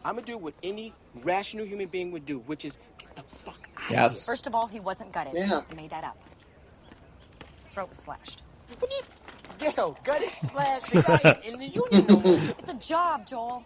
I'm 0.03 0.15
gonna 0.15 0.27
do 0.27 0.37
what 0.37 0.53
any 0.63 0.93
rational 1.23 1.65
human 1.65 1.87
being 1.87 2.11
would 2.11 2.25
do, 2.25 2.39
which 2.39 2.65
is 2.65 2.77
get 2.99 3.15
the 3.15 3.23
fuck 3.43 3.67
out 3.77 3.89
yes 3.91 4.25
First 4.25 4.47
of 4.47 4.53
all, 4.53 4.67
he 4.67 4.79
wasn't 4.79 5.11
gutted. 5.13 5.33
Yeah. 5.33 5.61
I 5.69 5.73
made 5.73 5.91
that 5.91 6.03
up. 6.03 6.17
His 7.59 7.69
throat 7.69 7.89
was 7.89 7.99
slashed. 7.99 8.43
What 8.79 8.89
do 8.89 8.95
you, 8.95 9.71
Gail, 9.71 9.97
gutted 10.03 10.29
slash 10.41 10.81
the 10.89 11.01
guy 11.01 11.39
in 11.45 11.57
the 11.57 11.67
union 11.67 12.05
no 12.07 12.19
more. 12.19 12.39
It's 12.59 12.69
a 12.69 12.73
job, 12.75 13.25
Joel. 13.25 13.63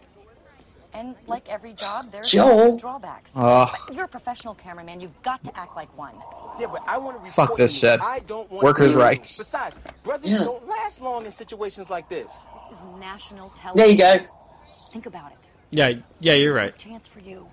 And 0.92 1.14
like 1.26 1.48
every 1.48 1.72
job, 1.72 2.10
there's 2.10 2.30
Joel. 2.30 2.76
drawbacks. 2.76 3.32
Ugh. 3.36 3.68
But 3.86 3.94
you're 3.94 4.06
a 4.06 4.08
professional 4.08 4.54
cameraman. 4.54 5.00
You've 5.00 5.22
got 5.22 5.42
to 5.44 5.56
act 5.58 5.76
like 5.76 5.96
one. 5.96 6.14
Yeah, 6.58 6.66
but 6.66 6.82
I 6.86 6.98
want 6.98 7.24
to 7.24 7.30
Fuck 7.30 7.56
this 7.56 7.78
shit. 7.78 8.00
I 8.00 8.18
don't 8.20 8.50
want 8.50 8.64
Workers' 8.64 8.94
rights. 8.94 9.38
Besides, 9.38 9.76
brothers 10.02 10.30
Yeah. 10.30 10.38
don't 10.38 10.66
last 10.68 11.00
long 11.00 11.24
in 11.26 11.32
situations 11.32 11.90
like 11.90 12.08
this. 12.08 12.26
This 12.70 12.78
is 12.80 12.84
national 12.98 13.50
television. 13.50 13.76
There 13.76 13.86
you 13.86 14.18
go. 14.20 14.26
Think 14.92 15.06
about 15.06 15.30
it. 15.32 15.38
Yeah, 15.70 15.92
yeah, 16.18 16.34
you're 16.34 16.52
right. 16.54 16.76
Chance 16.76 17.06
for 17.08 17.20
you. 17.20 17.46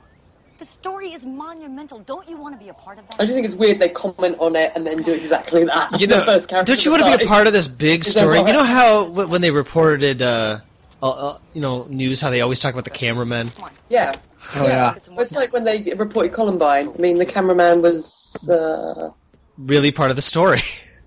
The 0.58 0.66
story 0.66 1.10
is 1.14 1.24
monumental. 1.24 2.00
Don't 2.00 2.28
you 2.28 2.36
want 2.36 2.58
to 2.58 2.64
be 2.64 2.70
a 2.70 2.74
part 2.74 2.98
of 2.98 3.08
that? 3.08 3.18
I 3.22 3.24
just 3.26 3.36
think 3.36 3.46
it's 3.46 3.54
weird 3.54 3.78
they 3.78 3.90
comment 3.90 4.38
on 4.40 4.56
it 4.56 4.72
and 4.76 4.88
then 4.88 5.04
do 5.04 5.14
exactly 5.14 5.64
that. 5.66 6.02
You 6.02 6.08
The 6.08 6.18
know, 6.18 6.26
first 6.26 6.50
character 6.50 6.74
don't 6.74 6.84
you 6.84 6.90
want 6.90 7.04
to 7.04 7.16
be 7.18 7.24
a 7.24 7.28
part 7.28 7.46
of 7.46 7.54
this 7.54 7.68
big 7.68 8.04
story? 8.04 8.40
You 8.40 8.54
know 8.54 8.64
how 8.64 9.08
when 9.08 9.42
they 9.42 9.52
reported, 9.52 10.24
uh, 10.24 10.58
uh, 11.04 11.10
uh, 11.10 11.38
you 11.54 11.62
know, 11.62 11.86
news, 11.90 12.22
how 12.22 12.30
they 12.30 12.42
always 12.42 12.60
talk 12.60 12.74
about 12.74 12.84
the 12.86 12.90
cameramen. 12.90 13.52
Yeah. 13.90 14.14
Oh, 14.56 14.66
yeah. 14.68 14.94
It's 15.18 15.36
like 15.36 15.52
when 15.54 15.64
they 15.64 15.94
reported 15.98 16.34
Columbine. 16.34 16.90
I 16.90 16.98
mean, 16.98 17.18
the 17.18 17.26
cameraman 17.26 17.82
was. 17.82 18.48
Uh, 18.50 19.12
Really 19.58 19.92
part 19.92 20.12
of 20.12 20.16
the 20.16 20.22
story. 20.22 20.62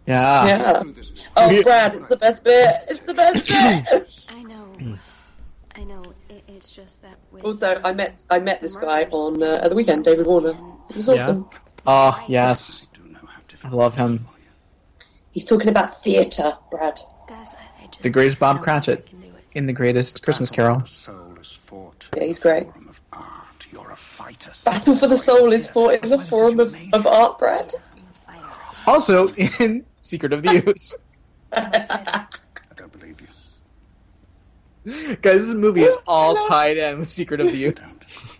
yeah 0.06 0.46
yeah. 0.46 0.82
Oh, 1.36 1.62
Brad, 1.62 1.94
it's 1.94 2.06
the 2.06 2.16
best 2.16 2.42
bit. 2.42 2.82
It's 2.88 2.98
the 3.00 3.14
best 3.14 3.46
bit. 3.46 4.24
I 4.28 4.42
know. 4.42 4.96
I 5.76 5.84
know. 5.84 6.02
It, 6.28 6.42
it's 6.48 6.68
just 6.70 7.02
that 7.02 7.16
with 7.30 7.44
also, 7.44 7.80
I 7.84 7.92
met 7.92 8.24
I 8.28 8.40
met 8.40 8.60
this 8.60 8.74
guy 8.76 9.04
on 9.04 9.40
uh, 9.42 9.60
at 9.62 9.70
the 9.70 9.76
weekend, 9.76 10.04
David 10.04 10.26
Warner. 10.26 10.56
It 10.90 10.96
was 10.96 11.06
Yeah. 11.06 11.14
awesome. 11.14 11.48
oh 11.86 12.24
yes 12.28 12.88
I 13.62 13.68
love 13.68 13.94
him 13.94 14.26
He's 15.30 15.44
talking 15.44 15.68
about 15.68 16.02
theatre, 16.02 16.52
Brad. 16.72 16.98
guys, 17.28 17.54
I, 17.54 17.84
I 17.84 17.88
the 18.02 18.10
greatest 18.10 18.40
Bob 18.40 18.56
I 18.56 18.58
don't 18.58 18.64
think 18.64 18.68
I 18.68 18.72
Cratchit 18.80 19.06
can 19.06 19.18
do 19.19 19.19
it. 19.19 19.19
In 19.52 19.66
the 19.66 19.72
greatest 19.72 20.22
Christmas 20.22 20.48
Carol 20.48 20.84
soul 20.86 21.36
is 21.40 21.52
fought. 21.52 22.08
Yeah, 22.16 22.24
he's 22.24 22.38
great. 22.38 22.64
Forum 22.64 22.88
of 22.88 23.00
art. 23.12 23.66
You're 23.72 23.90
a 23.90 23.96
fighter. 23.96 24.52
Battle 24.64 24.94
for 24.96 25.08
the 25.08 25.18
Soul 25.18 25.52
is 25.52 25.68
fought 25.68 26.02
in 26.02 26.10
the 26.10 26.18
Forum 26.18 26.60
of, 26.60 26.74
of 26.92 27.06
Art, 27.06 27.38
Brad. 27.38 27.72
also 28.86 29.28
in 29.34 29.84
Secret 30.00 30.32
of 30.32 30.42
the 30.42 30.62
Ooze 30.68 30.94
I 31.52 32.26
don't 32.76 32.92
believe 32.92 33.20
you. 34.86 35.16
guys 35.16 35.44
this 35.46 35.54
movie 35.54 35.82
is 35.82 35.98
all 36.06 36.36
tied 36.48 36.76
in 36.78 36.98
with 37.00 37.08
Secret 37.08 37.40
of 37.40 37.50
the 37.50 37.64
Ooze 37.66 37.98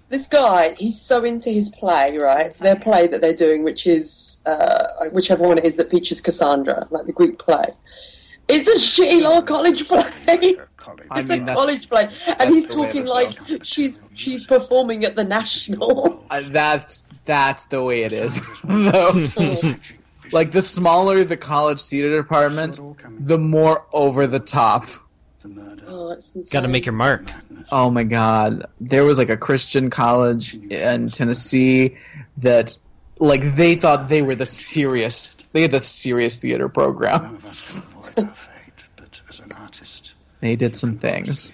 This 0.08 0.26
guy, 0.28 0.74
he's 0.74 1.00
so 1.00 1.24
into 1.24 1.50
his 1.50 1.68
play, 1.70 2.16
right? 2.18 2.56
Their 2.60 2.76
play 2.76 3.08
that 3.08 3.20
they're 3.20 3.34
doing, 3.34 3.64
which 3.64 3.86
is 3.86 4.42
uh, 4.46 5.08
whichever 5.12 5.46
one 5.46 5.58
it 5.58 5.64
is 5.64 5.76
that 5.76 5.90
features 5.90 6.20
Cassandra, 6.20 6.86
like 6.90 7.06
the 7.06 7.12
Greek 7.12 7.38
play. 7.38 7.64
It's 8.48 8.68
a 8.68 8.74
shitty 8.74 9.20
little 9.20 9.42
college 9.42 9.86
play. 9.86 10.56
I 11.11 11.20
It's 11.20 11.31
mean, 11.31 11.48
a 11.48 11.55
college 11.55 11.89
play, 11.89 12.09
and 12.39 12.51
he's 12.51 12.66
talking 12.66 13.05
to 13.05 13.11
like 13.11 13.39
she's 13.62 13.98
she's 14.15 14.47
performing 14.47 15.05
at 15.05 15.16
the 15.16 15.24
National. 15.24 16.23
Uh, 16.31 16.43
that's 16.47 17.07
that's 17.24 17.66
the 17.66 17.82
way 17.82 18.02
it 18.05 18.12
is. 18.12 18.40
Though, 18.65 19.27
like 20.32 20.52
the 20.52 20.62
smaller 20.62 21.24
the 21.24 21.36
college 21.36 21.82
theater 21.82 22.16
department, 22.16 22.81
the 23.19 23.39
more 23.39 23.85
over 23.93 24.27
the 24.27 24.40
top. 24.40 24.86
Oh, 25.86 26.12
it's 26.12 26.36
insane. 26.36 26.61
Got 26.61 26.66
to 26.66 26.69
make 26.69 26.86
your 26.86 26.93
mark. 26.93 27.31
Oh 27.73 27.90
my 27.90 28.05
god, 28.05 28.66
there 28.81 29.05
was 29.05 29.19
like 29.19 29.31
a 29.31 29.36
Christian 29.36 29.90
college 29.90 30.55
in 30.55 31.09
Tennessee 31.09 31.97
that 32.39 32.77
like 33.19 33.43
they 33.55 33.74
thought 33.74 34.09
they 34.09 34.23
were 34.23 34.35
the 34.35 34.47
serious. 34.47 35.36
They 35.52 35.62
had 35.62 35.73
the 35.73 35.82
serious 35.82 36.39
theater 36.39 36.69
program. 36.69 37.43
But 40.40 40.48
as 40.48 40.56
an 40.56 40.56
artist, 40.56 40.56
They 40.56 40.56
did 40.56 40.76
some 40.76 40.96
things. 40.98 41.52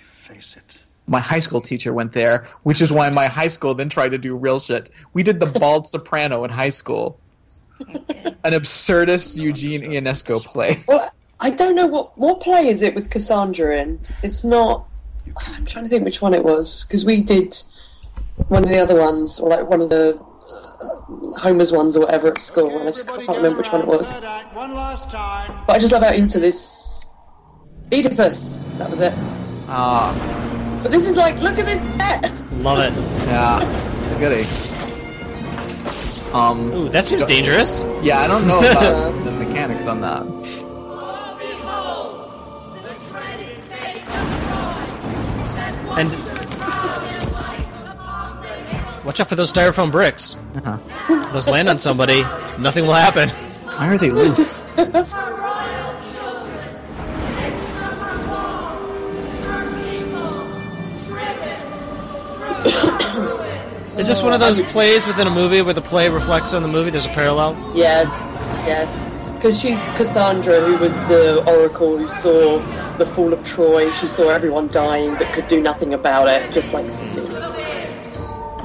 My 1.08 1.20
high 1.20 1.38
school 1.38 1.60
teacher 1.60 1.92
went 1.92 2.12
there, 2.12 2.46
which 2.64 2.82
is 2.82 2.90
why 2.90 3.10
my 3.10 3.26
high 3.26 3.46
school 3.48 3.74
then 3.74 3.88
tried 3.88 4.10
to 4.10 4.18
do 4.18 4.36
real 4.36 4.58
shit. 4.58 4.90
We 5.12 5.22
did 5.22 5.38
the 5.38 5.46
bald 5.46 5.86
soprano 5.92 6.44
in 6.44 6.50
high 6.50 6.70
school. 6.70 7.18
An 7.78 8.52
absurdist 8.52 9.38
Eugene 9.40 9.82
Ionesco 9.82 10.42
play. 10.42 10.82
Well, 10.88 11.12
I 11.38 11.50
don't 11.50 11.74
know 11.74 11.86
what 11.86 12.16
what 12.16 12.40
play 12.40 12.68
is 12.68 12.82
it 12.82 12.94
with 12.94 13.10
Cassandra 13.10 13.78
in. 13.80 14.00
It's 14.22 14.44
not. 14.44 14.86
I'm 15.36 15.66
trying 15.66 15.84
to 15.84 15.90
think 15.90 16.04
which 16.04 16.22
one 16.22 16.32
it 16.32 16.42
was 16.42 16.84
because 16.84 17.04
we 17.04 17.20
did 17.22 17.54
one 18.48 18.62
of 18.62 18.70
the 18.70 18.78
other 18.78 18.98
ones, 18.98 19.38
or 19.38 19.50
like 19.50 19.68
one 19.68 19.82
of 19.82 19.90
the 19.90 20.18
uh, 20.18 21.38
Homer's 21.38 21.70
ones 21.70 21.96
or 21.96 22.00
whatever 22.00 22.28
at 22.28 22.38
school, 22.38 22.70
and 22.78 22.88
I 22.88 22.92
just 22.92 23.06
can't 23.06 23.28
remember 23.28 23.58
which 23.58 23.72
one 23.72 23.82
it 23.82 23.86
was. 23.86 24.14
One 24.54 24.74
last 24.74 25.10
time. 25.10 25.64
But 25.66 25.76
I 25.76 25.78
just 25.78 25.92
love 25.92 26.02
how 26.02 26.12
into 26.12 26.38
this 26.38 26.95
Oedipus. 27.92 28.64
That 28.78 28.90
was 28.90 29.00
it. 29.00 29.12
Ah, 29.68 30.12
But 30.82 30.92
this 30.92 31.06
is 31.06 31.16
like, 31.16 31.40
look 31.40 31.58
at 31.58 31.66
this 31.66 31.82
set. 31.96 32.32
Love 32.54 32.78
it. 32.80 32.92
yeah, 33.26 33.60
it's 34.02 34.10
a 34.12 34.18
goodie. 34.18 34.46
Um, 36.36 36.72
Ooh, 36.72 36.88
that 36.90 37.04
seems 37.06 37.24
dangerous. 37.24 37.82
Yeah, 38.02 38.20
I 38.20 38.26
don't 38.26 38.46
know 38.46 38.58
about 38.58 39.12
the 39.24 39.30
mechanics 39.32 39.86
on 39.86 40.00
that. 40.02 40.22
And 45.98 46.10
watch 49.04 49.20
out 49.20 49.28
for 49.28 49.34
those 49.34 49.50
styrofoam 49.52 49.90
bricks. 49.90 50.36
Uh-huh. 50.56 51.30
Those 51.32 51.48
land 51.48 51.68
on 51.68 51.78
somebody, 51.78 52.22
nothing 52.58 52.86
will 52.86 52.92
happen. 52.94 53.30
Why 53.30 53.88
are 53.88 53.98
they 53.98 54.10
loose? 54.10 54.60
Is 63.98 64.09
this 64.09 64.23
one 64.23 64.35
of 64.35 64.40
those 64.40 64.60
plays 64.60 65.06
within 65.06 65.27
a 65.27 65.31
movie 65.31 65.62
where 65.62 65.73
the 65.73 65.81
play 65.81 66.10
reflects 66.10 66.52
on 66.52 66.60
the 66.62 66.68
movie? 66.68 66.90
There's 66.90 67.06
a 67.06 67.10
parallel. 67.10 67.56
Yes, 67.74 68.36
yes. 68.66 69.10
Because 69.35 69.59
she's 69.59 69.81
Cassandra, 69.97 70.60
who 70.60 70.77
was 70.77 70.98
the 71.09 71.43
oracle 71.47 71.97
who 71.97 72.09
saw 72.09 72.59
the 72.98 73.06
fall 73.06 73.32
of 73.32 73.43
Troy. 73.43 73.93
She 73.93 74.06
saw 74.06 74.28
everyone 74.28 74.68
dying 74.68 75.14
but 75.14 75.32
could 75.32 75.47
do 75.47 75.62
nothing 75.62 75.94
about 75.94 76.28
it, 76.28 76.52
just 76.52 76.74
like 76.74 76.86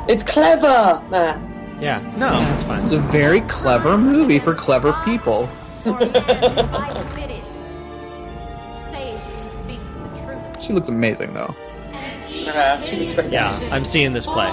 It's 0.10 0.24
clever, 0.24 1.02
Matt. 1.10 1.41
Yeah, 1.82 2.02
no, 2.18 2.30
that's 2.30 2.64
fine. 2.64 2.80
It's 2.80 2.91
a 2.91 2.99
very 2.99 3.41
clever 3.41 3.98
movie 3.98 4.40
for 4.40 4.53
clever 4.53 4.94
people. 5.06 5.49
admitted. 5.86 7.44
Safe 8.76 9.22
to 9.38 9.48
speak 9.48 9.80
the 10.03 10.20
truth. 10.26 10.62
She 10.62 10.74
looks 10.74 10.90
amazing 10.90 11.34
though. 11.34 11.56
Yeah, 12.30 12.84
she 12.84 12.98
looks 12.98 13.14
very 13.14 13.30
Yeah, 13.30 13.58
I'm 13.72 13.86
seeing 13.86 14.14
this 14.14 14.28
play. 14.28 14.49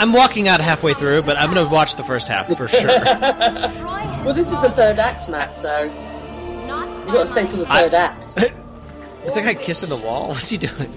I'm 0.00 0.14
walking 0.14 0.48
out 0.48 0.62
halfway 0.62 0.94
through, 0.94 1.22
but 1.24 1.36
I'm 1.36 1.52
going 1.52 1.62
to 1.62 1.70
watch 1.70 1.96
the 1.96 2.02
first 2.02 2.26
half 2.26 2.48
for 2.56 2.66
sure. 2.66 2.86
well, 3.04 4.32
this 4.32 4.50
is 4.50 4.58
the 4.62 4.70
third 4.70 4.98
act, 4.98 5.28
Matt, 5.28 5.54
so 5.54 5.82
you 5.82 7.06
got 7.06 7.20
to 7.20 7.26
stay 7.26 7.46
till 7.46 7.58
the 7.58 7.66
third 7.66 7.92
act. 7.92 8.38
Is 9.24 9.34
that 9.34 9.44
guy 9.44 9.54
kissing 9.54 9.90
the 9.90 9.98
wall? 9.98 10.28
What's 10.28 10.48
he 10.48 10.56
doing? 10.56 10.90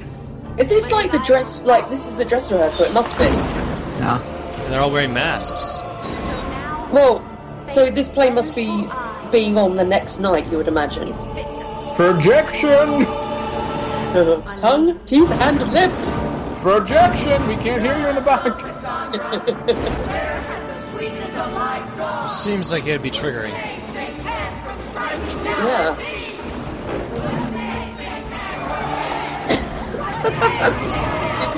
Is 0.58 0.70
this 0.70 0.90
like 0.90 1.12
the 1.12 1.20
dress? 1.20 1.66
Like 1.66 1.90
this 1.90 2.08
is 2.08 2.16
the 2.16 2.24
dress 2.24 2.50
rehearsal? 2.50 2.86
It 2.86 2.94
must 2.94 3.18
be. 3.18 3.26
Yeah. 3.26 4.22
And 4.22 4.72
they're 4.72 4.80
all 4.80 4.92
wearing 4.92 5.14
masks. 5.14 5.80
Well, 6.94 7.22
so 7.68 7.90
this 7.90 8.08
play 8.08 8.30
must 8.30 8.56
be 8.56 8.88
being 9.30 9.58
on 9.58 9.76
the 9.76 9.84
next 9.84 10.20
night, 10.20 10.50
you 10.50 10.58
would 10.58 10.70
imagine. 10.70 11.12
Projection! 11.96 13.06
Tongue, 14.58 15.00
teeth, 15.06 15.32
and 15.42 15.74
lips. 15.74 16.23
Projection! 16.64 17.46
We 17.50 17.56
can't 17.58 17.82
hear 17.82 17.98
you 17.98 18.08
in 18.08 18.16
the 18.16 18.22
back. 18.22 18.58
Seems 22.30 22.72
like 22.72 22.88
it'd 22.88 23.02
be 23.02 23.12
triggering. 23.12 23.52
Yeah. 25.44 25.98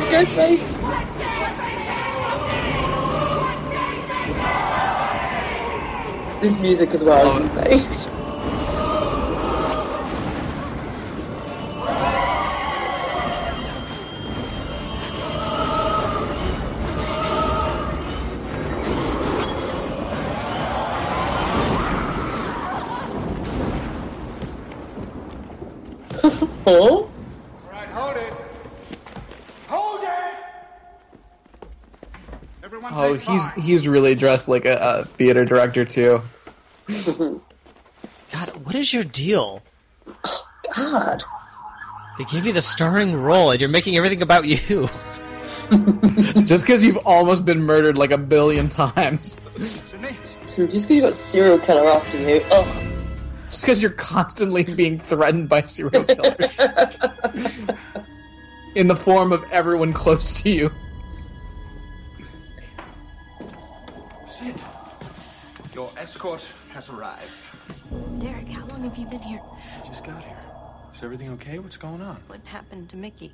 Ghostface. 0.09 0.81
This 6.41 6.57
music 6.57 6.89
as 6.95 7.03
well 7.03 7.43
is 7.43 7.55
oh. 7.55 7.61
insane. 7.61 8.14
He's 33.25 33.51
he's 33.53 33.87
really 33.87 34.15
dressed 34.15 34.47
like 34.47 34.65
a, 34.65 34.77
a 34.77 35.05
theater 35.05 35.45
director 35.45 35.85
too. 35.85 36.21
God, 38.31 38.49
what 38.63 38.75
is 38.75 38.93
your 38.93 39.03
deal? 39.03 39.63
God. 40.75 41.23
They 42.17 42.23
gave 42.25 42.45
you 42.45 42.53
the 42.53 42.61
starring 42.61 43.15
role, 43.15 43.51
and 43.51 43.59
you're 43.59 43.69
making 43.69 43.97
everything 43.97 44.21
about 44.21 44.45
you. 44.45 44.89
Just 46.45 46.65
because 46.65 46.85
you've 46.85 47.05
almost 47.05 47.43
been 47.43 47.61
murdered 47.61 47.97
like 47.97 48.11
a 48.11 48.17
billion 48.17 48.69
times. 48.69 49.37
Just 49.57 50.69
because 50.69 50.91
you 50.91 51.01
got 51.01 51.13
serial 51.13 51.57
killer 51.57 51.89
after 51.89 52.17
you. 52.17 52.41
Ugh. 52.51 52.91
Just 53.49 53.63
because 53.63 53.81
you're 53.81 53.91
constantly 53.91 54.63
being 54.63 54.99
threatened 54.99 55.49
by 55.49 55.63
serial 55.63 56.03
killers. 56.03 56.59
In 58.75 58.87
the 58.87 58.95
form 58.95 59.31
of 59.31 59.43
everyone 59.51 59.93
close 59.93 60.41
to 60.41 60.49
you. 60.49 60.71
Your 65.75 65.91
escort 65.97 66.43
has 66.69 66.89
arrived. 66.89 67.29
Derek, 68.19 68.47
how 68.47 68.65
long 68.67 68.83
have 68.83 68.97
you 68.97 69.05
been 69.07 69.19
here? 69.19 69.41
I 69.83 69.85
just 69.85 70.05
got 70.05 70.23
here. 70.23 70.37
Is 70.93 71.03
everything 71.03 71.29
okay? 71.33 71.59
What's 71.59 71.75
going 71.75 72.01
on? 72.01 72.15
What 72.27 72.39
happened 72.45 72.87
to 72.89 72.95
Mickey? 72.95 73.33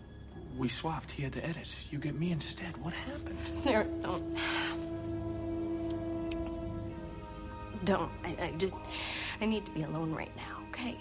We 0.57 0.67
swapped. 0.67 1.11
He 1.11 1.21
had 1.21 1.33
to 1.33 1.45
edit. 1.45 1.69
You 1.91 1.99
get 1.99 2.15
me 2.19 2.31
instead. 2.31 2.75
What 2.77 2.93
happened? 2.93 3.37
Derek, 3.63 4.01
don't. 4.01 4.35
Don't. 7.83 8.11
I, 8.23 8.35
I 8.41 8.53
just. 8.57 8.81
I 9.39 9.45
need 9.45 9.63
to 9.67 9.71
be 9.71 9.83
alone 9.83 10.11
right 10.11 10.35
now, 10.35 10.57
okay? 10.69 10.97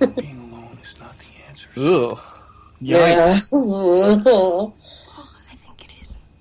Being 0.00 0.50
alone 0.52 0.78
is 0.82 0.98
not 0.98 1.14
the 1.18 1.48
answer. 1.48 1.70
Ugh. 1.76 2.18
Yeah. 2.80 3.38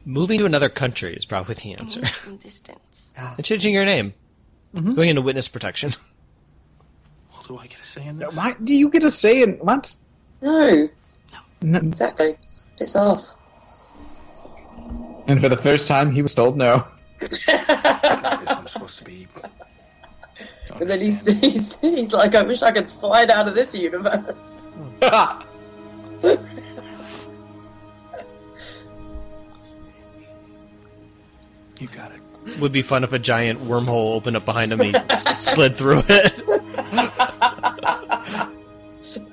Yikes. 0.04 0.08
Moving 0.12 0.40
to 0.40 0.46
another 0.46 0.70
country 0.70 1.14
is 1.16 1.26
probably 1.26 1.56
the 1.56 1.74
answer. 1.74 2.02
Distance. 2.42 3.12
Ah. 3.18 3.34
and 3.38 3.46
changing 3.46 3.74
your 3.74 3.86
name. 3.86 4.14
Mm-hmm. 4.76 4.94
Going 4.94 5.10
into 5.10 5.22
witness 5.22 5.48
protection. 5.48 5.94
Well, 7.32 7.58
do 7.58 7.58
I 7.58 7.68
get 7.68 7.82
a 7.82 7.84
say 7.84 8.06
in 8.06 8.20
this? 8.20 8.34
Why 8.36 8.56
do 8.64 8.74
you 8.74 8.90
get 8.90 9.04
a 9.04 9.12
say 9.12 9.42
in 9.42 9.54
what? 9.58 9.94
No. 10.42 10.88
No. 11.62 11.80
Exactly. 11.80 12.38
It's 12.80 12.96
off. 12.96 13.26
And 15.28 15.42
for 15.42 15.50
the 15.50 15.58
first 15.58 15.86
time, 15.88 16.10
he 16.12 16.22
was 16.22 16.34
told 16.34 16.56
no. 16.56 16.88
I'm 17.50 18.66
supposed 18.68 18.98
to 19.00 19.04
be. 19.04 19.28
And 20.80 20.90
then 20.90 21.02
he's, 21.02 21.26
he's, 21.40 21.80
he's 21.80 22.14
like, 22.14 22.34
I 22.34 22.44
wish 22.44 22.62
I 22.62 22.72
could 22.72 22.90
slide 22.90 23.30
out 23.30 23.48
of 23.48 23.56
this 23.56 23.76
universe. 23.76 24.72
You 31.84 31.90
got 31.90 32.14
it. 32.14 32.60
Would 32.62 32.72
be 32.72 32.82
fun 32.82 33.04
if 33.04 33.12
a 33.12 33.20
giant 33.20 33.60
wormhole 33.60 34.16
opened 34.16 34.38
up 34.38 34.46
behind 34.46 34.72
him 34.72 34.80
and 34.80 34.96
he 34.96 34.96
s- 34.96 35.38
slid 35.54 35.76
through 35.76 36.02
it. 36.08 36.42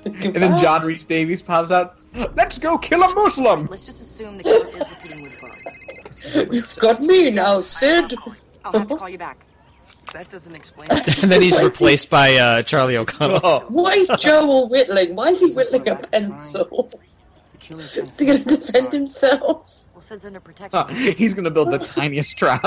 And 0.03 0.35
then 0.35 0.59
John 0.59 0.85
Rhys-Davies 0.85 1.41
pops 1.41 1.71
out. 1.71 1.95
Let's 2.35 2.57
go 2.57 2.77
kill 2.77 3.03
a 3.03 3.13
Muslim. 3.13 3.67
Let's 3.67 3.85
just 3.85 4.01
assume 4.01 4.37
the 4.37 4.43
killer 4.43 4.67
is 4.67 4.89
repeating 4.89 5.25
Woodsboro. 5.25 6.53
You've 6.53 6.77
got 6.79 6.99
me 7.01 7.31
now, 7.31 7.61
Sid. 7.61 8.15
I'll 8.65 8.73
have 8.73 8.87
to 8.89 8.97
call 8.97 9.07
you 9.07 9.17
back. 9.17 9.45
That 10.11 10.29
doesn't 10.29 10.53
explain. 10.55 10.89
and 10.91 11.31
then 11.31 11.41
he's 11.41 11.63
replaced 11.63 12.09
by 12.09 12.35
uh, 12.35 12.63
Charlie 12.63 12.97
O'Connell. 12.97 13.61
Why 13.69 13.91
is 13.91 14.11
Joel 14.19 14.67
whittling? 14.67 15.15
Why 15.15 15.29
is 15.29 15.39
he 15.39 15.51
whittling 15.53 15.87
a 15.87 15.95
pencil? 15.95 16.91
Is 17.69 18.19
he 18.19 18.25
going 18.25 18.43
to 18.43 18.57
defend 18.57 18.91
himself? 18.91 19.80
Well, 20.01 20.07
says 20.07 20.25
under 20.25 20.39
protection. 20.39 20.79
Oh, 20.79 20.91
he's 20.91 21.35
gonna 21.35 21.51
build 21.51 21.71
the 21.71 21.77
tiniest 21.95 22.35
trap. 22.35 22.63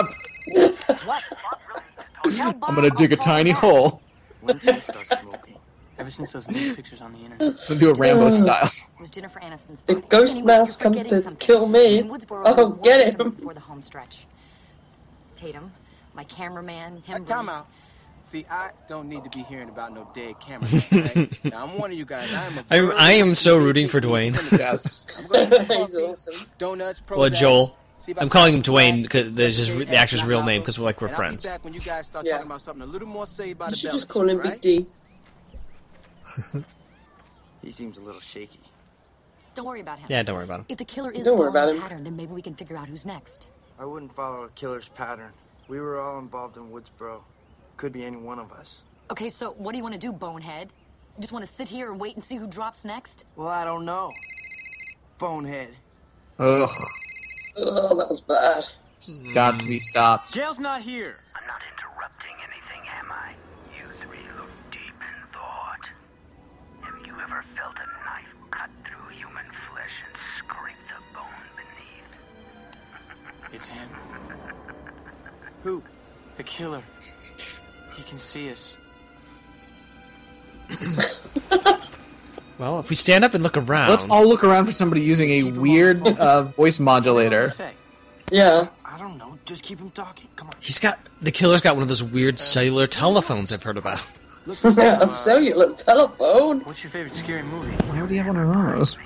what? 1.04 1.24
I'm 2.24 2.76
gonna 2.76 2.90
dig 2.90 3.12
a 3.12 3.16
tiny 3.16 3.50
hole. 3.50 4.00
When 4.40 4.58
did 4.58 4.76
you 4.76 4.80
start 4.80 5.08
smoking? 5.20 5.56
Ever 5.98 6.10
since 6.10 6.30
those 6.30 6.46
nude 6.46 6.76
pictures 6.76 7.00
on 7.00 7.12
the 7.12 7.18
internet. 7.18 7.58
We'll 7.68 7.78
do 7.80 7.90
a 7.90 7.94
Rambo 7.94 8.30
style. 8.30 8.66
It 8.66 9.00
was 9.00 9.10
Jennifer 9.10 9.40
Aniston's. 9.40 9.82
If 9.88 10.08
Ghost 10.08 10.44
Mouse 10.44 10.76
comes 10.76 11.02
to 11.02 11.34
kill 11.40 11.66
me, 11.66 12.08
oh, 12.30 12.70
get 12.84 13.14
him. 13.14 13.16
Before 13.16 13.52
the 13.52 13.58
home 13.58 13.82
stretch. 13.82 14.26
Tatum, 15.34 15.72
my 16.14 16.22
cameraman, 16.22 16.98
him. 16.98 17.22
Uh, 17.22 17.26
time 17.26 17.48
out. 17.48 17.66
See, 18.24 18.46
I 18.50 18.70
don't 18.88 19.08
need 19.08 19.22
to 19.24 19.30
be 19.30 19.42
hearing 19.44 19.68
about 19.68 19.92
no 19.92 20.08
dead 20.14 20.40
camera. 20.40 20.68
Right? 20.90 21.44
now, 21.44 21.62
I'm 21.64 21.78
one 21.78 21.92
of 21.92 21.98
you 21.98 22.06
guys. 22.06 22.32
I 22.32 22.44
am 22.46 22.58
a 22.58 22.64
I'm, 22.70 22.92
I 22.98 23.12
am 23.12 23.34
so 23.34 23.58
rooting 23.58 23.86
for 23.86 24.00
Duane. 24.00 24.34
yes. 24.52 25.06
I'm 25.18 25.26
gonna 25.26 25.46
get 25.46 25.68
coffee, 25.68 26.14
Donuts, 26.58 27.02
Well, 27.10 27.28
Joel. 27.30 27.76
See 27.98 28.12
I 28.16 28.22
I'm 28.22 28.28
calling 28.30 28.54
him 28.54 28.60
Duane 28.62 29.02
because 29.02 29.34
that's 29.34 29.56
just 29.56 29.70
the 29.76 29.94
actor's 29.96 30.24
real 30.24 30.42
name 30.42 30.60
because 30.62 30.78
we're 30.78 30.84
like 30.86 31.00
we're 31.00 31.08
And 31.08 31.16
I'll 31.16 31.20
be 31.22 31.26
friends. 31.28 31.46
back 31.46 31.64
when 31.64 31.74
you 31.74 31.80
guys 31.80 32.06
start 32.06 32.24
Yeah. 32.26 32.32
talking 32.32 32.46
about 32.46 32.60
something 32.62 32.82
a 32.82 32.86
little 32.90 33.08
more 33.08 33.26
saved 33.26 33.58
by 33.58 33.68
You 33.68 33.76
should 33.76 33.92
just 33.92 34.08
call 34.08 34.28
him 34.28 34.38
right? 34.38 34.60
Big 34.60 34.60
D. 34.60 34.86
He 37.62 37.70
seems 37.72 37.96
a 37.96 38.00
little 38.02 38.20
shaky. 38.20 38.60
Don't 39.54 39.64
worry 39.66 39.80
about 39.80 39.98
him. 39.98 40.06
Yeah, 40.10 40.22
don't 40.22 40.34
worry 40.36 40.44
about 40.44 40.60
him. 40.60 40.66
If 40.68 40.76
the 40.78 40.84
killer 40.84 41.10
is 41.12 41.22
Don't 41.24 41.38
worry 41.38 41.48
about 41.48 41.68
him. 41.70 41.80
pattern, 41.80 42.04
then 42.04 42.14
maybe 42.16 42.32
we 42.34 42.42
can 42.42 42.54
figure 42.54 42.76
out 42.76 42.88
who's 42.88 43.06
next. 43.06 43.48
I 43.78 43.86
wouldn't 43.86 44.14
follow 44.14 44.42
a 44.42 44.48
killer's 44.50 44.88
pattern. 44.90 45.30
We 45.68 45.80
were 45.80 45.98
all 45.98 46.18
involved 46.18 46.56
in 46.58 46.64
Woodsboro. 46.70 47.22
Could 47.76 47.92
be 47.92 48.04
any 48.04 48.16
one 48.16 48.38
of 48.38 48.52
us. 48.52 48.82
Okay, 49.10 49.28
so 49.28 49.52
what 49.52 49.72
do 49.72 49.78
you 49.78 49.82
want 49.82 49.94
to 49.94 50.00
do, 50.00 50.12
bonehead? 50.12 50.72
You 51.16 51.20
just 51.20 51.32
want 51.32 51.44
to 51.44 51.52
sit 51.52 51.68
here 51.68 51.90
and 51.90 52.00
wait 52.00 52.14
and 52.14 52.22
see 52.24 52.36
who 52.36 52.46
drops 52.46 52.84
next? 52.84 53.24
Well, 53.36 53.48
I 53.48 53.64
don't 53.64 53.84
know. 53.84 54.12
Bonehead. 55.18 55.76
Ugh. 56.38 56.70
Oh, 57.56 57.96
that 57.96 58.08
was 58.08 58.20
bad. 58.20 58.64
It's 58.96 59.18
got 59.32 59.60
to 59.60 59.66
be 59.66 59.78
stopped. 59.78 60.32
Jail's 60.32 60.58
not 60.58 60.82
here. 60.82 61.16
I'm 61.36 61.46
not 61.46 61.60
interrupting 61.72 62.34
anything, 62.42 62.88
am 62.98 63.12
I? 63.12 63.34
You 63.76 63.86
three 64.02 64.26
look 64.38 64.50
deep 64.70 64.80
in 64.80 65.26
thought. 65.32 65.88
Have 66.80 67.06
you 67.06 67.14
ever 67.20 67.44
felt 67.56 67.76
a 67.76 67.86
knife 68.04 68.34
cut 68.50 68.70
through 68.84 69.16
human 69.16 69.46
flesh 69.70 69.94
and 70.06 70.16
scrape 70.38 70.82
the 70.88 70.98
bone 71.14 71.48
beneath? 71.54 73.52
It's 73.52 73.68
him. 73.68 73.88
Who? 75.62 75.82
The 76.36 76.42
killer. 76.42 76.82
He 77.96 78.02
can 78.02 78.18
see 78.18 78.50
us. 78.50 78.76
Well, 82.58 82.78
if 82.78 82.88
we 82.88 82.94
stand 82.94 83.24
up 83.24 83.34
and 83.34 83.42
look 83.42 83.56
around, 83.56 83.90
Let's 83.90 84.04
all 84.04 84.26
look 84.26 84.44
around 84.44 84.66
for 84.66 84.72
somebody 84.72 85.00
using 85.02 85.30
a 85.30 85.52
weird 85.58 86.06
uh, 86.06 86.44
voice 86.44 86.78
modulator. 86.78 87.50
Yeah. 88.30 88.68
I 88.84 88.96
don't 88.96 89.18
know. 89.18 89.36
Just 89.44 89.62
keep 89.64 89.80
him 89.80 89.90
talking. 89.90 90.28
Come 90.36 90.48
on. 90.48 90.54
he's 90.60 90.78
got 90.78 90.98
the 91.20 91.32
killer's 91.32 91.60
got 91.60 91.74
one 91.74 91.82
of 91.82 91.88
those 91.88 92.02
weird 92.02 92.38
cellular 92.38 92.86
telephones 92.86 93.52
I've 93.52 93.62
heard 93.62 93.76
about. 93.76 94.00
Yeah, 94.62 95.00
a 95.00 95.08
cellular 95.08 95.72
telephone. 95.72 96.60
What's 96.60 96.84
your 96.84 96.90
favorite 96.90 97.14
scary 97.14 97.42
movie? 97.42 97.72
Why 97.86 98.00
would 98.00 98.10
he 98.10 98.18
have 98.18 98.26
one 98.26 98.36
of 98.36 98.76
those? 98.76 98.96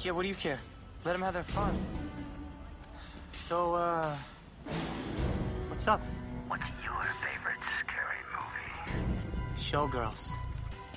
Yeah, 0.00 0.12
what 0.12 0.22
do 0.22 0.28
you 0.28 0.34
care? 0.34 0.58
Let 1.04 1.12
them 1.12 1.22
have 1.22 1.34
their 1.34 1.42
fun. 1.42 1.76
So, 3.48 3.74
uh. 3.74 4.14
What's 5.68 5.88
up? 5.88 6.00
What's 6.46 6.62
Showgirls. 9.62 10.36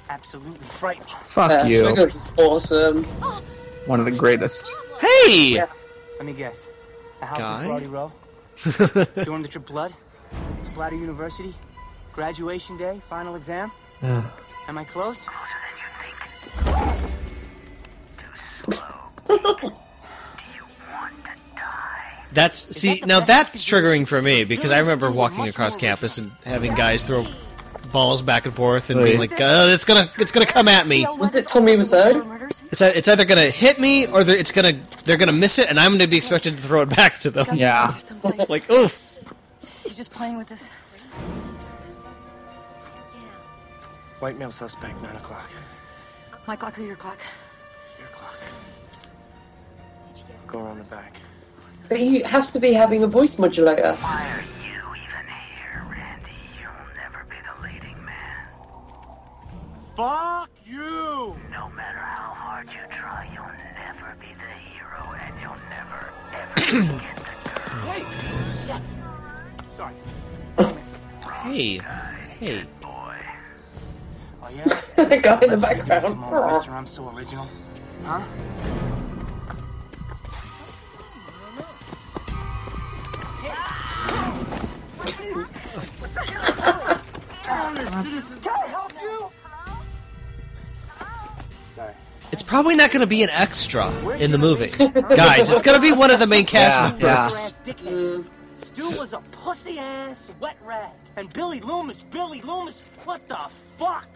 Absolutely 0.09 0.65
frightening. 0.67 1.13
Fuck 1.23 1.51
Yeah, 1.51 1.65
you. 1.65 1.87
Sugar's 1.87 2.15
is 2.15 2.33
awesome. 2.37 3.03
One 3.85 3.99
of 3.99 4.05
the 4.05 4.11
greatest. 4.11 4.69
Hey! 4.99 5.61
Let 6.17 6.25
me 6.25 6.33
guess. 6.33 6.67
The 7.19 7.25
house 7.25 7.37
Guy? 7.37 7.61
in 7.63 7.67
Bloody 7.69 7.87
Row? 7.87 8.11
Dorm 9.23 9.41
that 9.41 9.53
your 9.53 9.61
blood? 9.61 9.93
Splatter 10.71 10.95
University? 10.95 11.53
Graduation 12.13 12.77
day? 12.77 13.01
Final 13.09 13.35
exam? 13.35 13.71
Ugh. 14.01 14.23
Am 14.67 14.77
I 14.77 14.83
close? 14.83 15.27
That's 22.31 22.77
see 22.77 23.01
now 23.05 23.21
that's 23.21 23.63
triggering 23.63 24.05
for 24.05 24.21
me 24.21 24.43
because 24.43 24.71
I 24.73 24.79
remember 24.79 25.09
walking 25.09 25.47
across 25.47 25.77
campus 25.77 26.17
and 26.17 26.31
having 26.43 26.75
guys 26.75 27.01
throw 27.03 27.25
balls 27.95 28.21
back 28.21 28.45
and 28.45 28.53
forth 28.53 28.89
and 28.89 29.01
being 29.01 29.17
like, 29.17 29.39
uh, 29.39 29.67
"It's 29.69 29.85
gonna, 29.85 30.11
it's 30.19 30.33
gonna 30.33 30.45
come 30.45 30.67
at 30.67 30.85
me." 30.85 31.07
Was 31.17 31.33
it 31.35 31.47
Tommy 31.47 31.77
Wiseau? 31.77 32.51
It's 32.71 32.81
ei- 32.81 32.93
it's 32.93 33.07
either 33.07 33.23
gonna 33.23 33.49
hit 33.49 33.79
me 33.79 34.05
or 34.07 34.23
they're- 34.25 34.35
it's 34.37 34.51
gonna 34.51 34.73
they're 35.05 35.15
gonna 35.17 35.31
miss 35.45 35.57
it 35.59 35.69
and 35.69 35.79
I'm 35.79 35.93
gonna 35.93 36.07
be 36.07 36.17
expected 36.17 36.57
to 36.57 36.61
throw 36.61 36.81
it 36.81 36.89
back 36.89 37.19
to 37.19 37.31
them. 37.31 37.47
Yeah. 37.55 37.95
like 38.49 38.69
oof. 38.69 39.01
He's 39.85 39.95
just 39.95 40.11
playing 40.11 40.37
with 40.37 40.51
us. 40.51 40.69
White 44.19 44.37
male 44.37 44.51
suspect, 44.51 45.01
9 45.01 45.15
o'clock. 45.15 45.49
My 46.47 46.55
clock 46.55 46.77
or 46.77 46.81
your 46.83 46.95
clock? 46.95 47.19
Your 47.99 48.07
clock. 48.09 48.35
Go 50.47 50.59
around 50.65 50.79
the 50.79 50.85
back. 50.85 51.15
But 51.89 51.97
he 51.97 52.21
has 52.23 52.51
to 52.51 52.59
be 52.59 52.73
having 52.73 53.03
a 53.03 53.07
voice 53.07 53.37
modulator. 53.39 53.93
Why 53.93 54.43
Fuck 59.95 60.49
you! 60.65 61.37
No 61.49 61.69
matter 61.69 61.99
how 61.99 62.33
hard 62.33 62.67
you 62.67 62.81
try, 62.91 63.29
you'll 63.33 63.45
never 63.75 64.13
be 64.19 64.27
the 64.35 64.51
hero, 64.67 65.15
and 65.23 65.33
you'll 65.41 65.55
never, 65.69 66.11
ever 66.33 66.55
get 67.01 67.15
the 67.15 67.49
girl. 67.49 67.79
Hey! 67.87 68.03
Shit! 68.67 68.85
Sorry. 69.71 69.93
Hey, 71.43 71.79
hey. 72.39 72.63
Boy. 72.81 73.15
Oh, 74.43 74.49
yeah? 74.53 74.65
the 75.05 75.17
guy 75.17 75.39
in 75.39 75.39
the 75.39 75.47
Come 75.47 75.61
background. 75.61 76.05
on, 76.21 76.53
mister, 76.53 76.71
I'm 76.71 76.87
so 76.87 77.09
original. 77.15 77.47
Huh? 78.03 78.21
It's 92.35 92.43
probably 92.43 92.75
not 92.75 92.91
gonna 92.91 93.07
be 93.07 93.23
an 93.23 93.29
extra 93.29 93.89
in 94.17 94.31
the 94.31 94.37
movie, 94.37 94.67
guys. 95.15 95.53
It's 95.53 95.61
gonna 95.61 95.79
be 95.79 95.93
one 95.93 96.11
of 96.11 96.19
the 96.19 96.27
main 96.27 96.45
cast 96.45 96.77
Yeah, 96.77 96.91
members. 96.91 97.57
yeah. 97.65 97.73
Ass. 98.17 98.23
Stu 98.67 98.89
was 98.91 99.13
a 99.13 99.19
pussy 99.31 99.79
ass 99.79 100.29
wet 100.41 100.57
rat. 100.65 100.93
And 101.15 101.31
Billy 101.31 101.61
Loomis, 101.61 102.01
Billy 102.11 102.41
Loomis, 102.41 102.83
what 103.05 103.25
the 103.29 103.37
fuck? 103.77 104.09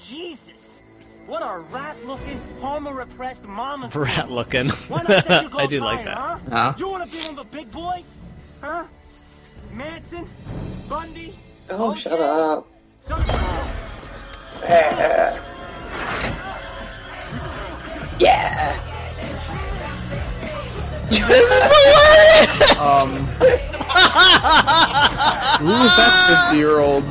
Jesus. 0.00 0.80
What 1.26 1.42
a 1.42 1.58
rat 1.70 2.02
looking, 2.06 2.40
homo 2.62 2.92
repressed 2.92 3.44
mama. 3.44 3.90
Rat 3.94 4.30
looking. 4.30 4.70
Why 4.70 5.02
not 5.02 5.26
set 5.26 5.42
your 5.52 5.60
I 5.60 5.66
do 5.66 5.80
like 5.80 6.04
that. 6.06 6.16
Huh? 6.16 6.38
Yeah. 6.48 6.74
You 6.78 6.88
want 6.88 7.04
to 7.04 7.14
be 7.14 7.22
one 7.24 7.36
of 7.38 7.50
the 7.50 7.56
big 7.56 7.70
boys? 7.70 8.06
Huh? 8.62 8.84
Manson? 9.70 10.26
Bundy? 10.88 11.38
Oh, 11.68 11.90
OJ? 11.90 11.96
shut 11.98 12.20
up. 12.22 12.66
Son 18.18 18.22
of 18.22 18.22
a- 18.22 18.24
Yeah. 18.24 18.80
Yeah. 21.10 21.28
This 21.28 21.50
is 21.50 21.62
hilarious. 21.72 22.80
Um. 22.80 23.10
Who 25.58 25.70
is 25.72 25.96
that 25.96 26.46
50 26.50 26.56
year 26.58 26.78
old? 26.80 27.04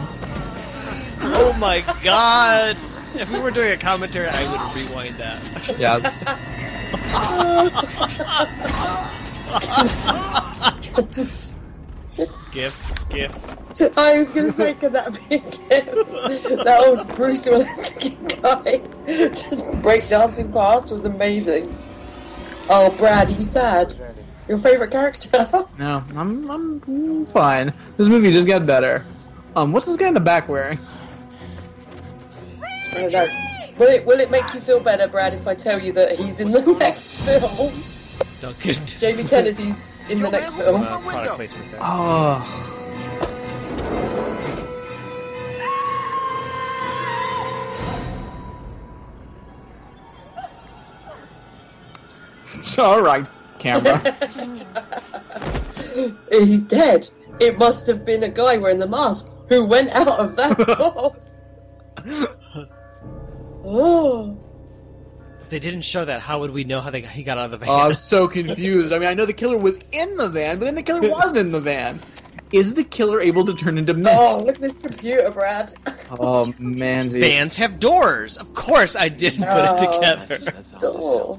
Oh 1.21 1.55
my 1.59 1.83
god! 2.03 2.77
If 3.15 3.31
we 3.31 3.39
were 3.39 3.51
doing 3.51 3.71
a 3.71 3.77
commentary, 3.77 4.27
I 4.27 4.51
would 4.51 4.75
rewind 4.75 5.15
that. 5.17 5.39
Yes. 5.79 6.23
gif, 12.51 13.09
gif. 13.09 13.97
I 13.97 14.17
was 14.17 14.31
going 14.31 14.45
to 14.47 14.51
say, 14.51 14.73
could 14.75 14.93
that 14.93 15.13
be 15.13 15.35
a 15.35 15.39
GIF? 15.39 16.63
that 16.63 16.83
old 16.85 17.15
Bruce 17.15 17.45
Willis 17.45 17.89
guy 17.89 18.77
just 19.05 19.65
breakdancing 19.81 20.53
past 20.53 20.91
was 20.91 21.05
amazing. 21.05 21.77
Oh, 22.69 22.91
Brad, 22.97 23.29
are 23.29 23.33
you 23.33 23.45
sad? 23.45 23.93
Your 24.47 24.57
favourite 24.57 24.91
character? 24.91 25.49
No, 25.77 26.03
I'm 26.15 26.49
I'm 26.49 27.25
fine. 27.25 27.73
This 27.97 28.07
movie 28.07 28.31
just 28.31 28.47
got 28.47 28.65
better. 28.65 29.05
Um, 29.55 29.73
what's 29.73 29.85
this 29.87 29.97
guy 29.97 30.07
in 30.07 30.13
the 30.13 30.21
back 30.21 30.47
wearing? 30.47 30.79
I 32.93 33.09
don't. 33.09 33.31
Will 33.77 33.89
it, 33.89 34.05
will 34.05 34.19
it 34.21 34.31
make 34.31 34.53
you 34.53 34.61
feel 34.61 34.79
better, 34.79 35.07
Brad, 35.09 35.33
if 35.33 35.45
I 35.45 35.53
tell 35.53 35.81
you 35.81 35.91
that 35.93 36.17
he's 36.17 36.39
in 36.39 36.51
the 36.51 36.61
next 36.79 37.17
film? 37.17 37.73
Duncan. 38.39 38.85
Jamie 38.85 39.25
Kennedy's 39.25 39.94
in 40.09 40.21
the 40.21 40.29
next 40.29 40.53
film. 40.53 40.83
Uh, 40.83 40.99
product 40.99 41.35
placement 41.35 41.71
there. 41.71 41.79
Oh. 41.81 42.71
It's 52.55 52.79
All 52.79 53.01
right, 53.01 53.25
camera. 53.59 53.99
He's 56.31 56.63
dead. 56.63 57.07
It 57.39 57.57
must 57.57 57.87
have 57.87 58.05
been 58.05 58.23
a 58.23 58.29
guy 58.29 58.57
wearing 58.57 58.79
the 58.79 58.87
mask 58.87 59.29
who 59.49 59.65
went 59.65 59.91
out 59.91 60.19
of 60.19 60.35
that 60.35 60.57
door. 60.77 61.15
oh. 63.63 64.44
If 65.55 65.61
they 65.61 65.69
didn't 65.69 65.85
show 65.85 66.03
that, 66.03 66.19
how 66.19 66.39
would 66.41 66.51
we 66.51 66.65
know 66.65 66.81
how 66.81 66.89
they, 66.89 66.99
he 66.99 67.23
got 67.23 67.37
out 67.37 67.45
of 67.45 67.51
the 67.51 67.57
van? 67.59 67.69
Oh, 67.69 67.75
I'm 67.75 67.93
so 67.93 68.27
confused. 68.27 68.91
I 68.91 68.99
mean, 68.99 69.07
I 69.07 69.13
know 69.13 69.25
the 69.25 69.31
killer 69.31 69.57
was 69.57 69.79
in 69.93 70.17
the 70.17 70.27
van, 70.27 70.59
but 70.59 70.65
then 70.65 70.75
the 70.75 70.83
killer 70.83 71.09
wasn't 71.13 71.37
in 71.37 71.53
the 71.53 71.61
van. 71.61 72.01
Is 72.51 72.73
the 72.73 72.83
killer 72.83 73.21
able 73.21 73.45
to 73.45 73.53
turn 73.53 73.77
into 73.77 73.93
mist? 73.93 74.15
Oh, 74.39 74.43
look 74.43 74.55
at 74.55 74.61
this 74.61 74.77
computer, 74.77 75.31
Brad. 75.31 75.73
Oh, 76.19 76.53
man. 76.59 77.07
Vans 77.07 77.55
have 77.55 77.79
doors. 77.79 78.37
Of 78.37 78.53
course, 78.53 78.97
I 78.97 79.07
didn't 79.07 79.45
put 79.45 79.63
it 79.63 79.75
Oh. 79.79 79.95
together. 79.95 80.39
Door. 80.79 81.37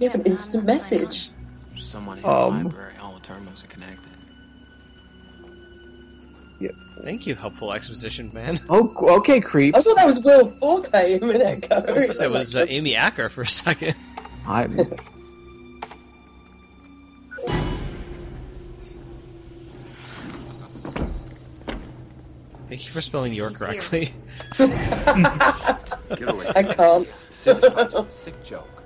You 0.00 0.10
have 0.10 0.20
an 0.20 0.26
instant 0.26 0.64
message. 0.66 1.30
Someone 1.74 2.18
in 2.18 2.24
Um. 2.26 2.58
the 2.58 2.64
library. 2.68 2.92
All 3.00 3.14
the 3.14 3.20
terminals 3.20 3.64
are 3.64 3.68
connected. 3.68 3.97
Thank 7.02 7.26
you, 7.26 7.34
helpful 7.34 7.72
exposition, 7.72 8.30
man. 8.34 8.60
Oh, 8.68 8.92
okay, 9.18 9.40
creeps. 9.40 9.78
I 9.78 9.82
thought 9.82 9.96
that 9.96 10.06
was 10.06 10.20
Will 10.20 10.50
Forte 10.50 11.18
a 11.18 11.20
minute 11.20 11.64
ago. 11.64 11.80
That 12.18 12.30
was 12.30 12.56
uh, 12.56 12.66
Amy 12.68 12.94
Acker 12.94 13.28
for 13.28 13.42
a 13.42 13.46
second. 13.46 13.94
I, 14.46 14.66
Thank 22.68 22.84
you 22.84 22.92
for 22.92 23.00
spelling 23.00 23.32
your 23.32 23.50
correctly. 23.50 24.12
I 24.58 26.74
can't. 26.76 27.16
Sick 27.16 28.44
joke. 28.44 28.78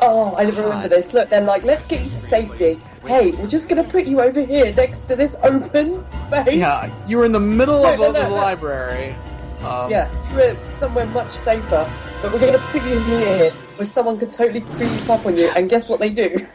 Oh, 0.00 0.36
I 0.36 0.44
never 0.44 0.62
remember 0.62 0.88
this. 0.88 1.12
Look, 1.12 1.30
they're 1.30 1.40
like, 1.40 1.64
let's 1.64 1.86
get 1.86 2.00
you 2.00 2.08
to 2.08 2.14
safety. 2.14 2.80
Hey, 3.06 3.30
we're 3.32 3.46
just 3.46 3.68
gonna 3.68 3.84
put 3.84 4.04
you 4.06 4.20
over 4.20 4.40
here 4.40 4.72
next 4.74 5.02
to 5.02 5.16
this 5.16 5.36
open 5.42 6.02
space. 6.02 6.54
yeah, 6.54 6.90
you 7.06 7.18
were 7.18 7.24
in 7.24 7.32
the 7.32 7.40
middle 7.40 7.84
of 7.86 7.98
No, 7.98 8.06
no, 8.06 8.12
the 8.12 8.22
no, 8.24 8.28
no. 8.30 8.34
library. 8.34 9.14
Um, 9.62 9.90
Yeah, 9.90 10.10
you're 10.34 10.56
somewhere 10.72 11.06
much 11.06 11.30
safer, 11.32 11.90
but 12.22 12.32
we're 12.32 12.40
gonna 12.40 12.58
put 12.58 12.82
you 12.84 12.96
in 12.96 13.02
here 13.04 13.50
where 13.76 13.86
someone 13.86 14.18
could 14.18 14.30
totally 14.30 14.60
creep 14.60 15.08
up 15.10 15.24
on 15.26 15.36
you, 15.36 15.48
and 15.56 15.68
guess 15.70 15.88
what 15.88 16.00
they 16.00 16.10
do? 16.10 16.46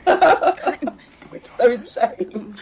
it's 1.31 1.51
so 1.57 1.71
insane. 1.71 2.55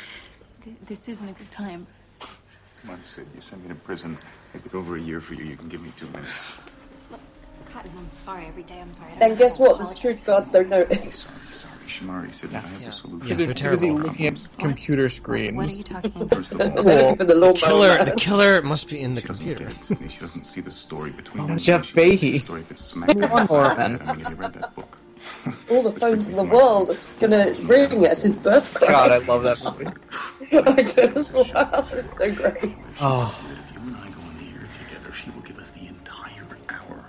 This 0.86 1.08
isn't 1.10 1.28
a 1.28 1.34
good 1.34 1.52
time. 1.52 1.88
Come 2.20 2.91
on, 2.91 3.03
Sid. 3.03 3.28
You 3.36 3.41
sent 3.41 3.62
me 3.64 3.70
to 3.70 3.76
prison. 3.76 4.18
It'd 4.53 4.70
been 4.72 4.80
over 4.80 4.95
a 4.95 4.99
year 4.99 5.22
for 5.22 5.34
you. 5.36 5.44
You 5.45 5.56
can 5.56 5.70
give 5.70 5.82
me 5.82 5.91
two 5.95 6.08
minutes. 6.08 6.56
Cotton, 7.66 7.91
I'm 7.98 8.12
sorry 8.14 8.45
every 8.48 8.64
day. 8.64 8.80
I'm 8.82 8.94
sorry. 8.94 9.12
I 9.22 9.26
And 9.26 9.38
guess 9.38 9.60
what? 9.60 9.78
The 9.80 9.86
security 9.86 10.24
guards 10.26 10.49
don't 10.49 10.68
notice. 10.70 11.26
Sorry, 11.52 11.70
Shamari, 11.99 12.34
Sid. 12.34 12.53
I 12.55 12.59
have 12.59 12.84
the 12.84 12.91
solution. 12.91 13.19
Because 13.19 13.38
they're 13.38 13.53
too 13.53 13.69
busy 13.69 13.91
looking 13.91 14.27
at 14.27 14.39
computer 14.57 15.09
screens. 15.09 15.55
What 15.55 15.69
are 15.69 15.77
you 15.77 15.84
talking 16.11 16.30
First 16.30 16.51
of 16.53 16.61
all, 16.61 16.84
They're 16.84 16.97
looking 16.97 17.18
for 17.18 17.23
the 17.26 17.53
Killer, 17.53 18.03
the 18.05 18.11
killer 18.13 18.61
must 18.61 18.89
be 18.89 18.99
in 19.01 19.15
the 19.15 19.22
computer. 19.22 19.69
Sydney, 19.81 20.09
she 20.09 20.19
doesn't 20.19 20.45
see 20.45 20.61
the 20.61 20.72
story 20.72 21.11
between 21.11 21.43
Oh, 21.43 21.47
them. 21.47 21.57
Jeff 21.57 21.85
She 21.85 21.93
Fahey. 21.93 22.38
story 22.39 22.61
if 22.61 22.72
it's 22.72 22.81
smack 22.84 23.09
dab 23.09 23.18
Lawnmower 23.31 23.63
beside 23.63 23.77
man. 23.77 23.95
it. 23.95 24.01
I 24.07 24.15
mean, 24.15 24.23
have 24.26 24.30
you 24.31 24.35
read 24.38 24.53
that 24.53 24.76
book? 24.76 24.97
All 25.69 25.84
the 25.84 25.91
phones 25.99 26.30
in 26.30 26.35
the 26.35 26.43
world 26.43 26.91
are 26.91 26.97
gonna 27.19 27.53
ring 27.63 28.05
as 28.05 28.23
his 28.23 28.35
birth 28.38 28.73
cry. 28.73 28.88
God, 28.89 29.11
I 29.11 29.18
love 29.19 29.43
that 29.43 29.63
movie. 29.63 29.85
I 30.69 30.81
do 30.84 31.01
as 31.19 31.34
well. 31.34 31.88
It's 31.93 32.18
so 32.18 32.34
great. 32.34 32.76
Oh, 32.99 33.38
If 33.68 33.73
you 33.76 33.80
and 33.81 33.95
I 33.97 34.09
go 34.09 34.22
in 34.31 34.39
here 34.39 34.68
together, 34.73 35.13
she 35.13 35.30
will 35.31 35.41
give 35.41 35.57
us 35.57 35.72
the 35.72 35.88
entire 35.88 36.47
hour. 36.69 37.05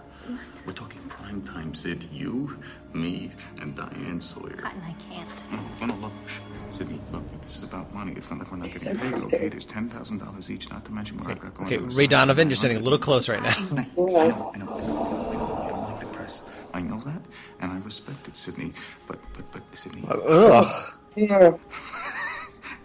We're 0.67 0.73
talking 0.73 1.01
prime 1.09 1.43
time, 1.43 1.75
Sid. 1.75 2.09
You, 2.13 2.59
me, 2.95 3.31
and 3.61 3.75
Diane 3.77 4.21
Sawyer. 4.21 4.57
Cotton, 4.57 4.83
I 4.87 4.95
can't. 5.13 5.45
No, 5.81 5.87
no, 5.87 5.95
look. 5.97 6.13
Sydney, 6.77 6.99
look, 7.13 7.23
this 7.43 7.57
is 7.59 7.63
about 7.65 7.93
money. 7.95 8.13
It's 8.17 8.31
not 8.31 8.39
like 8.39 8.51
we're 8.51 8.57
not 8.59 8.69
getting 8.69 8.81
so 8.81 8.95
paid, 8.95 9.13
creepy. 9.13 9.37
okay? 9.37 9.49
There's 9.49 9.67
$10,000 9.67 10.51
each, 10.51 10.71
not 10.71 10.85
to 10.87 10.93
mention 10.93 11.19
what 11.19 11.29
I've 11.31 11.41
got 11.41 11.55
going 11.55 11.67
Okay, 11.67 11.77
on 11.79 11.89
the 11.89 11.95
Ray. 11.95 12.07
Donovan, 12.07 12.49
you're 12.49 12.57
standing 12.57 12.79
a 12.79 12.83
little 12.83 12.99
close 12.99 13.29
right 13.29 13.43
now. 13.43 13.55
I 13.57 13.75
know, 13.75 14.17
I 14.19 14.29
know, 14.29 14.53
I 14.55 14.57
know, 14.57 14.57
I 14.57 14.59
know, 14.59 14.75
I 14.75 15.35
know. 15.35 15.63
You 15.65 15.69
don't 15.69 15.91
like 15.91 16.01
the 16.01 16.07
press. 16.07 16.43
I 16.75 16.81
know 16.81 17.01
that, 17.05 17.21
and 17.61 17.73
I 17.73 17.79
respect 17.81 18.27
it, 18.29 18.37
Sydney. 18.37 18.73
But, 19.07 19.19
but, 19.35 19.51
but, 19.53 19.63
Sydney. 19.77 20.05
Uh, 20.09 20.15
ugh. 20.15 20.95
Yeah. 21.17 21.53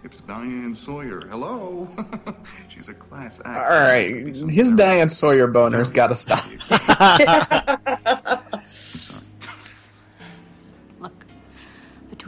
It's 0.04 0.18
Diane 0.18 0.76
Sawyer. 0.76 1.26
Hello. 1.28 1.88
She's 2.68 2.88
a 2.88 2.94
class 2.94 3.40
act. 3.44 3.68
All 3.68 3.78
right, 3.80 4.26
his 4.48 4.70
Diane 4.70 5.08
Sawyer 5.08 5.48
boner's 5.48 5.90
got 5.90 6.06
to 6.06 6.14
stop. 6.14 6.44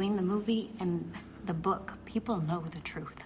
Between 0.01 0.17
the 0.17 0.23
movie 0.23 0.71
and 0.81 1.13
the 1.45 1.53
book, 1.53 1.93
people 2.07 2.39
know 2.39 2.65
the 2.71 2.79
truth. 2.79 3.23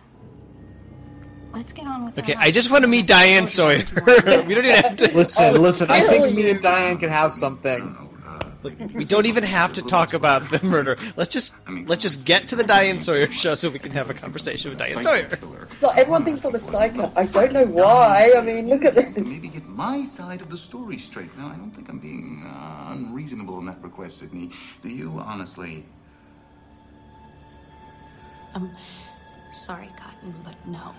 Let's 1.52 1.72
get 1.72 1.86
on 1.86 2.06
with 2.06 2.18
it. 2.18 2.22
Okay, 2.22 2.34
I 2.36 2.51
just 2.51 2.68
want 2.68 2.82
to 2.82 2.88
meet 2.88 3.06
Diane 3.06 3.46
Sawyer. 3.46 3.84
we 4.06 4.55
don't 4.56 4.64
even 4.64 4.64
have 4.82 4.96
to. 4.96 5.16
Listen, 5.16 5.62
listen. 5.62 5.88
I 5.88 6.01
think 6.01 6.34
me 6.34 6.51
and 6.51 6.60
Diane 6.60 6.98
can 6.98 7.10
have 7.10 7.32
something. 7.32 7.96
We 8.92 9.05
don't 9.05 9.26
even 9.26 9.44
have 9.44 9.74
to 9.74 9.82
talk 9.82 10.14
about 10.14 10.51
the 10.51 10.66
murder. 10.66 10.96
Let's 11.16 11.30
just 11.30 11.55
let's 11.86 12.02
just 12.02 12.26
get 12.26 12.48
to 12.48 12.56
the 12.56 12.64
Diane 12.64 12.98
Sawyer 12.98 13.30
show 13.30 13.55
so 13.55 13.70
we 13.70 13.78
can 13.78 13.92
have 13.92 14.10
a 14.10 14.14
conversation 14.14 14.70
with 14.70 14.78
Diane 14.80 15.01
Sawyer. 15.01 15.28
So 15.74 15.90
everyone 15.90 16.24
thinks 16.24 16.44
I'm 16.44 16.56
a 16.56 16.59
psycho. 16.59 17.12
I 17.14 17.24
don't 17.26 17.52
know 17.52 17.66
why. 17.66 18.32
I 18.36 18.40
mean, 18.40 18.68
look 18.68 18.84
at 18.84 18.96
this. 18.96 19.28
Maybe 19.30 19.55
get 19.55 19.68
my 19.68 20.02
side 20.02 20.40
of 20.40 20.51
the 20.51 20.59
story 20.59 20.98
straight. 20.98 21.38
Now, 21.38 21.46
I 21.55 21.55
don't 21.55 21.70
think 21.70 21.88
I'm 21.88 22.01
being 22.01 22.42
uh, 22.44 22.94
unreasonable 22.94 23.60
in 23.60 23.66
that 23.66 23.80
request, 23.80 24.18
Sydney. 24.18 24.51
Do 24.82 24.88
you, 24.88 25.20
honestly? 25.24 25.84
I'm 28.55 28.70
sorry, 29.52 29.90
Cotton, 29.97 30.35
but 30.44 30.55
no. 30.66 30.93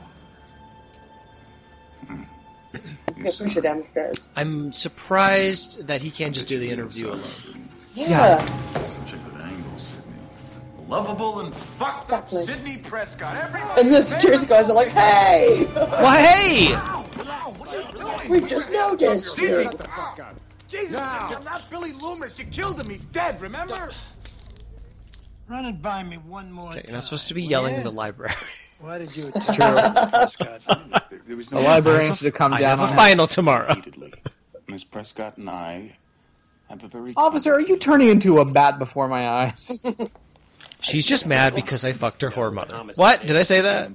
Let's 3.08 3.22
go 3.24 3.32
push 3.46 3.56
her 3.56 3.62
down 3.62 3.78
the 3.78 3.84
stairs. 3.84 4.28
I'm 4.36 4.72
surprised 4.74 5.88
that 5.88 6.02
he 6.02 6.12
can't 6.12 6.34
just 6.36 6.48
do 6.48 6.60
the 6.60 6.70
interview 6.70 7.10
alone. 7.10 7.70
Yeah. 7.94 8.40
Such 8.74 9.14
a 9.14 9.18
good 9.18 9.42
angle, 9.42 9.78
Sydney. 9.78 10.14
Lovable 10.88 11.40
and 11.40 11.54
fucked 11.54 12.04
Exactly. 12.04 12.42
up 12.42 12.46
Sidney 12.48 12.78
Prescott. 12.78 13.38
Everybody 13.38 13.82
And 13.82 13.90
the 13.90 14.02
security 14.02 14.46
guys 14.46 14.70
are 14.70 14.76
like, 14.76 14.90
hey! 14.90 15.66
Well, 15.74 16.18
hey! 16.18 16.76
We've 18.30 18.48
just 18.48 18.70
noticed. 18.72 19.38
Shut 19.38 19.78
the. 19.78 20.26
Jesus, 20.68 20.92
you're 20.92 21.40
not 21.44 21.70
Billy 21.70 21.94
Loomis. 21.94 22.38
You 22.38 22.46
killed 22.46 22.80
him. 22.82 22.90
He's 22.90 23.06
dead, 23.06 23.40
remember? 23.40 23.92
Run 25.48 25.66
it 25.66 25.82
by 25.82 26.02
me 26.04 26.18
one 26.18 26.52
more 26.52 26.68
Okay, 26.70 26.76
time. 26.78 26.84
you're 26.88 26.94
not 26.96 27.04
supposed 27.04 27.28
to 27.28 27.34
be 27.34 27.42
yelling 27.44 27.76
in 27.76 27.84
the 27.84 27.92
library. 27.92 28.34
Why 28.80 28.98
did 28.98 29.16
you 29.16 29.32
It's 29.34 29.50
attack 29.50 29.94
true. 29.94 30.10
Prescott? 30.10 31.12
There 31.28 31.38
was 31.38 31.48
The 31.48 31.60
librarian 31.60 32.14
should 32.16 32.26
have 32.26 32.34
come 32.34 32.54
I 32.54 32.60
down 32.62 32.78
have 32.80 32.90
a 32.90 32.92
on 32.92 32.96
final 32.98 33.28
tomorrow. 33.28 33.68
Repeatedly. 33.70 34.14
Miss 34.68 34.84
Prescott 34.84 35.38
and 35.38 35.50
I 35.50 35.96
have 36.70 36.84
a 36.84 36.88
very 36.88 37.14
Officer, 37.16 37.54
are 37.54 37.60
you 37.62 37.78
turning 37.78 38.10
into 38.10 38.40
a 38.40 38.46
bat 38.46 38.80
before 38.80 39.08
my 39.08 39.28
eyes? 39.30 39.80
She's 40.82 41.06
just 41.06 41.26
mad 41.26 41.56
because 41.56 41.86
I 41.86 41.94
fucked 41.94 42.22
her 42.22 42.30
whore 42.30 42.54
mother. 42.54 42.78
What? 42.96 43.26
Did 43.26 43.38
I 43.38 43.42
say 43.44 43.62
that? 43.62 43.92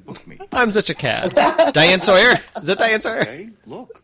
I'm 0.52 0.70
such 0.70 0.89
a 0.90 0.94
cad. 0.94 1.32
Diane 1.72 2.01
Sawyer? 2.01 2.35
Is 2.56 2.66
that 2.68 2.78
Diane 2.78 3.01
Sawyer? 3.01 3.24
Hey, 3.24 3.51
look. 3.66 4.02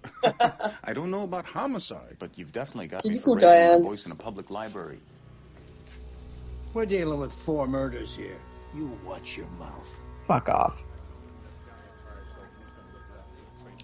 I 0.85 0.93
don't 0.93 1.11
know 1.11 1.23
about 1.23 1.47
homicide, 1.47 2.17
but 2.19 2.37
you've 2.37 2.53
definitely 2.53 2.87
got 2.89 3.03
Can 3.03 3.13
me 3.13 3.17
you 3.17 3.23
for 3.23 3.37
go, 3.37 3.47
raising 3.47 3.49
Diane? 3.69 3.83
my 3.83 3.89
voice 3.89 4.07
in 4.07 4.13
a 4.13 4.17
public 4.17 4.51
library. 4.51 4.99
We're 6.77 6.85
dealing 6.85 7.19
with 7.19 7.33
four 7.33 7.67
murders 7.67 8.15
here. 8.15 8.37
You 8.75 8.91
watch 9.03 9.35
your 9.35 9.47
mouth. 9.59 9.99
Fuck 10.21 10.51
off. 10.51 10.85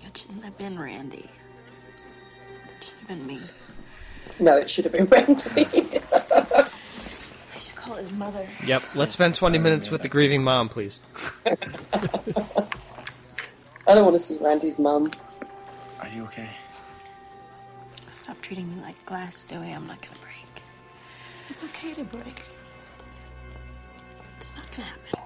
It 0.06 0.14
shouldn't 0.14 0.44
have 0.44 0.59
been 0.59 0.78
Randy. 0.78 1.24
It 1.24 2.85
should 2.85 2.93
have 2.98 3.09
been 3.09 3.27
me. 3.27 3.40
No, 4.39 4.59
it 4.59 4.69
should 4.69 4.85
have 4.85 4.93
been 4.93 5.06
Randy. 5.10 5.43
I 6.12 6.69
should 7.64 7.77
call 7.77 7.97
his 7.97 8.10
mother. 8.10 8.47
Yep. 8.66 8.82
Let's 8.94 9.14
spend 9.14 9.36
20 9.36 9.56
minutes 9.56 9.90
with 9.90 10.02
the 10.02 10.09
grieving 10.10 10.44
mom, 10.44 10.69
please. 10.69 11.01
I 11.47 11.56
don't 13.86 14.05
want 14.05 14.16
to 14.16 14.20
see 14.20 14.36
Randy's 14.36 14.78
mum. 14.78 15.10
Are 15.98 16.09
you 16.14 16.24
okay? 16.24 16.51
Stop 18.10 18.39
treating 18.43 18.69
me 18.69 18.82
like 18.82 19.02
glass, 19.06 19.44
Dewey. 19.44 19.73
I'm 19.73 19.86
not 19.86 20.02
gonna 20.02 20.19
break. 20.20 20.62
It's 21.48 21.64
okay 21.64 21.94
to 21.94 22.05
break. 22.05 22.43
It's 24.73 24.78
gonna 24.78 24.89
happen. 24.89 25.19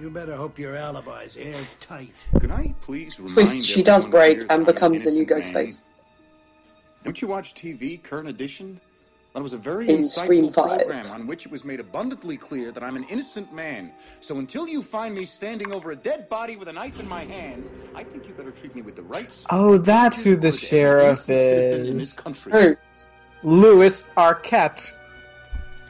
You 0.00 0.10
better 0.10 0.36
hope 0.36 0.58
your 0.58 0.76
alibi's 0.76 1.36
airtight. 1.36 2.14
Could 2.40 2.50
I 2.50 2.74
please 2.80 3.18
remind 3.18 3.34
Twist, 3.34 3.66
she 3.66 3.82
does 3.82 4.06
break 4.06 4.44
and 4.48 4.64
becomes 4.64 5.02
the 5.02 5.10
new 5.10 5.22
innocent 5.22 5.54
man? 5.54 5.66
Ghostface. 5.66 5.82
Don't 7.04 7.20
you 7.20 7.28
watch 7.28 7.54
TV, 7.54 8.02
Current 8.02 8.28
Edition? 8.28 8.80
That 9.34 9.42
was 9.42 9.52
a 9.52 9.58
very 9.58 9.88
In 9.88 10.02
insightful 10.02 10.52
program 10.52 11.10
on 11.10 11.26
which 11.26 11.44
it 11.44 11.52
was 11.52 11.64
made 11.64 11.80
abundantly 11.80 12.36
clear 12.36 12.72
that 12.72 12.82
I'm 12.82 12.96
an 12.96 13.04
innocent 13.04 13.52
man. 13.52 13.92
So 14.20 14.38
until 14.38 14.66
you 14.66 14.82
find 14.82 15.14
me 15.14 15.26
standing 15.26 15.72
over 15.72 15.90
a 15.90 15.96
dead 15.96 16.28
body 16.28 16.56
with 16.56 16.68
a 16.68 16.72
knife 16.72 16.98
in 16.98 17.08
my 17.08 17.24
hand, 17.24 17.68
I 17.94 18.04
think 18.04 18.26
you 18.26 18.32
better 18.34 18.52
treat 18.52 18.74
me 18.74 18.82
with 18.82 18.96
the 18.96 19.02
rights. 19.02 19.44
Oh, 19.50 19.78
that's 19.78 20.22
who 20.22 20.34
the 20.36 20.50
sheriff 20.50 21.20
citizen 21.20 21.86
in 21.86 21.96
this 21.96 22.16
is. 22.16 22.44
Who? 22.52 22.76
Lewis 23.42 24.10
Arquette. 24.16 24.94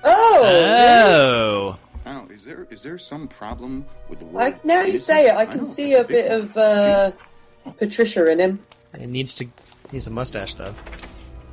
Oh. 0.03 0.43
Oh. 0.45 1.79
Now, 2.05 2.27
is 2.31 2.45
there 2.45 2.67
is 2.71 2.83
there 2.83 2.99
some 2.99 3.29
problem 3.29 3.85
with 4.09 4.21
the 4.21 4.25
word? 4.25 4.43
I, 4.43 4.61
now 4.65 4.83
you 4.83 4.97
say 4.97 5.29
it, 5.29 5.35
I 5.35 5.47
can 5.47 5.67
see 5.67 5.95
a 5.95 6.05
bit 6.05 6.31
of 6.33 6.57
uh, 6.57 7.13
Patricia 7.79 8.31
in 8.31 8.39
him. 8.41 8.59
It 8.95 9.09
needs 9.09 9.35
to. 9.35 9.47
Needs 9.93 10.07
a 10.07 10.11
mustache 10.11 10.55
though. 10.55 10.75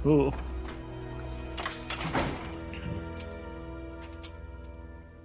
Ooh. 0.05 0.33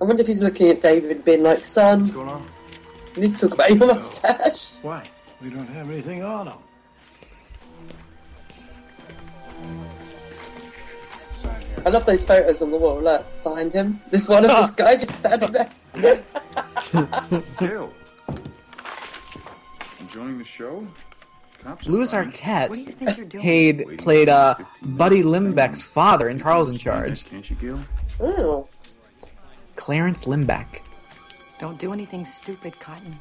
I 0.00 0.04
wonder 0.04 0.22
if 0.22 0.26
he's 0.26 0.42
looking 0.42 0.68
at 0.70 0.80
David, 0.80 1.24
being 1.24 1.42
like, 1.42 1.64
"Son, 1.64 2.00
What's 2.00 2.12
going 2.12 2.28
on? 2.28 2.48
you 3.14 3.22
need 3.22 3.32
to 3.32 3.38
talk 3.38 3.54
about 3.54 3.70
your 3.70 3.86
mustache." 3.86 4.70
Why? 4.82 5.06
We 5.42 5.50
don't 5.50 5.68
have 5.68 5.90
anything 5.90 6.22
on 6.22 6.48
him. 6.48 6.58
I 11.86 11.88
love 11.88 12.04
those 12.06 12.24
photos 12.24 12.62
on 12.62 12.70
the 12.70 12.76
wall. 12.76 13.00
Look 13.02 13.24
behind 13.42 13.72
him. 13.72 14.00
This 14.10 14.28
one 14.28 14.44
of 14.44 14.50
this 14.50 14.70
guy 14.82 14.96
just 14.96 15.14
standing 15.14 15.52
there. 15.52 16.22
Dale. 17.58 17.92
Enjoying 20.00 20.38
the 20.38 20.44
show? 20.44 20.86
Cops 21.62 21.86
are 21.86 21.90
Lewis 21.90 22.10
fine. 22.12 22.32
Arquette 22.32 23.40
paid, 23.40 23.98
played 23.98 24.28
uh, 24.28 24.54
Buddy 24.82 25.22
Lembeck's 25.22 25.82
father 25.82 26.28
in 26.28 26.38
Charles 26.38 26.68
in 26.68 26.78
Charge. 26.78 27.24
Can't 27.26 27.48
you, 27.48 27.56
Gil? 27.56 27.80
Oh. 28.20 28.68
Clarence 29.76 30.24
Limbeck. 30.26 30.82
Don't 31.58 31.78
do 31.78 31.92
anything 31.92 32.24
stupid, 32.24 32.78
Cotton. 32.80 33.18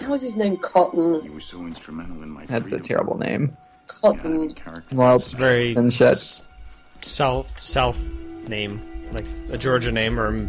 How 0.00 0.12
is 0.14 0.22
his 0.22 0.36
name 0.36 0.56
Cotton? 0.56 1.24
You 1.24 1.32
were 1.32 1.40
so 1.40 1.58
instrumental 1.66 2.22
in 2.22 2.30
my 2.30 2.46
That's 2.46 2.66
a 2.68 2.78
freedom. 2.78 2.82
terrible 2.82 3.18
name. 3.18 3.56
Cotton. 3.86 4.54
Well, 4.92 5.16
It's 5.16 5.32
very 5.32 5.74
and 5.74 5.92
shit. 5.92 6.18
S- 7.02 7.08
south 7.08 7.58
south 7.58 7.98
name, 8.48 8.80
like 9.12 9.24
a 9.50 9.58
Georgia 9.58 9.92
name 9.92 10.18
or 10.18 10.48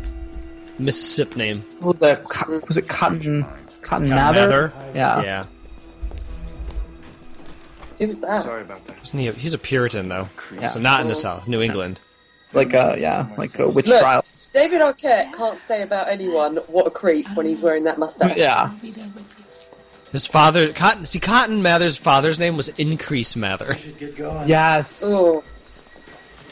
Mississippi 0.79 1.35
name. 1.37 1.61
What 1.79 1.93
was 1.93 1.99
that? 2.01 2.23
Co- 2.23 2.59
Was 2.67 2.77
it 2.77 2.87
Cotton? 2.87 3.43
Cotton 3.43 3.57
Cotton 3.81 4.09
Mather? 4.09 4.41
Mather? 4.69 4.73
Yeah. 4.95 5.21
Yeah. 5.23 5.45
Who 7.99 8.07
was 8.07 8.21
that? 8.21 8.43
Sorry 8.43 8.61
about 8.61 8.85
that. 8.87 8.97
Isn't 9.03 9.19
he? 9.19 9.27
A, 9.27 9.31
he's 9.33 9.53
a 9.53 9.57
Puritan 9.59 10.09
though, 10.09 10.29
Yeah. 10.59 10.67
so 10.67 10.79
not 10.79 11.01
in 11.01 11.07
the 11.07 11.15
South, 11.15 11.47
New 11.47 11.61
England. 11.61 11.99
Like 12.53 12.73
uh, 12.73 12.95
yeah, 12.99 13.27
like 13.37 13.59
uh, 13.59 13.67
witch 13.67 13.87
Look, 13.87 14.01
trials. 14.01 14.51
David 14.53 14.81
Arquette 14.81 15.33
can't 15.35 15.59
say 15.59 15.81
about 15.81 16.07
anyone 16.07 16.57
what 16.67 16.85
a 16.85 16.91
creep 16.91 17.27
when 17.35 17.45
he's 17.47 17.61
wearing 17.61 17.83
that 17.85 17.97
mustache. 17.97 18.37
Yeah. 18.37 18.71
His 20.11 20.27
father, 20.27 20.71
Cotton. 20.73 21.07
See, 21.07 21.19
Cotton 21.19 21.63
Mather's 21.63 21.97
father's 21.97 22.37
name 22.37 22.55
was 22.55 22.69
Increase 22.69 23.35
Mather. 23.35 23.75
Get 23.97 24.15
going. 24.15 24.47
Yes. 24.47 25.01
Oh. 25.03 25.43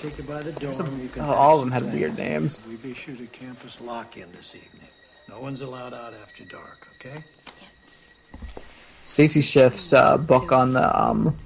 Take 0.01 0.17
you 0.17 0.23
by 0.23 0.41
the 0.41 0.51
dorm. 0.53 0.99
You 1.01 1.09
can 1.09 1.21
Oh, 1.23 1.33
all 1.33 1.55
of 1.59 1.61
them 1.61 1.71
had 1.71 1.83
some 1.83 1.93
weird 1.93 2.17
names. 2.17 2.61
We 2.67 2.75
be 2.75 2.93
sure 2.93 3.15
to 3.15 3.27
campus 3.27 3.79
lock 3.81 4.17
in 4.17 4.31
this 4.31 4.55
evening. 4.55 4.89
No 5.29 5.39
one's 5.39 5.61
allowed 5.61 5.93
out 5.93 6.13
after 6.13 6.43
dark. 6.45 6.87
Okay? 6.95 7.23
Stacy 9.03 9.41
Schiff's 9.41 9.93
uh, 9.93 10.17
book 10.17 10.51
on 10.51 10.73
the 10.73 10.99
um 10.99 11.37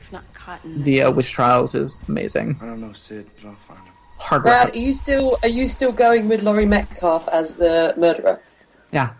If 0.00 0.12
not 0.12 0.24
Cotton. 0.34 0.82
the 0.82 1.02
uh, 1.04 1.10
witch 1.12 1.30
trials 1.30 1.74
is 1.74 1.96
amazing. 2.08 2.58
I 2.60 2.66
don't 2.66 2.80
know, 2.80 2.92
Sid, 2.92 3.28
but 3.40 3.48
I'll 3.50 3.54
find 3.68 3.80
him. 3.80 3.94
Hard 4.18 4.42
Brad, 4.42 4.66
work. 4.68 4.74
are 4.74 4.78
you 4.78 4.92
still 4.92 5.38
are 5.42 5.48
you 5.48 5.68
still 5.68 5.92
going 5.92 6.28
with 6.28 6.42
Laurie 6.42 6.66
Metcalf 6.66 7.28
as 7.28 7.56
the 7.56 7.94
murderer? 7.96 8.40
Yeah. 8.92 9.10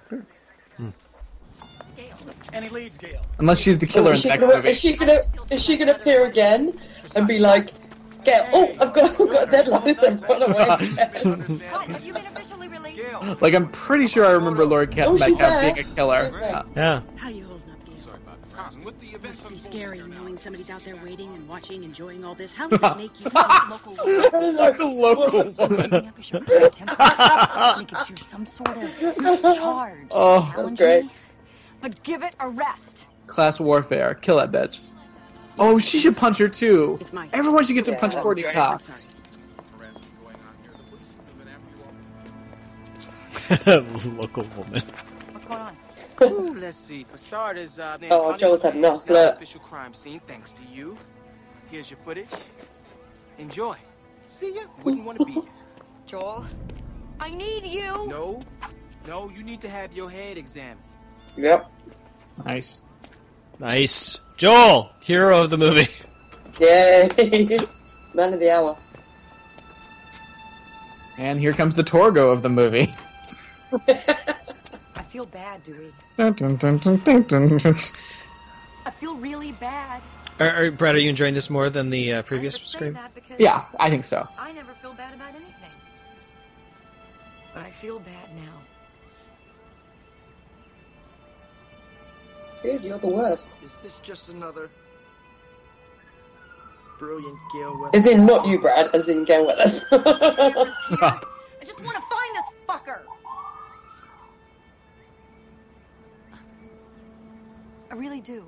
Any 2.52 2.68
leads, 2.68 2.98
Gail? 2.98 3.24
Unless 3.38 3.60
she's 3.60 3.78
the 3.78 3.86
killer 3.86 4.10
Oh, 4.10 4.14
in 4.14 4.20
the 4.20 4.28
next 4.28 4.40
gonna, 4.40 4.56
movie. 4.56 4.68
is 4.70 4.80
she 4.80 4.96
gonna 4.96 5.20
is 5.50 5.62
she 5.64 5.76
gonna 5.76 5.92
appear 5.92 6.26
again 6.26 6.72
and 7.14 7.28
be 7.28 7.38
like, 7.38 7.70
"Get 8.24 8.48
oh, 8.52 8.68
I've 8.80 8.92
got 8.92 9.10
I've 9.10 9.18
got 9.18 9.48
a 9.48 9.50
deadline 9.50 9.96
and 10.06 10.22
run 10.22 10.42
away." 10.42 10.64
again." 10.64 11.60
Have 11.70 12.04
you 12.04 12.12
been 12.12 12.26
officially 12.26 12.68
released? 12.68 13.00
Like 13.40 13.54
I'm 13.54 13.68
pretty 13.70 14.06
sure 14.06 14.24
I 14.26 14.30
remember 14.32 14.64
Laura 14.64 14.86
Cat 14.86 15.06
Oh, 15.08 15.16
Metcalf 15.18 15.60
being 15.74 15.78
a 15.78 15.94
killer. 15.94 16.30
Yeah. 16.40 16.62
Yeah. 16.76 17.00
How 17.16 17.28
you 17.28 17.44
holding 17.44 17.70
up, 17.70 17.84
Gail? 17.86 19.20
Must 19.22 19.48
be 19.48 19.56
scary 19.56 19.98
knowing 20.02 20.36
somebody's 20.36 20.70
out 20.70 20.84
there 20.84 20.96
waiting 20.96 21.32
and 21.34 21.48
watching, 21.48 21.82
enjoying 21.84 22.24
all 22.24 22.34
this. 22.34 22.52
How 22.52 22.68
does 22.68 22.82
it 22.82 22.96
make 22.96 23.18
you 23.20 23.30
feel, 23.30 23.42
local? 23.70 24.52
like 24.54 24.78
a 24.78 24.84
local 24.84 25.50
woman. 25.68 25.90
Make 25.90 26.32
it 26.32 28.10
you 28.10 28.16
some 28.16 28.46
sort 28.46 28.76
of 28.76 28.98
charge. 28.98 30.08
to 30.08 30.14
Oh, 30.14 30.40
that's 30.40 30.52
challenge 30.54 30.78
great. 30.78 31.04
me, 31.04 31.10
But 31.80 32.02
give 32.02 32.22
it 32.22 32.34
a 32.40 32.48
rest. 32.48 33.06
Class 33.26 33.60
warfare. 33.60 34.14
Kill 34.14 34.36
that 34.38 34.50
bitch. 34.50 34.80
Oh, 35.60 35.78
she 35.78 35.98
should 36.00 36.16
punch 36.16 36.38
her 36.38 36.48
too. 36.48 36.96
It's 37.00 37.12
mine. 37.12 37.28
Everyone 37.32 37.62
should 37.64 37.74
get 37.74 37.84
to 37.84 37.92
Yeah, 37.92 38.00
punch 38.00 38.14
that'd 38.14 38.22
Courteney 38.22 38.48
be. 38.48 38.52
Cox. 38.52 39.08
Local 43.66 44.44
woman. 44.56 44.82
What's 45.32 45.44
going 45.44 45.60
on? 45.60 45.76
Ooh, 46.22 46.54
let's 46.54 46.76
see. 46.76 47.04
For 47.10 47.16
starters, 47.16 47.78
uh, 47.78 47.98
man, 48.00 48.10
Oh, 48.12 48.36
Joel's 48.36 48.62
had 48.62 48.74
Hollywood 48.74 48.74
enough, 48.74 49.02
is 49.04 49.06
now 49.08 49.14
an 49.16 49.22
look. 49.26 49.34
official 49.36 49.60
crime 49.60 49.94
scene 49.94 50.20
thanks 50.26 50.52
to 50.54 50.64
you. 50.64 50.96
Here's 51.70 51.90
your 51.90 51.98
footage. 52.04 52.28
Enjoy. 53.38 53.76
See 54.26 54.54
ya. 54.54 54.62
Wouldn't 54.84 55.04
want 55.04 55.18
to 55.18 55.24
be 55.24 55.32
here. 55.32 55.42
Joel, 56.06 56.44
I 57.20 57.30
need 57.30 57.64
you. 57.66 57.84
No, 58.08 58.40
no, 59.06 59.30
you 59.30 59.42
need 59.42 59.60
to 59.62 59.68
have 59.68 59.92
your 59.92 60.10
head 60.10 60.36
examined. 60.38 60.80
Yep. 61.36 61.70
Nice. 62.44 62.80
Nice, 63.60 64.20
Joel, 64.38 64.90
hero 65.00 65.42
of 65.42 65.50
the 65.50 65.58
movie. 65.58 65.86
Yay. 66.58 67.08
Man 68.14 68.32
of 68.32 68.40
the 68.40 68.50
hour. 68.50 68.76
And 71.18 71.38
here 71.38 71.52
comes 71.52 71.74
the 71.74 71.84
Torgo 71.84 72.32
of 72.32 72.40
the 72.40 72.48
movie. 72.48 72.92
I 73.86 75.02
feel 75.08 75.26
bad, 75.26 75.62
Dewey. 75.62 75.92
Dun, 76.16 76.32
dun, 76.32 76.56
dun, 76.56 76.78
dun, 76.78 76.96
dun, 77.04 77.22
dun, 77.24 77.56
dun. 77.58 77.76
I 78.86 78.90
feel 78.92 79.14
really 79.16 79.52
bad. 79.52 80.00
Are, 80.40 80.48
are, 80.48 80.70
Brad, 80.70 80.94
are 80.94 80.98
you 80.98 81.10
enjoying 81.10 81.34
this 81.34 81.50
more 81.50 81.68
than 81.68 81.90
the 81.90 82.14
uh, 82.14 82.22
previous 82.22 82.56
I 82.56 82.60
never 82.60 82.66
say 82.66 83.18
scream? 83.18 83.36
Yeah, 83.38 83.66
I 83.78 83.90
think 83.90 84.04
so. 84.04 84.26
I 84.38 84.52
never 84.52 84.72
feel 84.72 84.94
bad 84.94 85.12
about 85.12 85.34
anything. 85.34 85.70
But 87.52 87.64
I 87.64 87.70
feel 87.72 87.98
bad 87.98 88.34
now. 88.34 88.49
Dude, 92.62 92.84
you're 92.84 92.98
the 92.98 93.08
worst. 93.08 93.50
Is 93.64 93.76
this 93.78 93.98
just 94.00 94.28
another 94.28 94.70
brilliant 96.98 97.38
Gail 97.52 97.78
Weathers? 97.80 98.06
As 98.06 98.06
in, 98.06 98.26
not 98.26 98.46
you, 98.46 98.60
Brad. 98.60 98.94
As 98.94 99.08
in, 99.08 99.24
Gail 99.24 99.46
Willis. 99.46 99.84
I 99.92 101.20
just 101.64 101.82
want 101.82 101.96
to 101.96 102.02
find 102.02 102.36
this 102.36 102.46
fucker. 102.68 103.00
I 107.90 107.94
really 107.94 108.20
do. 108.20 108.44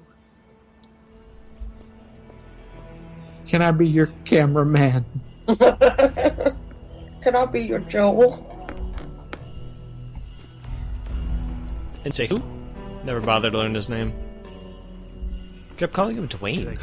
Can 3.48 3.62
I 3.62 3.72
be 3.72 3.88
your 3.88 4.06
cameraman? 4.24 5.04
Can 5.46 7.36
I 7.36 7.46
be 7.46 7.60
your 7.62 7.80
Joel? 7.80 8.48
And 12.04 12.12
say 12.14 12.26
who? 12.26 12.42
Never 13.04 13.20
bothered 13.20 13.52
to 13.52 13.58
learn 13.58 13.74
his 13.74 13.88
name. 13.88 14.12
Kept 15.76 15.92
calling 15.92 16.16
him 16.16 16.26
Duane. 16.26 16.66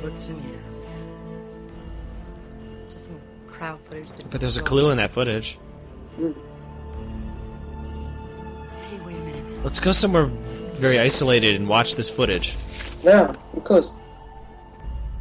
What's 0.00 0.28
in 0.28 0.40
here? 0.40 0.62
Just 2.88 3.08
some 3.08 3.20
crowd 3.46 3.78
footage. 3.82 4.08
But 4.30 4.40
there's 4.40 4.56
a 4.56 4.62
clue 4.62 4.90
in 4.90 4.96
that 4.96 5.10
footage. 5.10 5.58
Hey, 6.16 6.32
wait 9.04 9.14
a 9.14 9.20
minute. 9.20 9.64
Let's 9.64 9.80
go 9.80 9.92
somewhere 9.92 10.30
very 10.80 10.98
isolated 10.98 11.56
and 11.56 11.68
watch 11.68 11.96
this 11.96 12.08
footage. 12.08 12.56
Yeah, 13.04 13.34
of 13.54 13.64
course. 13.64 13.92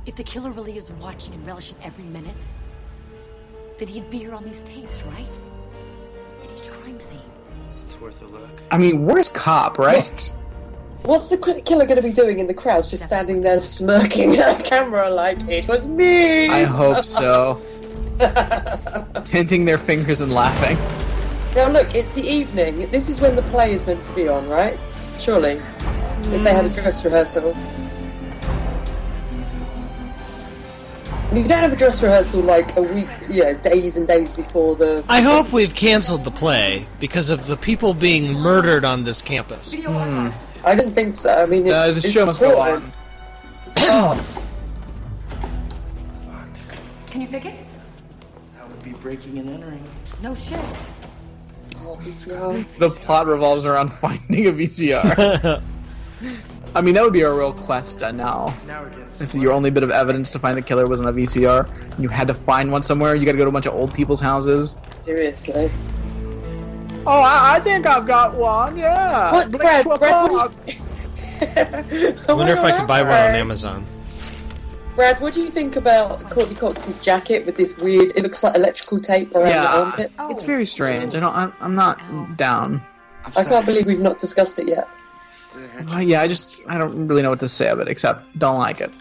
If 0.05 0.15
the 0.15 0.23
killer 0.23 0.51
really 0.51 0.77
is 0.77 0.89
watching 0.91 1.33
and 1.33 1.45
relishing 1.45 1.75
every 1.83 2.05
minute, 2.05 2.35
then 3.77 3.89
he'd 3.89 4.09
be 4.09 4.19
here 4.19 4.33
on 4.33 4.45
these 4.45 4.61
tapes, 4.61 5.03
right? 5.03 5.37
At 6.49 6.57
each 6.57 6.71
crime 6.71 6.99
scene. 6.99 7.19
It's 7.69 7.99
worth 7.99 8.21
a 8.21 8.25
look. 8.25 8.49
I 8.71 8.77
mean, 8.77 9.05
where's 9.05 9.29
Cop, 9.29 9.77
right? 9.77 10.33
What's 11.03 11.27
the 11.27 11.37
killer 11.37 11.85
going 11.85 11.95
to 11.95 12.03
be 12.03 12.11
doing 12.11 12.39
in 12.39 12.47
the 12.47 12.53
crowd? 12.53 12.87
Just 12.87 13.03
standing 13.05 13.41
there 13.41 13.59
smirking 13.61 14.35
at 14.37 14.59
a 14.59 14.63
camera 14.63 15.09
like, 15.09 15.39
it 15.49 15.67
was 15.67 15.87
me! 15.87 16.47
I 16.49 16.63
hope 16.63 17.05
so. 17.05 17.61
Tinting 19.23 19.65
their 19.65 19.77
fingers 19.77 20.21
and 20.21 20.33
laughing. 20.33 20.77
Now 21.55 21.69
look, 21.69 21.95
it's 21.95 22.13
the 22.13 22.21
evening. 22.21 22.91
This 22.91 23.09
is 23.09 23.21
when 23.21 23.35
the 23.35 23.41
play 23.43 23.71
is 23.71 23.87
meant 23.87 24.03
to 24.05 24.13
be 24.13 24.27
on, 24.27 24.47
right? 24.49 24.77
Surely. 25.19 25.61
If 26.31 26.43
they 26.43 26.53
had 26.53 26.65
a 26.65 26.69
dress 26.69 27.03
rehearsal. 27.03 27.53
You 31.33 31.43
don't 31.47 31.59
have 31.61 31.71
a 31.71 31.75
dress 31.75 32.01
rehearsal 32.01 32.41
like 32.41 32.75
a 32.75 32.81
week, 32.81 33.07
you 33.29 33.43
know, 33.43 33.53
days 33.53 33.97
and 33.97 34.07
days 34.07 34.31
before 34.31 34.75
the. 34.75 35.03
I 35.07 35.21
hope 35.21 35.51
we've 35.53 35.75
canceled 35.75 36.23
the 36.23 36.31
play 36.31 36.87
because 36.99 37.29
of 37.29 37.45
the 37.45 37.55
people 37.55 37.93
being 37.93 38.33
murdered 38.33 38.83
on 38.83 39.03
this 39.03 39.21
campus. 39.21 39.75
I 39.75 40.75
didn't 40.75 40.93
think 40.93 41.15
so. 41.15 41.31
I 41.33 41.45
mean, 41.45 41.67
it's, 41.67 41.75
Uh, 41.75 41.91
the 41.91 42.01
show 42.01 42.25
must 42.25 42.41
go 42.41 42.49
important. 42.49 42.83
on. 42.85 42.91
It's 43.67 43.87
art. 43.87 44.41
Can 47.11 47.21
you 47.21 47.27
pick 47.27 47.45
it? 47.45 47.55
That 48.57 48.67
would 48.67 48.83
be 48.83 48.91
breaking 48.93 49.37
and 49.37 49.53
entering. 49.53 49.83
No 50.23 50.33
shit. 50.33 50.59
Oh, 51.77 52.65
The 52.79 52.89
plot 52.89 53.27
revolves 53.27 53.65
around 53.65 53.89
finding 53.93 54.47
a 54.47 54.51
VCR. 54.51 55.61
I 56.75 56.81
mean, 56.81 56.93
that 56.93 57.03
would 57.03 57.13
be 57.13 57.21
a 57.21 57.33
real 57.33 57.53
quest 57.53 58.03
uh, 58.03 58.11
now. 58.11 58.55
Now 58.67 58.83
we're 58.83 58.89
getting 58.89 59.07
If 59.19 59.33
your 59.33 59.53
only 59.53 59.71
bit 59.71 59.83
of 59.83 59.89
evidence 59.91 60.31
to 60.31 60.39
find 60.39 60.55
the 60.55 60.61
killer 60.61 60.85
was 60.87 60.99
on 60.99 61.07
a 61.07 61.13
VCR, 61.13 61.67
and 61.93 62.03
you 62.03 62.09
had 62.09 62.27
to 62.27 62.33
find 62.33 62.71
one 62.71 62.83
somewhere, 62.83 63.15
you 63.15 63.25
got 63.25 63.31
to 63.31 63.37
go 63.37 63.45
to 63.45 63.49
a 63.49 63.53
bunch 63.53 63.65
of 63.65 63.73
old 63.73 63.93
people's 63.93 64.21
houses. 64.21 64.77
Seriously. 64.99 65.71
Oh, 67.07 67.21
I, 67.21 67.55
I 67.55 67.59
think 67.59 67.87
I've 67.87 68.05
got 68.05 68.35
one. 68.37 68.77
Yeah. 68.77 69.31
What, 69.31 69.51
Brad, 69.51 69.83
Brad, 69.85 70.31
what 70.31 70.51
Schwab. 70.69 70.79
I 72.27 72.33
wonder 72.33 72.53
if 72.53 72.59
I 72.59 72.77
could 72.77 72.87
buy 72.87 73.01
one 73.01 73.11
on 73.13 73.35
Amazon. 73.35 73.85
Brad, 74.95 75.19
what 75.21 75.33
do 75.33 75.41
you 75.41 75.49
think 75.49 75.77
about 75.77 76.19
Courteney 76.29 76.55
Cox's 76.55 76.97
jacket 76.97 77.45
with 77.45 77.55
this 77.55 77.77
weird? 77.77 78.11
It 78.17 78.23
looks 78.23 78.43
like 78.43 78.55
electrical 78.55 78.99
tape 78.99 79.33
around 79.33 79.45
the 79.45 79.49
Yeah, 79.49 79.73
armpit. 79.73 80.11
it's 80.31 80.43
very 80.43 80.65
strange. 80.65 81.15
I 81.15 81.21
don't. 81.21 81.33
I'm, 81.33 81.53
I'm 81.61 81.73
not 81.73 82.37
down. 82.37 82.83
I 83.35 83.43
can't 83.43 83.65
believe 83.65 83.85
we've 83.87 83.99
not 83.99 84.19
discussed 84.19 84.59
it 84.59 84.67
yet. 84.67 84.87
Uh, 85.91 85.99
yeah, 85.99 86.21
I 86.21 86.27
just 86.27 86.61
I 86.67 86.77
don't 86.77 87.07
really 87.07 87.21
know 87.21 87.29
what 87.29 87.39
to 87.39 87.47
say 87.47 87.69
of 87.69 87.79
it 87.79 87.87
except 87.87 88.37
don't 88.37 88.59
like 88.59 88.81
it. 88.81 88.91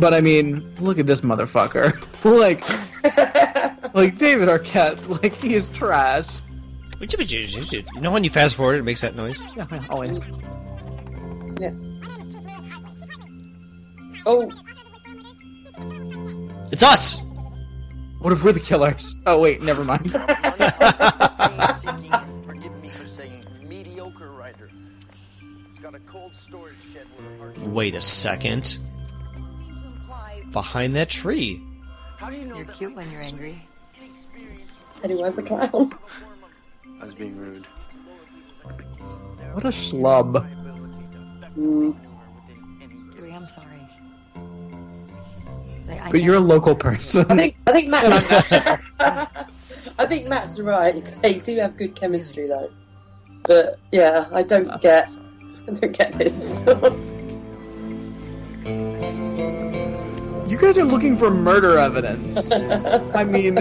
But 0.00 0.12
I 0.12 0.20
mean, 0.20 0.74
look 0.80 0.98
at 0.98 1.06
this 1.06 1.20
motherfucker. 1.20 1.94
like, 2.24 2.62
like 3.94 4.18
David 4.18 4.48
Arquette, 4.48 5.22
like 5.22 5.34
he 5.36 5.54
is 5.54 5.68
trash. 5.68 6.28
You 7.00 8.00
know 8.00 8.10
when 8.10 8.24
you 8.24 8.30
fast 8.30 8.56
forward, 8.56 8.78
it 8.78 8.82
makes 8.82 9.02
that 9.02 9.14
noise. 9.14 9.40
Yeah, 9.56 9.66
yeah, 9.70 9.84
always. 9.90 10.20
Yeah. 11.60 11.70
Oh, 14.26 14.50
It's 16.72 16.82
us. 16.82 17.20
What 18.20 18.32
if 18.32 18.42
we're 18.42 18.52
the 18.52 18.60
killers? 18.60 19.14
Oh 19.26 19.38
wait, 19.38 19.60
never 19.60 19.84
mind. 19.84 20.12
Wait 27.58 27.94
a 27.94 28.00
second. 28.00 28.78
Behind 30.52 30.96
that 30.96 31.08
tree. 31.08 31.60
You're 32.30 32.64
cute 32.66 32.94
when 32.94 33.10
you're 33.10 33.20
angry. 33.20 33.58
Pennywise 35.02 35.34
the 35.34 35.42
clown. 35.42 35.92
I 37.00 37.04
was 37.04 37.14
being 37.14 37.36
rude. 37.36 37.66
What 39.52 39.64
a 39.64 39.68
schlub. 39.68 40.48
Mm. 41.56 41.94
Dewey, 43.16 43.32
I'm 43.32 43.48
sorry. 43.48 43.66
Like, 45.86 46.00
I 46.00 46.10
But 46.10 46.22
you're 46.22 46.36
a 46.36 46.40
local 46.40 46.74
person. 46.74 47.26
I 47.30 47.36
think 47.36 47.56
I 47.66 47.72
think 47.72 47.88
Matt. 47.88 48.80
I 49.98 50.06
think 50.06 50.26
Matt's 50.26 50.58
right. 50.58 51.04
They 51.22 51.34
do 51.34 51.56
have 51.58 51.76
good 51.76 51.94
chemistry 51.94 52.48
though. 52.48 52.70
But 53.42 53.78
yeah, 53.92 54.26
I 54.32 54.42
don't 54.42 54.80
get. 54.80 55.08
I 55.66 55.72
don't 55.72 55.92
get 55.92 56.18
this. 56.18 56.64
You 60.46 60.58
guys 60.58 60.78
are 60.78 60.84
looking 60.84 61.16
for 61.16 61.30
murder 61.30 61.78
evidence. 61.78 62.50
I 63.14 63.24
mean, 63.24 63.58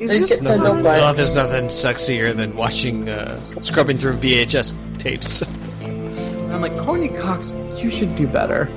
is 0.00 0.10
They 0.10 0.18
this 0.18 0.36
get 0.36 0.42
turned 0.42 0.86
Oh, 0.86 1.12
there's 1.12 1.34
nothing 1.34 1.66
sexier 1.66 2.34
than 2.36 2.56
watching, 2.56 3.08
uh, 3.08 3.40
scrubbing 3.60 3.96
through 3.98 4.16
VHS 4.16 4.74
tapes. 4.98 5.42
I'm 5.82 6.60
like, 6.60 6.76
Courteney 6.78 7.08
Cox, 7.08 7.52
you 7.76 7.90
should 7.90 8.16
do 8.16 8.26
better. 8.26 8.68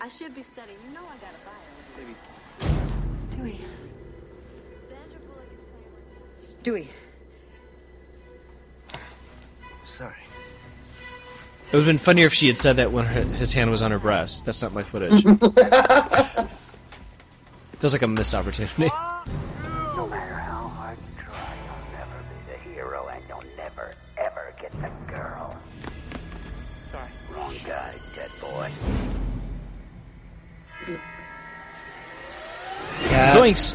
I 0.00 0.08
should 0.08 0.34
be 0.34 0.42
studying. 0.42 0.78
You 0.88 0.94
know 0.94 1.02
I 1.02 1.16
got 1.18 1.34
a 1.34 1.40
bio. 1.44 3.36
Dewey. 3.36 3.60
Dewey. 6.62 6.82
Sorry. 6.82 7.05
It 11.66 11.72
would 11.72 11.80
have 11.80 11.86
been 11.86 11.98
funnier 11.98 12.26
if 12.26 12.34
she 12.34 12.46
had 12.46 12.58
said 12.58 12.76
that 12.76 12.92
when 12.92 13.06
her, 13.06 13.22
his 13.22 13.52
hand 13.52 13.72
was 13.72 13.82
on 13.82 13.90
her 13.90 13.98
breast. 13.98 14.44
That's 14.44 14.62
not 14.62 14.72
my 14.72 14.84
footage. 14.84 15.22
Feels 17.80 17.92
like 17.92 18.02
a 18.02 18.06
missed 18.06 18.34
opportunity. 18.36 18.86
No 18.86 20.06
matter 20.06 20.34
how 20.34 20.68
hard 20.68 20.96
you 20.96 21.24
try, 21.24 21.56
you'll 21.66 21.90
never 21.98 22.22
be 22.22 22.36
the 22.52 22.58
hero, 22.70 23.08
and 23.12 23.22
you'll 23.28 23.42
never, 23.56 23.94
ever 24.16 24.54
get 24.60 24.70
the 24.80 24.88
girl. 25.12 25.56
Sorry. 26.92 27.10
Wrong 27.34 27.56
guy, 27.66 27.94
dead 28.14 28.30
boy. 28.40 28.70
Yes. 33.10 33.34
Zoinks! 33.36 33.74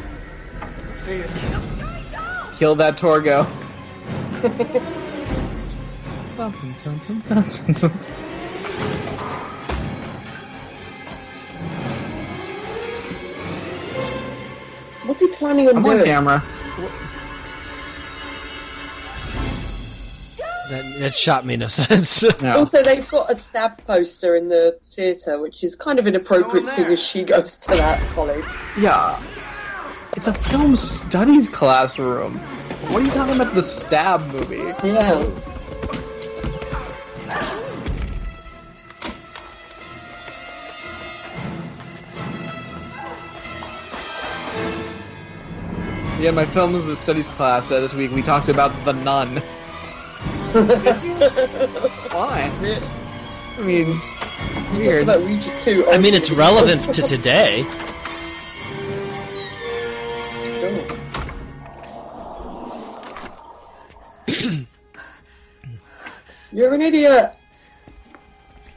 Kill 2.58 2.74
that 2.76 2.96
Torgo. 2.96 3.46
Dun, 6.36 6.50
dun, 6.52 6.74
dun, 6.82 6.98
dun, 7.06 7.20
dun, 7.20 7.48
dun, 7.48 7.72
dun. 7.74 7.92
What's 15.04 15.20
he 15.20 15.26
planning 15.28 15.68
on 15.68 15.76
I'm 15.76 15.82
doing? 15.82 16.00
on 16.00 16.04
camera. 16.06 16.42
That, 20.70 20.98
that 21.00 21.14
shot 21.14 21.44
made 21.44 21.58
no 21.60 21.66
sense. 21.66 22.24
Also, 22.42 22.82
they've 22.82 23.06
got 23.10 23.30
a 23.30 23.36
stab 23.36 23.84
poster 23.86 24.34
in 24.36 24.48
the 24.48 24.78
theatre, 24.90 25.38
which 25.38 25.62
is 25.62 25.76
kind 25.76 25.98
of 25.98 26.06
inappropriate 26.06 26.66
seeing 26.66 26.88
as 26.88 27.02
she 27.02 27.24
goes 27.24 27.58
to 27.58 27.72
that 27.72 28.00
college. 28.14 28.44
Yeah. 28.78 29.22
It's 30.16 30.28
a 30.28 30.32
film 30.32 30.76
studies 30.76 31.48
classroom. 31.48 32.38
What 32.88 33.02
are 33.02 33.04
you 33.04 33.10
talking 33.10 33.34
about? 33.34 33.54
The 33.54 33.62
stab 33.62 34.26
movie? 34.32 34.56
Yeah. 34.86 35.51
Yeah, 46.22 46.30
my 46.30 46.46
film 46.46 46.72
was 46.72 46.86
a 46.86 46.94
studies 46.94 47.26
class 47.26 47.72
uh, 47.72 47.80
this 47.80 47.94
week. 47.94 48.12
We 48.12 48.22
talked 48.22 48.48
about 48.48 48.70
The 48.84 48.92
Nun. 48.92 49.38
Why? 52.12 52.48
I 53.58 53.60
mean, 53.60 54.00
weird. 54.72 55.02
about 55.02 55.22
Ouija 55.22 55.50
2. 55.58 55.88
I 55.90 55.98
mean, 55.98 56.14
it's 56.14 56.30
relevant 56.30 56.94
to 56.94 57.02
today. 57.02 57.62
You're 66.52 66.72
an 66.72 66.82
idiot. 66.82 67.34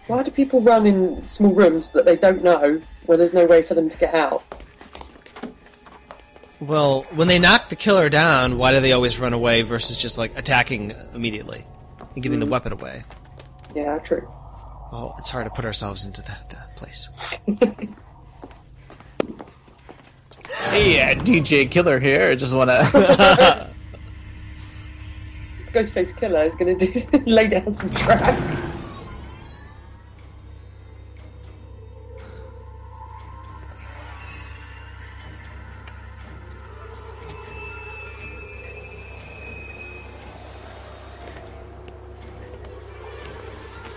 Why 0.07 0.23
do 0.23 0.31
people 0.31 0.61
run 0.61 0.87
in 0.87 1.27
small 1.27 1.53
rooms 1.53 1.91
that 1.91 2.05
they 2.05 2.15
don't 2.17 2.43
know, 2.43 2.81
where 3.05 3.19
there's 3.19 3.35
no 3.35 3.45
way 3.45 3.61
for 3.61 3.75
them 3.75 3.87
to 3.87 3.97
get 3.99 4.15
out? 4.15 4.43
Well, 6.59 7.03
when 7.13 7.27
they 7.27 7.39
knock 7.39 7.69
the 7.69 7.75
killer 7.75 8.09
down, 8.09 8.57
why 8.57 8.71
do 8.71 8.79
they 8.79 8.93
always 8.93 9.19
run 9.19 9.33
away 9.33 9.61
versus 9.61 9.97
just 9.97 10.17
like 10.17 10.37
attacking 10.37 10.93
immediately 11.13 11.65
and 12.13 12.23
giving 12.23 12.39
the 12.39 12.45
weapon 12.45 12.71
away? 12.71 13.03
Yeah, 13.75 13.99
true. 13.99 14.27
Oh, 14.91 15.13
it's 15.17 15.29
hard 15.29 15.45
to 15.45 15.51
put 15.51 15.65
ourselves 15.65 16.05
into 16.05 16.21
that, 16.23 16.49
that 16.49 16.77
place. 16.77 17.09
Hey, 20.69 21.01
uh, 21.01 21.15
DJ 21.15 21.69
Killer 21.69 21.99
here. 21.99 22.31
I 22.31 22.35
just 22.35 22.53
want 22.53 22.69
to. 22.69 23.69
This 25.57 25.69
Ghostface 25.69 26.15
Killer 26.15 26.41
is 26.41 26.55
going 26.55 26.77
to 26.77 26.87
do 26.87 27.17
lay 27.25 27.47
down 27.47 27.69
some 27.71 27.93
tracks. 27.93 28.77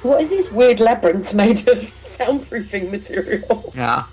What 0.09 0.23
is 0.23 0.31
this 0.31 0.51
weird 0.51 0.81
labyrinth 0.81 1.35
made 1.35 1.69
of 1.69 1.77
soundproofing 2.01 2.91
material? 2.91 3.71
yeah. 3.77 4.07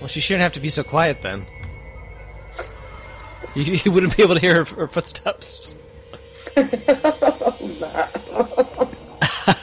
Well, 0.00 0.08
she 0.08 0.20
shouldn't 0.20 0.44
have 0.44 0.54
to 0.54 0.60
be 0.60 0.70
so 0.70 0.82
quiet 0.82 1.20
then. 1.20 1.44
You, 3.54 3.78
you 3.84 3.92
wouldn't 3.92 4.16
be 4.16 4.22
able 4.24 4.34
to 4.34 4.40
hear 4.40 4.64
her, 4.64 4.76
her 4.76 4.88
footsteps. 4.88 5.76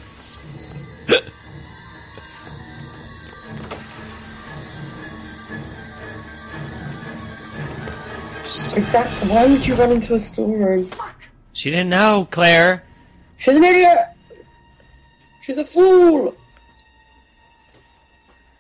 Exactly. 8.74 9.28
Why 9.28 9.46
would 9.46 9.66
you 9.66 9.74
run 9.74 9.92
into 9.92 10.14
a 10.14 10.18
storeroom? 10.18 10.88
She 11.52 11.70
didn't 11.70 11.90
know, 11.90 12.26
Claire. 12.30 12.84
She's 13.38 13.56
an 13.56 13.64
idiot. 13.64 13.98
She's 15.42 15.58
a 15.58 15.64
fool. 15.64 16.34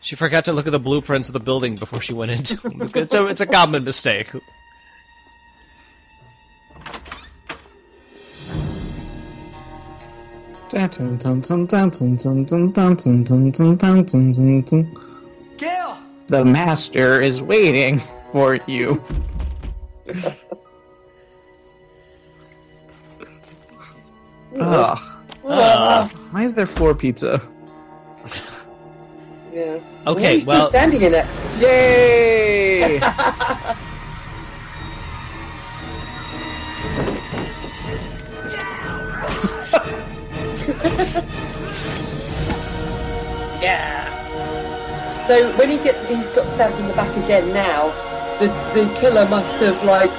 She 0.00 0.16
forgot 0.16 0.44
to 0.46 0.52
look 0.52 0.66
at 0.66 0.72
the 0.72 0.80
blueprints 0.80 1.28
of 1.28 1.32
the 1.32 1.40
building 1.40 1.76
before 1.76 2.00
she 2.00 2.12
went 2.12 2.32
into 2.32 2.56
them. 2.56 2.90
It's 2.94 3.14
a, 3.14 3.26
it's 3.26 3.40
a 3.40 3.46
common 3.46 3.84
mistake. 3.84 4.30
Gail! 15.58 15.98
The 16.28 16.44
master 16.44 17.20
is 17.20 17.42
waiting 17.42 18.00
for 18.32 18.58
you. 18.66 19.04
Ugh. 24.58 24.98
Ugh. 25.44 26.10
Why 26.30 26.42
is 26.42 26.54
there 26.54 26.66
floor 26.66 26.94
pizza? 26.94 27.40
Yeah. 29.52 29.78
Okay, 30.06 30.22
Why 30.22 30.28
are 30.28 30.32
you 30.32 30.40
still 30.40 30.54
well- 30.58 30.66
standing 30.68 31.02
in 31.02 31.14
it. 31.14 31.26
Yay! 31.60 32.98
yeah. 43.62 45.22
So 45.22 45.56
when 45.56 45.70
he 45.70 45.78
gets, 45.78 46.04
he's 46.06 46.30
got 46.30 46.46
stabbed 46.46 46.78
in 46.78 46.88
the 46.88 46.94
back 46.94 47.16
again. 47.16 47.52
Now, 47.52 47.90
the 48.42 48.48
the 48.74 48.92
killer 48.98 49.28
must 49.28 49.60
have 49.60 49.82
like 49.84 50.12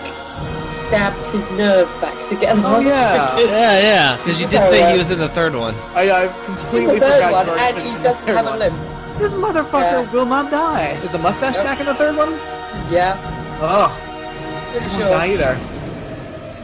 stabbed 0.65 1.23
his 1.25 1.49
nerve 1.51 1.87
back 2.01 2.17
together. 2.27 2.61
Oh, 2.65 2.79
yeah. 2.79 3.25
Because- 3.35 3.49
Yeah, 3.49 3.79
yeah. 3.79 4.17
Because 4.17 4.39
you 4.41 4.47
did 4.47 4.65
say 4.67 4.91
he 4.91 4.97
was 4.97 5.11
in 5.11 5.19
the 5.19 5.29
third 5.29 5.55
one. 5.55 5.75
I, 5.95 6.09
I 6.09 6.27
He's 6.27 6.37
in 6.39 6.45
completely 6.55 6.99
the 6.99 7.05
third 7.07 7.23
forgot 7.23 7.47
one, 7.47 7.59
and 7.59 7.77
he 7.77 8.03
doesn't 8.03 8.25
third 8.27 8.35
have 8.37 8.45
a 8.47 8.49
one. 8.51 8.59
limp. 8.59 9.19
This 9.19 9.35
motherfucker 9.35 10.11
will 10.11 10.25
not 10.25 10.49
die. 10.51 10.91
Is 11.03 11.11
the 11.11 11.19
mustache 11.19 11.55
back 11.57 11.79
in 11.79 11.85
the 11.85 11.93
third 11.95 12.15
one? 12.17 12.31
Yeah, 12.91 13.15
Oh, 13.61 13.89
pretty 14.71 15.03
won't 15.03 15.13
either. 15.29 15.57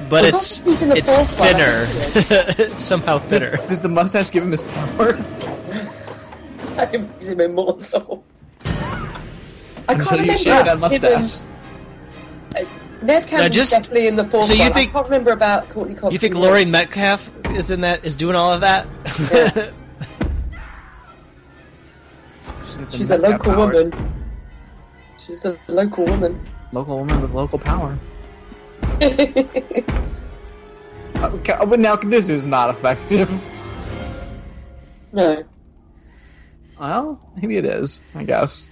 But 0.09 0.23
Well, 0.23 0.25
it's 0.33 0.59
he's 0.61 0.81
in 0.81 0.89
the 0.89 0.97
it's 0.97 1.15
fourth 1.15 1.39
one, 1.39 1.47
thinner. 1.53 1.85
it's 2.73 2.83
somehow 2.83 3.19
Does, 3.19 3.29
thinner. 3.29 3.57
does 3.67 3.79
the 3.81 3.89
mustache 3.89 4.31
give 4.31 4.41
him 4.43 4.49
his 4.51 4.63
power? 4.63 5.13
I 6.79 7.07
He's 7.13 7.31
immortal. 7.31 8.23
I 9.89 9.93
Until 9.93 10.05
can't 10.07 10.17
you 10.19 10.21
remember 10.21 10.37
shave 10.43 10.65
that 10.65 10.79
Gibbons- 11.01 11.47
mustache. 11.47 11.49
Uh, 12.55 12.65
Neve 13.01 13.25
Campbell's 13.27 13.55
just- 13.55 13.71
definitely 13.71 14.07
in 14.07 14.15
the 14.15 14.25
fourth 14.25 14.45
so 14.45 14.53
you 14.53 14.59
one. 14.61 14.71
think- 14.73 14.89
I 14.91 14.93
can't 14.93 15.05
remember 15.05 15.31
about 15.31 15.67
Courteney 15.69 15.95
Cox. 15.95 16.13
You 16.13 16.19
think 16.19 16.35
and 16.35 16.43
Laurie 16.43 16.65
Metcalf 16.65 17.31
is 17.55 17.71
in 17.71 17.81
that? 17.81 18.05
Is 18.05 18.15
doing 18.15 18.35
all 18.35 18.53
of 18.53 18.61
that? 18.61 18.85
She's 22.91 23.09
a 23.11 23.17
local 23.17 23.55
woman. 23.55 23.91
She's 25.17 25.43
a 25.45 25.57
local 25.67 26.05
woman. 26.05 26.39
Local 26.71 26.97
woman 26.99 27.21
with 27.21 27.31
local 27.31 27.59
power. 27.59 27.97
Okay, 31.19 31.53
but 31.67 31.81
now 31.81 31.97
this 31.97 32.29
is 32.29 32.45
not 32.45 32.69
effective. 32.69 33.29
No. 35.11 35.43
Well, 36.79 37.19
maybe 37.35 37.57
it 37.57 37.65
is. 37.65 37.99
I 38.15 38.23
guess. 38.23 38.69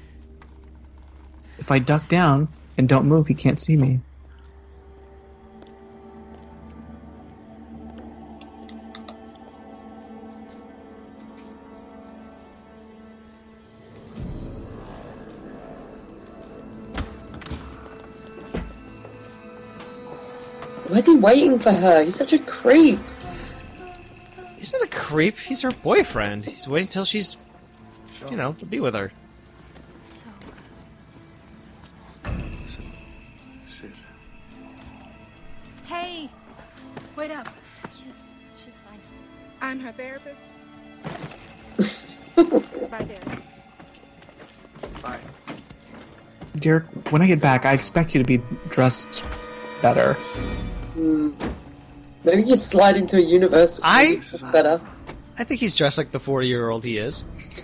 If 1.58 1.72
I 1.72 1.80
duck 1.80 2.08
down 2.08 2.48
and 2.78 2.88
don't 2.88 3.06
move, 3.06 3.28
he 3.28 3.34
can't 3.34 3.60
see 3.60 3.76
me. 3.76 4.00
Why's 20.88 21.06
he 21.06 21.16
waiting 21.16 21.60
for 21.60 21.72
her? 21.72 22.04
He's 22.04 22.16
such 22.16 22.34
a 22.34 22.40
creep. 22.40 23.00
He's 24.58 24.74
not 24.74 24.84
a 24.84 24.88
creep. 24.88 25.38
He's 25.38 25.62
her 25.62 25.72
boyfriend. 25.72 26.46
He's 26.46 26.68
waiting 26.68 26.88
till 26.88 27.06
she's, 27.06 27.38
you 28.32 28.38
know, 28.38 28.54
to 28.54 28.66
be 28.66 28.80
with 28.80 28.96
her. 28.96 29.12
Wait 37.18 37.32
up. 37.32 37.48
She's 37.92 38.38
she's 38.64 38.78
fine. 38.80 39.00
I'm 39.62 39.80
her 39.80 39.92
therapist. 39.92 40.46
right 42.38 43.08
there. 43.08 43.38
Bye. 45.02 45.20
Derek, 46.58 46.86
when 47.12 47.22
I 47.22 47.28
get 47.28 47.40
back, 47.42 47.66
I 47.66 47.74
expect 47.74 48.14
you 48.16 48.24
to 48.24 48.28
be 48.28 48.42
dressed 48.70 49.24
better. 49.82 50.14
Hmm. 50.94 51.32
Maybe 52.24 52.44
you 52.44 52.56
slide 52.56 52.98
into 52.98 53.18
a 53.18 53.22
universe. 53.22 53.80
I- 53.84 54.16
That's 54.32 54.52
better. 54.52 54.82
I 55.40 55.44
think 55.44 55.60
he's 55.60 55.76
dressed 55.76 55.98
like 56.00 56.12
the 56.12 56.20
forty-year-old 56.20 56.84
he 56.84 56.98
is. 56.98 57.24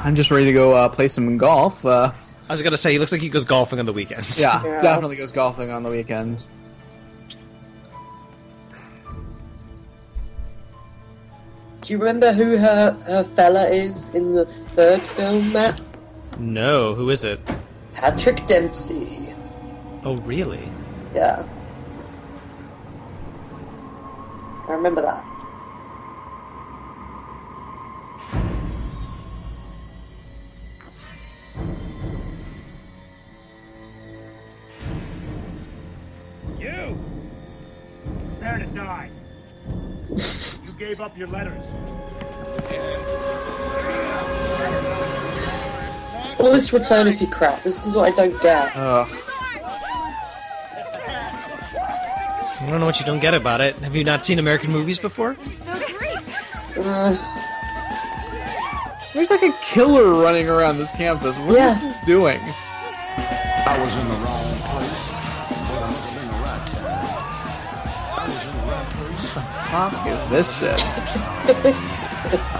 I'm 0.00 0.14
just 0.14 0.30
ready 0.30 0.44
to 0.46 0.52
go 0.52 0.72
uh, 0.72 0.88
play 0.88 1.08
some 1.08 1.36
golf. 1.38 1.84
Uh, 1.84 2.12
I 2.48 2.52
was 2.52 2.62
gonna 2.62 2.76
say 2.76 2.92
he 2.92 2.98
looks 3.00 3.10
like 3.10 3.20
he 3.20 3.28
goes 3.28 3.44
golfing 3.44 3.80
on 3.80 3.86
the 3.86 3.92
weekends. 3.92 4.40
yeah, 4.40 4.64
Yeah. 4.64 4.78
definitely 4.80 5.16
goes 5.16 5.32
golfing 5.32 5.70
on 5.70 5.82
the 5.82 5.90
weekends. 5.90 6.48
Do 11.88 11.94
you 11.94 12.00
remember 12.00 12.34
who 12.34 12.58
her, 12.58 12.90
her 13.06 13.24
fella 13.24 13.64
is 13.64 14.14
in 14.14 14.34
the 14.34 14.44
third 14.44 15.00
film, 15.00 15.54
Matt? 15.54 15.80
No, 16.38 16.94
who 16.94 17.08
is 17.08 17.24
it? 17.24 17.40
Patrick 17.94 18.46
Dempsey. 18.46 19.34
Oh, 20.04 20.18
really? 20.18 20.70
Yeah. 21.14 21.48
I 24.68 24.72
remember 24.74 25.00
that. 25.00 25.24
You! 36.60 36.98
Prepare 38.34 38.58
to 38.58 38.66
die. 38.74 39.10
you 40.78 40.86
gave 40.86 41.00
up 41.00 41.16
your 41.16 41.26
letters. 41.28 41.64
All 46.38 46.52
this 46.52 46.68
fraternity 46.68 47.26
crap, 47.26 47.62
this 47.64 47.84
is 47.86 47.94
what 47.96 48.12
I 48.12 48.14
don't 48.14 48.40
get. 48.40 48.72
Ugh. 48.76 49.08
I 52.60 52.66
don't 52.70 52.80
know 52.80 52.86
what 52.86 53.00
you 53.00 53.06
don't 53.06 53.18
get 53.20 53.34
about 53.34 53.60
it. 53.60 53.76
Have 53.78 53.96
you 53.96 54.04
not 54.04 54.24
seen 54.24 54.38
American 54.38 54.70
movies 54.70 54.98
before? 54.98 55.36
Uh, 56.76 57.16
There's 59.14 59.30
like 59.30 59.42
a 59.42 59.52
killer 59.62 60.12
running 60.20 60.48
around 60.48 60.78
this 60.78 60.92
campus. 60.92 61.38
What 61.38 61.56
Yeah. 61.56 61.80
are 61.80 61.88
you 61.88 61.94
doing? 62.06 62.40
I 62.40 63.78
was 63.82 63.96
in 63.96 64.06
the 64.08 64.14
wrong 64.14 64.54
place, 64.60 65.08
Fuck 69.70 70.06
is 70.06 70.22
this 70.30 70.50
shit? 70.58 70.80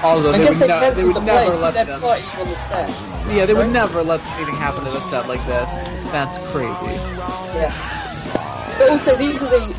Also, 0.00 0.28
I 0.32 0.38
they 0.38 0.44
guess 0.44 0.60
would, 0.60 0.60
they 0.60 0.66
ne- 0.68 0.74
they 0.74 0.80
cancelled 0.86 1.06
would 1.08 1.16
the 1.16 1.20
play 1.22 1.34
never 1.34 1.56
because 1.56 1.74
let 1.74 1.86
them. 1.88 2.00
fighting 2.00 2.44
the 2.48 2.54
set. 2.56 2.88
Yeah, 3.34 3.46
they 3.46 3.54
would 3.54 3.70
never 3.70 4.02
let 4.04 4.20
anything 4.36 4.54
happen 4.54 4.84
to 4.84 4.90
the 4.90 5.00
set 5.00 5.26
like 5.26 5.44
this. 5.46 5.74
That's 6.12 6.38
crazy. 6.52 6.86
Yeah. 6.86 8.74
But 8.78 8.90
also, 8.90 9.16
these 9.16 9.42
are 9.42 9.50
the. 9.50 9.74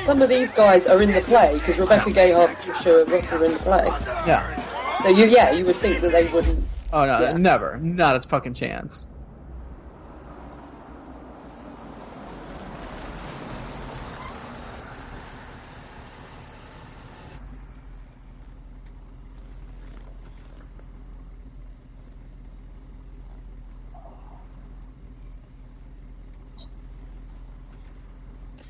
Some 0.00 0.22
of 0.22 0.28
these 0.28 0.50
guys 0.52 0.88
are 0.88 1.00
in 1.00 1.12
the 1.12 1.20
play 1.20 1.54
because 1.54 1.78
Rebecca 1.78 2.10
Gayheart, 2.10 2.56
Patricia 2.56 3.04
Russell 3.06 3.42
are 3.42 3.44
in 3.44 3.52
the 3.52 3.58
play. 3.60 3.84
Yeah. 4.26 5.02
So 5.04 5.10
you, 5.10 5.26
yeah, 5.26 5.52
you 5.52 5.64
would 5.66 5.76
think 5.76 6.00
that 6.00 6.10
they 6.10 6.26
wouldn't. 6.28 6.64
Oh 6.92 7.06
no, 7.06 7.20
Yeah. 7.20 7.34
never, 7.34 7.78
not 7.78 8.16
a 8.16 8.20
fucking 8.28 8.54
chance. 8.54 9.06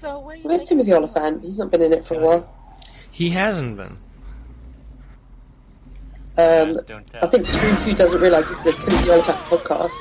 So 0.00 0.18
where's 0.42 0.64
Timothy 0.64 0.94
Olyphant? 0.94 1.42
He's 1.42 1.58
not 1.58 1.70
been 1.70 1.82
in 1.82 1.92
it 1.92 2.02
for 2.02 2.14
a 2.14 2.20
while. 2.20 2.54
He 3.10 3.28
hasn't 3.28 3.76
been. 3.76 3.98
Um, 6.38 6.78
I 7.22 7.26
think 7.26 7.44
Scream 7.44 7.76
2 7.76 7.94
doesn't 7.96 8.18
realise 8.18 8.48
this 8.48 8.64
is 8.64 8.78
a 8.78 8.86
Timothy 8.86 9.10
Olyphant 9.10 9.36
podcast. 9.40 9.98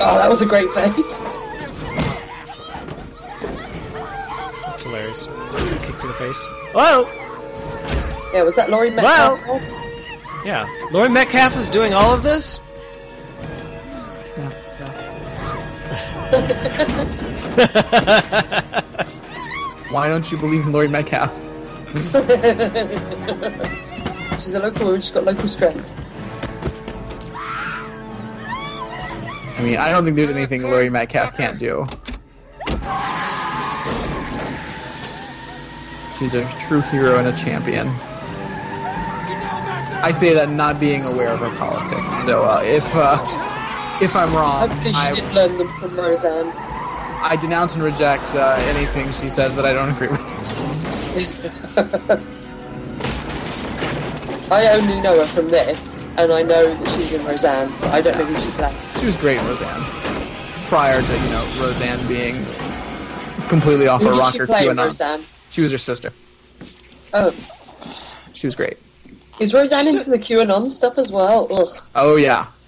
Oh, 0.00 0.18
that 0.18 0.28
was 0.28 0.42
a 0.42 0.46
great 0.46 0.70
face. 0.72 1.24
That's 4.66 4.84
hilarious. 4.84 5.24
Kick 5.86 5.98
to 6.00 6.06
the 6.06 6.14
face. 6.18 6.46
Oh. 6.74 7.10
Yeah, 8.34 8.42
was 8.42 8.56
that 8.56 8.68
Laurie 8.68 8.90
Metcalf? 8.90 9.40
Well, 9.46 9.60
Yeah, 10.44 10.68
Laurie 10.92 11.08
Metcalf 11.08 11.56
is 11.56 11.70
doing 11.70 11.94
all 11.94 12.12
of 12.14 12.22
this? 12.22 12.60
Why 19.90 20.08
don't 20.08 20.30
you 20.30 20.36
believe 20.36 20.66
in 20.66 20.72
Laurie 20.72 20.88
Metcalf? 20.88 21.42
she's 24.38 24.54
a 24.54 24.60
local 24.60 24.84
woman. 24.84 25.00
She's 25.00 25.10
got 25.10 25.24
local 25.24 25.48
strength. 25.48 25.90
I 29.56 29.62
mean, 29.62 29.78
I 29.78 29.90
don't 29.90 30.04
think 30.04 30.16
there's 30.16 30.28
anything 30.28 30.64
Laurie 30.64 30.90
Metcalf 30.90 31.34
can't 31.34 31.58
do. 31.58 31.86
She's 36.18 36.34
a 36.34 36.46
true 36.60 36.82
hero 36.82 37.18
and 37.18 37.28
a 37.28 37.32
champion. 37.32 37.88
I 40.02 40.10
say 40.12 40.34
that 40.34 40.50
not 40.50 40.78
being 40.78 41.04
aware 41.04 41.30
of 41.30 41.40
her 41.40 41.56
politics. 41.56 42.18
So 42.24 42.44
uh, 42.44 42.62
if 42.64 42.84
uh, 42.94 43.16
if 44.00 44.14
I'm 44.14 44.32
wrong, 44.34 44.68
Hopefully, 44.68 44.92
she 44.92 44.98
I, 44.98 45.14
did 45.14 45.34
learn 45.34 45.58
them 45.58 45.68
from 45.80 45.96
Roseanne. 45.96 46.52
I 47.20 47.36
denounce 47.40 47.74
and 47.74 47.82
reject 47.82 48.34
uh, 48.34 48.54
anything 48.76 49.10
she 49.12 49.28
says 49.28 49.56
that 49.56 49.66
I 49.66 49.72
don't 49.72 49.90
agree 49.90 50.08
with. 50.08 50.20
I 54.50 54.66
only 54.68 55.00
know 55.00 55.18
her 55.20 55.26
from 55.26 55.48
this, 55.48 56.06
and 56.16 56.32
I 56.32 56.42
know 56.42 56.72
that 56.74 56.88
she's 56.92 57.12
in 57.12 57.24
Roseanne, 57.24 57.68
but 57.80 57.90
I 57.90 58.00
don't 58.00 58.16
know 58.16 58.24
who 58.24 58.40
she 58.40 58.50
played. 58.56 58.74
She 58.98 59.06
was 59.06 59.16
great 59.16 59.38
in 59.38 59.46
Roseanne. 59.46 59.82
Prior 60.68 61.02
to 61.02 61.12
you 61.12 61.30
know 61.30 61.44
Roseanne 61.60 62.06
being 62.08 62.44
completely 63.48 63.88
off 63.88 64.00
Who 64.02 64.08
her 64.08 64.14
did 64.14 64.32
she 64.32 64.38
rocker 64.38 64.46
play 64.46 64.68
in 64.68 64.76
Roseanne? 64.76 65.20
She 65.50 65.60
was 65.60 65.72
her 65.72 65.78
sister. 65.78 66.12
Oh, 67.12 67.32
She 68.34 68.46
was 68.46 68.54
great. 68.54 68.76
is 69.40 69.52
Roseanne 69.54 69.88
into 69.88 70.10
the 70.10 70.18
QAnon 70.18 70.68
stuff 70.68 70.98
as 70.98 71.10
well? 71.12 71.46
Ugh. 71.50 71.68
Oh 71.94 72.16
yeah. 72.16 72.46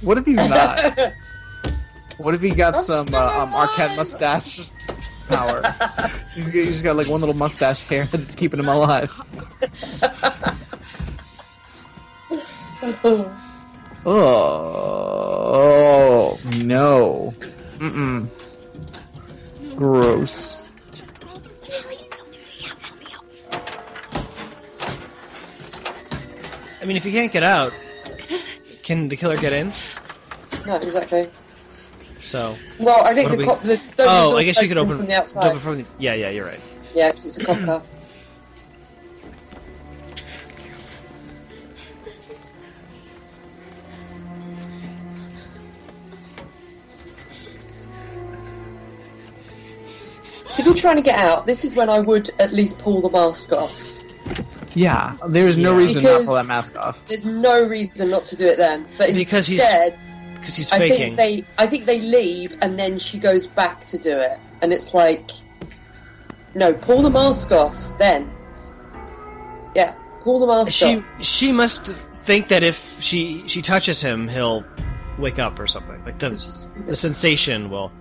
what 0.00 0.18
if 0.18 0.26
he's 0.26 0.36
not? 0.36 1.14
What 2.18 2.34
if 2.34 2.40
he 2.40 2.50
got 2.50 2.76
some 2.76 3.06
uh, 3.14 3.38
um, 3.38 3.52
Arquette 3.52 3.96
mustache 3.96 4.68
power? 5.28 5.62
he's, 6.34 6.50
he's 6.50 6.66
just 6.66 6.82
got 6.82 6.96
like 6.96 7.06
one 7.06 7.20
little 7.20 7.36
mustache 7.36 7.80
hair 7.82 8.06
that's 8.06 8.34
keeping 8.34 8.58
him 8.58 8.68
alive. 8.68 9.12
Oh, 14.06 14.22
no. 16.56 17.34
Mm-mm. 17.78 18.28
Gross. 19.76 20.56
I 26.80 26.84
mean, 26.86 26.96
if 26.96 27.04
you 27.04 27.12
can't 27.12 27.30
get 27.30 27.42
out, 27.42 27.74
can 28.88 29.06
the 29.06 29.16
killer 29.16 29.36
get 29.36 29.52
in? 29.52 29.70
No, 30.66 30.76
exactly. 30.76 31.28
So. 32.22 32.56
Well, 32.80 33.04
I 33.04 33.12
think 33.12 33.30
the 33.30 33.36
do 33.36 33.44
cop. 33.44 33.60
The, 33.60 33.76
the 33.96 34.04
oh, 34.08 34.38
I 34.38 34.44
guess 34.44 34.62
you 34.62 34.66
could 34.66 34.78
open 34.78 34.92
open 34.92 34.98
from 35.00 35.08
the 35.08 35.14
outside. 35.14 35.44
open 35.44 35.58
from 35.58 35.78
the. 35.78 35.84
Yeah, 35.98 36.14
yeah, 36.14 36.30
you're 36.30 36.46
right. 36.46 36.60
Yeah, 36.94 37.10
because 37.10 37.26
it's 37.26 37.38
a 37.38 37.44
cop 37.44 37.58
car. 37.66 37.82
So 50.54 50.60
if 50.60 50.64
you're 50.64 50.74
trying 50.74 50.96
to 50.96 51.02
get 51.02 51.18
out, 51.18 51.46
this 51.46 51.62
is 51.62 51.76
when 51.76 51.90
I 51.90 52.00
would 52.00 52.30
at 52.40 52.54
least 52.54 52.78
pull 52.78 53.02
the 53.02 53.10
mask 53.10 53.52
off. 53.52 53.84
Yeah, 54.78 55.16
there's 55.28 55.56
no 55.56 55.72
Yeah. 55.72 55.78
reason 55.78 56.02
not 56.02 56.08
to 56.08 56.14
Because- 56.14 56.26
pull 56.26 56.34
that 56.36 56.46
mask 56.46 56.76
off. 56.76 57.04
There's 57.08 57.24
no 57.24 57.64
reason 57.66 58.10
not 58.10 58.24
to 58.26 58.36
do 58.36 58.46
it 58.46 58.58
then. 58.58 58.86
But 58.96 59.12
Because 59.14 59.46
he's- 59.46 59.60
instead, 59.60 59.98
Because 60.34 60.54
he's 60.56 60.70
faking. 60.70 60.92
I 60.92 60.96
think 60.96 61.16
they, 61.16 61.44
I 61.58 61.66
think 61.66 61.86
they 61.86 62.00
leave, 62.00 62.56
and 62.62 62.78
then 62.78 62.98
she 62.98 63.18
goes 63.18 63.46
back 63.46 63.84
to 63.86 63.98
do 63.98 64.16
it, 64.18 64.38
and 64.62 64.72
it's 64.72 64.94
like, 64.94 65.30
no, 66.54 66.72
pull 66.72 67.02
the 67.02 67.10
mask 67.10 67.50
off. 67.52 67.76
Then, 67.98 68.30
yeah, 69.74 69.94
pull 70.22 70.38
the 70.40 70.46
mask 70.46 70.72
she 70.72 70.96
off. 70.98 71.04
she 71.20 71.50
must 71.52 71.86
think 71.86 72.48
that 72.48 72.62
if 72.62 72.96
she 73.00 73.42
she 73.48 73.60
touches 73.62 74.00
him, 74.00 74.28
he'll 74.28 74.64
wake 75.18 75.38
up 75.40 75.58
or 75.58 75.66
something. 75.66 76.00
Like 76.04 76.18
the 76.20 76.30
the 76.86 76.94
sensation 76.94 77.68
will. 77.70 77.90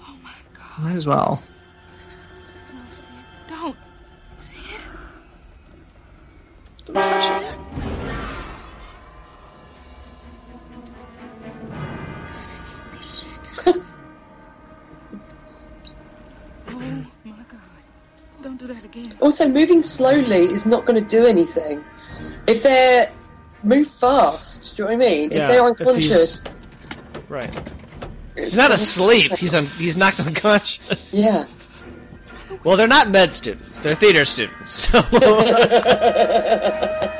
Oh 0.00 0.14
my 0.22 0.30
god. 0.54 0.84
Might 0.84 0.96
as 0.96 1.06
well. 1.06 1.42
Don't 6.86 6.94
touch 7.02 7.42
it. 7.42 7.56
Oh 16.68 17.06
my 17.24 17.32
god. 17.48 17.60
Don't 18.42 18.56
do 18.56 18.66
that 18.66 18.84
again. 18.84 19.14
Also, 19.20 19.48
moving 19.48 19.82
slowly 19.82 20.44
is 20.52 20.66
not 20.66 20.84
going 20.84 21.02
to 21.02 21.08
do 21.08 21.26
anything. 21.26 21.84
If 22.46 22.62
they're 22.62 23.10
move 23.62 23.88
fast, 23.88 24.76
do 24.76 24.82
you 24.82 24.88
know 24.90 24.96
what 24.96 25.04
I 25.06 25.08
mean? 25.10 25.30
Yeah, 25.32 25.42
if 25.44 25.48
they're 25.48 25.68
if 25.70 25.80
unconscious, 25.80 26.44
Right. 27.28 27.70
He's 28.36 28.56
not 28.56 28.70
asleep. 28.70 29.32
He's 29.32 29.54
un- 29.54 29.66
he's 29.78 29.96
knocked 29.96 30.20
unconscious. 30.26 31.14
yeah. 31.14 31.44
Well, 32.66 32.76
they're 32.76 32.88
not 32.88 33.10
med 33.10 33.32
students. 33.32 33.78
They're 33.78 33.94
theater 33.94 34.24
students. 34.24 34.90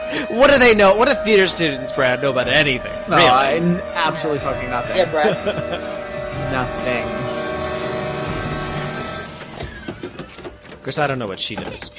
So 0.07 0.35
what 0.35 0.51
do 0.51 0.59
they 0.59 0.75
know? 0.75 0.97
What 0.97 1.09
do 1.09 1.15
theater 1.25 1.47
students, 1.47 1.93
Brad, 1.93 2.23
know 2.23 2.31
about 2.31 2.49
anything? 2.49 2.93
No, 3.09 3.17
really? 3.17 3.29
I, 3.29 3.55
n- 3.57 3.81
absolutely 3.95 4.39
fucking 4.41 4.71
nothing. 4.71 4.97
Yeah, 4.97 5.11
Brad. 5.11 5.37
Nothing. 6.53 7.05
Of 10.73 10.83
course, 10.85 10.99
I 10.99 11.07
don't 11.07 11.19
know 11.19 11.27
what 11.27 11.41
she 11.41 11.57
knows. 11.57 11.91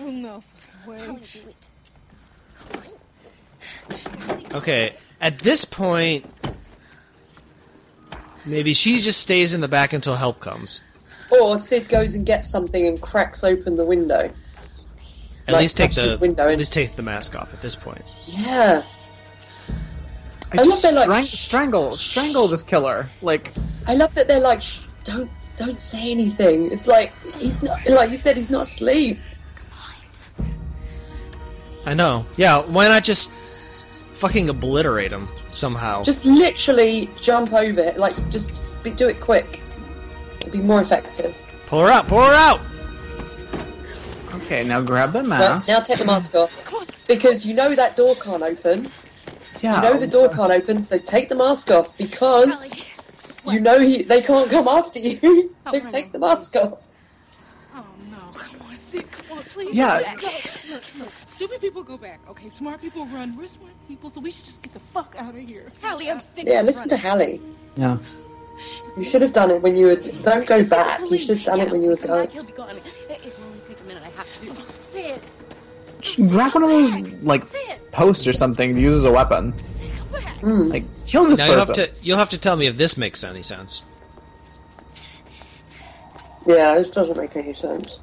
Oh 0.00 0.10
no 0.10 0.42
way. 0.86 1.18
Okay, 4.54 4.94
at 5.20 5.38
this 5.38 5.64
point, 5.64 6.24
maybe 8.44 8.72
she 8.74 8.98
just 8.98 9.20
stays 9.20 9.54
in 9.54 9.60
the 9.60 9.68
back 9.68 9.92
until 9.92 10.16
help 10.16 10.40
comes. 10.40 10.80
Or 11.30 11.56
Sid 11.58 11.88
goes 11.88 12.14
and 12.14 12.26
gets 12.26 12.48
something 12.48 12.86
and 12.86 13.00
cracks 13.00 13.42
open 13.42 13.76
the 13.76 13.86
window. 13.86 14.30
At 15.48 15.54
Like, 15.54 15.62
least 15.62 15.76
take 15.76 15.94
the 15.94 16.02
the 16.10 16.18
window 16.18 16.46
in. 16.46 16.52
at 16.52 16.58
least 16.58 16.72
take 16.72 16.94
the 16.94 17.02
mask 17.02 17.34
off 17.34 17.52
at 17.54 17.62
this 17.62 17.74
point. 17.74 18.02
Yeah. 18.26 18.82
I, 20.52 20.56
love 20.56 20.66
just 20.66 20.82
that, 20.82 20.94
like, 20.94 21.06
strang- 21.06 21.24
strangle, 21.24 21.96
strangle 21.96 22.46
this 22.48 22.62
killer. 22.62 23.08
Like, 23.22 23.50
I 23.86 23.94
love 23.94 24.14
that 24.14 24.28
they're 24.28 24.38
like, 24.40 24.62
don't, 25.04 25.30
don't 25.56 25.80
say 25.80 26.10
anything. 26.10 26.70
It's 26.70 26.86
like 26.86 27.12
he's 27.36 27.62
not, 27.62 27.84
like 27.88 28.10
you 28.10 28.16
said, 28.18 28.36
he's 28.36 28.50
not 28.50 28.62
asleep. 28.64 29.18
I 31.84 31.94
know. 31.94 32.26
Yeah, 32.36 32.60
why 32.60 32.86
not 32.88 33.02
just 33.02 33.32
fucking 34.22 34.48
obliterate 34.48 35.10
him 35.10 35.28
somehow? 35.48 36.02
Just 36.04 36.24
literally 36.24 37.10
jump 37.20 37.52
over 37.52 37.80
it. 37.80 37.98
Like, 37.98 38.14
just 38.30 38.62
be, 38.84 38.90
do 38.92 39.08
it 39.08 39.18
quick. 39.18 39.60
It'd 40.40 40.52
be 40.52 40.60
more 40.60 40.80
effective. 40.80 41.34
pull 41.66 41.80
her 41.80 41.88
out. 41.90 42.06
Pull 42.06 42.20
her 42.20 42.32
out. 42.32 42.60
okay, 44.34 44.62
now 44.62 44.80
grab 44.80 45.12
the 45.12 45.20
Right, 45.20 45.28
mask. 45.28 45.68
now 45.68 45.80
take 45.80 45.98
the 45.98 46.04
mask 46.04 46.34
off. 46.36 46.52
Because 47.08 47.44
you 47.44 47.52
know 47.52 47.74
that 47.74 47.96
door 47.96 48.14
can't 48.14 48.42
open. 48.44 48.90
yeah. 49.60 49.76
You 49.76 49.82
know 49.82 49.98
the 49.98 50.06
door 50.06 50.28
can't 50.28 50.52
open, 50.52 50.84
so 50.84 50.98
take 50.98 51.28
the 51.28 51.34
mask 51.34 51.70
off 51.72 51.96
because 51.98 52.84
you 53.44 53.58
know 53.58 53.80
he, 53.80 54.02
they 54.04 54.22
can't 54.22 54.48
come 54.48 54.68
after 54.68 55.00
you. 55.00 55.42
So 55.58 55.80
take 55.88 56.12
the 56.12 56.18
mask 56.20 56.54
off. 56.56 56.78
No, 58.94 59.02
come 59.02 59.08
on, 59.08 59.10
Sid, 59.10 59.10
come 59.10 59.38
on, 59.38 59.44
please. 59.44 59.74
Yeah. 59.74 60.14
Look, 60.22 60.70
look, 60.70 60.82
look. 60.98 61.12
Stupid 61.26 61.60
people 61.60 61.82
go 61.82 61.96
back. 61.96 62.20
Okay, 62.28 62.48
smart 62.50 62.80
people 62.80 63.06
run. 63.06 63.36
We're 63.36 63.46
smart 63.46 63.72
people, 63.88 64.10
so 64.10 64.20
we 64.20 64.30
should 64.30 64.44
just 64.44 64.62
get 64.62 64.72
the 64.72 64.80
fuck 64.80 65.14
out 65.18 65.34
of 65.34 65.40
here. 65.40 65.70
Hallie, 65.82 66.10
I'm 66.10 66.20
sick 66.20 66.46
Yeah, 66.46 66.60
of 66.60 66.66
listen 66.66 66.88
to. 66.90 66.96
Hallie. 66.96 67.40
Yeah. 67.76 67.98
You 68.96 69.04
should 69.04 69.22
have 69.22 69.32
done 69.32 69.50
it 69.50 69.62
when 69.62 69.76
you 69.76 69.86
were. 69.86 69.96
Don't 69.96 70.46
go 70.46 70.64
back. 70.66 71.00
You 71.10 71.18
should 71.18 71.36
have 71.38 71.44
done 71.44 71.60
it 71.60 71.70
when 71.70 71.82
you 71.82 71.88
were 71.90 71.96
Come 71.96 72.06
going. 72.08 72.30
he'll 72.30 72.44
be 72.44 72.52
gone. 72.52 72.76
It 72.76 72.82
it 73.08 73.34
only 73.44 73.60
takes 73.66 73.80
a 73.80 73.84
minute. 73.84 74.02
I 74.04 74.10
have 74.16 74.40
to 74.40 74.46
do. 74.46 74.52
Oh, 74.56 74.66
Sid. 74.70 75.20
Just 76.00 76.30
grab 76.30 76.54
one 76.54 76.64
of 76.64 76.70
those 76.70 76.90
like 77.22 77.44
posts 77.92 78.26
or 78.26 78.32
something 78.32 78.74
to 78.74 78.80
use 78.80 78.92
as 78.94 79.04
a 79.04 79.10
weapon. 79.10 79.52
Hmm. 80.40 80.68
Like 80.68 80.84
kill 81.06 81.24
this 81.26 81.38
now 81.38 81.46
you'll 81.46 81.64
person. 81.64 81.84
have 81.86 81.94
to 81.94 82.04
you'll 82.04 82.18
have 82.18 82.30
to 82.30 82.38
tell 82.38 82.56
me 82.56 82.66
if 82.66 82.76
this 82.76 82.96
makes 82.98 83.24
any 83.24 83.42
sense. 83.42 83.84
Yeah, 86.46 86.74
this 86.74 86.90
doesn't 86.90 87.16
make 87.16 87.36
any 87.36 87.54
sense. 87.54 88.00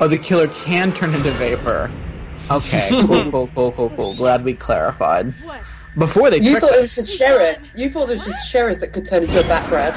Oh, 0.00 0.08
the 0.08 0.18
killer 0.18 0.48
can 0.48 0.92
turn 0.92 1.14
into 1.14 1.30
vapor. 1.32 1.90
Okay, 2.50 2.88
cool, 3.06 3.30
cool, 3.30 3.46
cool, 3.48 3.72
cool, 3.72 3.90
cool. 3.90 4.14
Glad 4.14 4.44
we 4.44 4.52
clarified. 4.54 5.32
Before 5.98 6.30
they 6.30 6.36
You 6.38 6.50
tricked 6.52 6.66
thought 6.66 6.76
it 6.76 6.80
was 6.82 6.94
the 6.96 7.04
sheriff. 7.06 7.58
You 7.74 7.88
thought 7.88 8.02
it 8.04 8.08
was 8.10 8.24
just 8.26 8.46
sheriff 8.50 8.80
that 8.80 8.92
could 8.92 9.06
turn 9.06 9.22
into 9.22 9.40
a 9.40 9.42
bat, 9.44 9.66
Brad. 9.70 9.94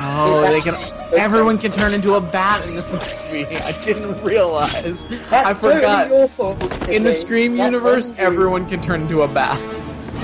Oh, 0.00 0.42
It's 0.44 0.64
they 0.64 0.70
can. 0.70 0.94
Everyone 1.18 1.58
can 1.58 1.72
turn 1.72 1.92
into 1.92 2.14
a 2.14 2.20
bat 2.20 2.66
in 2.66 2.74
this 2.76 2.90
movie. 2.90 3.44
I 3.56 3.72
didn't 3.84 4.22
realize. 4.22 5.04
That's 5.04 5.32
I 5.32 5.54
forgot. 5.54 6.08
totally 6.08 6.22
awful. 6.22 6.88
In 6.90 7.02
the 7.02 7.12
Scream 7.12 7.56
That 7.56 7.66
universe, 7.66 8.10
one- 8.12 8.20
everyone 8.20 8.68
can 8.68 8.80
turn 8.80 9.02
into 9.02 9.22
a 9.22 9.28
bat. 9.28 9.58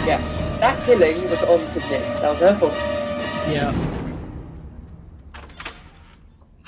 Yeah, 0.07 0.19
that 0.61 0.85
killing 0.87 1.29
was 1.29 1.43
on 1.45 1.67
Sydney. 1.67 1.99
That 1.99 2.31
was 2.31 2.39
her 2.41 2.55
fault. 2.55 2.73
Yeah. 3.51 3.73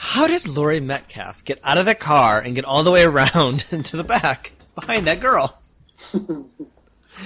How 0.09 0.29
did 0.29 0.47
Laurie 0.47 0.79
Metcalf 0.79 1.45
get 1.45 1.59
out 1.65 1.79
of 1.79 1.85
the 1.85 1.95
car 1.97 2.41
and 2.41 2.55
get 2.55 2.65
all 2.65 2.85
the 2.85 2.93
way 2.93 3.03
around 3.03 3.67
into 3.73 3.97
the 3.97 4.05
back 4.05 4.53
behind 4.77 5.07
that 5.09 5.21
girl? 5.21 5.61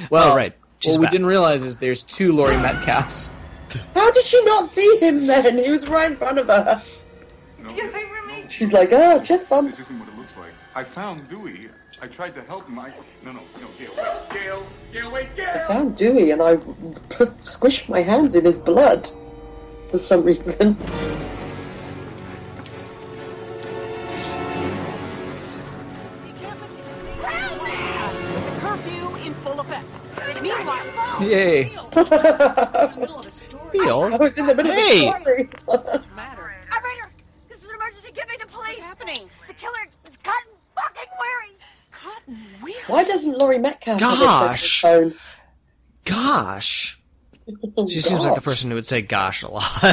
Well, 0.09 0.33
Oh, 0.33 0.37
right. 0.37 0.55
She's 0.79 0.97
what 0.97 1.01
we 1.01 1.11
didn't 1.11 1.27
realize 1.27 1.65
is 1.65 1.77
there's 1.77 2.05
two 2.05 2.33
Laurie 2.33 2.57
Metcalfs. 2.57 3.31
How 3.95 4.11
did 4.13 4.25
she 4.25 4.43
not 4.45 4.65
see 4.65 4.99
him 4.99 5.27
then? 5.27 5.59
He 5.59 5.69
was 5.69 5.89
right 5.89 6.13
in 6.13 6.17
front 6.17 6.39
of 6.39 6.47
her. 6.47 6.81
She's 8.49 8.73
like, 8.73 8.91
oh, 8.93 9.21
chest 9.21 9.49
bump. 9.49 9.73
This 9.73 9.81
isn't 9.81 9.99
what 9.99 10.09
it 10.09 10.17
looks 10.17 10.37
like. 10.37 10.53
I 10.77 10.85
found 10.85 11.29
Dewey. 11.29 11.71
I 12.01 12.07
tried 12.07 12.37
to 12.37 12.43
help 12.43 12.69
him. 12.69 12.79
I 12.79 12.93
no 13.25 13.33
no 13.33 13.41
no 13.61 13.69
Gail 13.79 13.91
wait 13.99 14.43
Gail 14.43 14.67
Gail 14.93 15.11
wait 15.11 15.29
I 15.41 15.67
found 15.67 15.97
Dewey 15.97 16.31
and 16.31 16.41
I 16.41 16.57
put, 16.57 17.37
squished 17.43 17.89
my 17.89 18.01
hands 18.01 18.37
in 18.37 18.45
his 18.45 18.59
blood 18.59 19.11
for 19.91 19.99
some 19.99 20.23
reason. 20.23 20.77
Yay. 31.21 31.65
Phil? 33.73 34.03
I 34.05 34.17
was 34.19 34.37
in 34.39 34.47
the 34.47 34.55
middle 34.55 34.73
Hey! 34.73 35.09
of 35.09 35.15
the 35.15 35.21
story. 35.21 35.49
What's 35.67 36.07
matter? 36.17 36.55
Operator, 36.73 37.11
this 37.49 37.63
is 37.63 37.69
an 37.69 37.75
emergency. 37.77 38.13
Get 38.13 38.29
me 38.29 38.35
the 38.41 38.47
police. 38.47 38.79
What's 38.79 38.83
happening? 38.83 39.29
The 39.47 39.55
killer 39.55 39.79
is 40.09 40.17
Cotton 40.23 40.53
fucking 40.75 41.11
Weary. 41.21 41.57
Cotton 41.93 42.39
Weary? 42.63 42.79
Why 42.87 43.05
doesn't 43.05 43.39
Laurie 43.39 43.59
Metcalf 43.59 44.01
have 44.01 44.19
Gosh. 44.19 44.83
a 44.85 44.87
phone? 44.89 45.15
Gosh. 46.05 46.99
Oh, 47.77 47.89
She 47.89 48.01
seems 48.01 48.25
like 48.25 48.35
the 48.35 48.41
person 48.41 48.71
who 48.71 48.75
would 48.77 48.87
say 48.87 49.03
gosh 49.03 49.43
a 49.43 49.49
lot. 49.49 49.63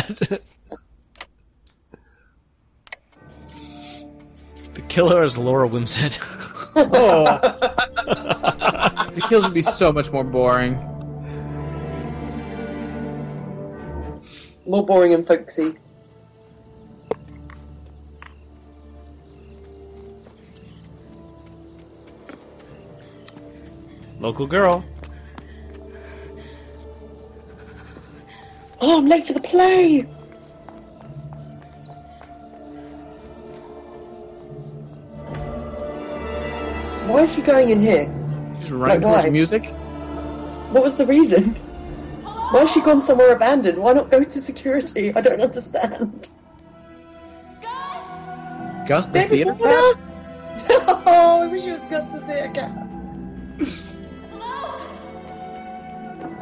the 4.74 4.82
killer 4.88 5.24
is 5.24 5.38
Laura 5.38 5.68
Wimsett. 5.68 6.18
Oh. 6.80 7.24
the 9.16 9.26
kills 9.28 9.46
would 9.46 9.54
be 9.56 9.64
so 9.64 9.92
much 9.92 10.12
more 10.12 10.24
boring. 10.24 10.76
More 14.68 14.86
boring 14.86 15.14
and 15.14 15.26
folksy. 15.26 15.76
Local 24.20 24.48
girl. 24.48 24.84
Oh, 28.80 29.00
I'm 29.00 29.06
late 29.08 29.26
for 29.26 29.34
the 29.34 29.42
play. 29.42 30.06
Why 37.08 37.22
is 37.24 37.34
she 37.34 37.42
going 37.42 37.70
in 37.70 37.80
here? 37.80 38.06
Just 38.60 38.72
running 38.72 38.82
Like, 38.82 39.02
towards 39.02 39.24
why? 39.24 39.30
music. 39.30 39.66
What 40.72 40.84
was 40.84 40.96
the 40.96 41.06
reason? 41.06 41.56
Why 42.52 42.60
has 42.62 42.72
she 42.72 42.82
gone 42.82 43.02
somewhere 43.02 43.34
abandoned? 43.36 43.78
Why 43.78 43.94
not 43.94 44.10
go 44.10 44.24
to 44.24 44.40
security? 44.42 45.14
I 45.14 45.22
don't 45.22 45.42
understand. 45.42 46.30
Gus, 48.88 49.08
the 49.10 49.20
David 49.20 49.30
theater 49.30 49.54
Warner? 49.54 49.76
cat? 49.76 49.94
oh, 51.06 51.42
I 51.44 51.48
wish 51.48 51.66
it 51.66 51.72
was 51.72 51.84
Gus 51.86 52.08
the 52.08 52.22
Theatre 52.22 52.52
Cat. 52.54 53.68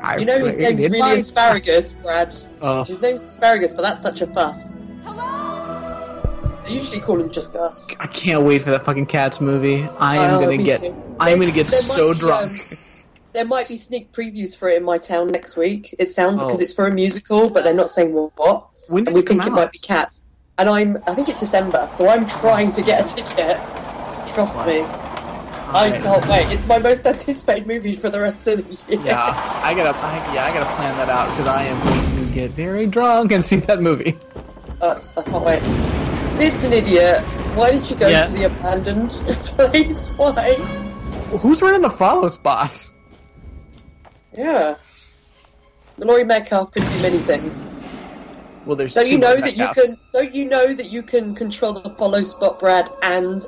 I- 0.03 0.18
You 0.19 0.26
know 0.26 0.45
his 0.45 0.57
wait, 0.57 0.69
name's 0.77 0.84
really 0.90 1.02
I? 1.02 1.14
Asparagus, 1.14 1.94
Brad. 1.94 2.36
Oh. 2.61 2.84
His 2.84 3.02
name's 3.02 3.23
Asparagus, 3.23 3.73
but 3.73 3.82
that's 3.82 4.02
such 4.02 4.22
a 4.22 4.27
fuss. 4.27 4.77
I 5.07 6.68
usually 6.68 6.99
call 6.99 7.19
him 7.19 7.30
just 7.32 7.53
Gus. 7.53 7.88
I 7.99 8.07
can't 8.07 8.44
wait 8.44 8.61
for 8.61 8.69
that 8.72 8.84
fucking 8.84 9.06
Cats 9.07 9.40
movie. 9.41 9.88
I 9.99 10.18
am 10.18 10.36
Oh, 10.36 10.40
gonna 10.41 10.57
get. 10.57 10.82
too. 10.82 10.95
I'm 11.19 11.40
gonna 11.40 11.52
get 11.52 11.69
so 11.69 12.07
might 12.10 12.19
be, 12.19 12.26
um, 12.26 12.27
drunk. 12.49 12.77
There 13.36 13.45
might 13.45 13.68
be 13.68 13.78
sneak 13.78 14.12
previews 14.12 14.57
for 14.57 14.68
it 14.70 14.78
in 14.78 14.84
my 14.84 14.98
town 14.98 15.28
next 15.30 15.56
week. 15.56 15.94
It 15.99 16.10
sounds 16.10 16.41
because 16.41 16.60
Oh. 16.60 16.64
it's 16.64 16.74
for 16.74 16.88
a 16.88 16.91
musical, 16.91 17.49
but 17.49 17.64
they're 17.64 17.74
not 17.74 17.90
saying 17.91 18.14
what. 18.14 18.68
When 18.88 18.99
and 18.99 19.06
does 19.06 19.16
we 19.16 19.22
it 19.22 19.26
come 19.28 19.38
think 19.40 19.49
it 19.49 19.53
might 19.53 19.72
be 19.72 19.78
Cats. 19.80 20.24
And 20.57 20.70
I'm, 20.70 21.03
I 21.06 21.14
think 21.14 21.28
it's 21.30 21.40
December, 21.40 21.88
so 21.91 22.07
I'm 22.07 22.26
trying 22.26 22.72
to 22.72 22.82
get 22.82 23.12
a 23.12 23.16
ticket. 23.16 23.57
Trust 24.34 24.57
me. 24.66 24.82
I 25.68 25.99
can't 26.02 26.26
wait. 26.28 26.53
It's 26.53 26.66
my 26.66 26.78
most 26.78 27.06
anticipated 27.06 27.68
movie 27.68 27.94
for 27.95 28.10
the 28.10 28.20
rest 28.22 28.48
of 28.48 28.57
the 28.66 28.94
year. 28.94 29.02
Yeah, 29.03 29.22
I 29.64 29.74
gotta. 29.74 29.98
I, 29.98 30.34
yeah, 30.34 30.45
I 30.45 30.53
gotta 30.53 30.74
plan 30.76 30.95
that 30.98 31.10
out 31.10 31.30
because 31.32 31.48
I 31.48 31.64
am 31.64 31.84
going 32.16 32.28
to 32.28 32.34
get 32.34 32.52
very 32.52 32.86
drunk 32.86 33.32
and 33.32 33.44
see 33.44 33.57
that 33.57 33.82
movie. 33.82 34.18
Uh, 34.82 34.98
I 35.18 35.22
can't 35.24 35.44
wait. 35.44 35.62
Sid's 36.34 36.64
an 36.64 36.72
idiot. 36.74 37.22
Why 37.56 37.72
did 37.72 37.90
you 37.90 37.95
go 37.95 38.07
Yeah. 38.07 38.28
to 38.28 38.34
the 38.34 38.44
abandoned 38.45 39.10
place? 39.57 40.10
Why? 40.10 40.53
Who's 41.40 41.62
running 41.62 41.82
the 41.82 41.90
follow 41.90 42.28
spot? 42.30 42.90
Yeah. 44.38 44.76
Laurie 45.98 46.26
Metcalf 46.26 46.72
can 46.72 46.86
do 46.86 47.02
many 47.02 47.20
things. 47.20 47.64
Well, 48.66 48.76
there's 48.76 48.95
Don't 48.95 49.10
you 49.10 49.18
know 49.18 49.36
that 49.36 49.56
you 49.56 49.68
can? 49.70 49.95
Don't 50.12 50.34
you 50.34 50.45
know 50.45 50.74
that 50.74 50.90
you 50.90 51.03
can 51.03 51.36
control 51.36 51.74
the 51.74 51.90
follow 51.91 52.24
spot, 52.24 52.60
Brad, 52.60 52.90
and 53.03 53.41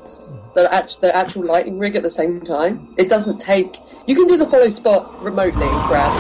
the 0.54 0.72
act, 0.72 1.02
the 1.02 1.16
actual 1.16 1.44
lighting 1.44 1.80
rig 1.80 1.96
at 1.96 2.04
the 2.04 2.10
same 2.10 2.42
time? 2.42 2.94
It 2.98 3.10
doesn't 3.10 3.38
take. 3.38 3.78
You 4.08 4.16
can 4.16 4.28
do 4.28 4.38
the 4.38 4.46
follow 4.46 4.70
spot 4.70 5.22
remotely, 5.22 5.68
Brad. 5.88 6.16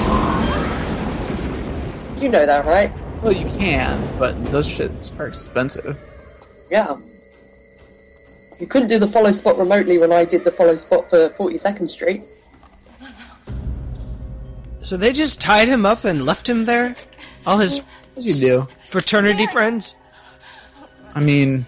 You 2.21 2.29
know 2.29 2.45
that, 2.45 2.65
right? 2.65 2.91
Well, 3.21 3.33
you 3.33 3.45
can, 3.57 4.17
but 4.17 4.51
those 4.51 4.67
shits 4.67 5.17
are 5.19 5.27
expensive. 5.27 5.97
Yeah. 6.71 6.97
You 8.59 8.65
couldn't 8.65 8.87
do 8.87 8.97
the 8.97 9.07
follow 9.07 9.31
spot 9.31 9.59
remotely 9.59 9.99
when 9.99 10.11
I 10.11 10.25
did 10.25 10.43
the 10.43 10.51
follow 10.51 10.75
spot 10.75 11.09
for 11.11 11.29
42nd 11.29 11.89
Street. 11.89 12.23
So 14.87 14.95
they 14.95 15.11
just 15.11 15.41
tied 15.41 15.67
him 15.67 15.85
up 15.85 16.05
and 16.05 16.25
left 16.25 16.47
him 16.47 16.63
there? 16.63 16.95
All 17.45 17.57
his 17.57 17.81
As 18.15 18.25
you 18.25 18.31
do. 18.31 18.67
fraternity 18.87 19.45
friends? 19.47 19.97
I 21.13 21.19
mean, 21.19 21.65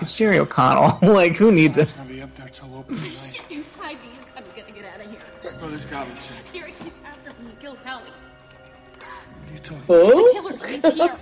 it's 0.00 0.16
Jerry 0.16 0.40
O'Connell. 0.40 0.98
like, 1.14 1.36
who 1.36 1.52
needs 1.52 1.78
it? 1.78 1.94
I'll 1.96 2.04
be 2.06 2.20
up 2.20 2.34
there 2.34 2.48
till 2.48 2.74
open 2.74 2.96
tonight. 2.96 3.40
You 3.48 3.64
hide 3.78 3.98
these. 4.02 4.26
I'm 4.36 4.42
gonna 4.56 4.72
get 4.72 4.84
out 4.84 5.04
of 5.04 5.08
here. 5.08 5.20
Brother's 5.60 5.86
got 5.86 6.08
me, 6.08 6.16
sir. 6.16 6.34
Derek, 6.52 6.74
he's 6.82 6.92
after 7.04 7.30
me. 7.40 7.50
He 7.50 7.56
killed 7.60 7.78
What 7.84 8.02
are 8.02 9.52
you 9.52 9.60
talking 9.60 9.84
Oh? 9.88 10.50
The 10.50 10.58
killer 10.58 10.88
is 10.88 10.94
here. 10.96 11.18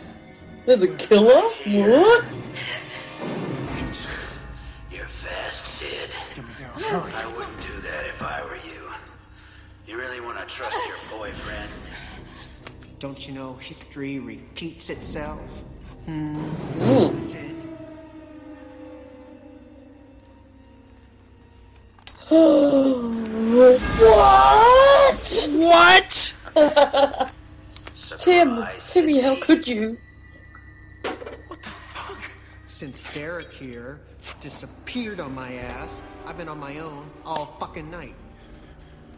There's 0.65 0.83
a 0.83 0.95
killer? 0.95 1.43
What? 1.67 2.25
You're 4.91 5.09
fast, 5.23 5.63
Sid. 5.63 6.09
I 6.79 7.35
wouldn't 7.37 7.61
do 7.61 7.83
that 7.83 8.07
if 8.07 8.23
I 8.23 8.43
were 8.47 8.57
you. 8.57 8.74
You 9.95 10.01
really 10.01 10.21
want 10.21 10.37
to 10.41 10.45
trust 10.53 10.77
your 10.89 10.97
boyfriend? 11.09 11.71
Don't 12.99 13.29
you 13.29 13.33
know 13.33 13.55
history 13.55 14.19
repeats 14.19 14.91
itself? 14.91 15.63
Hmm. 16.07 16.35
what? 23.95 25.21
What? 25.53 26.37
Tim, 28.19 28.67
Timmy, 28.89 29.21
how 29.21 29.37
could 29.37 29.69
you? 29.69 29.97
since 32.67 33.15
Derek 33.15 33.53
here 33.53 34.01
disappeared 34.41 35.21
on 35.21 35.33
my 35.33 35.55
ass, 35.55 36.03
I've 36.27 36.37
been 36.37 36.49
on 36.49 36.59
my 36.59 36.81
own 36.81 37.09
all 37.25 37.47
fucking 37.61 37.89
night. 37.89 38.17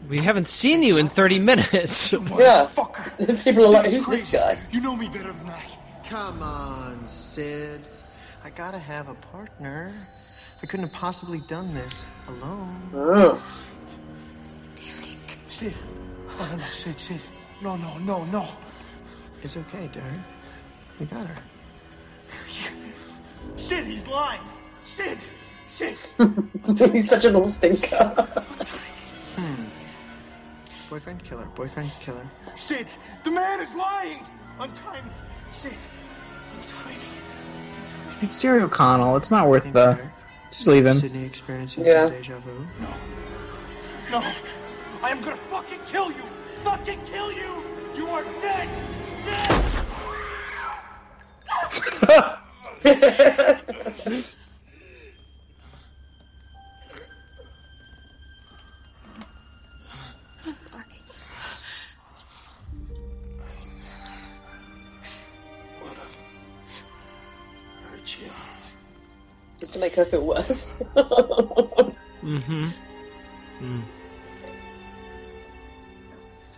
We 0.09 0.19
haven't 0.19 0.47
seen 0.47 0.83
you 0.83 0.97
in 0.99 1.09
30 1.09 1.39
minutes. 1.39 2.15
Yeah. 2.39 2.69
People 3.45 3.65
are 3.65 3.71
like, 3.71 3.91
who's 3.91 4.07
this 4.07 4.31
guy? 4.31 4.59
You 4.71 4.81
know 4.81 4.95
me 4.95 5.09
better 5.09 5.33
than 5.33 5.47
that. 5.47 5.65
Come 6.05 6.43
on, 6.43 7.09
Sid. 7.09 7.81
I 8.45 8.51
gotta 8.51 8.79
have 8.79 9.09
a 9.09 9.15
partner. 9.15 9.93
I 10.63 10.67
couldn't 10.67 10.87
have 10.87 10.93
possibly 10.93 11.41
done 11.41 11.75
this 11.75 12.05
alone. 12.29 12.91
Oh. 12.95 13.43
Derek. 14.77 15.39
Sid. 15.49 15.75
Oh, 16.39 16.49
no, 16.51 16.57
no, 16.57 16.63
Sid, 16.65 17.01
Sid. 17.01 17.21
No, 17.63 17.77
no, 17.77 17.99
no, 17.99 18.25
no. 18.25 18.49
It's 19.43 19.57
okay, 19.57 19.89
Derek. 19.93 20.21
We 21.01 21.07
got 21.07 21.27
her. 21.27 21.43
Sid, 23.57 23.85
he's 23.87 24.07
lying. 24.07 24.41
Sid, 24.85 25.19
Sid. 25.67 25.97
He's 26.93 27.09
such 27.09 27.25
a 27.25 27.29
little 27.29 27.49
stinker. 27.49 28.13
Hmm. 29.37 29.65
Boyfriend 30.89 31.25
killer, 31.25 31.47
boyfriend 31.57 31.91
killer. 32.01 32.25
Sid, 32.55 32.87
the 33.25 33.31
man 33.31 33.61
is 33.61 33.75
lying. 33.75 34.25
Untie 34.61 35.01
me. 35.03 35.11
Sid. 35.51 35.73
It's 38.23 38.41
Jerry 38.41 38.63
O'Connell. 38.63 39.17
It's 39.17 39.31
not 39.31 39.49
worth 39.49 39.71
the. 39.73 39.99
Just 40.53 40.69
leave 40.69 40.87
him. 40.87 40.95
Sydney 40.95 41.25
experiencing 41.25 41.85
Yeah. 41.85 42.09
deja 42.09 42.39
vu. 42.41 42.67
No. 42.81 42.95
No. 44.11 44.33
I 45.03 45.11
am 45.11 45.21
gonna 45.21 45.37
fucking 45.51 45.81
kill 45.85 46.11
you. 46.11 46.23
Fucking 46.63 47.01
kill 47.05 47.31
you. 47.33 47.63
You 47.95 48.09
are 48.09 48.25
dead. 48.41 48.69
Dead. 49.25 49.63
Just 69.59 69.73
to 69.75 69.79
make 69.79 69.95
her 69.95 70.05
feel 70.05 70.25
worse. 70.27 70.75
Mm-hmm. 72.23 72.69
Mm. 73.61 73.83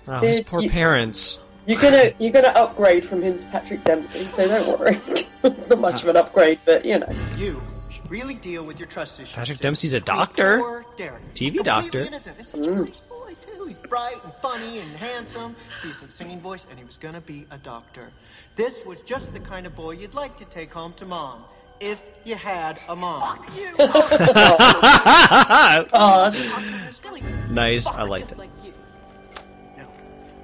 Oh, 0.07 0.21
his 0.21 0.41
poor 0.43 0.63
you- 0.63 0.71
parents. 0.71 1.43
You're 1.67 1.81
gonna 1.83 2.13
you're 2.19 2.33
gonna 2.33 2.49
upgrade 2.49 3.05
from 3.05 3.21
him 3.21 3.37
to 3.37 3.47
Patrick 3.49 3.85
Dempsey, 3.85 4.27
so 4.27 4.49
don't 4.49 4.79
worry. 4.81 4.99
it's 5.45 5.69
not 5.69 5.81
much 5.81 6.03
of 6.03 6.09
an 6.09 6.17
upgrade, 6.17 6.59
but 6.65 6.83
you 6.87 6.99
know. 6.99 7.13
You 7.37 7.61
should 7.91 8.11
really 8.11 8.35
deal 8.37 8.65
with 8.65 8.79
your 8.81 8.89
trust 8.89 9.21
issues. 9.21 9.35
Patrick 9.35 9.57
Sid. 9.59 9.63
Dempsey's 9.63 9.93
a 9.93 10.01
doctor. 10.01 10.61
poor 10.61 10.87
Derek. 10.97 11.35
TV 11.35 11.53
He's 11.53 11.63
doctor. 11.63 11.99
innocent. 12.07 12.39
He's 12.39 12.49
such 12.49 12.67
a 12.67 12.71
nice 12.71 13.01
boy 13.01 13.37
too. 13.43 13.67
He's 13.67 13.77
bright 13.77 14.17
and 14.25 14.33
funny 14.41 14.79
and 14.79 14.89
handsome. 14.97 15.55
Decent 15.83 16.11
singing 16.11 16.41
voice, 16.41 16.65
and 16.71 16.79
he 16.79 16.87
was 16.87 16.97
gonna 16.97 17.21
be 17.21 17.47
a 17.51 17.59
doctor. 17.59 18.09
This 18.57 18.83
was 18.87 19.03
just 19.03 19.35
the 19.35 19.41
kind 19.41 19.67
of 19.67 19.77
boy 19.77 19.91
you'd 19.91 20.15
like 20.15 20.39
to 20.39 20.47
take 20.47 20.73
home 20.73 20.95
to 20.95 21.05
mom. 21.05 21.45
If 21.81 22.03
you 22.25 22.35
had 22.35 22.81
a 22.89 22.97
mom. 22.97 23.45
Uh, 25.91 26.31
nice. 27.51 27.87
I 27.87 28.03
liked 28.03 28.33
it. 28.33 28.39
No. 29.77 29.87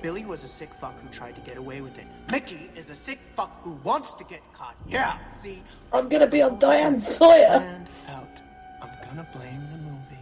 Billy 0.02 0.24
was 0.24 0.44
a 0.44 0.48
sick 0.48 0.72
fuck 0.74 0.98
who 1.00 1.08
tried 1.08 1.34
to 1.34 1.40
get 1.42 1.56
away 1.56 1.80
with 1.80 1.96
it. 1.98 2.06
Mickey 2.30 2.70
is 2.76 2.90
a 2.90 2.96
sick 2.96 3.18
fuck 3.36 3.62
who 3.62 3.72
wants 3.82 4.14
to 4.14 4.24
get 4.24 4.40
caught. 4.52 4.76
Yeah. 4.86 5.18
See? 5.40 5.62
I'm 5.92 6.08
gonna 6.08 6.26
be 6.28 6.42
on 6.42 6.58
Diane 6.58 6.96
Sawyer. 6.96 7.60
And 7.62 7.88
out. 8.08 8.28
I'm 8.82 8.90
gonna 9.06 9.26
blame 9.32 9.66
the 9.70 9.78
movies. 9.78 10.13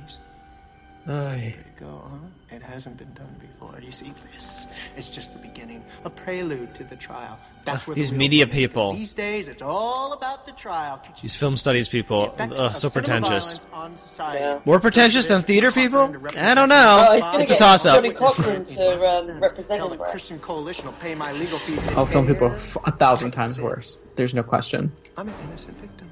Aye. 1.06 1.10
There 1.10 1.46
you 1.46 1.80
go, 1.80 2.02
huh? 2.10 2.56
It 2.56 2.62
hasn't 2.62 2.96
been 2.96 3.12
done 3.14 3.34
before. 3.40 3.74
You 3.80 3.90
see, 3.90 4.12
this 4.34 4.66
is 4.96 5.08
just 5.08 5.32
the 5.32 5.38
beginning, 5.40 5.82
a 6.04 6.10
prelude 6.10 6.74
to 6.76 6.84
the 6.84 6.94
trial. 6.96 7.38
That's 7.64 7.82
Ugh, 7.82 7.88
where 7.88 7.94
these 7.96 8.10
the 8.10 8.16
media 8.16 8.46
people. 8.46 8.92
These 8.94 9.14
days, 9.14 9.48
it's 9.48 9.62
all 9.62 10.12
about 10.12 10.46
the 10.46 10.52
trial. 10.52 11.02
These 11.20 11.34
film 11.34 11.56
studies 11.56 11.88
people. 11.88 12.34
Ugh, 12.38 12.76
so 12.76 12.88
pretentious. 12.90 13.66
violence 13.66 13.68
on 13.72 13.96
society. 13.96 14.62
More 14.64 14.78
pretentious 14.78 15.26
than 15.26 15.42
theater 15.42 15.72
people? 15.72 16.14
I 16.36 16.54
don't 16.54 16.68
know. 16.68 17.06
Oh, 17.08 17.14
he's 17.14 17.22
gonna 17.22 17.42
it's 17.42 17.50
a 17.52 17.54
get 17.54 17.58
toss 17.58 17.86
up. 17.86 17.96
Johnnie 17.96 18.14
Cochran 18.14 18.64
to 18.76 19.08
um, 19.10 19.40
represent 19.40 19.78
Hell, 19.78 19.90
him, 19.90 19.98
the 19.98 20.02
right? 20.04 20.10
Christian 20.10 20.38
Coalition 20.38 20.86
will 20.86 20.92
pay 20.94 21.14
my 21.16 21.32
legal 21.32 21.58
fees. 21.58 21.84
Oh, 21.96 22.04
film 22.06 22.26
people 22.28 22.48
a 22.84 22.92
thousand 22.92 23.32
times 23.32 23.60
worse. 23.60 23.98
There's 24.14 24.34
no 24.34 24.42
question. 24.44 24.92
I'm 25.16 25.28
an 25.28 25.34
innocent 25.48 25.76
victim. 25.78 26.10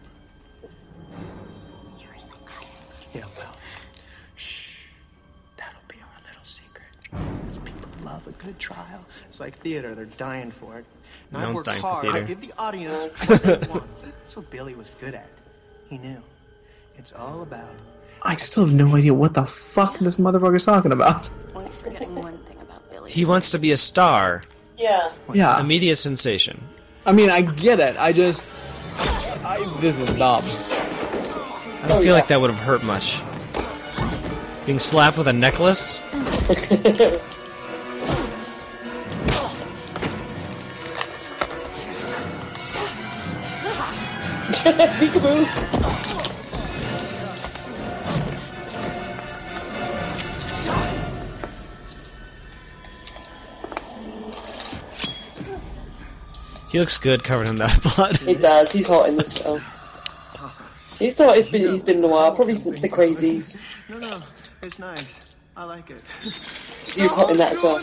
Love 8.04 8.26
a 8.26 8.32
good 8.32 8.58
trial. 8.58 9.04
It's 9.28 9.40
like 9.40 9.58
theater; 9.58 9.94
they're 9.94 10.04
dying 10.06 10.50
for 10.50 10.78
it. 10.78 10.84
And 11.32 11.32
No 11.32 11.38
I 11.40 11.44
one's 11.46 11.56
work 11.56 11.64
dying 11.66 11.80
for 11.80 11.86
hard. 11.88 12.02
theater. 12.02 12.18
I 12.18 12.20
give 12.22 12.40
the 12.40 12.52
audience 12.58 12.94
what 13.28 13.42
they 13.42 13.68
want. 13.68 13.86
That's 14.02 14.36
what 14.36 14.50
Billy 14.50 14.74
was 14.74 14.90
good 15.00 15.14
at. 15.14 15.28
He 15.88 15.98
knew. 15.98 16.22
It's 16.98 17.12
all 17.12 17.42
about. 17.42 17.70
I 18.22 18.36
still 18.36 18.66
have 18.66 18.74
no 18.74 18.94
idea 18.96 19.14
what 19.14 19.32
the 19.34 19.44
fuck 19.46 19.98
this 19.98 20.16
motherfucker's 20.16 20.64
talking 20.64 20.92
about. 20.92 21.30
Well, 21.54 21.66
forgetting 21.68 22.14
one 22.14 22.36
thing 22.44 22.58
about 22.60 22.88
Billy. 22.90 23.10
He 23.10 23.24
wants 23.24 23.50
to 23.50 23.58
be 23.58 23.72
a 23.72 23.76
star. 23.76 24.42
Yeah. 24.76 25.10
Yeah. 25.32 25.58
A 25.58 25.64
media 25.64 25.96
sensation. 25.96 26.62
I 27.06 27.12
mean, 27.12 27.30
I 27.30 27.40
get 27.42 27.80
it. 27.80 27.96
I 27.98 28.12
just. 28.12 28.44
I, 28.98 29.64
this 29.80 29.98
is 29.98 30.08
dumb. 30.12 30.44
I 31.82 31.88
don't 31.88 32.02
feel 32.02 32.14
like 32.14 32.28
that 32.28 32.40
would 32.40 32.50
have 32.50 32.60
hurt 32.60 32.82
much. 32.82 33.22
Being 34.66 34.78
slapped 34.78 35.16
with 35.16 35.26
a 35.28 35.32
necklace? 35.32 36.00
Peekaboo. 44.78 45.80
He 56.70 56.78
looks 56.78 56.98
good 56.98 57.24
covered 57.24 57.48
in 57.48 57.56
that 57.56 57.82
blood. 57.96 58.16
He 58.18 58.34
does. 58.34 58.70
He's 58.70 58.86
hot 58.86 59.08
in 59.08 59.16
this 59.16 59.32
film. 59.36 59.60
He's 60.98 61.16
the 61.16 61.24
hottest 61.24 61.50
been, 61.50 61.62
he's 61.62 61.82
been 61.82 61.98
in 61.98 62.04
a 62.04 62.08
while, 62.08 62.34
probably 62.34 62.54
since 62.54 62.80
the 62.80 62.88
Crazies. 62.88 63.60
No, 63.88 63.98
no, 63.98 64.22
it's 64.62 64.78
nice. 64.78 65.34
I 65.56 65.64
like 65.64 65.90
it. 65.90 66.00
He 66.22 67.02
was 67.02 67.12
hot 67.12 67.30
in 67.30 67.38
that 67.38 67.54
as 67.54 67.62
well. 67.62 67.78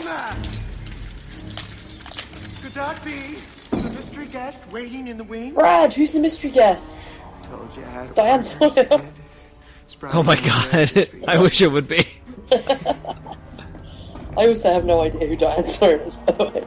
Could 2.62 2.72
that 2.72 3.04
be 3.04 3.34
the 3.34 3.57
mystery 4.18 4.32
guest 4.32 4.72
waiting 4.72 5.08
in 5.08 5.16
the 5.16 5.24
wing? 5.24 5.54
Brad, 5.54 5.92
who's 5.92 6.12
the 6.12 6.20
mystery 6.20 6.50
guest? 6.50 7.18
Told 7.44 7.74
you 7.76 7.82
I 7.84 7.86
had 7.88 8.02
It's 8.02 8.12
Diane 8.12 8.42
Sawyer. 8.42 8.88
Oh 10.12 10.22
my 10.22 10.36
god. 10.36 11.08
I 11.28 11.40
wish 11.40 11.62
it 11.62 11.68
would 11.68 11.88
be. 11.88 12.04
I 12.52 14.46
also 14.46 14.72
have 14.72 14.84
no 14.84 15.00
idea 15.02 15.26
who 15.26 15.36
Diane 15.36 15.64
Sawyer 15.64 16.02
is, 16.02 16.16
by 16.16 16.32
the 16.32 16.44
way. 16.44 16.66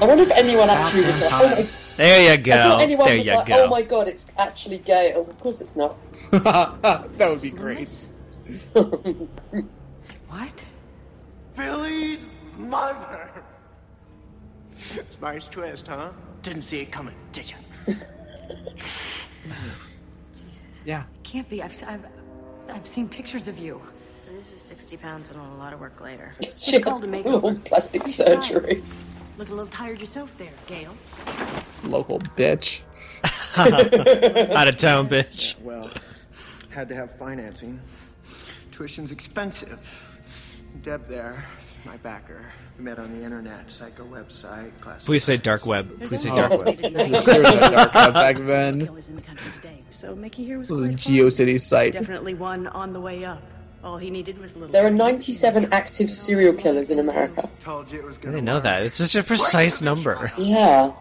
I 0.00 0.06
wonder 0.06 0.24
if 0.24 0.30
anyone 0.30 0.70
actually 0.70 1.04
was 1.04 1.20
like, 1.20 1.30
oh 1.32 1.48
my 1.56 1.66
There 1.98 2.22
you 2.24 2.30
I 2.30 2.36
go. 2.38 2.52
thought 2.52 2.80
anyone 2.80 3.06
There 3.06 3.16
was 3.18 3.26
you 3.26 3.34
like, 3.34 3.46
go. 3.46 3.64
oh 3.64 3.68
my 3.68 3.82
god, 3.82 4.08
it's 4.08 4.26
actually 4.38 4.78
gay. 4.78 5.12
Oh, 5.14 5.24
of 5.24 5.38
course 5.40 5.60
it's 5.60 5.76
not. 5.76 5.96
that 6.30 7.28
would 7.28 7.42
be 7.42 7.50
great. 7.50 8.06
What? 8.72 10.64
Billy's 11.54 12.20
mother. 12.68 13.30
Nice 15.20 15.46
twist, 15.46 15.86
huh? 15.88 16.10
Didn't 16.42 16.62
see 16.62 16.80
it 16.80 16.90
coming, 16.90 17.14
did 17.32 17.50
you? 17.50 17.94
Yeah. 20.84 21.04
Can't 21.22 21.48
be. 21.48 21.62
I've, 21.62 21.82
I've, 21.86 22.04
I've 22.68 22.86
seen 22.86 23.08
pictures 23.08 23.48
of 23.48 23.58
you. 23.58 23.80
This 24.32 24.52
is 24.52 24.60
60 24.60 24.96
pounds 24.96 25.30
and 25.30 25.38
a 25.38 25.42
lot 25.56 25.72
of 25.72 25.80
work 25.80 26.00
later. 26.00 26.34
She 26.56 26.72
had 26.72 26.84
full 26.84 27.58
plastic 27.64 28.06
surgery. 28.06 28.82
Look 29.38 29.48
a 29.48 29.52
little 29.52 29.66
tired 29.66 30.00
yourself 30.00 30.30
there, 30.38 30.52
Gail. 30.66 30.94
Local 31.82 32.18
bitch. 32.18 32.82
Out 33.56 34.68
of 34.68 34.76
town, 34.76 35.08
bitch. 35.08 35.58
Well, 35.60 35.90
had 36.68 36.88
to 36.88 36.94
have 36.94 37.16
financing. 37.18 37.80
Tuition's 38.70 39.10
expensive. 39.10 39.80
Deb 40.82 41.08
there, 41.08 41.44
my 41.84 41.96
backer. 41.98 42.44
We 42.78 42.84
met 42.84 42.98
on 42.98 43.16
the 43.18 43.24
internet, 43.24 43.70
psycho 43.70 44.04
website, 44.04 44.70
class. 44.80 45.04
Please 45.04 45.24
say 45.24 45.36
dark 45.36 45.66
web. 45.66 46.02
Please 46.04 46.22
say 46.22 46.30
Oh. 46.30 46.36
dark 46.36 46.50
web. 46.64 46.78
There 46.80 47.08
was 47.08 47.22
a 47.26 47.70
dark 47.70 47.94
web 47.94 48.12
back 48.14 48.36
then. 48.40 48.86
Killers 48.86 49.08
in 49.08 49.16
the 49.16 49.22
country 49.22 49.50
today. 49.60 49.82
So 49.90 50.14
Mickey 50.14 50.44
here 50.44 50.58
was 50.58 50.68
This 50.68 50.78
was 50.78 50.84
a 50.88 50.92
quite. 50.92 50.98
GeoCities 51.00 51.60
site. 51.60 51.92
Definitely 51.94 52.34
one 52.34 52.66
on 52.68 52.92
the 52.92 53.00
way 53.00 53.24
up. 53.24 53.42
All 53.82 53.96
he 53.96 54.10
needed 54.10 54.38
was 54.38 54.54
a 54.56 54.58
little. 54.58 54.72
There 54.72 54.86
are 54.86 54.90
97 54.90 55.72
active 55.72 56.10
serial 56.10 56.52
killers 56.52 56.90
in 56.90 56.98
America. 56.98 57.48
I 57.66 57.82
didn't 57.84 58.44
know 58.44 58.60
that. 58.60 58.82
It's 58.82 58.98
such 58.98 59.16
a 59.16 59.22
precise 59.22 59.80
number. 59.80 60.30
Yeah. 60.36 60.92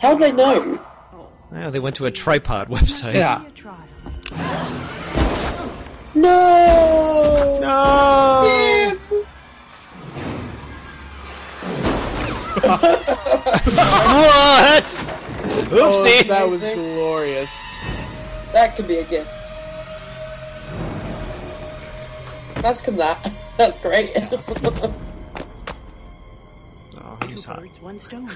How 0.00 0.14
do 0.14 0.20
they 0.20 0.32
know? 0.32 0.80
Oh, 1.52 1.70
they 1.70 1.80
went 1.80 1.96
to 1.96 2.06
a 2.06 2.10
tripod 2.10 2.68
website. 2.68 3.14
Yeah. 3.14 3.44
No! 6.14 7.58
No! 7.60 8.73
What? 12.62 14.96
Oh, 14.96 15.66
Oopsie. 15.70 16.26
that 16.28 16.48
was 16.48 16.62
glorious. 16.62 17.60
That 18.52 18.76
could 18.76 18.88
be 18.88 18.96
a 18.98 19.04
gift. 19.04 19.30
That's 22.62 22.80
can 22.80 22.96
that. 22.96 23.30
That's 23.56 23.78
great. 23.78 24.16
Oh, 27.06 27.26
he's 27.26 27.44
hot. 27.44 27.60
Birds, 27.60 27.80
one 27.80 27.98
stone. 27.98 28.30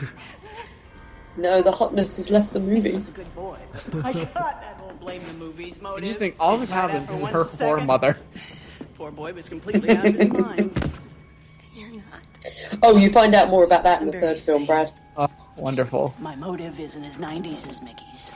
no, 1.37 1.63
the 1.63 1.73
hotness 1.73 2.17
has 2.17 2.31
left 2.31 2.53
the 2.53 2.61
movie. 2.61 2.93
He's 2.93 3.09
a 3.09 3.13
good 3.13 3.35
boy. 3.35 3.57
I 4.05 4.13
God, 4.13 4.35
that 4.35 4.81
won't 4.83 5.01
blame 5.01 5.23
the 5.33 5.39
movies. 5.39 5.79
I 5.79 5.83
Motive. 5.83 6.05
just 6.05 6.19
think 6.19 6.37
all 6.39 6.59
this 6.59 6.69
happened 6.69 7.07
because 7.07 7.21
of 7.23 7.25
one 7.25 7.33
her 7.33 7.45
poor 7.45 7.81
mother. 7.81 8.17
Poor 8.97 9.11
boy 9.11 9.33
was 9.33 9.49
completely 9.49 9.91
out 9.97 10.07
of 10.07 10.15
his 10.15 10.29
mind. 10.29 10.91
Oh, 12.83 12.97
you 12.97 13.11
find 13.11 13.35
out 13.35 13.49
more 13.49 13.65
about 13.65 13.85
that 13.85 14.01
in 14.01 14.07
the 14.07 14.21
third 14.21 14.39
film, 14.39 14.65
Brad. 14.65 14.93
Oh, 15.17 15.29
wonderful. 15.57 16.15
My 16.19 16.37
motive 16.37 16.79
isn't 16.79 17.05
as 17.05 17.19
90s 17.19 17.69
as 17.69 17.83
Mickey's. 17.83 18.33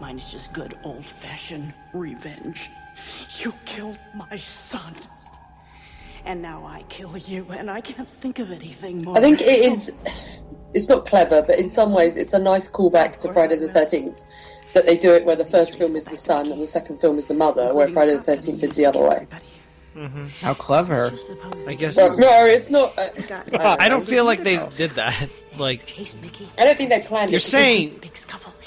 Mine 0.00 0.18
is 0.18 0.30
just 0.30 0.52
good 0.52 0.78
old 0.84 1.04
fashioned 1.06 1.74
revenge. 1.92 2.70
You 3.40 3.52
killed 3.64 3.98
my 4.14 4.36
son. 4.36 4.94
And 6.24 6.42
now 6.42 6.64
I 6.66 6.84
kill 6.88 7.16
you, 7.16 7.46
and 7.50 7.70
I 7.70 7.80
can't 7.80 8.08
think 8.20 8.38
of 8.38 8.52
anything 8.52 9.02
more. 9.02 9.16
I 9.16 9.20
think 9.20 9.40
it 9.40 9.46
is. 9.46 10.00
It's 10.74 10.88
not 10.88 11.06
clever, 11.06 11.42
but 11.42 11.58
in 11.58 11.68
some 11.68 11.92
ways, 11.92 12.16
it's 12.16 12.34
a 12.34 12.38
nice 12.38 12.68
callback 12.68 13.16
to 13.18 13.32
Friday 13.32 13.56
the 13.56 13.72
Thirteenth. 13.72 14.18
That 14.74 14.86
they 14.86 14.96
do 14.96 15.12
it 15.12 15.24
where 15.24 15.34
the 15.34 15.44
first 15.44 15.78
film 15.78 15.96
is 15.96 16.04
the 16.04 16.16
son 16.16 16.52
and 16.52 16.62
the 16.62 16.66
second 16.66 17.00
film 17.00 17.18
is 17.18 17.26
the 17.26 17.34
mother, 17.34 17.74
where 17.74 17.88
Friday 17.88 18.16
the 18.16 18.22
Thirteenth 18.22 18.62
is 18.62 18.76
the 18.76 18.86
other 18.86 19.02
way. 19.02 19.26
Mm-hmm. 19.96 20.26
How 20.40 20.54
clever. 20.54 21.12
I 21.66 21.74
guess. 21.74 21.96
But 21.96 22.20
no, 22.20 22.44
it's 22.46 22.70
not. 22.70 22.96
Uh, 22.98 23.08
uh 23.52 23.76
I 23.78 23.88
don't 23.88 24.02
uh, 24.02 24.06
feel 24.06 24.24
like 24.24 24.42
they 24.42 24.64
did 24.76 24.92
that. 24.92 25.28
Like, 25.58 25.98
I 26.56 26.64
don't 26.64 26.78
think 26.78 26.90
they 26.90 27.00
planned 27.00 27.30
it. 27.30 27.32
you're 27.32 27.38
because 27.38 27.44
saying. 27.44 28.00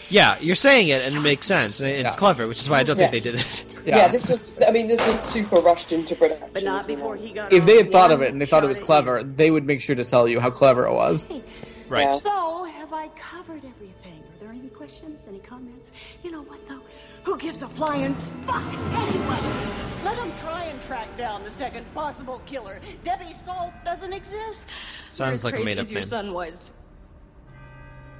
Yeah, 0.09 0.37
you're 0.41 0.53
saying 0.53 0.89
it 0.89 1.01
and 1.01 1.15
it 1.15 1.19
makes 1.21 1.47
sense. 1.47 1.79
And 1.79 1.89
it's 1.89 2.03
Yeah. 2.03 2.19
clever, 2.19 2.47
which 2.47 2.59
is 2.59 2.69
why 2.69 2.79
I 2.79 2.83
don't 2.83 2.97
think 2.97 3.11
they 3.11 3.21
did 3.21 3.35
it. 3.35 3.65
Yeah. 3.85 4.09
this 4.09 4.29
was. 4.29 4.51
I 4.67 4.71
mean, 4.71 4.87
this 4.87 5.03
was 5.07 5.19
super 5.19 5.57
rushed 5.57 5.91
into 5.91 6.15
production. 6.15 6.49
But 6.53 6.63
not 6.63 6.85
before 6.85 7.15
know. 7.15 7.21
he 7.21 7.33
got 7.33 7.51
If 7.51 7.65
they 7.65 7.77
had 7.77 7.91
thought 7.91 8.11
of 8.11 8.21
it 8.21 8.31
and 8.31 8.39
they 8.39 8.45
thought 8.45 8.63
it 8.63 8.67
was 8.67 8.79
clever, 8.79 9.23
they 9.23 9.49
would 9.49 9.65
make 9.65 9.81
sure 9.81 9.95
to 9.95 10.03
tell 10.03 10.27
you 10.27 10.39
how 10.39 10.49
clever 10.51 10.85
it 10.85 10.93
was. 10.93 11.25
Right. 11.89 12.13
So, 12.15 12.65
have 12.65 12.93
I 12.93 13.07
covered 13.09 13.63
everything? 13.65 14.21
Are 14.21 14.39
there 14.39 14.49
any 14.51 14.69
questions? 14.69 15.19
Any 15.27 15.39
comments? 15.39 15.91
You 16.23 16.31
know 16.31 16.43
what, 16.43 16.65
though? 16.67 16.81
Who 17.23 17.37
gives 17.37 17.61
a 17.61 17.67
flying 17.69 18.15
fuck 18.45 18.63
anyway? 18.65 19.39
Let 20.03 20.17
them 20.17 20.33
try 20.39 20.65
and 20.65 20.81
track 20.81 21.15
down 21.17 21.43
the 21.43 21.49
second 21.49 21.85
possible 21.93 22.41
killer. 22.45 22.79
Debbie 23.03 23.31
Salt 23.31 23.71
doesn't 23.85 24.11
exist. 24.11 24.69
Sounds 25.09 25.43
You're 25.43 25.51
like 25.51 25.59
a 25.59 25.63
crazy 25.63 25.65
made-up 25.65 25.83
as 25.83 25.91
your 25.91 26.01
name. 26.01 26.09
son 26.09 26.33
was. 26.33 26.71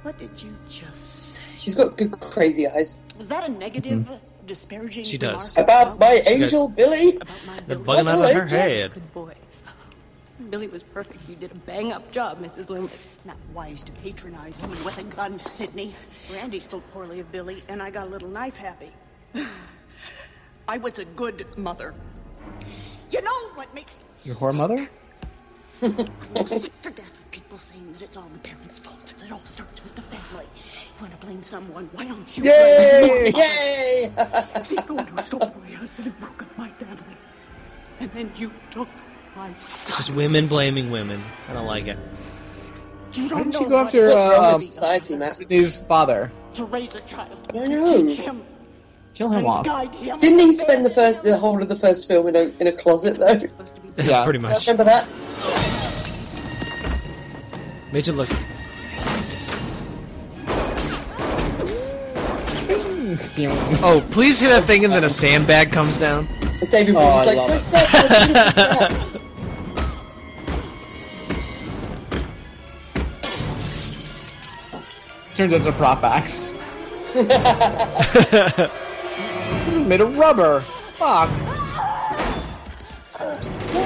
What 0.02 0.18
did 0.18 0.42
you 0.42 0.56
just 0.68 1.34
say? 1.34 1.40
She's 1.58 1.74
got 1.74 1.96
good 1.96 2.18
crazy 2.20 2.66
eyes. 2.66 2.98
Was 3.18 3.28
that 3.28 3.44
a 3.48 3.52
negative, 3.52 4.00
mm-hmm. 4.00 4.46
disparaging 4.46 5.04
She 5.04 5.18
does. 5.18 5.56
remark 5.56 5.70
About 5.70 5.98
my 5.98 6.16
got- 6.18 6.26
angel 6.28 6.68
Billy. 6.68 7.16
About 7.16 7.28
my 7.46 7.60
The 7.66 7.76
bugging 7.76 8.10
out 8.10 8.24
of 8.24 8.30
her 8.34 8.42
Angel. 8.42 8.58
head. 8.58 8.92
Good 8.94 9.12
boy. 9.14 9.34
Billy 10.50 10.66
was 10.66 10.82
perfect. 10.82 11.28
You 11.28 11.36
did 11.36 11.52
a 11.52 11.54
bang 11.54 11.92
up 11.92 12.10
job, 12.10 12.40
Mrs. 12.40 12.68
Loomis. 12.68 13.20
Not 13.24 13.36
wise 13.52 13.82
to 13.84 13.92
patronize 13.92 14.62
me 14.62 14.76
with 14.84 14.98
a 14.98 15.04
gun, 15.04 15.38
Sydney. 15.38 15.94
Randy 16.32 16.58
spoke 16.60 16.82
poorly 16.92 17.20
of 17.20 17.30
Billy, 17.30 17.62
and 17.68 17.82
I 17.82 17.90
got 17.90 18.08
a 18.08 18.10
little 18.10 18.28
knife 18.28 18.56
happy. 18.56 18.90
I 20.68 20.78
was 20.78 20.98
a 20.98 21.04
good 21.04 21.46
mother. 21.56 21.94
You 23.10 23.22
know 23.22 23.48
what 23.54 23.72
makes 23.74 23.96
Your 24.24 24.34
whore 24.34 24.54
mother? 24.54 24.88
I'm 25.82 26.46
sick 26.46 26.80
to 26.82 26.90
death 26.90 27.10
of 27.10 27.30
people 27.30 27.58
saying 27.58 27.92
that 27.92 28.02
it's 28.02 28.16
all 28.16 28.28
the 28.32 28.38
parents' 28.38 28.78
fault. 28.78 29.14
That 29.18 29.26
it 29.26 29.32
all 29.32 29.44
starts 29.44 29.82
with 29.84 29.94
the 29.94 30.02
family. 30.02 30.46
You 30.54 31.00
want 31.00 31.20
to 31.20 31.26
blame 31.26 31.42
someone? 31.42 31.88
Why 31.92 32.06
don't 32.06 32.36
you? 32.36 32.44
Yay! 32.44 33.30
blame 33.32 33.36
your 33.36 33.44
Yay! 33.44 34.12
mother? 34.16 34.64
She's 34.64 34.82
going 34.82 35.06
to 35.06 35.22
stole 35.22 35.54
my 35.60 35.70
husband 35.76 36.06
and 36.08 36.20
broke 36.20 36.42
up 36.42 36.58
my 36.58 36.70
family, 36.70 37.16
and 38.00 38.10
then 38.14 38.32
you 38.36 38.50
took 38.70 38.88
my 38.88 39.13
It's 39.36 39.96
just 39.96 40.10
women 40.10 40.46
blaming 40.46 40.90
women. 40.90 41.22
I 41.48 41.52
don't 41.54 41.66
like 41.66 41.86
it. 41.86 41.98
You 43.12 43.24
Why 43.24 43.28
don't 43.28 43.50
didn't 43.50 43.60
you 43.60 43.68
go 43.68 43.78
after 43.78 44.06
it's 44.06 44.14
What's 44.14 44.36
wrong 44.38 44.44
uh, 44.44 44.52
with 44.54 44.62
society, 44.62 45.16
Matt? 45.16 45.36
Sydney's 45.36 45.80
father? 45.80 46.30
to 46.54 46.64
raise 46.64 46.94
a 46.94 47.00
child. 47.00 47.40
I 47.50 47.52
don't 47.52 47.68
know. 48.06 48.14
Him 48.14 48.42
Kill 49.14 49.28
him 49.30 49.46
off. 49.46 49.66
him. 49.94 50.18
Didn't 50.18 50.38
he 50.40 50.52
spend 50.52 50.84
the 50.84 50.90
first, 50.90 51.22
the 51.22 51.36
whole 51.36 51.62
of 51.62 51.68
the 51.68 51.76
first 51.76 52.08
film 52.08 52.26
in 52.28 52.34
a 52.36 52.52
in 52.60 52.66
a 52.66 52.72
closet 52.72 53.18
though? 53.18 53.40
Yeah. 54.02 54.24
Pretty 54.24 54.40
much. 54.40 54.66
Remember 54.66 54.84
that? 54.84 55.06
Made 57.92 58.06
you 58.08 58.12
look. 58.12 58.28
Oh, 63.86 64.04
please 64.10 64.40
hit 64.40 64.48
that 64.48 64.64
thing 64.64 64.84
and 64.84 64.92
then 64.92 65.04
a 65.04 65.08
sandbag 65.08 65.70
comes 65.72 65.96
down. 65.96 66.26
David 66.70 66.94
Oh, 66.96 67.00
Bowie 67.00 67.38
I 67.38 67.46
was 67.46 67.72
like, 67.72 69.12
Turns 75.34 75.52
out 75.52 75.58
it's 75.58 75.66
a 75.66 75.72
prop 75.72 76.02
axe. 76.04 76.52
this 77.14 77.28
is 79.74 79.84
made 79.84 80.00
of 80.00 80.16
rubber. 80.16 80.60
Fuck. 80.96 81.28
Oh, 83.20 83.38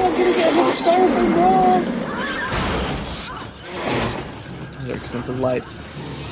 I'm 0.05 0.13
gonna 0.13 0.33
get 0.35 0.53
him 0.53 0.67
styrofoam 0.73 1.37
rocks. 1.37 2.17
Those 4.79 4.91
are 4.91 4.95
expensive 4.95 5.41
lights. 5.41 5.83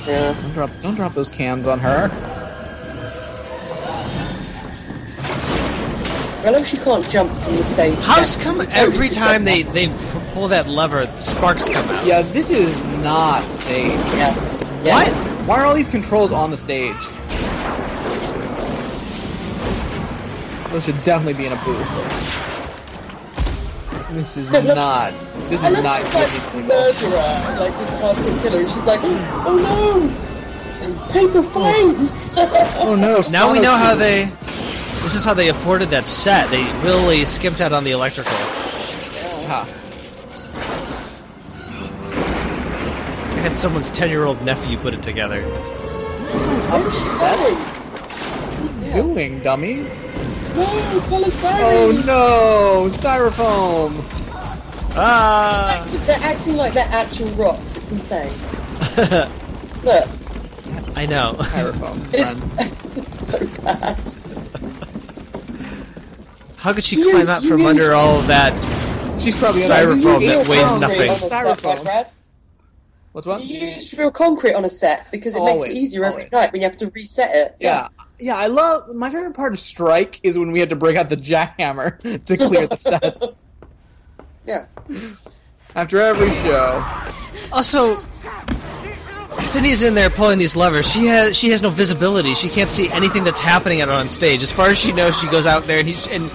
Yeah. 0.07 0.39
Don't 0.41 0.53
drop, 0.53 0.71
don't 0.83 0.95
drop 0.95 1.15
those 1.15 1.29
cans 1.31 1.67
on 1.67 1.79
her. 1.81 2.11
I 6.45 6.51
know 6.51 6.63
she 6.63 6.77
can't 6.77 7.09
jump 7.11 7.31
from 7.43 7.57
the 7.57 7.65
stage. 7.65 7.99
How's 8.03 8.37
Yeah. 8.37 8.43
come 8.45 8.61
every 8.71 9.09
time 9.09 9.45
they, 9.45 9.63
they 9.63 9.89
pull 10.33 10.47
that 10.49 10.69
lever, 10.69 11.09
sparks 11.21 11.69
come 11.69 11.89
out? 11.89 12.07
Yeah, 12.07 12.23
this 12.23 12.51
is 12.51 12.79
not 13.03 13.43
safe. 13.45 13.91
Yeah. 14.15 14.35
Yeah. 14.87 15.11
What? 15.11 15.47
Why 15.47 15.61
are 15.61 15.67
all 15.67 15.75
these 15.75 15.89
controls 15.89 16.33
on 16.33 16.51
the 16.51 16.57
stage? 16.57 16.97
Those 20.71 20.85
should 20.85 21.03
definitely 21.05 21.35
be 21.35 21.47
in 21.47 21.53
a 21.53 21.65
booth. 21.65 22.47
This 24.11 24.37
is 24.37 24.51
not. 24.65 25.13
This 25.49 25.65
I 25.65 25.69
is 25.69 25.75
love 25.75 25.85
not 25.85 26.03
she's 26.03 26.15
like 26.15 26.29
easy 26.29 26.39
this 26.39 26.51
to 26.51 26.57
go. 26.57 26.69
murderer, 26.69 27.61
like 27.61 27.73
this 27.79 27.91
hardcore 27.91 28.43
killer, 28.43 28.61
and 28.61 28.69
she's 28.69 28.87
like, 28.87 29.01
oh 29.03 29.57
no, 29.57 31.13
paper 31.13 31.39
oh. 31.39 31.43
flames. 31.43 32.35
Oh 32.37 32.95
no! 32.95 33.23
Now 33.31 33.53
we 33.53 33.61
know 33.61 33.77
how 33.77 33.95
they. 33.95 34.33
This 35.03 35.15
is 35.15 35.25
how 35.25 35.35
they 35.35 35.49
afforded 35.49 35.91
that 35.91 36.07
set. 36.09 36.51
They 36.51 36.65
really 36.83 37.25
skimped 37.25 37.61
out 37.61 37.73
on 37.73 37.85
the 37.85 37.93
electrical. 37.93 38.33
Yeah. 38.33 39.65
They 39.65 39.86
had 43.47 43.57
someone's 43.57 43.91
10 43.91 44.11
year 44.11 44.25
old 44.25 44.43
nephew 44.43 44.77
put 44.79 44.93
it 44.93 45.03
together. 45.05 45.41
Where 45.43 46.89
is 46.89 46.99
she 46.99 47.05
going? 48.93 48.93
Doing 49.15 49.41
dummy. 49.41 49.83
No, 50.57 50.65
polystyrene. 51.07 51.63
Oh 51.63 51.93
no! 52.07 52.89
Styrofoam. 52.89 54.03
Ah! 54.99 55.81
It's 55.83 55.95
like- 55.95 56.07
They're 56.07 56.19
acting 56.23 56.57
like 56.57 56.73
they're 56.75 56.89
actual 56.89 57.29
rocks. 57.37 57.77
It's 57.77 57.93
insane. 57.93 58.33
Look, 59.85 60.09
I 60.97 61.07
know. 61.07 61.35
Styrofoam. 61.39 62.09
it's, 62.15 62.97
it's 62.97 63.27
so 63.29 63.47
bad. 63.63 64.13
How 66.57 66.73
could 66.73 66.83
she 66.83 66.97
You 66.97 67.05
climb 67.11 67.19
use- 67.19 67.29
out 67.29 67.45
from 67.45 67.65
under 67.67 67.93
all 67.93 68.19
of 68.19 68.27
that? 68.27 68.53
She's 69.21 69.37
probably 69.37 69.61
Styrofoam 69.61 70.27
that 70.27 70.49
weighs 70.49 70.73
nothing. 70.75 71.07
concrete 71.09 71.33
on 71.33 71.57
Styrofoam. 71.57 72.07
Right, 73.17 73.25
Brad? 73.25 73.41
What's 73.41 73.41
what? 73.41 73.45
You 73.45 73.69
use 73.69 73.95
real 73.95 74.11
concrete 74.11 74.55
on 74.55 74.65
a 74.65 74.69
set 74.69 75.11
because 75.11 75.35
it 75.35 75.43
makes 75.43 75.65
it 75.65 75.73
easier 75.73 76.05
every 76.05 76.29
night 76.33 76.53
when 76.53 76.61
you 76.61 76.69
have 76.69 76.77
to 76.79 76.91
reset 76.91 77.35
it. 77.35 77.57
Yeah. 77.61 77.89
Yeah, 78.19 78.37
I 78.37 78.47
love 78.47 78.95
my 78.95 79.11
favorite 79.11 79.35
part 79.35 79.53
of 79.53 79.61
Strike 79.61 80.21
is 80.23 80.39
when 80.39 80.51
we 80.51 80.61
had 80.61 80.71
to 80.71 80.77
break 80.77 80.97
out 80.97 81.09
the 81.09 81.17
jackhammer 81.17 81.99
to 82.27 82.37
clear 82.37 82.67
the 82.67 82.77
set. 82.77 83.23
Yeah. 84.47 84.67
After 85.75 86.01
every 86.01 86.31
show. 86.31 86.85
Also, 87.51 87.97
Sydney's 89.43 89.83
in 89.83 89.97
there 89.97 90.09
pulling 90.09 90.39
these 90.39 90.55
levers. 90.55 90.89
She 90.89 91.07
has 91.07 91.37
she 91.37 91.51
has 91.51 91.63
no 91.63 91.71
visibility. 91.71 92.35
She 92.35 92.49
can't 92.49 92.71
see 92.71 92.89
anything 92.91 93.25
that's 93.25 93.41
happening 93.41 93.81
out 93.81 93.89
on 93.89 94.09
stage. 94.09 94.45
As 94.45 94.53
far 94.53 94.69
as 94.69 94.79
she 94.79 94.93
knows, 94.93 95.19
she 95.19 95.27
goes 95.29 95.49
out 95.49 95.67
there 95.67 95.81
and 95.81 95.89
he 95.89 96.15
and 96.15 96.31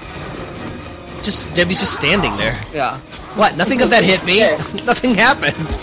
just 1.24 1.54
Debbie's 1.54 1.80
just 1.80 1.94
standing 1.94 2.36
there. 2.36 2.60
Yeah. 2.74 3.00
What? 3.36 3.56
Nothing 3.56 3.82
of 3.82 3.90
that 3.92 4.04
hit 4.04 4.26
me. 4.26 4.42
Nothing 4.86 5.16
happened. 5.16 5.80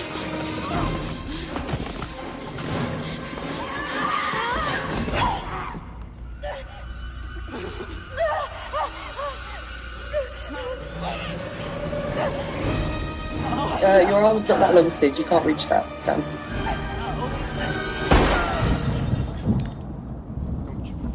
Uh, 13.83 14.07
your 14.09 14.25
arm's 14.25 14.49
not 14.49 14.59
that 14.59 14.75
long, 14.75 14.91
Sid. 14.91 15.19
You 15.19 15.25
can't 15.25 15.45
reach 15.45 15.69
that. 15.69 15.87
Damn. 16.05 16.23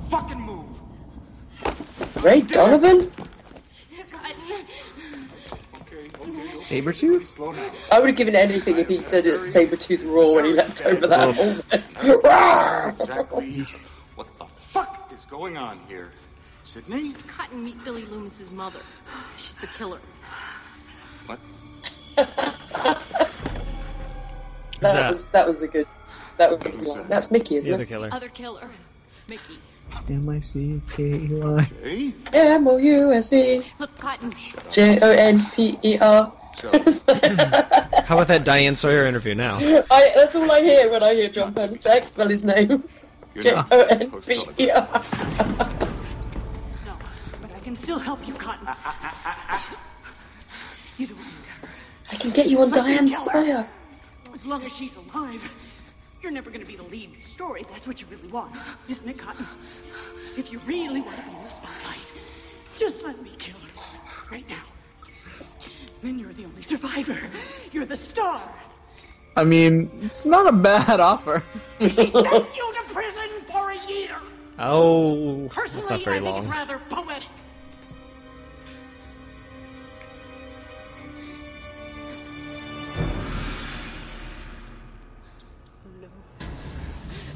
Fucking 0.10 0.40
move. 0.40 0.82
Ray 2.24 2.42
Donovan? 2.42 3.12
Sabretooth? 6.64 7.76
I 7.92 8.00
would 8.00 8.08
have 8.08 8.16
given 8.16 8.36
anything 8.36 8.78
if 8.78 8.88
he 8.88 9.00
did 9.00 9.26
it 9.26 9.42
Sabretooth 9.42 10.06
Raw 10.06 10.32
when 10.32 10.46
he 10.46 10.54
leapt 10.54 10.86
over 10.86 11.08
that 11.08 11.36
hole. 11.36 11.58
Exactly. 12.94 13.66
What 14.16 14.28
the 14.38 14.46
fuck 14.46 15.12
is 15.14 15.26
going 15.26 15.58
on 15.58 15.80
here? 15.88 16.12
Sydney? 16.64 17.14
Cotton, 17.28 17.64
meet 17.64 17.84
Billy 17.84 18.04
Loomis's 18.04 18.52
mother. 18.52 18.80
She's 19.38 19.56
the 19.56 19.68
killer. 19.68 20.00
What? 21.26 21.40
That, 22.16 22.98
that? 24.82 25.12
was 25.12 25.30
that 25.30 25.48
was 25.48 25.64
a 25.64 25.68
good. 25.68 25.88
That 26.38 26.50
was 26.52 26.60
good. 26.60 27.08
That's 27.08 27.32
Mickey, 27.32 27.56
isn't 27.58 27.70
The 27.70 27.76
other 27.76 27.84
it? 27.84 27.88
killer. 27.90 28.10
Other 28.12 28.30
killer. 28.30 28.70
Mickey. 29.30 29.60
M 30.10 30.28
I 30.28 30.40
C 30.40 30.82
K 30.92 31.04
E 31.04 31.28
Y. 31.32 32.14
M 32.34 32.68
O 32.68 32.78
U 32.78 33.14
S 33.14 33.32
E 33.32 33.62
Look, 33.80 33.98
Cotton. 34.00 34.34
J 34.72 35.00
O 35.00 35.12
N 35.12 35.46
P 35.56 35.78
E 35.84 35.98
R. 36.00 36.32
How 36.64 38.16
about 38.16 38.28
that 38.28 38.42
Diane 38.44 38.76
Sawyer 38.76 39.06
interview 39.06 39.34
now? 39.34 39.58
I, 39.58 40.12
that's 40.16 40.36
all 40.36 40.52
I 40.52 40.62
hear 40.62 40.92
when 40.92 41.02
I 41.02 41.14
hear 41.16 41.30
John 41.30 41.54
Pernick 41.54 42.06
spell 42.06 42.30
his 42.30 42.44
name. 42.44 42.84
J 43.40 43.54
O 43.54 43.82
N 43.90 44.12
P 44.22 44.44
E 44.60 44.70
R. 44.72 45.04
No, 46.86 46.96
but 47.42 47.54
I 47.56 47.60
can 47.64 47.76
still 47.76 47.98
help 48.00 48.28
you, 48.28 48.34
Cotton. 48.34 48.68
Ah, 48.68 48.78
ah, 48.86 49.46
ah, 49.50 49.78
you 50.98 51.08
don't 51.08 51.18
need 51.18 51.26
her. 51.26 51.43
I 52.14 52.16
can 52.16 52.30
get 52.32 52.48
you 52.48 52.62
on 52.62 52.70
Let 52.70 52.86
me 52.86 52.92
Diane. 52.96 53.08
Sawyer. 53.10 53.66
As 54.34 54.46
long 54.46 54.64
as 54.64 54.76
she's 54.76 54.96
alive, 54.98 55.42
you're 56.22 56.32
never 56.32 56.52
going 56.52 56.62
to 56.62 56.68
be 56.68 56.76
the 56.76 56.84
lead 56.84 57.24
story. 57.24 57.64
That's 57.72 57.88
what 57.88 58.02
you 58.02 58.08
really 58.12 58.28
want, 58.28 58.56
isn't 58.88 59.08
it, 59.10 59.18
Cotton? 59.18 59.48
If 60.38 60.52
you 60.52 60.60
really 60.68 61.02
want 61.02 61.16
to 61.18 61.24
be 61.24 61.32
in 61.32 61.44
the 61.44 61.50
spotlight, 61.50 62.14
just 62.78 63.04
let 63.04 63.20
me 63.24 63.32
kill 63.40 63.58
her 63.58 64.00
right 64.32 64.48
now. 64.48 64.62
Then 66.04 66.20
you're 66.20 66.34
the 66.34 66.46
only 66.46 66.62
survivor. 66.62 67.18
You're 67.72 67.86
the 67.88 67.96
star. 67.96 68.42
I 69.36 69.44
mean, 69.44 69.90
it's 70.04 70.24
not 70.26 70.48
a 70.48 70.52
bad 70.52 71.00
offer. 71.00 71.44
She 71.80 71.90
sent 71.90 72.14
you 72.14 72.74
to 72.74 72.84
prison 72.94 73.30
for 73.52 73.72
a 73.72 73.88
year. 73.88 74.16
Oh, 74.60 75.48
Personally, 75.50 75.82
that's 75.82 75.90
not 75.90 76.04
very 76.04 76.18
I 76.18 76.20
think 76.20 76.32
long. 76.36 76.46
it's 76.46 76.54
rather 76.56 76.80
poetic. 76.90 77.23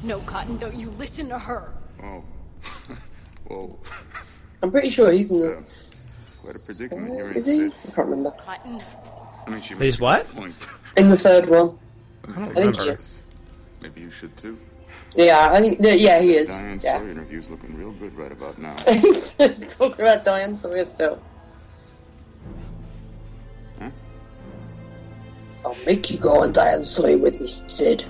No, 0.08 0.20
Cotton, 0.20 0.56
don't 0.56 0.74
you 0.74 0.88
listen 0.92 1.28
to 1.28 1.38
her. 1.38 1.70
Oh. 2.02 2.24
Whoa. 3.46 3.78
I'm 4.62 4.70
pretty 4.70 4.88
sure 4.88 5.12
he's 5.12 5.30
in 5.30 5.40
the. 5.40 5.52
Quite 6.42 6.56
a 6.56 6.58
predicament 6.60 7.12
here. 7.12 7.30
Is 7.32 7.44
he? 7.44 7.66
I 7.66 7.70
can't 7.94 8.08
remember. 8.08 8.30
Cotton. 8.30 8.82
I 9.46 9.50
mean, 9.50 9.60
she 9.60 9.74
He's 9.74 10.00
what? 10.00 10.26
Point. 10.34 10.66
In 10.96 11.10
the 11.10 11.16
third 11.16 11.50
one. 11.50 11.78
I 12.26 12.32
think 12.46 12.56
remember. 12.56 12.82
he 12.84 12.88
is. 12.88 13.22
Maybe 13.82 14.00
you 14.00 14.10
should 14.10 14.34
too. 14.38 14.58
Yeah, 15.14 15.50
I 15.52 15.60
think. 15.60 15.76
Yeah, 15.82 16.20
he 16.22 16.36
is. 16.36 16.48
Diane 16.54 16.80
Yeah. 16.82 16.98
Sawyer 17.00 17.10
interview's 17.10 17.50
looking 17.50 17.76
real 17.76 17.92
good 17.92 18.16
right 18.16 18.32
about 18.32 18.58
now. 18.58 18.76
He's 18.90 19.34
talking 19.34 20.00
about 20.00 20.24
Diane 20.24 20.56
Sawyer 20.56 20.86
still. 20.86 21.20
Huh? 23.78 23.90
I'll 25.66 25.76
make 25.84 26.10
you 26.10 26.18
go 26.18 26.42
on 26.42 26.52
Diane 26.52 26.82
Sawyer 26.82 27.18
with 27.18 27.38
me, 27.38 27.46
Sid. 27.46 28.04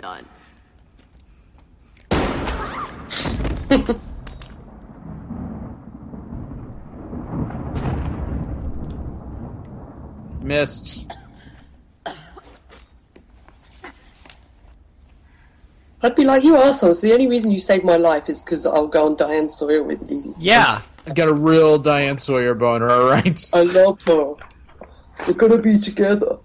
Done. 0.00 0.26
Missed. 10.42 11.04
I'd 16.02 16.16
be 16.16 16.24
like, 16.24 16.42
you 16.44 16.56
assholes. 16.56 17.02
The 17.02 17.12
only 17.12 17.26
reason 17.26 17.50
you 17.50 17.60
saved 17.60 17.84
my 17.84 17.96
life 17.96 18.30
is 18.30 18.42
because 18.42 18.64
I'll 18.64 18.86
go 18.86 19.04
on 19.04 19.16
Diane 19.16 19.50
Sawyer 19.50 19.82
with 19.82 20.10
you. 20.10 20.34
Yeah. 20.38 20.80
I 21.06 21.12
got 21.12 21.28
a 21.28 21.34
real 21.34 21.78
Diane 21.78 22.16
Sawyer 22.16 22.54
boner, 22.54 22.90
alright? 22.90 23.50
I 23.52 23.64
love 23.64 24.00
her. 24.02 24.34
We're 25.26 25.34
gonna 25.34 25.60
be 25.60 25.78
together. 25.78 26.38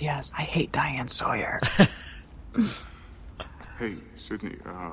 P.S. 0.00 0.32
I 0.36 0.42
hate 0.42 0.72
Diane 0.72 1.08
Sawyer. 1.08 1.60
Hey, 3.78 3.94
Sydney, 4.14 4.56
uh, 4.66 4.90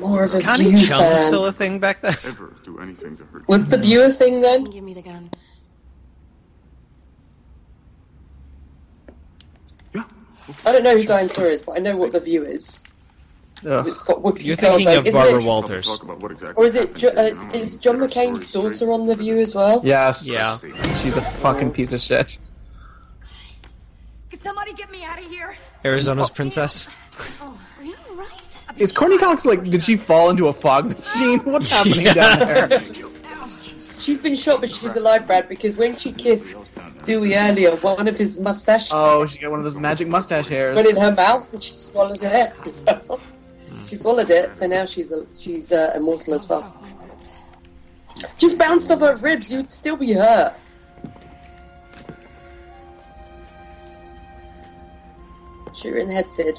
More 0.00 0.24
of 0.24 0.32
Was 0.32 0.34
a 0.34 0.40
Connie 0.42 0.64
View 0.74 0.78
Chung 0.88 0.98
fan. 1.00 1.18
still 1.20 1.46
a 1.46 1.52
thing 1.52 1.78
back 1.78 2.00
then? 2.00 2.12
ever 2.24 2.52
do 2.64 2.76
anything 2.78 3.16
to 3.18 3.24
hurt 3.26 3.44
What's 3.46 3.66
the 3.66 3.78
viewer 3.78 4.08
thing 4.10 4.40
then? 4.40 4.64
Give 4.64 4.82
me 4.82 4.94
the 4.94 5.02
gun. 5.02 5.30
Yeah. 9.94 10.02
I 10.66 10.72
don't 10.72 10.82
know 10.82 10.96
who 10.96 11.04
Diane 11.04 11.28
Sawyer 11.28 11.50
is, 11.50 11.62
but 11.62 11.76
I 11.76 11.78
know 11.78 11.96
what 11.96 12.10
the 12.12 12.18
view 12.18 12.44
is. 12.44 12.82
'Cause 13.62 13.86
It's 13.86 14.02
got 14.02 14.18
Whoopi 14.18 14.44
You're 14.44 14.56
thinking 14.56 14.86
Goldberg. 14.86 14.98
of 14.98 15.06
Isn't 15.06 15.20
Barbara 15.20 15.40
it- 15.40 15.44
Walters. 15.44 15.86
Talk 15.86 16.02
about 16.02 16.20
what 16.20 16.32
exactly 16.32 16.60
Or 16.60 16.66
is 16.66 16.74
it? 16.74 16.96
Jo- 16.96 17.08
uh, 17.16 17.50
is 17.52 17.78
John 17.78 17.98
McCain's 17.98 18.50
daughter 18.52 18.90
on 18.92 19.06
the 19.06 19.14
view 19.14 19.38
as 19.38 19.54
well? 19.54 19.80
Yes. 19.84 20.28
Yeah. 20.28 20.58
She's 20.96 21.16
a 21.16 21.22
fucking 21.22 21.70
piece 21.70 21.92
of 21.92 22.00
shit. 22.00 22.38
Can 24.44 24.54
somebody 24.54 24.74
get 24.74 24.90
me 24.90 25.02
out 25.02 25.18
of 25.18 25.24
here? 25.24 25.56
Arizona's 25.86 26.28
princess. 26.28 26.86
Oh, 27.40 27.58
are 27.78 27.82
you 27.82 27.94
alright? 28.10 28.28
Is 28.76 28.92
Courteney 28.92 29.16
Cox 29.16 29.46
like, 29.46 29.64
did 29.64 29.82
she 29.82 29.96
fall 29.96 30.28
into 30.28 30.48
a 30.48 30.52
fog 30.52 30.90
machine? 30.98 31.38
What's 31.44 31.70
happening 31.70 32.04
down 32.12 32.40
there? 32.40 32.68
She's 33.98 34.20
been 34.20 34.36
shot, 34.36 34.60
but 34.60 34.70
she's 34.70 34.96
alive, 34.96 35.26
Brad, 35.26 35.48
because 35.48 35.78
when 35.78 35.96
she 35.96 36.12
kissed 36.12 36.74
Dewey 37.04 37.34
earlier, 37.34 37.74
one 37.76 38.06
of 38.06 38.18
his 38.18 38.38
mustache 38.38 38.90
Oh, 38.92 39.24
she 39.24 39.38
got 39.38 39.50
one 39.50 39.60
of 39.60 39.64
those 39.64 39.80
magic 39.80 40.08
mustache 40.08 40.46
hairs. 40.46 40.76
went 40.76 40.88
in 40.88 40.96
her 40.96 41.12
mouth 41.12 41.50
and 41.54 41.62
she 41.62 41.72
swallowed 41.72 42.22
it. 42.22 42.52
she 43.86 43.96
swallowed 43.96 44.28
it, 44.28 44.52
so 44.52 44.66
now 44.66 44.84
she's 44.84 45.10
a, 45.10 45.24
she's 45.34 45.72
uh, 45.72 45.92
immortal 45.96 46.34
as 46.34 46.46
well. 46.46 46.84
Just 48.36 48.58
bounced 48.58 48.90
off 48.90 49.00
her 49.00 49.16
ribs, 49.16 49.50
you'd 49.50 49.70
still 49.70 49.96
be 49.96 50.12
hurt. 50.12 50.54
Shoot 55.84 55.92
her 55.92 55.98
in 55.98 56.08
the 56.08 56.14
head, 56.14 56.32
Sid. 56.32 56.58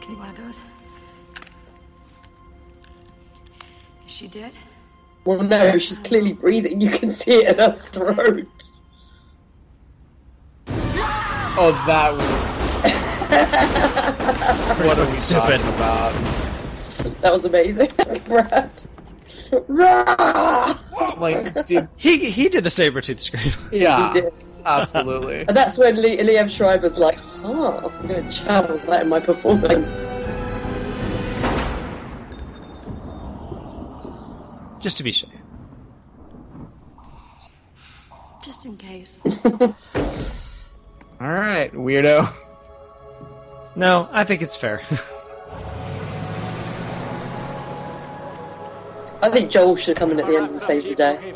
Give 0.00 0.10
me 0.10 0.14
one 0.14 0.28
of 0.28 0.36
those. 0.36 0.62
Is 4.06 4.12
she 4.12 4.28
dead? 4.28 4.52
Well, 5.24 5.42
no, 5.42 5.76
she's 5.78 5.98
clearly 5.98 6.32
breathing. 6.32 6.80
You 6.80 6.90
can 6.90 7.10
see 7.10 7.32
it 7.32 7.48
in 7.48 7.58
her 7.58 7.74
throat. 7.76 8.70
Oh, 10.68 11.72
that 11.88 12.12
was. 12.12 12.20
what 14.86 14.96
are 14.96 15.10
we 15.10 15.18
Stupid. 15.18 15.60
talking 15.60 15.74
about? 15.74 16.12
That 17.20 17.32
was 17.32 17.44
amazing, 17.46 17.90
Brad. 18.28 18.80
Rah! 19.66 20.78
Like, 21.18 21.66
did 21.66 21.88
He 21.96 22.30
he 22.30 22.48
did 22.48 22.62
the 22.62 22.70
saber 22.70 23.00
tooth 23.00 23.20
scream. 23.20 23.52
yeah, 23.72 24.12
He 24.12 24.20
did. 24.20 24.32
Absolutely. 24.64 25.44
And 25.46 25.56
that's 25.56 25.78
when 25.78 26.00
Lee, 26.00 26.16
Liev 26.18 26.50
Schreiber's 26.50 26.98
like, 26.98 27.18
oh, 27.42 27.92
I'm 28.00 28.08
going 28.08 28.28
to 28.28 28.36
channel 28.36 28.78
that 28.78 29.02
in 29.02 29.08
my 29.08 29.20
performance. 29.20 30.08
Just 34.80 34.98
to 34.98 35.02
be 35.02 35.12
safe. 35.12 35.30
Just 38.42 38.66
in 38.66 38.76
case. 38.76 39.22
All 39.24 39.74
right, 41.20 41.72
weirdo. 41.72 42.32
No, 43.76 44.08
I 44.12 44.24
think 44.24 44.42
it's 44.42 44.56
fair. 44.56 44.82
I 49.22 49.30
think 49.30 49.50
Joel 49.50 49.76
should 49.76 49.96
come 49.96 50.10
in 50.10 50.20
at 50.20 50.26
the 50.26 50.36
end 50.36 50.50
and 50.50 50.60
save 50.60 50.84
the 50.84 50.94
day. 50.94 51.34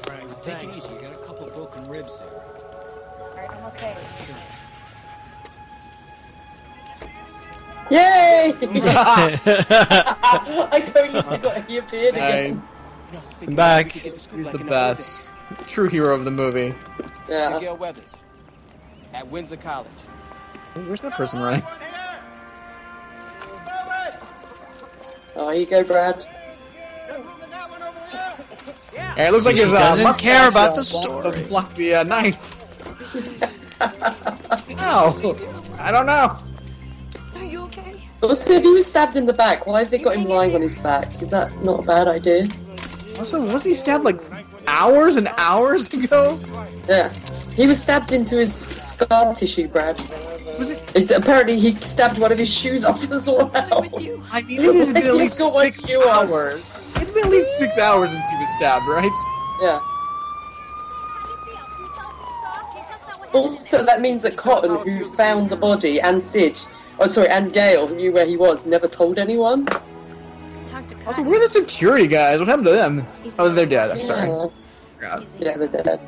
Yay! 7.90 8.54
I 10.70 10.82
totally 10.84 11.22
forgot 11.22 11.64
he 11.64 11.78
appeared 11.78 12.16
again. 12.16 12.50
Nice. 12.50 12.82
I'm 13.40 13.54
back. 13.54 13.92
He's 13.92 14.26
the 14.26 14.58
best. 14.58 15.32
True 15.66 15.88
hero 15.88 16.14
of 16.14 16.24
the 16.24 16.30
movie. 16.30 16.74
Yeah. 17.28 17.50
Miguel 17.54 17.76
Weathers 17.76 18.04
at 19.14 19.26
Windsor 19.28 19.56
College. 19.56 19.88
Where's 20.74 21.00
that 21.00 21.12
person 21.12 21.40
running? 21.40 21.62
Oh, 25.34 25.50
here 25.50 25.60
you 25.60 25.66
go, 25.66 25.84
Brad. 25.84 26.26
Yeah, 28.92 29.28
it 29.28 29.32
looks 29.32 29.44
See, 29.44 29.50
like 29.50 29.60
his 29.60 29.70
she 29.70 29.76
uh, 29.76 29.78
doesn't 29.78 30.04
mustache, 30.04 30.22
care 30.22 30.48
about 30.48 30.70
uh, 30.72 30.82
the 30.82 30.90
blocked 30.90 31.34
story. 31.34 31.46
blocked 31.48 31.76
the 31.76 31.94
uh, 31.94 32.02
knife. 32.02 32.54
no, 34.68 35.36
I 35.78 35.90
don't 35.90 36.06
know. 36.06 36.36
Are 37.38 37.44
you 37.44 37.62
okay? 37.64 38.02
Also, 38.22 38.52
if 38.52 38.62
he 38.62 38.72
was 38.72 38.86
stabbed 38.86 39.16
in 39.16 39.26
the 39.26 39.32
back, 39.32 39.66
why 39.66 39.80
have 39.80 39.90
they 39.90 39.98
got 39.98 40.16
him 40.16 40.24
lying 40.24 40.54
on 40.54 40.60
his 40.60 40.74
back? 40.74 41.22
Is 41.22 41.30
that 41.30 41.54
not 41.62 41.80
a 41.80 41.82
bad 41.82 42.08
idea? 42.08 42.48
Also, 43.18 43.40
wasn't 43.40 43.64
he 43.64 43.74
stabbed 43.74 44.04
like 44.04 44.20
hours 44.66 45.16
and 45.16 45.28
hours 45.38 45.92
ago? 45.92 46.40
Yeah. 46.88 47.12
He 47.54 47.66
was 47.66 47.80
stabbed 47.80 48.12
into 48.12 48.36
his 48.36 48.54
scar 48.54 49.34
tissue, 49.34 49.68
Brad. 49.68 49.98
Was 50.58 50.70
it? 50.70 50.82
It's 50.94 51.12
apparently 51.12 51.58
he 51.58 51.74
stabbed 51.76 52.18
one 52.18 52.32
of 52.32 52.38
his 52.38 52.52
shoes 52.52 52.84
off 52.84 53.08
as 53.10 53.28
well. 53.28 53.50
I 54.32 54.42
mean, 54.42 54.60
it 54.60 54.74
has 54.74 54.92
been 54.92 55.06
at 55.06 55.14
least 55.14 55.36
six 55.36 55.84
hours. 55.90 56.74
It's 56.96 57.10
been 57.10 57.24
at 57.24 57.30
least 57.30 57.58
six 57.58 57.78
hours 57.78 58.10
since 58.10 58.28
he 58.28 58.36
was 58.36 58.48
stabbed, 58.56 58.86
right? 58.86 59.10
Yeah. 59.60 59.80
Also, 63.32 63.84
that 63.84 64.00
means 64.00 64.22
that 64.22 64.36
Cotton, 64.36 64.76
who 64.86 65.04
found 65.12 65.50
the 65.50 65.56
body, 65.56 66.00
and 66.00 66.22
Sid, 66.22 66.58
oh 67.00 67.06
sorry, 67.06 67.28
and 67.28 67.52
Gail, 67.52 67.86
who 67.86 67.96
knew 67.96 68.12
where 68.12 68.26
he 68.26 68.36
was, 68.36 68.66
never 68.66 68.88
told 68.88 69.18
anyone. 69.18 69.66
Also, 71.06 71.22
where 71.22 71.38
are 71.38 71.42
the 71.42 71.48
security 71.48 72.06
guys? 72.06 72.38
What 72.38 72.48
happened 72.48 72.66
to 72.66 72.72
them? 72.72 73.06
Oh, 73.38 73.48
they're 73.48 73.66
dead. 73.66 73.90
I'm 73.92 74.02
sorry. 74.02 74.50
Yeah. 75.00 75.20
Yeah, 75.38 75.56
they're 75.56 75.82
dead. 75.82 76.00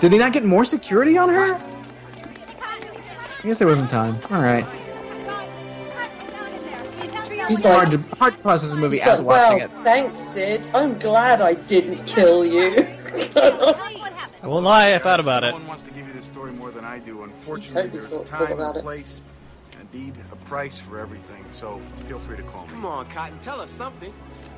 Did 0.00 0.10
they 0.10 0.18
not 0.18 0.32
get 0.32 0.44
more 0.44 0.64
security 0.64 1.16
on 1.16 1.28
her? 1.28 1.54
I 1.54 3.46
guess 3.46 3.58
there 3.58 3.68
wasn't 3.68 3.90
time. 3.90 4.18
All 4.30 4.42
right. 4.42 4.66
He's 7.48 7.64
hard 7.64 7.90
like, 7.90 8.08
to 8.08 8.16
hard 8.16 8.34
to 8.34 8.38
process 8.40 8.70
this 8.70 8.76
movie 8.76 8.96
he's 8.96 9.06
as 9.06 9.20
like, 9.20 9.28
watching 9.28 9.58
well, 9.70 9.80
it. 9.80 9.84
thanks, 9.84 10.18
Sid. 10.18 10.70
I'm 10.74 10.98
glad 10.98 11.40
I 11.40 11.54
didn't 11.54 12.04
kill 12.06 12.44
you. 12.46 12.76
I 13.36 14.46
won't 14.46 14.64
lie, 14.64 14.94
I 14.94 14.98
thought 14.98 15.20
about 15.20 15.44
it. 15.44 15.50
No 15.50 15.54
one 15.54 15.66
wants 15.66 15.82
to 15.82 15.90
give 15.90 16.06
you 16.06 16.12
this 16.12 16.24
story 16.24 16.52
more 16.52 16.70
than 16.70 16.84
I 16.84 16.98
do. 16.98 17.24
Unfortunately, 17.24 17.98
totally 17.98 18.18
there's 18.18 18.22
a 18.22 18.24
time 18.24 18.42
and 18.44 18.52
about 18.52 18.76
it. 18.76 18.82
place, 18.82 19.24
indeed 19.92 20.14
a 20.32 20.36
price 20.36 20.80
for 20.80 20.98
everything. 20.98 21.44
So 21.52 21.80
feel 22.06 22.18
free 22.18 22.36
to 22.36 22.42
call 22.44 22.66
me. 22.66 22.72
Come 22.72 22.86
on, 22.86 23.08
Cotton, 23.10 23.38
tell 23.40 23.60
us 23.60 23.70
something. 23.70 24.12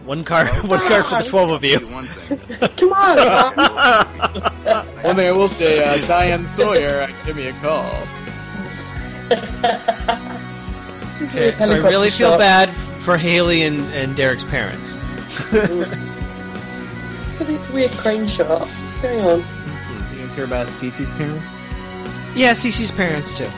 One 0.05 0.25
car, 0.25 0.47
one 0.67 0.81
car 0.81 1.03
for 1.03 1.23
the 1.23 1.29
twelve 1.29 1.51
of 1.51 1.65
you. 1.65 1.79
One 1.89 2.07
thing. 2.07 2.39
Come 2.77 2.93
on. 2.93 3.27
One 5.03 5.17
thing 5.17 5.29
I 5.29 5.33
will 5.33 5.49
say, 5.49 5.83
uh, 5.83 6.07
Diane 6.07 6.47
Sawyer, 6.47 7.03
uh, 7.03 7.11
give 7.27 7.37
me 7.37 7.47
a 7.47 7.53
call. 7.55 7.91
Okay, 11.23 11.53
so 11.59 11.73
I 11.73 11.77
really 11.79 12.11
feel 12.11 12.37
bad 12.37 12.69
for 13.01 13.17
Haley 13.17 13.63
and, 13.63 13.81
and 13.95 14.15
Derek's 14.15 14.45
parents. 14.45 14.99
Look 15.53 15.89
at 17.41 17.47
this 17.47 17.69
weird 17.71 17.91
crane 17.93 18.27
shot. 18.27 18.69
What's 18.69 18.99
going 18.99 19.21
on? 19.21 19.39
You 20.13 20.27
don't 20.27 20.35
care 20.35 20.45
about 20.45 20.69
Cece's 20.69 21.11
parents? 21.11 21.51
Yeah, 22.37 22.53
Cece's 22.53 22.91
parents 22.91 23.37
too. 23.37 23.51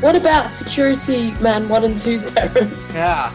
What 0.00 0.14
about 0.14 0.50
Security 0.50 1.32
Man 1.40 1.68
1 1.68 1.84
and 1.84 1.94
2's 1.96 2.22
parents? 2.32 2.90
Yeah. 2.94 3.32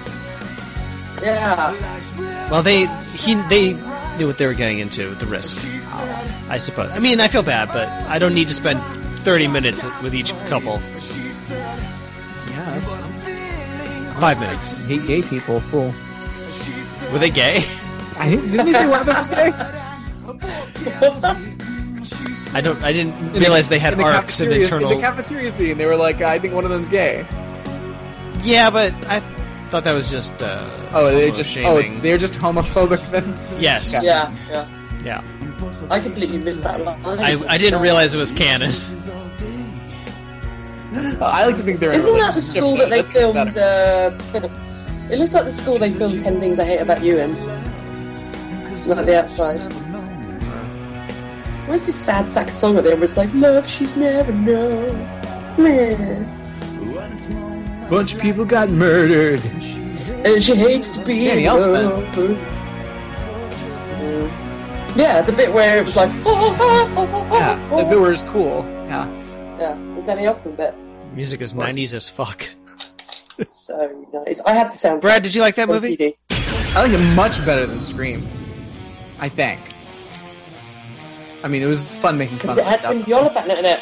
Yeah. 1.22 2.50
Well, 2.50 2.64
they 2.64 2.86
he 3.16 3.36
they 3.48 3.74
knew 4.18 4.28
what 4.28 4.38
they 4.38 4.46
were 4.46 4.54
getting 4.54 4.80
into, 4.80 5.16
the 5.16 5.26
risk. 5.26 5.66
I 6.50 6.58
suppose. 6.58 6.90
I 6.92 7.00
mean, 7.00 7.22
I 7.22 7.30
feel 7.30 7.44
bad, 7.44 7.70
but 7.70 7.88
I 8.10 8.20
don't 8.20 8.34
need 8.34 8.50
to 8.50 8.54
spend 8.54 8.82
thirty 9.22 9.48
minutes 9.48 9.86
with 10.02 10.14
each 10.14 10.34
couple. 10.48 10.82
Yeah. 12.50 12.82
Five 14.20 14.38
minutes. 14.40 14.80
Hate 14.80 15.06
gay 15.08 15.22
people. 15.22 15.62
Cool. 15.72 15.94
Were 17.14 17.20
they 17.20 17.30
gay? 17.30 17.64
I 18.18 18.28
think, 18.30 18.42
didn't 18.52 18.66
they 18.66 18.74
say 18.74 18.88
one 18.88 19.00
of 19.00 19.06
them 19.06 19.16
was 19.16 19.30
gay? 19.30 19.54
I 22.54 22.62
don't. 22.62 22.82
I 22.84 22.94
didn't 22.94 23.34
realize 23.34 23.68
they 23.70 23.80
had 23.80 23.94
in 23.94 24.00
the 24.00 24.06
arcs 24.06 24.40
and 24.40 24.50
cafeteria- 24.50 24.64
internal. 24.64 24.92
In 24.92 24.98
the 24.98 25.04
cafeteria 25.04 25.50
scene, 25.50 25.78
they 25.78 25.86
were 25.86 25.96
like, 25.96 26.22
I 26.22 26.38
think 26.40 26.54
one 26.54 26.64
of 26.66 26.72
them's 26.72 26.88
gay. 26.88 27.26
yeah, 28.44 28.70
but 28.70 28.94
I 29.08 29.20
th- 29.20 29.32
thought 29.70 29.84
that 29.84 29.94
was 29.94 30.10
just. 30.12 30.42
Uh, 30.42 30.70
Oh, 30.96 31.06
they're 31.06 31.22
homo 31.32 31.34
just 31.34 31.58
oh, 31.58 31.82
they're 32.02 32.18
just 32.20 32.34
homophobic 32.36 33.10
then. 33.10 33.24
Yes. 33.60 34.06
Yeah, 34.06 34.32
yeah. 34.48 34.68
Yeah. 35.04 35.24
I 35.90 36.00
completely 36.00 36.38
missed 36.38 36.64
that 36.64 36.80
line. 36.82 37.02
I, 37.20 37.44
I 37.48 37.58
didn't 37.58 37.82
realize 37.82 38.14
it 38.14 38.20
was 38.20 38.32
canon. 38.32 38.72
I 41.20 41.46
like 41.48 41.58
to 41.58 41.64
think 41.64 41.80
they're. 41.80 41.92
in 41.92 41.96
a 41.96 42.00
Isn't 42.04 42.18
that 42.18 42.36
the 42.36 42.42
school 42.42 42.78
that 42.78 42.90
they 42.92 43.02
That's 43.02 43.12
filmed? 43.12 43.58
Uh, 43.58 44.12
it 45.12 45.18
looks 45.18 45.34
like 45.34 45.46
the 45.46 45.52
school 45.52 45.78
they 45.80 45.90
filmed 45.90 46.20
Ten 46.20 46.40
Things 46.40 46.60
I 46.60 46.66
Hate 46.66 46.80
About 46.80 47.04
You 47.04 47.18
in. 47.18 47.34
Like 48.88 49.06
the 49.06 49.20
outside. 49.20 49.62
Where's 51.68 51.86
this 51.86 51.96
sad 51.96 52.30
sax 52.30 52.58
song 52.58 52.78
at 52.78 52.84
the 52.84 52.92
where 52.92 53.04
it's 53.04 53.16
like, 53.16 53.34
Love 53.34 53.68
she's 53.68 53.96
never 53.96 54.32
known? 54.32 54.98
Meh. 55.58 56.26
Bunch 57.90 58.14
of 58.14 58.20
people 58.22 58.44
got 58.44 58.70
murdered. 58.70 59.42
And 60.26 60.44
she 60.44 60.56
hates 60.56 60.92
to 60.92 61.04
be 61.06 61.28
Danny 61.28 61.46
alone. 61.46 62.04
Yeah, 64.96 65.22
the 65.22 65.34
bit 65.34 65.54
where 65.54 65.78
it 65.78 65.86
was 65.86 65.96
like, 65.96 66.12
oh, 66.26 66.56
oh, 66.60 66.94
oh, 66.98 67.30
oh, 67.32 67.38
Yeah, 67.38 67.70
oh, 67.72 67.84
the 67.84 67.90
bit 67.90 68.00
where 68.00 68.12
it's 68.12 68.22
cool. 68.24 68.64
Yeah. 68.86 69.08
Yeah, 69.58 69.76
the 69.96 70.04
Danny 70.06 70.24
Elfman 70.24 70.58
bit. 70.58 70.76
Music 71.14 71.42
is 71.42 71.54
'90s 71.54 71.94
as 71.94 72.10
fuck. 72.10 72.50
So 73.50 74.06
nice. 74.14 74.42
I 74.42 74.54
had 74.54 74.72
the 74.72 74.78
sound. 74.78 75.02
Brad, 75.02 75.24
did 75.24 75.34
you 75.34 75.42
like 75.42 75.56
that 75.56 75.68
movie? 75.68 75.90
CD. 75.90 76.16
I 76.30 76.84
like 76.84 76.92
it 76.92 77.16
much 77.16 77.44
better 77.46 77.66
than 77.66 77.82
Scream. 77.82 78.28
I 79.20 79.30
think. 79.30 79.60
I 81.44 81.48
mean, 81.50 81.62
it 81.62 81.66
was 81.68 81.96
fun 81.96 82.18
making 82.18 82.38
fun 82.38 82.56
Because 82.56 82.58
it 82.58 82.62
of 82.62 82.68
had 82.68 82.80
it. 82.80 82.88
Timothy 82.88 83.14
Olyphant 83.14 83.60
in 83.60 83.66
it. 83.66 83.80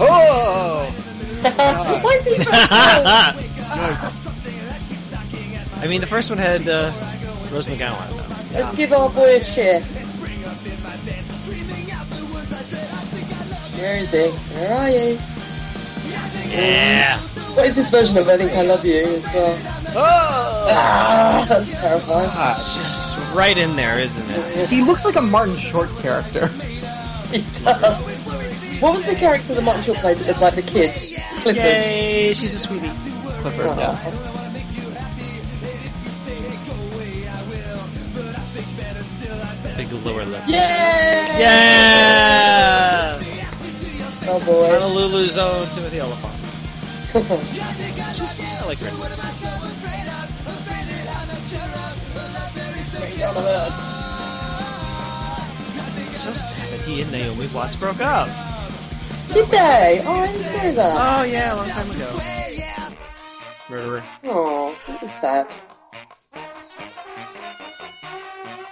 Oh! 0.00 0.88
Why 2.02 2.12
is 2.14 2.24
he 2.24 2.36
I 5.78 5.86
mean, 5.88 6.00
the 6.00 6.06
first 6.06 6.30
one 6.30 6.38
had 6.38 6.66
uh, 6.68 6.90
Rose 7.52 7.66
McGowan. 7.66 8.08
Though. 8.10 8.58
Let's 8.58 8.74
give 8.74 8.92
our 8.92 9.10
boy 9.10 9.36
a 9.36 9.40
cheer. 9.44 9.80
Where 13.78 13.96
is 13.98 14.10
he? 14.12 14.30
Where 14.56 14.74
are 14.78 14.88
you? 14.90 15.18
Yeah. 16.50 17.18
What 17.54 17.66
is 17.66 17.76
this 17.76 17.88
version 17.90 18.16
of 18.18 18.28
I 18.28 18.36
Think 18.36 18.52
I 18.52 18.62
Love 18.62 18.84
You 18.84 19.04
as 19.04 19.24
well? 19.26 19.58
Oh! 19.98 20.66
Ah, 20.70 21.44
that's 21.48 21.78
terrifying. 21.80 22.30
It's 22.54 22.76
just 22.76 23.18
right 23.34 23.56
in 23.56 23.76
there, 23.76 23.98
isn't 23.98 24.28
it? 24.30 24.68
He 24.68 24.82
looks 24.82 25.04
like 25.04 25.16
a 25.16 25.22
Martin 25.22 25.56
Short 25.56 25.90
character. 25.98 26.50
He 27.36 27.44
does. 27.64 28.02
What 28.80 28.92
was 28.92 29.04
the 29.06 29.14
character 29.14 29.54
that 29.54 29.62
Martin 29.62 29.82
Short 29.82 29.96
played? 29.98 30.18
Like 30.38 30.54
the 30.54 30.60
kid? 30.62 30.90
Clifford. 31.40 31.56
Yay, 31.56 32.34
she's 32.34 32.52
a 32.54 32.58
sweetie. 32.58 32.90
Clifford, 33.40 33.66
Oh. 33.68 33.78
yeah. 33.78 33.96
Big 39.76 39.92
lower 40.04 40.24
lip. 40.24 40.42
Yeah! 40.46 41.38
Yeah! 41.38 43.14
Oh 44.28 44.40
boy. 44.44 44.68
Honolulu's 44.70 45.36
own 45.38 45.68
Timothy 45.70 46.00
Olyphant. 46.00 46.32
Just, 48.16 48.40
I 48.42 48.64
like 48.66 48.78
her. 48.78 48.90
It's 56.16 56.24
so 56.24 56.32
sad 56.32 56.72
that 56.72 56.80
he 56.88 57.02
and 57.02 57.12
Naomi 57.12 57.46
Watts 57.48 57.76
broke 57.76 58.00
up. 58.00 58.28
Did 59.34 59.50
they? 59.50 60.00
Oh, 60.06 60.14
I 60.14 60.26
didn't 60.32 60.50
know 60.50 60.72
that. 60.72 61.20
Oh 61.20 61.24
yeah, 61.24 61.52
a 61.52 61.56
long 61.56 61.68
time 61.68 61.90
ago. 61.90 62.10
Murderer. 63.68 64.02
Oh, 64.24 64.74
this 64.86 65.02
is 65.02 65.12
sad. 65.12 65.46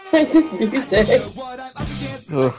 What's 0.08 0.32
this 0.32 0.50
music? 0.58 1.06
Ugh. 2.32 2.54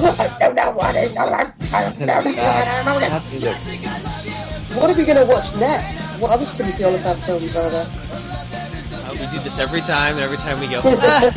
I 0.00 0.36
don't 0.40 0.54
know 0.54 0.70
what 0.70 0.96
it 0.96 1.10
is. 1.10 1.16
I 1.18 1.26
don't 1.26 2.00
know 2.00 2.14
what 2.16 2.24
That 2.24 3.22
it 3.22 3.42
music. 3.42 3.52
is. 3.52 4.76
What 4.78 4.88
are 4.88 4.94
we 4.96 5.04
going 5.04 5.18
to 5.18 5.26
watch 5.26 5.54
next? 5.56 6.16
What 6.20 6.30
other 6.30 6.46
Timothy 6.50 6.84
Olyphant 6.86 7.22
films 7.24 7.54
are 7.54 7.68
there? 7.68 7.86
Uh, 9.10 9.14
we 9.14 9.26
do 9.36 9.42
this 9.42 9.58
every 9.58 9.80
time, 9.80 10.14
and 10.14 10.22
every 10.22 10.36
time 10.36 10.60
we 10.60 10.68
go. 10.68 10.80
I 10.84 11.32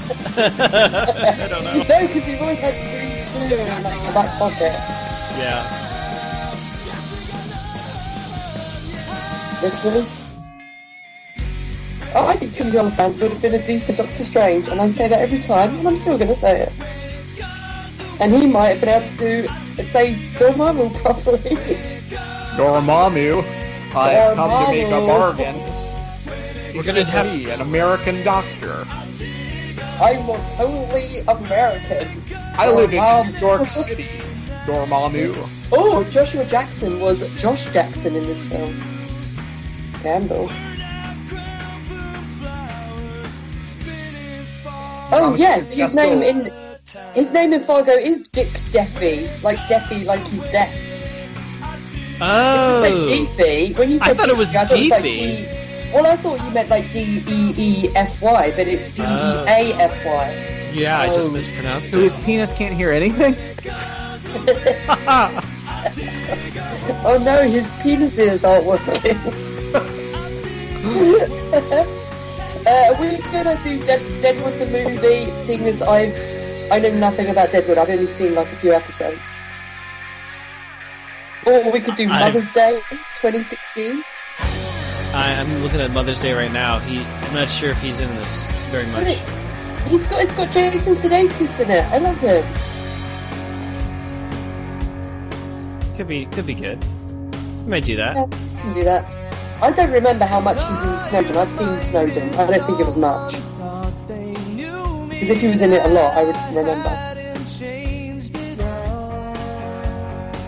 don't 1.49 1.63
know. 1.63 1.73
No, 1.73 2.07
because 2.07 2.29
you've 2.29 2.41
always 2.41 2.59
had 2.59 2.77
Scream 2.77 3.49
2 3.49 3.55
in 3.55 3.83
like, 3.83 4.03
your 4.03 4.13
back 4.13 4.37
pocket. 4.37 4.73
Yeah. 5.39 5.65
Listeners? 9.63 10.29
Oh, 12.13 12.27
I 12.27 12.33
think 12.33 12.53
Timothy 12.53 12.77
Olyphant 12.77 13.19
would 13.19 13.31
have 13.31 13.41
been 13.41 13.55
a 13.55 13.65
decent 13.65 13.97
Doctor 13.97 14.23
Strange, 14.23 14.67
and 14.67 14.79
I 14.79 14.89
say 14.89 15.07
that 15.07 15.19
every 15.19 15.39
time, 15.39 15.75
and 15.75 15.87
I'm 15.87 15.97
still 15.97 16.17
going 16.17 16.29
to 16.29 16.35
say 16.35 16.61
it. 16.63 16.71
And 18.19 18.31
he 18.35 18.45
might 18.45 18.77
have 18.77 18.81
been 18.81 18.89
able 18.89 19.07
to 19.07 19.17
do, 19.17 19.47
say, 19.83 20.13
Dormammu 20.35 20.93
properly. 21.01 21.39
Dormammu, 22.55 23.41
I 23.95 24.09
have 24.09 24.35
come 24.35 24.65
to 24.65 24.71
make 24.71 24.87
a 24.87 25.07
bargain. 25.07 25.82
We're 26.75 26.83
gonna 26.83 27.05
have 27.05 27.27
me, 27.27 27.49
an 27.51 27.61
American 27.61 28.23
doctor. 28.23 28.85
I'm 30.01 30.25
not 30.25 30.49
totally 30.57 31.19
American. 31.19 32.21
I 32.57 32.71
live 32.71 32.93
in 32.93 32.99
Dormammu. 32.99 33.33
New 33.33 33.39
York 33.39 33.69
City. 33.69 34.07
Dormammu. 34.65 35.49
Oh, 35.71 36.03
Joshua 36.09 36.45
Jackson 36.45 36.99
was 36.99 37.33
Josh 37.39 37.71
Jackson 37.71 38.15
in 38.15 38.23
this 38.23 38.47
film. 38.47 38.75
Scandal. 39.75 40.49
Oh 45.15 45.35
yes, 45.37 45.73
his 45.75 45.93
name 45.93 46.23
in 46.23 46.51
his 47.13 47.31
name 47.33 47.53
in 47.53 47.61
Fargo 47.61 47.91
is 47.91 48.27
Dick 48.27 48.47
Deafy, 48.71 49.29
like 49.43 49.59
Deafy, 49.67 50.05
like 50.05 50.25
he's 50.27 50.43
deaf. 50.45 50.73
Oh. 52.19 52.79
Like 52.81 52.93
Deafy. 52.93 53.77
When 53.77 53.89
you 53.91 53.99
I 54.01 54.07
said 54.07 54.17
thought 54.17 54.29
it 54.29 54.37
was 54.37 54.53
Deafy, 54.53 54.57
I 54.57 54.65
thought 54.65 54.77
it 54.77 54.81
was 54.81 54.89
like 54.91 55.03
Deafy. 55.03 55.52
D. 55.93 55.99
Well, 56.01 56.07
I 56.11 56.15
thought 56.17 56.41
you 56.43 56.49
meant 56.51 56.69
like 56.69 56.91
D 56.91 57.23
E 57.27 57.53
E 57.57 57.89
F 57.95 58.21
Y, 58.21 58.51
but 58.55 58.67
it's 58.67 58.87
D 58.95 59.01
E 59.03 59.05
A 59.05 59.73
F 59.79 60.05
Y. 60.05 60.71
Yeah, 60.73 60.99
I 60.99 61.07
just 61.07 61.29
Oh. 61.29 61.33
mispronounced 61.33 61.93
So 61.93 61.99
his 62.01 62.13
it. 62.13 62.23
penis 62.25 62.51
can't 62.53 62.73
hear 62.73 62.91
anything? 62.91 63.35
Oh 67.05 67.17
no, 67.23 67.43
his 67.47 67.71
penis 67.81 68.17
ears 68.17 68.43
aren't 68.45 68.65
working. 68.65 69.17
uh, 72.65 72.95
we're 72.99 73.19
gonna 73.31 73.57
do 73.63 73.83
Dead- 73.85 74.21
Deadwood 74.21 74.53
the 74.59 74.65
movie, 74.65 75.29
seeing 75.35 75.63
as 75.65 75.81
I've 75.81 76.13
I 76.71 76.79
know 76.79 76.91
nothing 76.93 77.29
about 77.29 77.51
Deadwood. 77.51 77.77
I've 77.77 77.89
only 77.89 78.07
seen 78.07 78.33
like 78.35 78.47
a 78.51 78.55
few 78.57 78.71
episodes. 78.73 79.37
Or 81.45 81.69
we 81.71 81.79
could 81.81 81.95
do 81.95 82.09
I've- 82.09 82.19
Mother's 82.25 82.51
Day 82.51 82.81
2016. 83.15 84.03
I, 85.13 85.35
I'm 85.35 85.61
looking 85.61 85.79
at 85.79 85.91
Mother's 85.91 86.19
Day 86.19 86.33
right 86.33 86.51
now. 86.51 86.79
He, 86.79 87.01
I'm 87.01 87.33
not 87.35 87.47
sure 87.47 87.69
if 87.69 87.79
he's 87.79 87.99
in 87.99 88.09
this 88.15 88.49
very 88.71 88.87
much. 88.87 89.05
it's, 89.05 89.55
he's 89.87 90.03
got 90.05 90.23
it's 90.23 90.33
got 90.33 90.49
Jason 90.51 90.93
Sudeikis 90.93 91.63
in 91.63 91.69
it. 91.69 91.85
I 91.91 91.99
love 91.99 92.19
him. 92.19 92.43
Could 95.95 96.07
be, 96.07 96.25
could 96.25 96.47
be 96.47 96.55
good. 96.55 96.83
We 97.63 97.69
might 97.69 97.83
do 97.85 97.95
that. 97.95 98.15
Yeah, 98.15 98.23
I 98.23 98.61
can 98.61 98.73
do 98.73 98.83
that. 98.85 99.05
I 99.61 99.71
don't 99.71 99.91
remember 99.91 100.25
how 100.25 100.39
much 100.39 100.57
he's 100.57 100.83
in 100.83 100.97
Snowden. 100.97 101.37
I've 101.37 101.51
seen 101.51 101.79
Snowden. 101.79 102.33
I 102.33 102.47
don't 102.47 102.65
think 102.65 102.79
it 102.79 102.85
was 102.85 102.97
much. 102.97 103.33
Because 105.09 105.29
if 105.29 105.41
he 105.41 105.47
was 105.47 105.61
in 105.61 105.73
it 105.73 105.85
a 105.85 105.89
lot, 105.89 106.17
I 106.17 106.23
would 106.23 106.35
remember. 106.55 106.89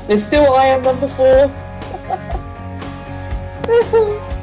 There's 0.08 0.26
still 0.26 0.52
I 0.56 0.66
am 0.66 0.82
number 0.82 1.08
four. 1.08 1.52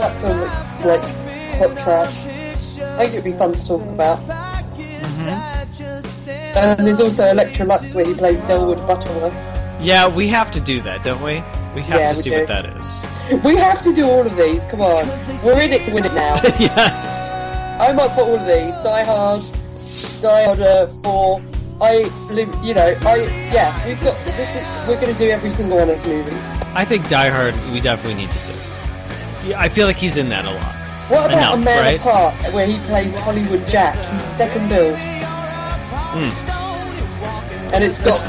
that 0.00 0.20
film 0.20 0.40
looks 0.40 0.84
like 0.84 1.00
hot 1.58 1.78
trash. 1.78 2.26
I 2.82 2.98
think 3.00 3.12
it'd 3.14 3.24
be 3.24 3.32
fun 3.32 3.52
to 3.52 3.66
talk 3.66 3.82
about. 3.82 4.20
And 6.56 6.86
there's 6.86 7.00
also 7.00 7.24
Elektra 7.26 7.66
Luxx 7.66 7.94
where 7.94 8.04
he 8.06 8.14
plays 8.14 8.40
Delwood 8.42 8.86
Butterworth. 8.86 9.34
Yeah, 9.80 10.08
we 10.14 10.26
have 10.28 10.50
to 10.52 10.60
do 10.60 10.80
that, 10.82 11.02
don't 11.02 11.22
we? 11.22 11.42
We 11.74 11.82
have 11.82 12.00
Yeah, 12.00 12.08
to 12.08 12.16
we 12.16 12.22
see 12.22 12.30
do. 12.30 12.38
what 12.38 12.48
that 12.48 12.64
is. 12.76 13.02
We 13.44 13.56
have 13.56 13.82
to 13.82 13.92
do 13.92 14.06
all 14.06 14.24
of 14.26 14.36
these. 14.36 14.64
Come 14.66 14.80
on, 14.80 15.06
we're 15.44 15.60
in 15.60 15.72
it 15.72 15.84
to 15.86 15.92
win 15.92 16.04
it 16.06 16.14
now. 16.14 16.36
yes. 16.60 17.32
I 17.80 17.92
might 17.92 18.08
put 18.10 18.24
all 18.24 18.36
of 18.36 18.46
these. 18.46 18.74
Die 18.82 19.04
Hard, 19.04 19.42
Die 20.22 20.44
Hard 20.44 20.60
uh, 20.60 20.86
Four. 21.02 21.42
I, 21.80 22.10
live- 22.30 22.54
you 22.64 22.72
know, 22.72 22.94
I 23.04 23.16
yeah. 23.52 23.86
We've 23.86 23.96
got. 24.02 24.14
This 24.24 24.38
is, 24.56 24.88
we're 24.88 24.98
going 25.00 25.12
to 25.12 25.18
do 25.18 25.28
every 25.28 25.50
single 25.50 25.76
one 25.78 25.90
of 25.90 25.96
his 25.96 26.06
movies. 26.06 26.50
I 26.74 26.84
think 26.86 27.08
Die 27.08 27.28
Hard, 27.28 27.54
we 27.72 27.80
definitely 27.80 28.22
need 28.22 28.30
to 28.30 28.38
do. 28.46 28.52
Yeah, 29.46 29.60
I 29.60 29.68
feel 29.68 29.86
like 29.86 29.96
he's 29.96 30.18
in 30.18 30.28
that 30.30 30.44
a 30.44 30.50
lot. 30.50 30.74
What 31.08 31.26
about 31.32 31.38
Enough, 31.38 31.54
A 31.54 31.58
Man 31.58 31.82
right? 31.84 32.00
Apart, 32.00 32.34
where 32.52 32.66
he 32.66 32.78
plays 32.86 33.14
Hollywood 33.14 33.64
Jack? 33.68 33.94
He's 34.10 34.22
second 34.22 34.68
build, 34.68 34.96
Hmm. 34.98 36.30
and 37.72 37.84
it's 37.84 37.98
got. 38.00 38.26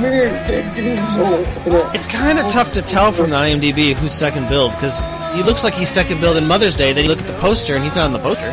It's 1.95 2.05
kind 2.11 2.37
of 2.37 2.47
tough 2.49 2.71
to 2.73 2.81
tell 2.83 3.11
from 3.11 3.31
the 3.31 3.35
IMDb 3.35 3.93
who's 3.93 4.11
second 4.11 4.47
build 4.47 4.73
because 4.73 5.01
he 5.33 5.41
looks 5.41 5.63
like 5.63 5.73
he's 5.73 5.89
second 5.89 6.21
build 6.21 6.37
in 6.37 6.45
Mother's 6.47 6.75
Day. 6.75 6.93
Then 6.93 7.05
you 7.05 7.09
look 7.09 7.19
at 7.21 7.27
the 7.27 7.33
poster 7.39 7.73
and 7.73 7.83
he's 7.83 7.95
not 7.95 8.05
on 8.05 8.13
the 8.13 8.19
poster. 8.19 8.51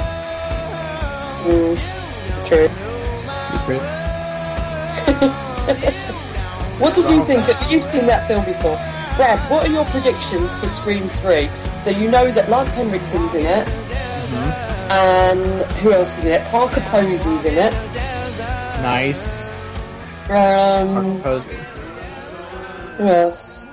Mm, 1.45 1.77
true. 2.47 2.69
what 6.81 6.95
did 6.95 7.11
you 7.11 7.23
think? 7.24 7.47
Of, 7.49 7.70
you've 7.70 7.85
seen 7.85 8.07
that 8.07 8.27
film 8.27 8.45
before, 8.47 8.77
Brad. 9.16 9.39
What 9.51 9.69
are 9.69 9.73
your 9.73 9.85
predictions 9.86 10.59
for 10.59 10.69
Scream 10.69 11.09
Three? 11.11 11.49
So 11.85 11.90
you 11.90 12.11
know 12.11 12.31
that 12.31 12.48
Lance 12.48 12.74
Henriksen's 12.74 13.35
in 13.35 13.44
it, 13.44 13.69
and 14.90 15.70
who 15.81 15.93
else 15.93 16.16
is 16.16 16.24
in 16.24 16.32
it? 16.32 16.43
Parker 16.47 16.81
Posey's 16.81 17.44
in 17.44 17.59
it. 17.59 17.74
Nice. 18.81 19.47
Um, 20.31 21.20
Posey. 21.20 21.51
who 22.97 23.05
else? 23.05 23.69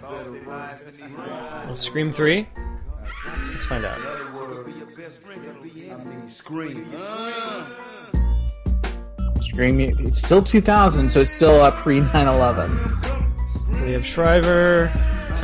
Well, 0.00 1.76
Scream 1.76 2.12
three. 2.12 2.48
Let's 3.52 3.66
find 3.66 3.84
out. 3.84 3.98
Scream. 9.42 9.80
It's 9.80 10.18
still 10.18 10.42
2000, 10.42 11.10
so 11.10 11.20
it's 11.20 11.30
still 11.30 11.60
uh, 11.60 11.70
pre 11.72 12.00
9/11. 12.00 12.70
Liev 13.84 14.02
Schreiber, 14.02 14.90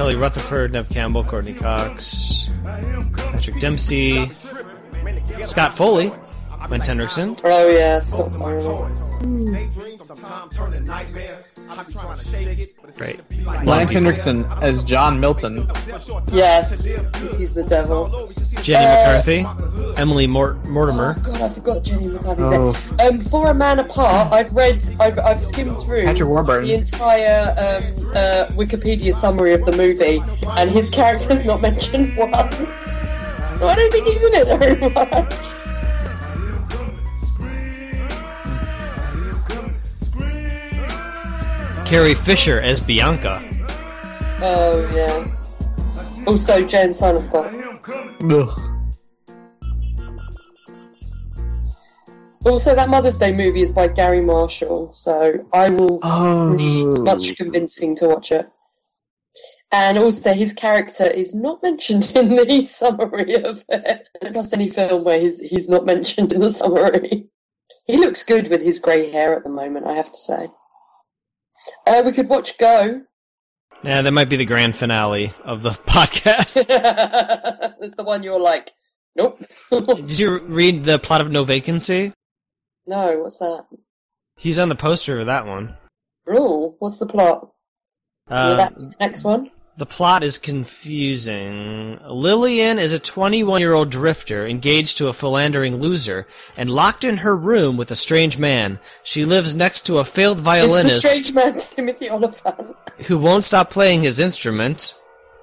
Kelly 0.00 0.16
Rutherford, 0.16 0.72
Neve 0.72 0.88
Campbell, 0.88 1.22
Courteney 1.22 1.52
Cox, 1.52 2.48
Patrick 2.64 3.60
Dempsey, 3.60 4.30
Scott 5.42 5.76
Foley, 5.76 6.10
Lance 6.70 6.86
Henriksen. 6.86 7.36
Oh 7.44 7.68
yeah, 7.68 7.98
Scott 7.98 8.32
Farley. 8.32 8.88
Right. 12.98 13.20
Lance 13.64 13.92
Henriksen 13.92 14.44
as 14.60 14.82
John 14.84 15.20
Milton. 15.20 15.66
Yes, 16.32 16.84
he's 17.36 17.54
the 17.54 17.62
devil. 17.62 18.30
Jenny 18.62 18.84
Uh, 18.84 18.90
McCarthy, 18.98 19.46
Emily 19.96 20.26
Mort- 20.26 20.64
Mortimer. 20.66 21.14
God, 21.22 21.40
I 21.40 21.48
forgot 21.48 21.82
Jenny 21.82 22.08
McCarthy's 22.08 22.46
Oh. 22.46 22.72
name. 22.72 22.74
Um, 23.00 23.20
for 23.20 23.50
a 23.50 23.54
man 23.54 23.78
apart, 23.78 24.32
I've 24.32 24.52
read, 24.52 24.84
I've, 25.00 25.18
I've 25.18 25.40
skimmed 25.40 25.78
through 25.80 26.04
Patrick 26.04 26.28
Warburton. 26.28 26.66
the 26.66 26.74
entire 26.74 27.54
um, 27.56 28.06
uh, 28.14 28.44
Wikipedia 28.56 29.14
summary 29.14 29.54
of 29.54 29.64
the 29.64 29.72
movie, 29.72 30.22
and 30.58 30.70
his 30.70 30.90
character's 30.90 31.44
not 31.44 31.60
mentioned 31.62 32.16
once. 32.16 32.98
So 33.56 33.68
I 33.68 33.74
don't 33.76 33.92
think 33.92 34.06
he's 34.08 34.22
in 34.24 34.34
it 34.34 34.58
very 34.58 34.76
much. 34.90 35.34
Carrie 41.90 42.14
Fisher 42.14 42.60
as 42.60 42.78
Bianca. 42.78 43.42
Oh 44.40 44.88
yeah. 44.94 46.24
Also, 46.24 46.64
Jane 46.64 46.92
Silent 46.92 47.32
Bob. 47.32 47.50
Also, 52.46 52.76
that 52.76 52.88
Mother's 52.88 53.18
Day 53.18 53.32
movie 53.32 53.62
is 53.62 53.72
by 53.72 53.88
Garry 53.88 54.20
Marshall, 54.22 54.92
so 54.92 55.44
I 55.52 55.70
will 55.70 55.98
Oh. 56.04 56.50
need 56.50 56.86
much 57.00 57.36
convincing 57.36 57.96
to 57.96 58.06
watch 58.06 58.30
it. 58.30 58.48
And 59.72 59.98
also, 59.98 60.32
his 60.32 60.52
character 60.52 61.06
is 61.08 61.34
not 61.34 61.60
mentioned 61.62 62.12
in 62.16 62.28
the 62.28 62.60
summary 62.62 63.34
of 63.42 63.64
it. 63.68 64.08
I 64.14 64.24
don't 64.24 64.32
trust 64.34 64.54
any 64.54 64.68
film 64.68 65.02
where 65.02 65.20
he's, 65.20 65.40
he's 65.40 65.68
not 65.68 65.84
mentioned 65.86 66.32
in 66.32 66.40
the 66.40 66.50
summary. 66.50 67.26
He 67.84 67.96
looks 67.96 68.22
good 68.22 68.48
with 68.48 68.62
his 68.62 68.78
grey 68.78 69.10
hair 69.10 69.34
at 69.34 69.42
the 69.42 69.50
moment, 69.50 69.86
I 69.86 69.92
have 69.94 70.12
to 70.12 70.18
say. 70.18 70.48
Uh, 71.86 72.02
we 72.04 72.12
could 72.12 72.28
watch 72.28 72.58
Go. 72.58 73.02
Yeah, 73.84 74.02
that 74.02 74.12
might 74.12 74.28
be 74.28 74.36
the 74.36 74.44
grand 74.44 74.76
finale 74.76 75.32
of 75.44 75.62
the 75.62 75.70
podcast. 75.86 76.66
it's 77.80 77.94
the 77.94 78.04
one 78.04 78.22
you're 78.22 78.40
like, 78.40 78.72
nope. 79.16 79.42
Did 79.70 80.18
you 80.18 80.38
read 80.38 80.84
the 80.84 80.98
plot 80.98 81.20
of 81.20 81.30
No 81.30 81.44
Vacancy? 81.44 82.12
No, 82.86 83.20
what's 83.20 83.38
that? 83.38 83.64
He's 84.36 84.58
on 84.58 84.68
the 84.68 84.74
poster 84.74 85.20
of 85.20 85.26
that 85.26 85.46
one. 85.46 85.76
Oh, 86.28 86.76
what's 86.78 86.98
the 86.98 87.06
plot? 87.06 87.50
Uh, 88.28 88.56
That's 88.56 88.96
the 88.96 89.04
next 89.04 89.24
one. 89.24 89.50
The 89.76 89.86
plot 89.86 90.22
is 90.22 90.36
confusing. 90.36 91.98
Lillian 92.06 92.78
is 92.78 92.92
a 92.92 92.98
21 92.98 93.60
year 93.60 93.72
old 93.72 93.90
drifter 93.90 94.46
engaged 94.46 94.98
to 94.98 95.08
a 95.08 95.12
philandering 95.14 95.80
loser 95.80 96.26
and 96.56 96.68
locked 96.68 97.02
in 97.04 97.18
her 97.18 97.34
room 97.36 97.76
with 97.78 97.90
a 97.90 97.96
strange 97.96 98.36
man. 98.36 98.78
She 99.02 99.24
lives 99.24 99.54
next 99.54 99.82
to 99.86 99.98
a 99.98 100.04
failed 100.04 100.38
It's 100.38 100.42
the 100.42 100.44
violinist 100.44 101.06
strange 101.06 101.32
man 101.32 101.58
Timothy 101.58 102.10
Olyphant. 102.10 102.76
who 103.06 103.16
won't 103.18 103.44
stop 103.44 103.70
playing 103.70 104.02
his 104.02 104.20
instrument. 104.20 104.94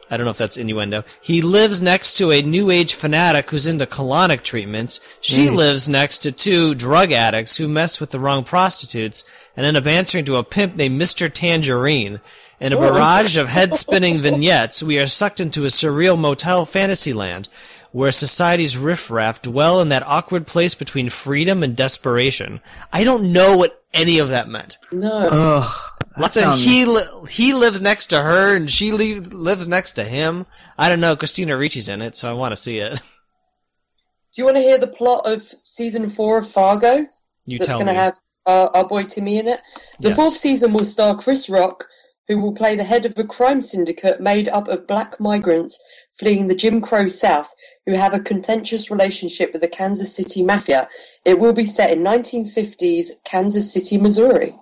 I 0.09 0.15
don't 0.17 0.25
know 0.25 0.31
if 0.31 0.37
that's 0.37 0.57
innuendo. 0.57 1.03
He 1.21 1.41
lives 1.41 1.81
next 1.81 2.13
to 2.13 2.31
a 2.31 2.41
new 2.41 2.69
age 2.71 2.93
fanatic 2.93 3.49
who's 3.49 3.67
into 3.67 3.85
colonic 3.85 4.41
treatments. 4.41 5.01
She 5.19 5.47
Mm. 5.47 5.55
lives 5.55 5.89
next 5.89 6.19
to 6.19 6.31
two 6.31 6.75
drug 6.75 7.11
addicts 7.11 7.57
who 7.57 7.67
mess 7.67 7.99
with 7.99 8.11
the 8.11 8.19
wrong 8.19 8.43
prostitutes 8.45 9.23
and 9.55 9.65
end 9.65 9.75
up 9.77 9.85
answering 9.85 10.23
to 10.25 10.37
a 10.37 10.43
pimp 10.43 10.75
named 10.75 11.01
Mr. 11.01 11.31
Tangerine. 11.31 12.21
In 12.59 12.73
a 12.73 12.77
Whoa. 12.77 12.91
barrage 12.93 13.37
of 13.37 13.49
head 13.49 13.73
spinning 13.75 14.19
vignettes, 14.21 14.81
we 14.81 14.97
are 14.97 15.07
sucked 15.07 15.39
into 15.39 15.63
a 15.65 15.67
surreal 15.69 16.17
motel 16.17 16.65
fantasy 16.65 17.13
land 17.13 17.49
where 17.91 18.11
society's 18.11 18.77
riffraff 18.77 19.41
dwell 19.41 19.79
in 19.81 19.89
that 19.89 20.05
awkward 20.07 20.47
place 20.47 20.73
between 20.75 21.09
freedom 21.09 21.63
and 21.63 21.75
desperation. 21.75 22.59
I 22.93 23.03
don't 23.03 23.31
know 23.31 23.55
what 23.57 23.81
any 23.93 24.19
of 24.19 24.29
that 24.29 24.47
meant. 24.49 24.77
No. 24.91 25.27
Ugh. 25.29 25.73
That 26.17 26.21
Lots 26.23 26.37
of 26.37 26.43
sounds- 26.43 26.63
he 26.63 26.85
li- 26.85 27.03
he 27.29 27.53
lives 27.53 27.79
next 27.81 28.07
to 28.07 28.21
her 28.21 28.55
and 28.55 28.69
she 28.69 28.91
li- 28.91 29.19
lives 29.19 29.67
next 29.67 29.91
to 29.93 30.03
him. 30.03 30.45
I 30.77 30.89
don't 30.89 30.99
know. 30.99 31.15
Christina 31.15 31.53
Ricci's 31.57 31.89
in 31.89 32.01
it, 32.01 32.15
so 32.15 32.29
I 32.29 32.33
want 32.33 32.51
to 32.51 32.55
see 32.55 32.79
it. 32.79 32.99
Do 34.33 34.41
you 34.41 34.45
want 34.45 34.57
to 34.57 34.61
hear 34.61 34.77
the 34.77 34.87
plot 34.87 35.25
of 35.25 35.43
season 35.63 36.09
four 36.09 36.37
of 36.37 36.47
Fargo? 36.49 37.07
You 37.45 37.57
that's 37.57 37.67
tell 37.67 37.77
going 37.77 37.87
to 37.87 37.93
me. 37.93 37.97
have 37.97 38.17
uh, 38.45 38.67
our 38.73 38.87
boy 38.87 39.03
Timmy 39.03 39.39
in 39.39 39.47
it. 39.47 39.61
The 39.99 40.09
Yes. 40.09 40.15
fourth 40.17 40.35
season 40.35 40.73
will 40.73 40.85
star 40.85 41.15
Chris 41.17 41.49
Rock, 41.49 41.85
who 42.27 42.39
will 42.39 42.53
play 42.53 42.75
the 42.75 42.83
head 42.83 43.05
of 43.05 43.17
a 43.17 43.23
crime 43.23 43.61
syndicate 43.61 44.19
made 44.21 44.47
up 44.49 44.67
of 44.67 44.85
black 44.87 45.19
migrants 45.19 45.79
fleeing 46.19 46.47
the 46.47 46.55
Jim 46.55 46.81
Crow 46.81 47.07
South, 47.07 47.53
who 47.85 47.93
have 47.93 48.13
a 48.13 48.19
contentious 48.19 48.89
relationship 48.91 49.53
with 49.53 49.61
the 49.61 49.67
Kansas 49.67 50.13
City 50.15 50.43
Mafia. 50.43 50.87
It 51.25 51.39
will 51.39 51.53
be 51.53 51.65
set 51.65 51.91
in 51.91 52.03
1950s 52.03 53.11
Kansas 53.23 53.71
City, 53.73 53.97
Missouri. 53.97 54.55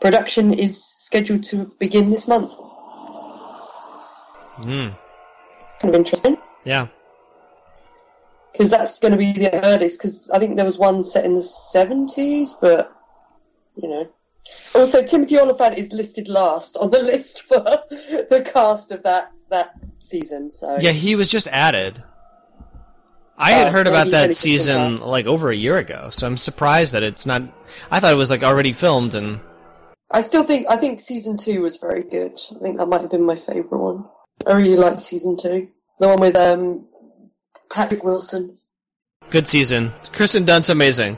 Production 0.00 0.52
is 0.52 0.82
scheduled 0.98 1.42
to 1.44 1.72
begin 1.78 2.10
this 2.10 2.28
month. 2.28 2.54
Hmm. 4.62 4.88
It's 5.60 5.74
kind 5.80 5.94
of 5.94 5.94
interesting. 5.94 6.36
Yeah. 6.64 6.86
because 8.52 8.70
that's 8.70 9.00
going 9.00 9.12
to 9.12 9.18
be 9.18 9.32
the 9.32 9.52
earliest. 9.64 9.98
Because 9.98 10.30
I 10.30 10.38
think 10.38 10.56
there 10.56 10.64
was 10.64 10.78
one 10.78 11.02
set 11.04 11.24
in 11.24 11.34
the 11.34 11.42
seventies, 11.42 12.54
but 12.60 12.92
you 13.76 13.88
know. 13.88 14.08
Also, 14.74 15.02
Timothy 15.02 15.38
Olyphant 15.38 15.78
is 15.78 15.90
listed 15.92 16.28
last 16.28 16.76
on 16.76 16.90
the 16.90 16.98
list 17.12 17.42
for 17.42 17.60
the 17.60 18.48
cast 18.52 18.92
of 18.92 19.02
that 19.04 19.32
that 19.50 19.74
season. 20.00 20.50
So 20.50 20.76
Yeah, 20.80 20.92
he 20.92 21.14
was 21.16 21.30
just 21.30 21.48
added. 21.48 22.02
I 23.38 23.52
Oh, 23.54 23.56
had 23.56 23.72
heard 23.72 23.86
so 23.86 23.92
about 23.92 24.10
that 24.10 24.16
only 24.22 24.28
just 24.28 24.44
been 24.44 24.58
season 24.58 25.00
like 25.00 25.26
over 25.26 25.50
a 25.50 25.56
year 25.56 25.76
ago, 25.78 26.10
so 26.12 26.26
I'm 26.26 26.36
surprised 26.36 26.92
that 26.92 27.02
it's 27.02 27.26
not. 27.26 27.42
I 27.90 27.98
thought 28.00 28.12
it 28.12 28.16
was 28.16 28.30
like 28.30 28.42
already 28.44 28.72
filmed 28.72 29.14
and 29.14 29.40
I 30.10 30.20
still 30.20 30.44
think 30.44 30.66
I 30.70 30.76
think 30.76 31.00
season 31.00 31.36
two 31.36 31.62
was 31.62 31.76
very 31.78 32.02
good. 32.02 32.38
I 32.54 32.58
think 32.60 32.78
that 32.78 32.86
might 32.86 33.00
have 33.00 33.10
been 33.10 33.26
my 33.26 33.36
favourite 33.36 33.72
one. 33.82 34.04
I 34.46 34.52
really 34.54 34.76
liked 34.76 35.00
season 35.00 35.36
two, 35.36 35.68
the 36.00 36.08
one 36.08 36.20
with 36.20 36.36
um 36.36 36.86
Patrick 37.72 38.04
Wilson. 38.04 38.56
good 39.30 39.46
season. 39.46 39.92
Kirsten 40.12 40.44
Dunst's 40.44 40.70
amazing, 40.70 41.16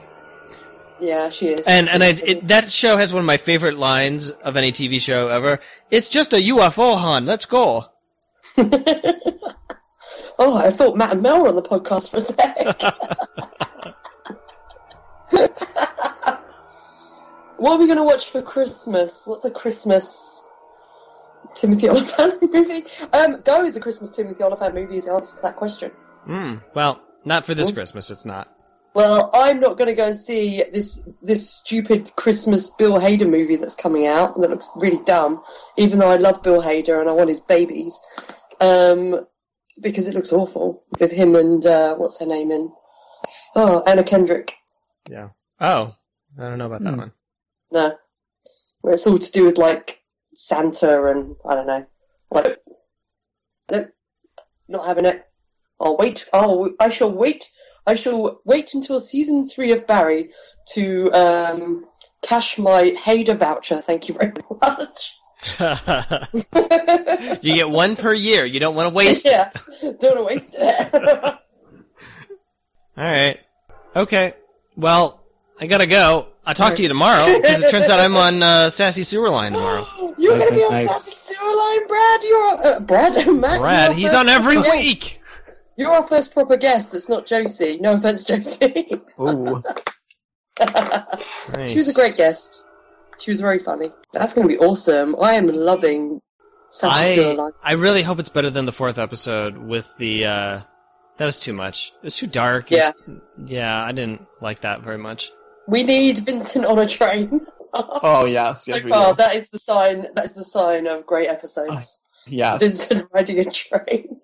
Yeah, 1.00 1.28
she 1.30 1.48
is. 1.48 1.66
and 1.66 1.88
and 1.88 2.02
I, 2.04 2.08
it, 2.24 2.46
that 2.48 2.70
show 2.70 2.96
has 2.96 3.12
one 3.12 3.20
of 3.20 3.26
my 3.26 3.36
favorite 3.36 3.76
lines 3.78 4.30
of 4.30 4.56
any 4.56 4.72
TV 4.72 5.00
show 5.00 5.28
ever. 5.28 5.58
It's 5.90 6.08
just 6.08 6.32
a 6.32 6.36
UFO, 6.36 6.96
hon. 6.96 7.26
Let's 7.26 7.46
go. 7.46 7.86
Oh, 10.38 10.54
I 10.58 10.70
thought 10.70 10.98
Matt 10.98 11.14
and 11.14 11.22
Mel 11.22 11.40
were 11.40 11.48
on 11.48 11.54
the 11.56 11.62
podcast 11.62 12.10
for 12.10 12.18
a 12.18 12.20
sec. 12.20 12.76
what 17.58 17.72
are 17.72 17.78
we 17.78 17.86
going 17.86 17.98
to 17.98 18.04
watch 18.04 18.30
for 18.30 18.42
Christmas? 18.42 19.26
What's 19.26 19.44
a 19.44 19.50
Christmas 19.50 20.46
Timothy 21.54 21.88
Olyphant 21.88 22.42
movie? 22.54 22.84
Um, 23.12 23.40
Go 23.42 23.64
is 23.64 23.76
a 23.76 23.80
Christmas 23.80 24.14
Timothy 24.14 24.42
Olyphant 24.42 24.74
movie. 24.74 24.96
Is 24.96 25.06
the 25.06 25.12
answer 25.12 25.36
to 25.36 25.42
that 25.42 25.56
question. 25.56 25.90
Hmm. 26.24 26.56
Well, 26.74 27.00
not 27.24 27.44
for 27.44 27.54
this 27.54 27.70
Christmas. 27.70 28.10
It's 28.10 28.24
not. 28.24 28.52
Well, 28.94 29.30
I'm 29.34 29.60
not 29.60 29.76
going 29.76 29.88
to 29.90 29.94
go 29.94 30.06
and 30.08 30.16
see 30.16 30.62
this 30.72 31.06
this 31.22 31.50
stupid 31.50 32.10
Christmas 32.16 32.70
Bill 32.70 32.98
Hader 32.98 33.28
movie 33.28 33.56
that's 33.56 33.74
coming 33.74 34.06
out 34.06 34.40
that 34.40 34.48
looks 34.50 34.70
really 34.76 35.02
dumb. 35.04 35.42
Even 35.76 35.98
though 35.98 36.10
I 36.10 36.16
love 36.16 36.42
Bill 36.42 36.62
Hader 36.62 36.98
and 37.00 37.08
I 37.08 37.12
want 37.12 37.28
his 37.28 37.40
babies, 37.40 38.00
um, 38.60 39.26
because 39.82 40.08
it 40.08 40.14
looks 40.14 40.32
awful 40.32 40.82
with 40.98 41.10
him 41.10 41.36
and 41.36 41.64
uh, 41.66 41.94
what's 41.96 42.18
her 42.20 42.26
name 42.26 42.50
in? 42.50 42.72
Oh, 43.54 43.82
Anna 43.86 44.02
Kendrick. 44.02 44.54
Yeah. 45.10 45.28
Oh, 45.60 45.94
I 46.38 46.42
don't 46.42 46.58
know 46.58 46.66
about 46.66 46.80
that 46.82 46.92
Hmm. 46.94 46.98
one. 47.00 47.12
No, 47.72 47.96
it's 48.84 49.06
all 49.06 49.18
to 49.18 49.32
do 49.32 49.46
with 49.46 49.58
like 49.58 50.02
Santa 50.34 51.06
and 51.06 51.36
I 51.48 51.54
don't 51.54 51.66
know. 51.66 51.86
Like, 52.30 52.58
nope, 53.70 53.88
not 54.68 54.86
having 54.86 55.06
it. 55.06 55.26
I'll 55.80 55.96
wait. 55.96 56.28
Oh, 56.32 56.72
I 56.80 56.88
shall 56.88 57.12
wait. 57.12 57.48
I 57.86 57.94
shall 57.94 58.40
wait 58.44 58.74
until 58.74 59.00
season 59.00 59.48
three 59.48 59.72
of 59.72 59.86
Barry 59.86 60.30
to 60.72 61.12
um, 61.12 61.86
cash 62.22 62.58
my 62.58 62.94
Hader 62.98 63.36
voucher. 63.36 63.80
Thank 63.80 64.08
you 64.08 64.14
very 64.14 64.32
much. 64.60 65.14
you 67.42 67.54
get 67.54 67.70
one 67.70 67.94
per 67.94 68.12
year. 68.12 68.44
You 68.44 68.58
don't 68.58 68.74
want 68.74 68.88
to 68.88 68.94
waste 68.94 69.26
it. 69.26 69.32
yeah, 69.32 69.50
don't 70.00 70.02
want 70.02 70.16
to 70.16 70.22
waste 70.22 70.56
it. 70.58 70.94
All 70.94 71.38
right. 72.96 73.38
Okay. 73.94 74.34
Well, 74.76 75.20
I 75.60 75.66
gotta 75.66 75.86
go. 75.86 76.28
I'll 76.44 76.54
talk 76.54 76.74
to 76.74 76.82
you 76.82 76.88
tomorrow 76.88 77.40
because 77.40 77.62
it 77.64 77.70
turns 77.70 77.88
out 77.90 77.98
I'm 77.98 78.16
on 78.16 78.42
uh, 78.42 78.70
Sassy 78.70 79.02
Sewer 79.02 79.30
Line 79.30 79.52
tomorrow. 79.52 79.86
You're 80.18 80.36
Nice, 80.36 80.44
gonna 80.50 80.56
be 80.56 80.62
on 80.64 80.70
nice. 80.72 81.04
Sassy 81.04 81.34
Sewer 81.34 81.56
Line, 81.56 81.88
Brad. 81.88 82.22
You're 82.22 82.66
uh, 82.76 82.80
Brad. 82.80 83.26
Matt, 83.40 83.60
Brad, 83.60 83.90
you're 83.90 83.94
he's 83.98 84.14
on 84.14 84.28
every 84.28 84.56
guest. 84.56 84.70
week. 84.70 85.20
You're 85.76 85.90
our 85.92 86.02
first 86.02 86.32
proper 86.32 86.56
guest. 86.56 86.92
That's 86.92 87.08
not 87.08 87.26
Josie. 87.26 87.78
No 87.80 87.94
offense, 87.94 88.24
Josie. 88.24 89.02
Ooh. 89.20 89.62
She 91.68 91.74
was 91.74 91.88
a 91.90 91.94
great 91.94 92.16
guest. 92.16 92.62
She 93.20 93.30
was 93.30 93.40
very 93.40 93.58
funny. 93.58 93.92
That's 94.12 94.32
going 94.32 94.48
to 94.48 94.54
be 94.54 94.58
awesome. 94.58 95.14
I 95.20 95.34
am 95.34 95.46
loving 95.46 96.20
Sassy 96.70 97.14
Sewer 97.16 97.30
I 97.30 97.34
Line. 97.34 97.52
I 97.62 97.72
really 97.72 98.02
hope 98.02 98.18
it's 98.18 98.28
better 98.30 98.48
than 98.50 98.64
the 98.66 98.72
fourth 98.72 98.96
episode 98.98 99.58
with 99.58 99.92
the. 99.98 100.24
uh 100.26 100.60
That 101.18 101.24
was 101.26 101.38
too 101.38 101.52
much. 101.52 101.92
It 102.02 102.04
was 102.04 102.16
too 102.16 102.26
dark. 102.26 102.72
It 102.72 102.94
was- 103.06 103.20
yeah, 103.50 103.82
I 103.84 103.92
didn't 103.92 104.26
like 104.40 104.60
that 104.60 104.80
very 104.82 104.98
much. 104.98 105.30
We 105.68 105.82
need 105.82 106.18
Vincent 106.18 106.64
on 106.64 106.78
a 106.78 106.86
train. 106.86 107.40
Oh 107.78 108.24
yes, 108.24 108.64
so 108.64 108.72
yes 108.74 108.84
we 108.84 108.90
far, 108.90 109.10
do. 109.12 109.16
that 109.18 109.34
is 109.34 109.50
the 109.50 109.58
sign. 109.58 110.06
That 110.14 110.24
is 110.24 110.34
the 110.34 110.44
sign 110.44 110.86
of 110.86 111.04
great 111.04 111.28
episodes. 111.28 112.00
Yes. 112.26 112.60
Vincent 112.60 113.04
riding 113.14 113.38
a 113.40 113.50
train. 113.50 114.18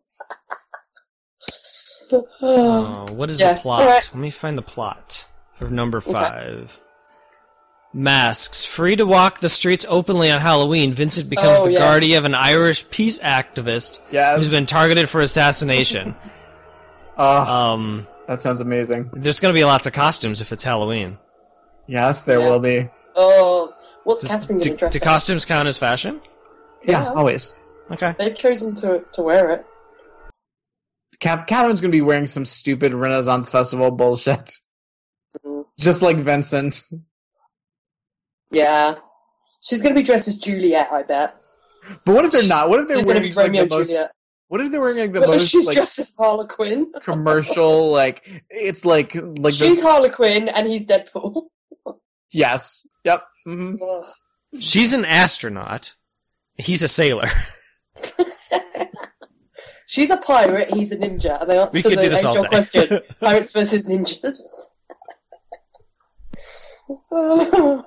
Oh, 2.10 3.06
what 3.12 3.30
is 3.30 3.40
Yeah, 3.40 3.52
the 3.54 3.60
plot? 3.60 3.80
alright. 3.82 4.08
Let 4.12 4.20
me 4.20 4.30
find 4.30 4.56
the 4.56 4.62
plot 4.62 5.26
for 5.52 5.68
number 5.68 6.00
five. 6.00 6.80
Masks. 7.92 8.64
Free 8.64 8.96
to 8.96 9.04
walk 9.04 9.40
the 9.40 9.48
streets 9.50 9.84
openly 9.88 10.30
on 10.30 10.40
Halloween, 10.40 10.94
Vincent 10.94 11.28
becomes 11.28 11.60
Oh, 11.60 11.66
the 11.66 11.72
yeah. 11.72 11.78
guardian 11.80 12.18
of 12.18 12.24
an 12.24 12.34
Irish 12.34 12.88
peace 12.90 13.18
activist 13.18 13.98
Yes. 14.10 14.36
who's 14.38 14.50
been 14.50 14.64
targeted 14.66 15.10
for 15.10 15.20
assassination. 15.20 16.14
Oh, 17.18 17.36
um, 17.74 18.06
that 18.28 18.40
sounds 18.40 18.60
amazing. 18.60 19.10
there's 19.12 19.40
going 19.40 19.52
to 19.54 19.58
be 19.58 19.64
lots 19.64 19.86
of 19.86 19.92
costumes 19.92 20.40
if 20.40 20.52
it's 20.52 20.64
Halloween. 20.64 21.18
Yes, 21.86 22.22
there 22.22 22.40
Yeah. 22.40 22.48
will 22.50 22.58
be. 22.60 22.88
Oh, 23.16 23.72
what's 24.04 24.20
Does- 24.22 24.30
Catherine 24.30 24.58
do, 24.58 24.68
going 24.70 24.76
to 24.76 24.80
dress 24.80 24.92
do 24.92 25.00
costumes 25.00 25.44
count 25.44 25.68
as 25.68 25.78
fashion? 25.78 26.20
Yeah, 26.84 27.02
Yeah. 27.04 27.12
always. 27.12 27.52
Okay. 27.90 28.14
They've 28.18 28.34
chosen 28.34 28.74
to 28.76 29.00
to 29.12 29.22
wear 29.22 29.50
it. 29.50 29.66
Cap- 31.20 31.46
Catherine's 31.46 31.80
gonna 31.80 31.92
be 31.92 32.00
wearing 32.00 32.26
some 32.26 32.44
stupid 32.44 32.94
Renaissance 32.94 33.50
Festival 33.50 33.90
bullshit, 33.90 34.50
Mm. 35.44 35.64
just 35.78 36.02
like 36.02 36.16
Vincent. 36.18 36.82
Yeah, 38.50 38.96
she's 39.60 39.80
going 39.80 39.94
to 39.94 40.00
be 40.00 40.04
dressed 40.04 40.28
as 40.28 40.36
Juliet. 40.36 40.88
I 40.92 41.02
bet. 41.02 41.36
But 42.04 42.14
what 42.14 42.24
if 42.26 42.32
they're 42.32 42.46
not? 42.48 42.68
What 42.68 42.80
if 42.80 42.88
they're 42.88 42.98
She's 42.98 43.04
going 43.06 43.22
to 43.22 43.22
wearing 43.22 43.30
be 43.30 43.36
like, 43.36 43.46
Romeo 43.46 43.58
the 43.58 43.62
and 43.62 43.70
most? 43.70 43.88
Juliet. 43.88 44.10
What 44.48 44.60
if 44.60 44.70
they're 44.70 44.80
wearing 44.82 44.98
like 44.98 45.12
the 45.12 45.20
But 45.20 45.28
most 45.30 45.48
she's 45.48 45.66
like 45.66 45.74
dressed 45.76 45.98
as 45.98 46.12
Harlequin. 46.18 46.92
commercial? 47.02 47.90
Like 47.90 48.42
it's 48.50 48.84
like 48.84 49.14
like 49.14 49.54
she's 49.54 49.76
this. 49.76 49.82
Harlequin 49.82 50.48
and 50.48 50.66
he's 50.66 50.86
Deadpool. 50.86 51.44
Yes. 52.32 52.86
Yep. 53.04 53.22
hmm 53.44 53.74
She's 54.58 54.92
an 54.92 55.04
astronaut. 55.04 55.94
He's 56.56 56.82
a 56.82 56.88
sailor. 56.88 57.28
She's 59.86 60.10
a 60.10 60.16
pirate. 60.18 60.70
He's 60.70 60.92
a 60.92 60.96
ninja. 60.96 61.40
And 61.40 61.50
they 61.50 61.58
answer 61.58 61.76
We 61.78 61.82
could 61.82 61.98
the 61.98 62.02
do 62.02 62.08
this 62.08 62.24
all 62.24 62.42
day. 62.42 62.48
question: 62.48 63.00
pirates 63.20 63.52
versus 63.52 63.86
ninjas. 63.86 64.40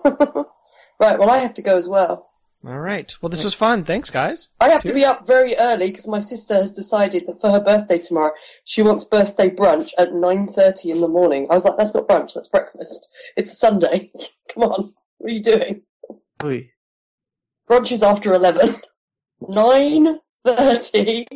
right. 1.00 1.20
Well, 1.20 1.30
I 1.30 1.38
have 1.38 1.54
to 1.56 1.62
go 1.62 1.76
as 1.78 1.88
well. 1.88 2.28
All 2.68 2.80
right. 2.80 3.16
Well, 3.22 3.30
this 3.30 3.44
was 3.44 3.54
fun. 3.54 3.84
Thanks, 3.84 4.10
guys. 4.10 4.48
I 4.60 4.70
have 4.70 4.84
to 4.86 4.94
be 4.94 5.06
up 5.06 5.28
very 5.28 5.56
early 5.58 5.92
because 5.92 6.08
my 6.08 6.20
sister 6.20 6.56
has 6.56 6.72
decided 6.72 7.28
that 7.28 7.40
for 7.40 7.52
her 7.52 7.60
birthday 7.60 8.00
tomorrow, 8.00 8.32
she 8.64 8.82
wants 8.82 9.04
birthday 9.04 9.50
brunch 9.50 9.92
at 10.00 10.10
9.30 10.10 10.92
in 10.92 11.02
the 11.02 11.08
morning. 11.08 11.46
I 11.52 11.54
was 11.54 11.66
like, 11.66 11.78
that's 11.78 11.94
not 11.94 12.08
brunch, 12.08 12.34
that's 12.34 12.48
breakfast. 12.48 13.10
It's 13.38 13.52
a 13.52 13.56
Sunday. 13.56 14.12
Come 14.54 14.64
on. 14.64 14.94
What 15.20 15.32
are 15.32 15.34
you 15.34 15.44
doing? 15.44 15.84
Oy. 16.44 16.72
Brunch 17.70 17.92
is 17.92 18.02
after 18.02 18.34
11. 18.34 18.76
9.30. 19.44 21.28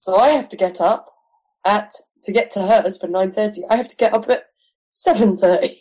So 0.00 0.16
I 0.16 0.30
have 0.30 0.48
to 0.48 0.56
get 0.56 0.80
up 0.80 1.14
at, 1.64 1.92
to 2.24 2.32
get 2.32 2.50
to 2.50 2.62
hers 2.62 2.98
for 2.98 3.06
9.30, 3.06 3.60
I 3.70 3.76
have 3.76 3.88
to 3.88 3.96
get 3.96 4.12
up 4.12 4.28
at 4.28 4.46
7.30. 4.92 5.78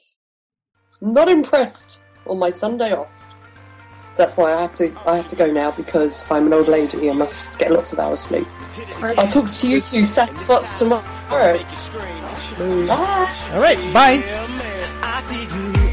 Not 1.01 1.29
impressed 1.29 1.99
on 2.27 2.37
my 2.37 2.51
Sunday 2.51 2.91
off. 2.91 3.16
So 4.17 4.23
that's 4.23 4.35
why 4.35 4.51
I 4.51 4.61
have 4.61 4.73
to 4.75 4.91
I 5.05 5.15
have 5.15 5.27
to 5.27 5.35
go 5.35 5.45
now 5.45 5.69
because 5.69 6.25
I'm 6.31 6.47
an 6.47 6.53
old 6.53 6.67
lady 6.67 7.07
and 7.07 7.19
must 7.19 7.59
get 7.59 7.71
lots 7.71 7.93
of 7.93 7.99
hours 7.99 8.21
sleep. 8.21 8.47
I'll 8.99 9.27
talk 9.27 9.51
to 9.51 9.69
you 9.69 9.79
two 9.79 9.99
Sasquatch 9.99 10.75
tomorrow. 10.75 11.03
Bye. 12.87 13.35
All 13.53 13.61
right. 13.61 13.93
Bye. 13.93 15.83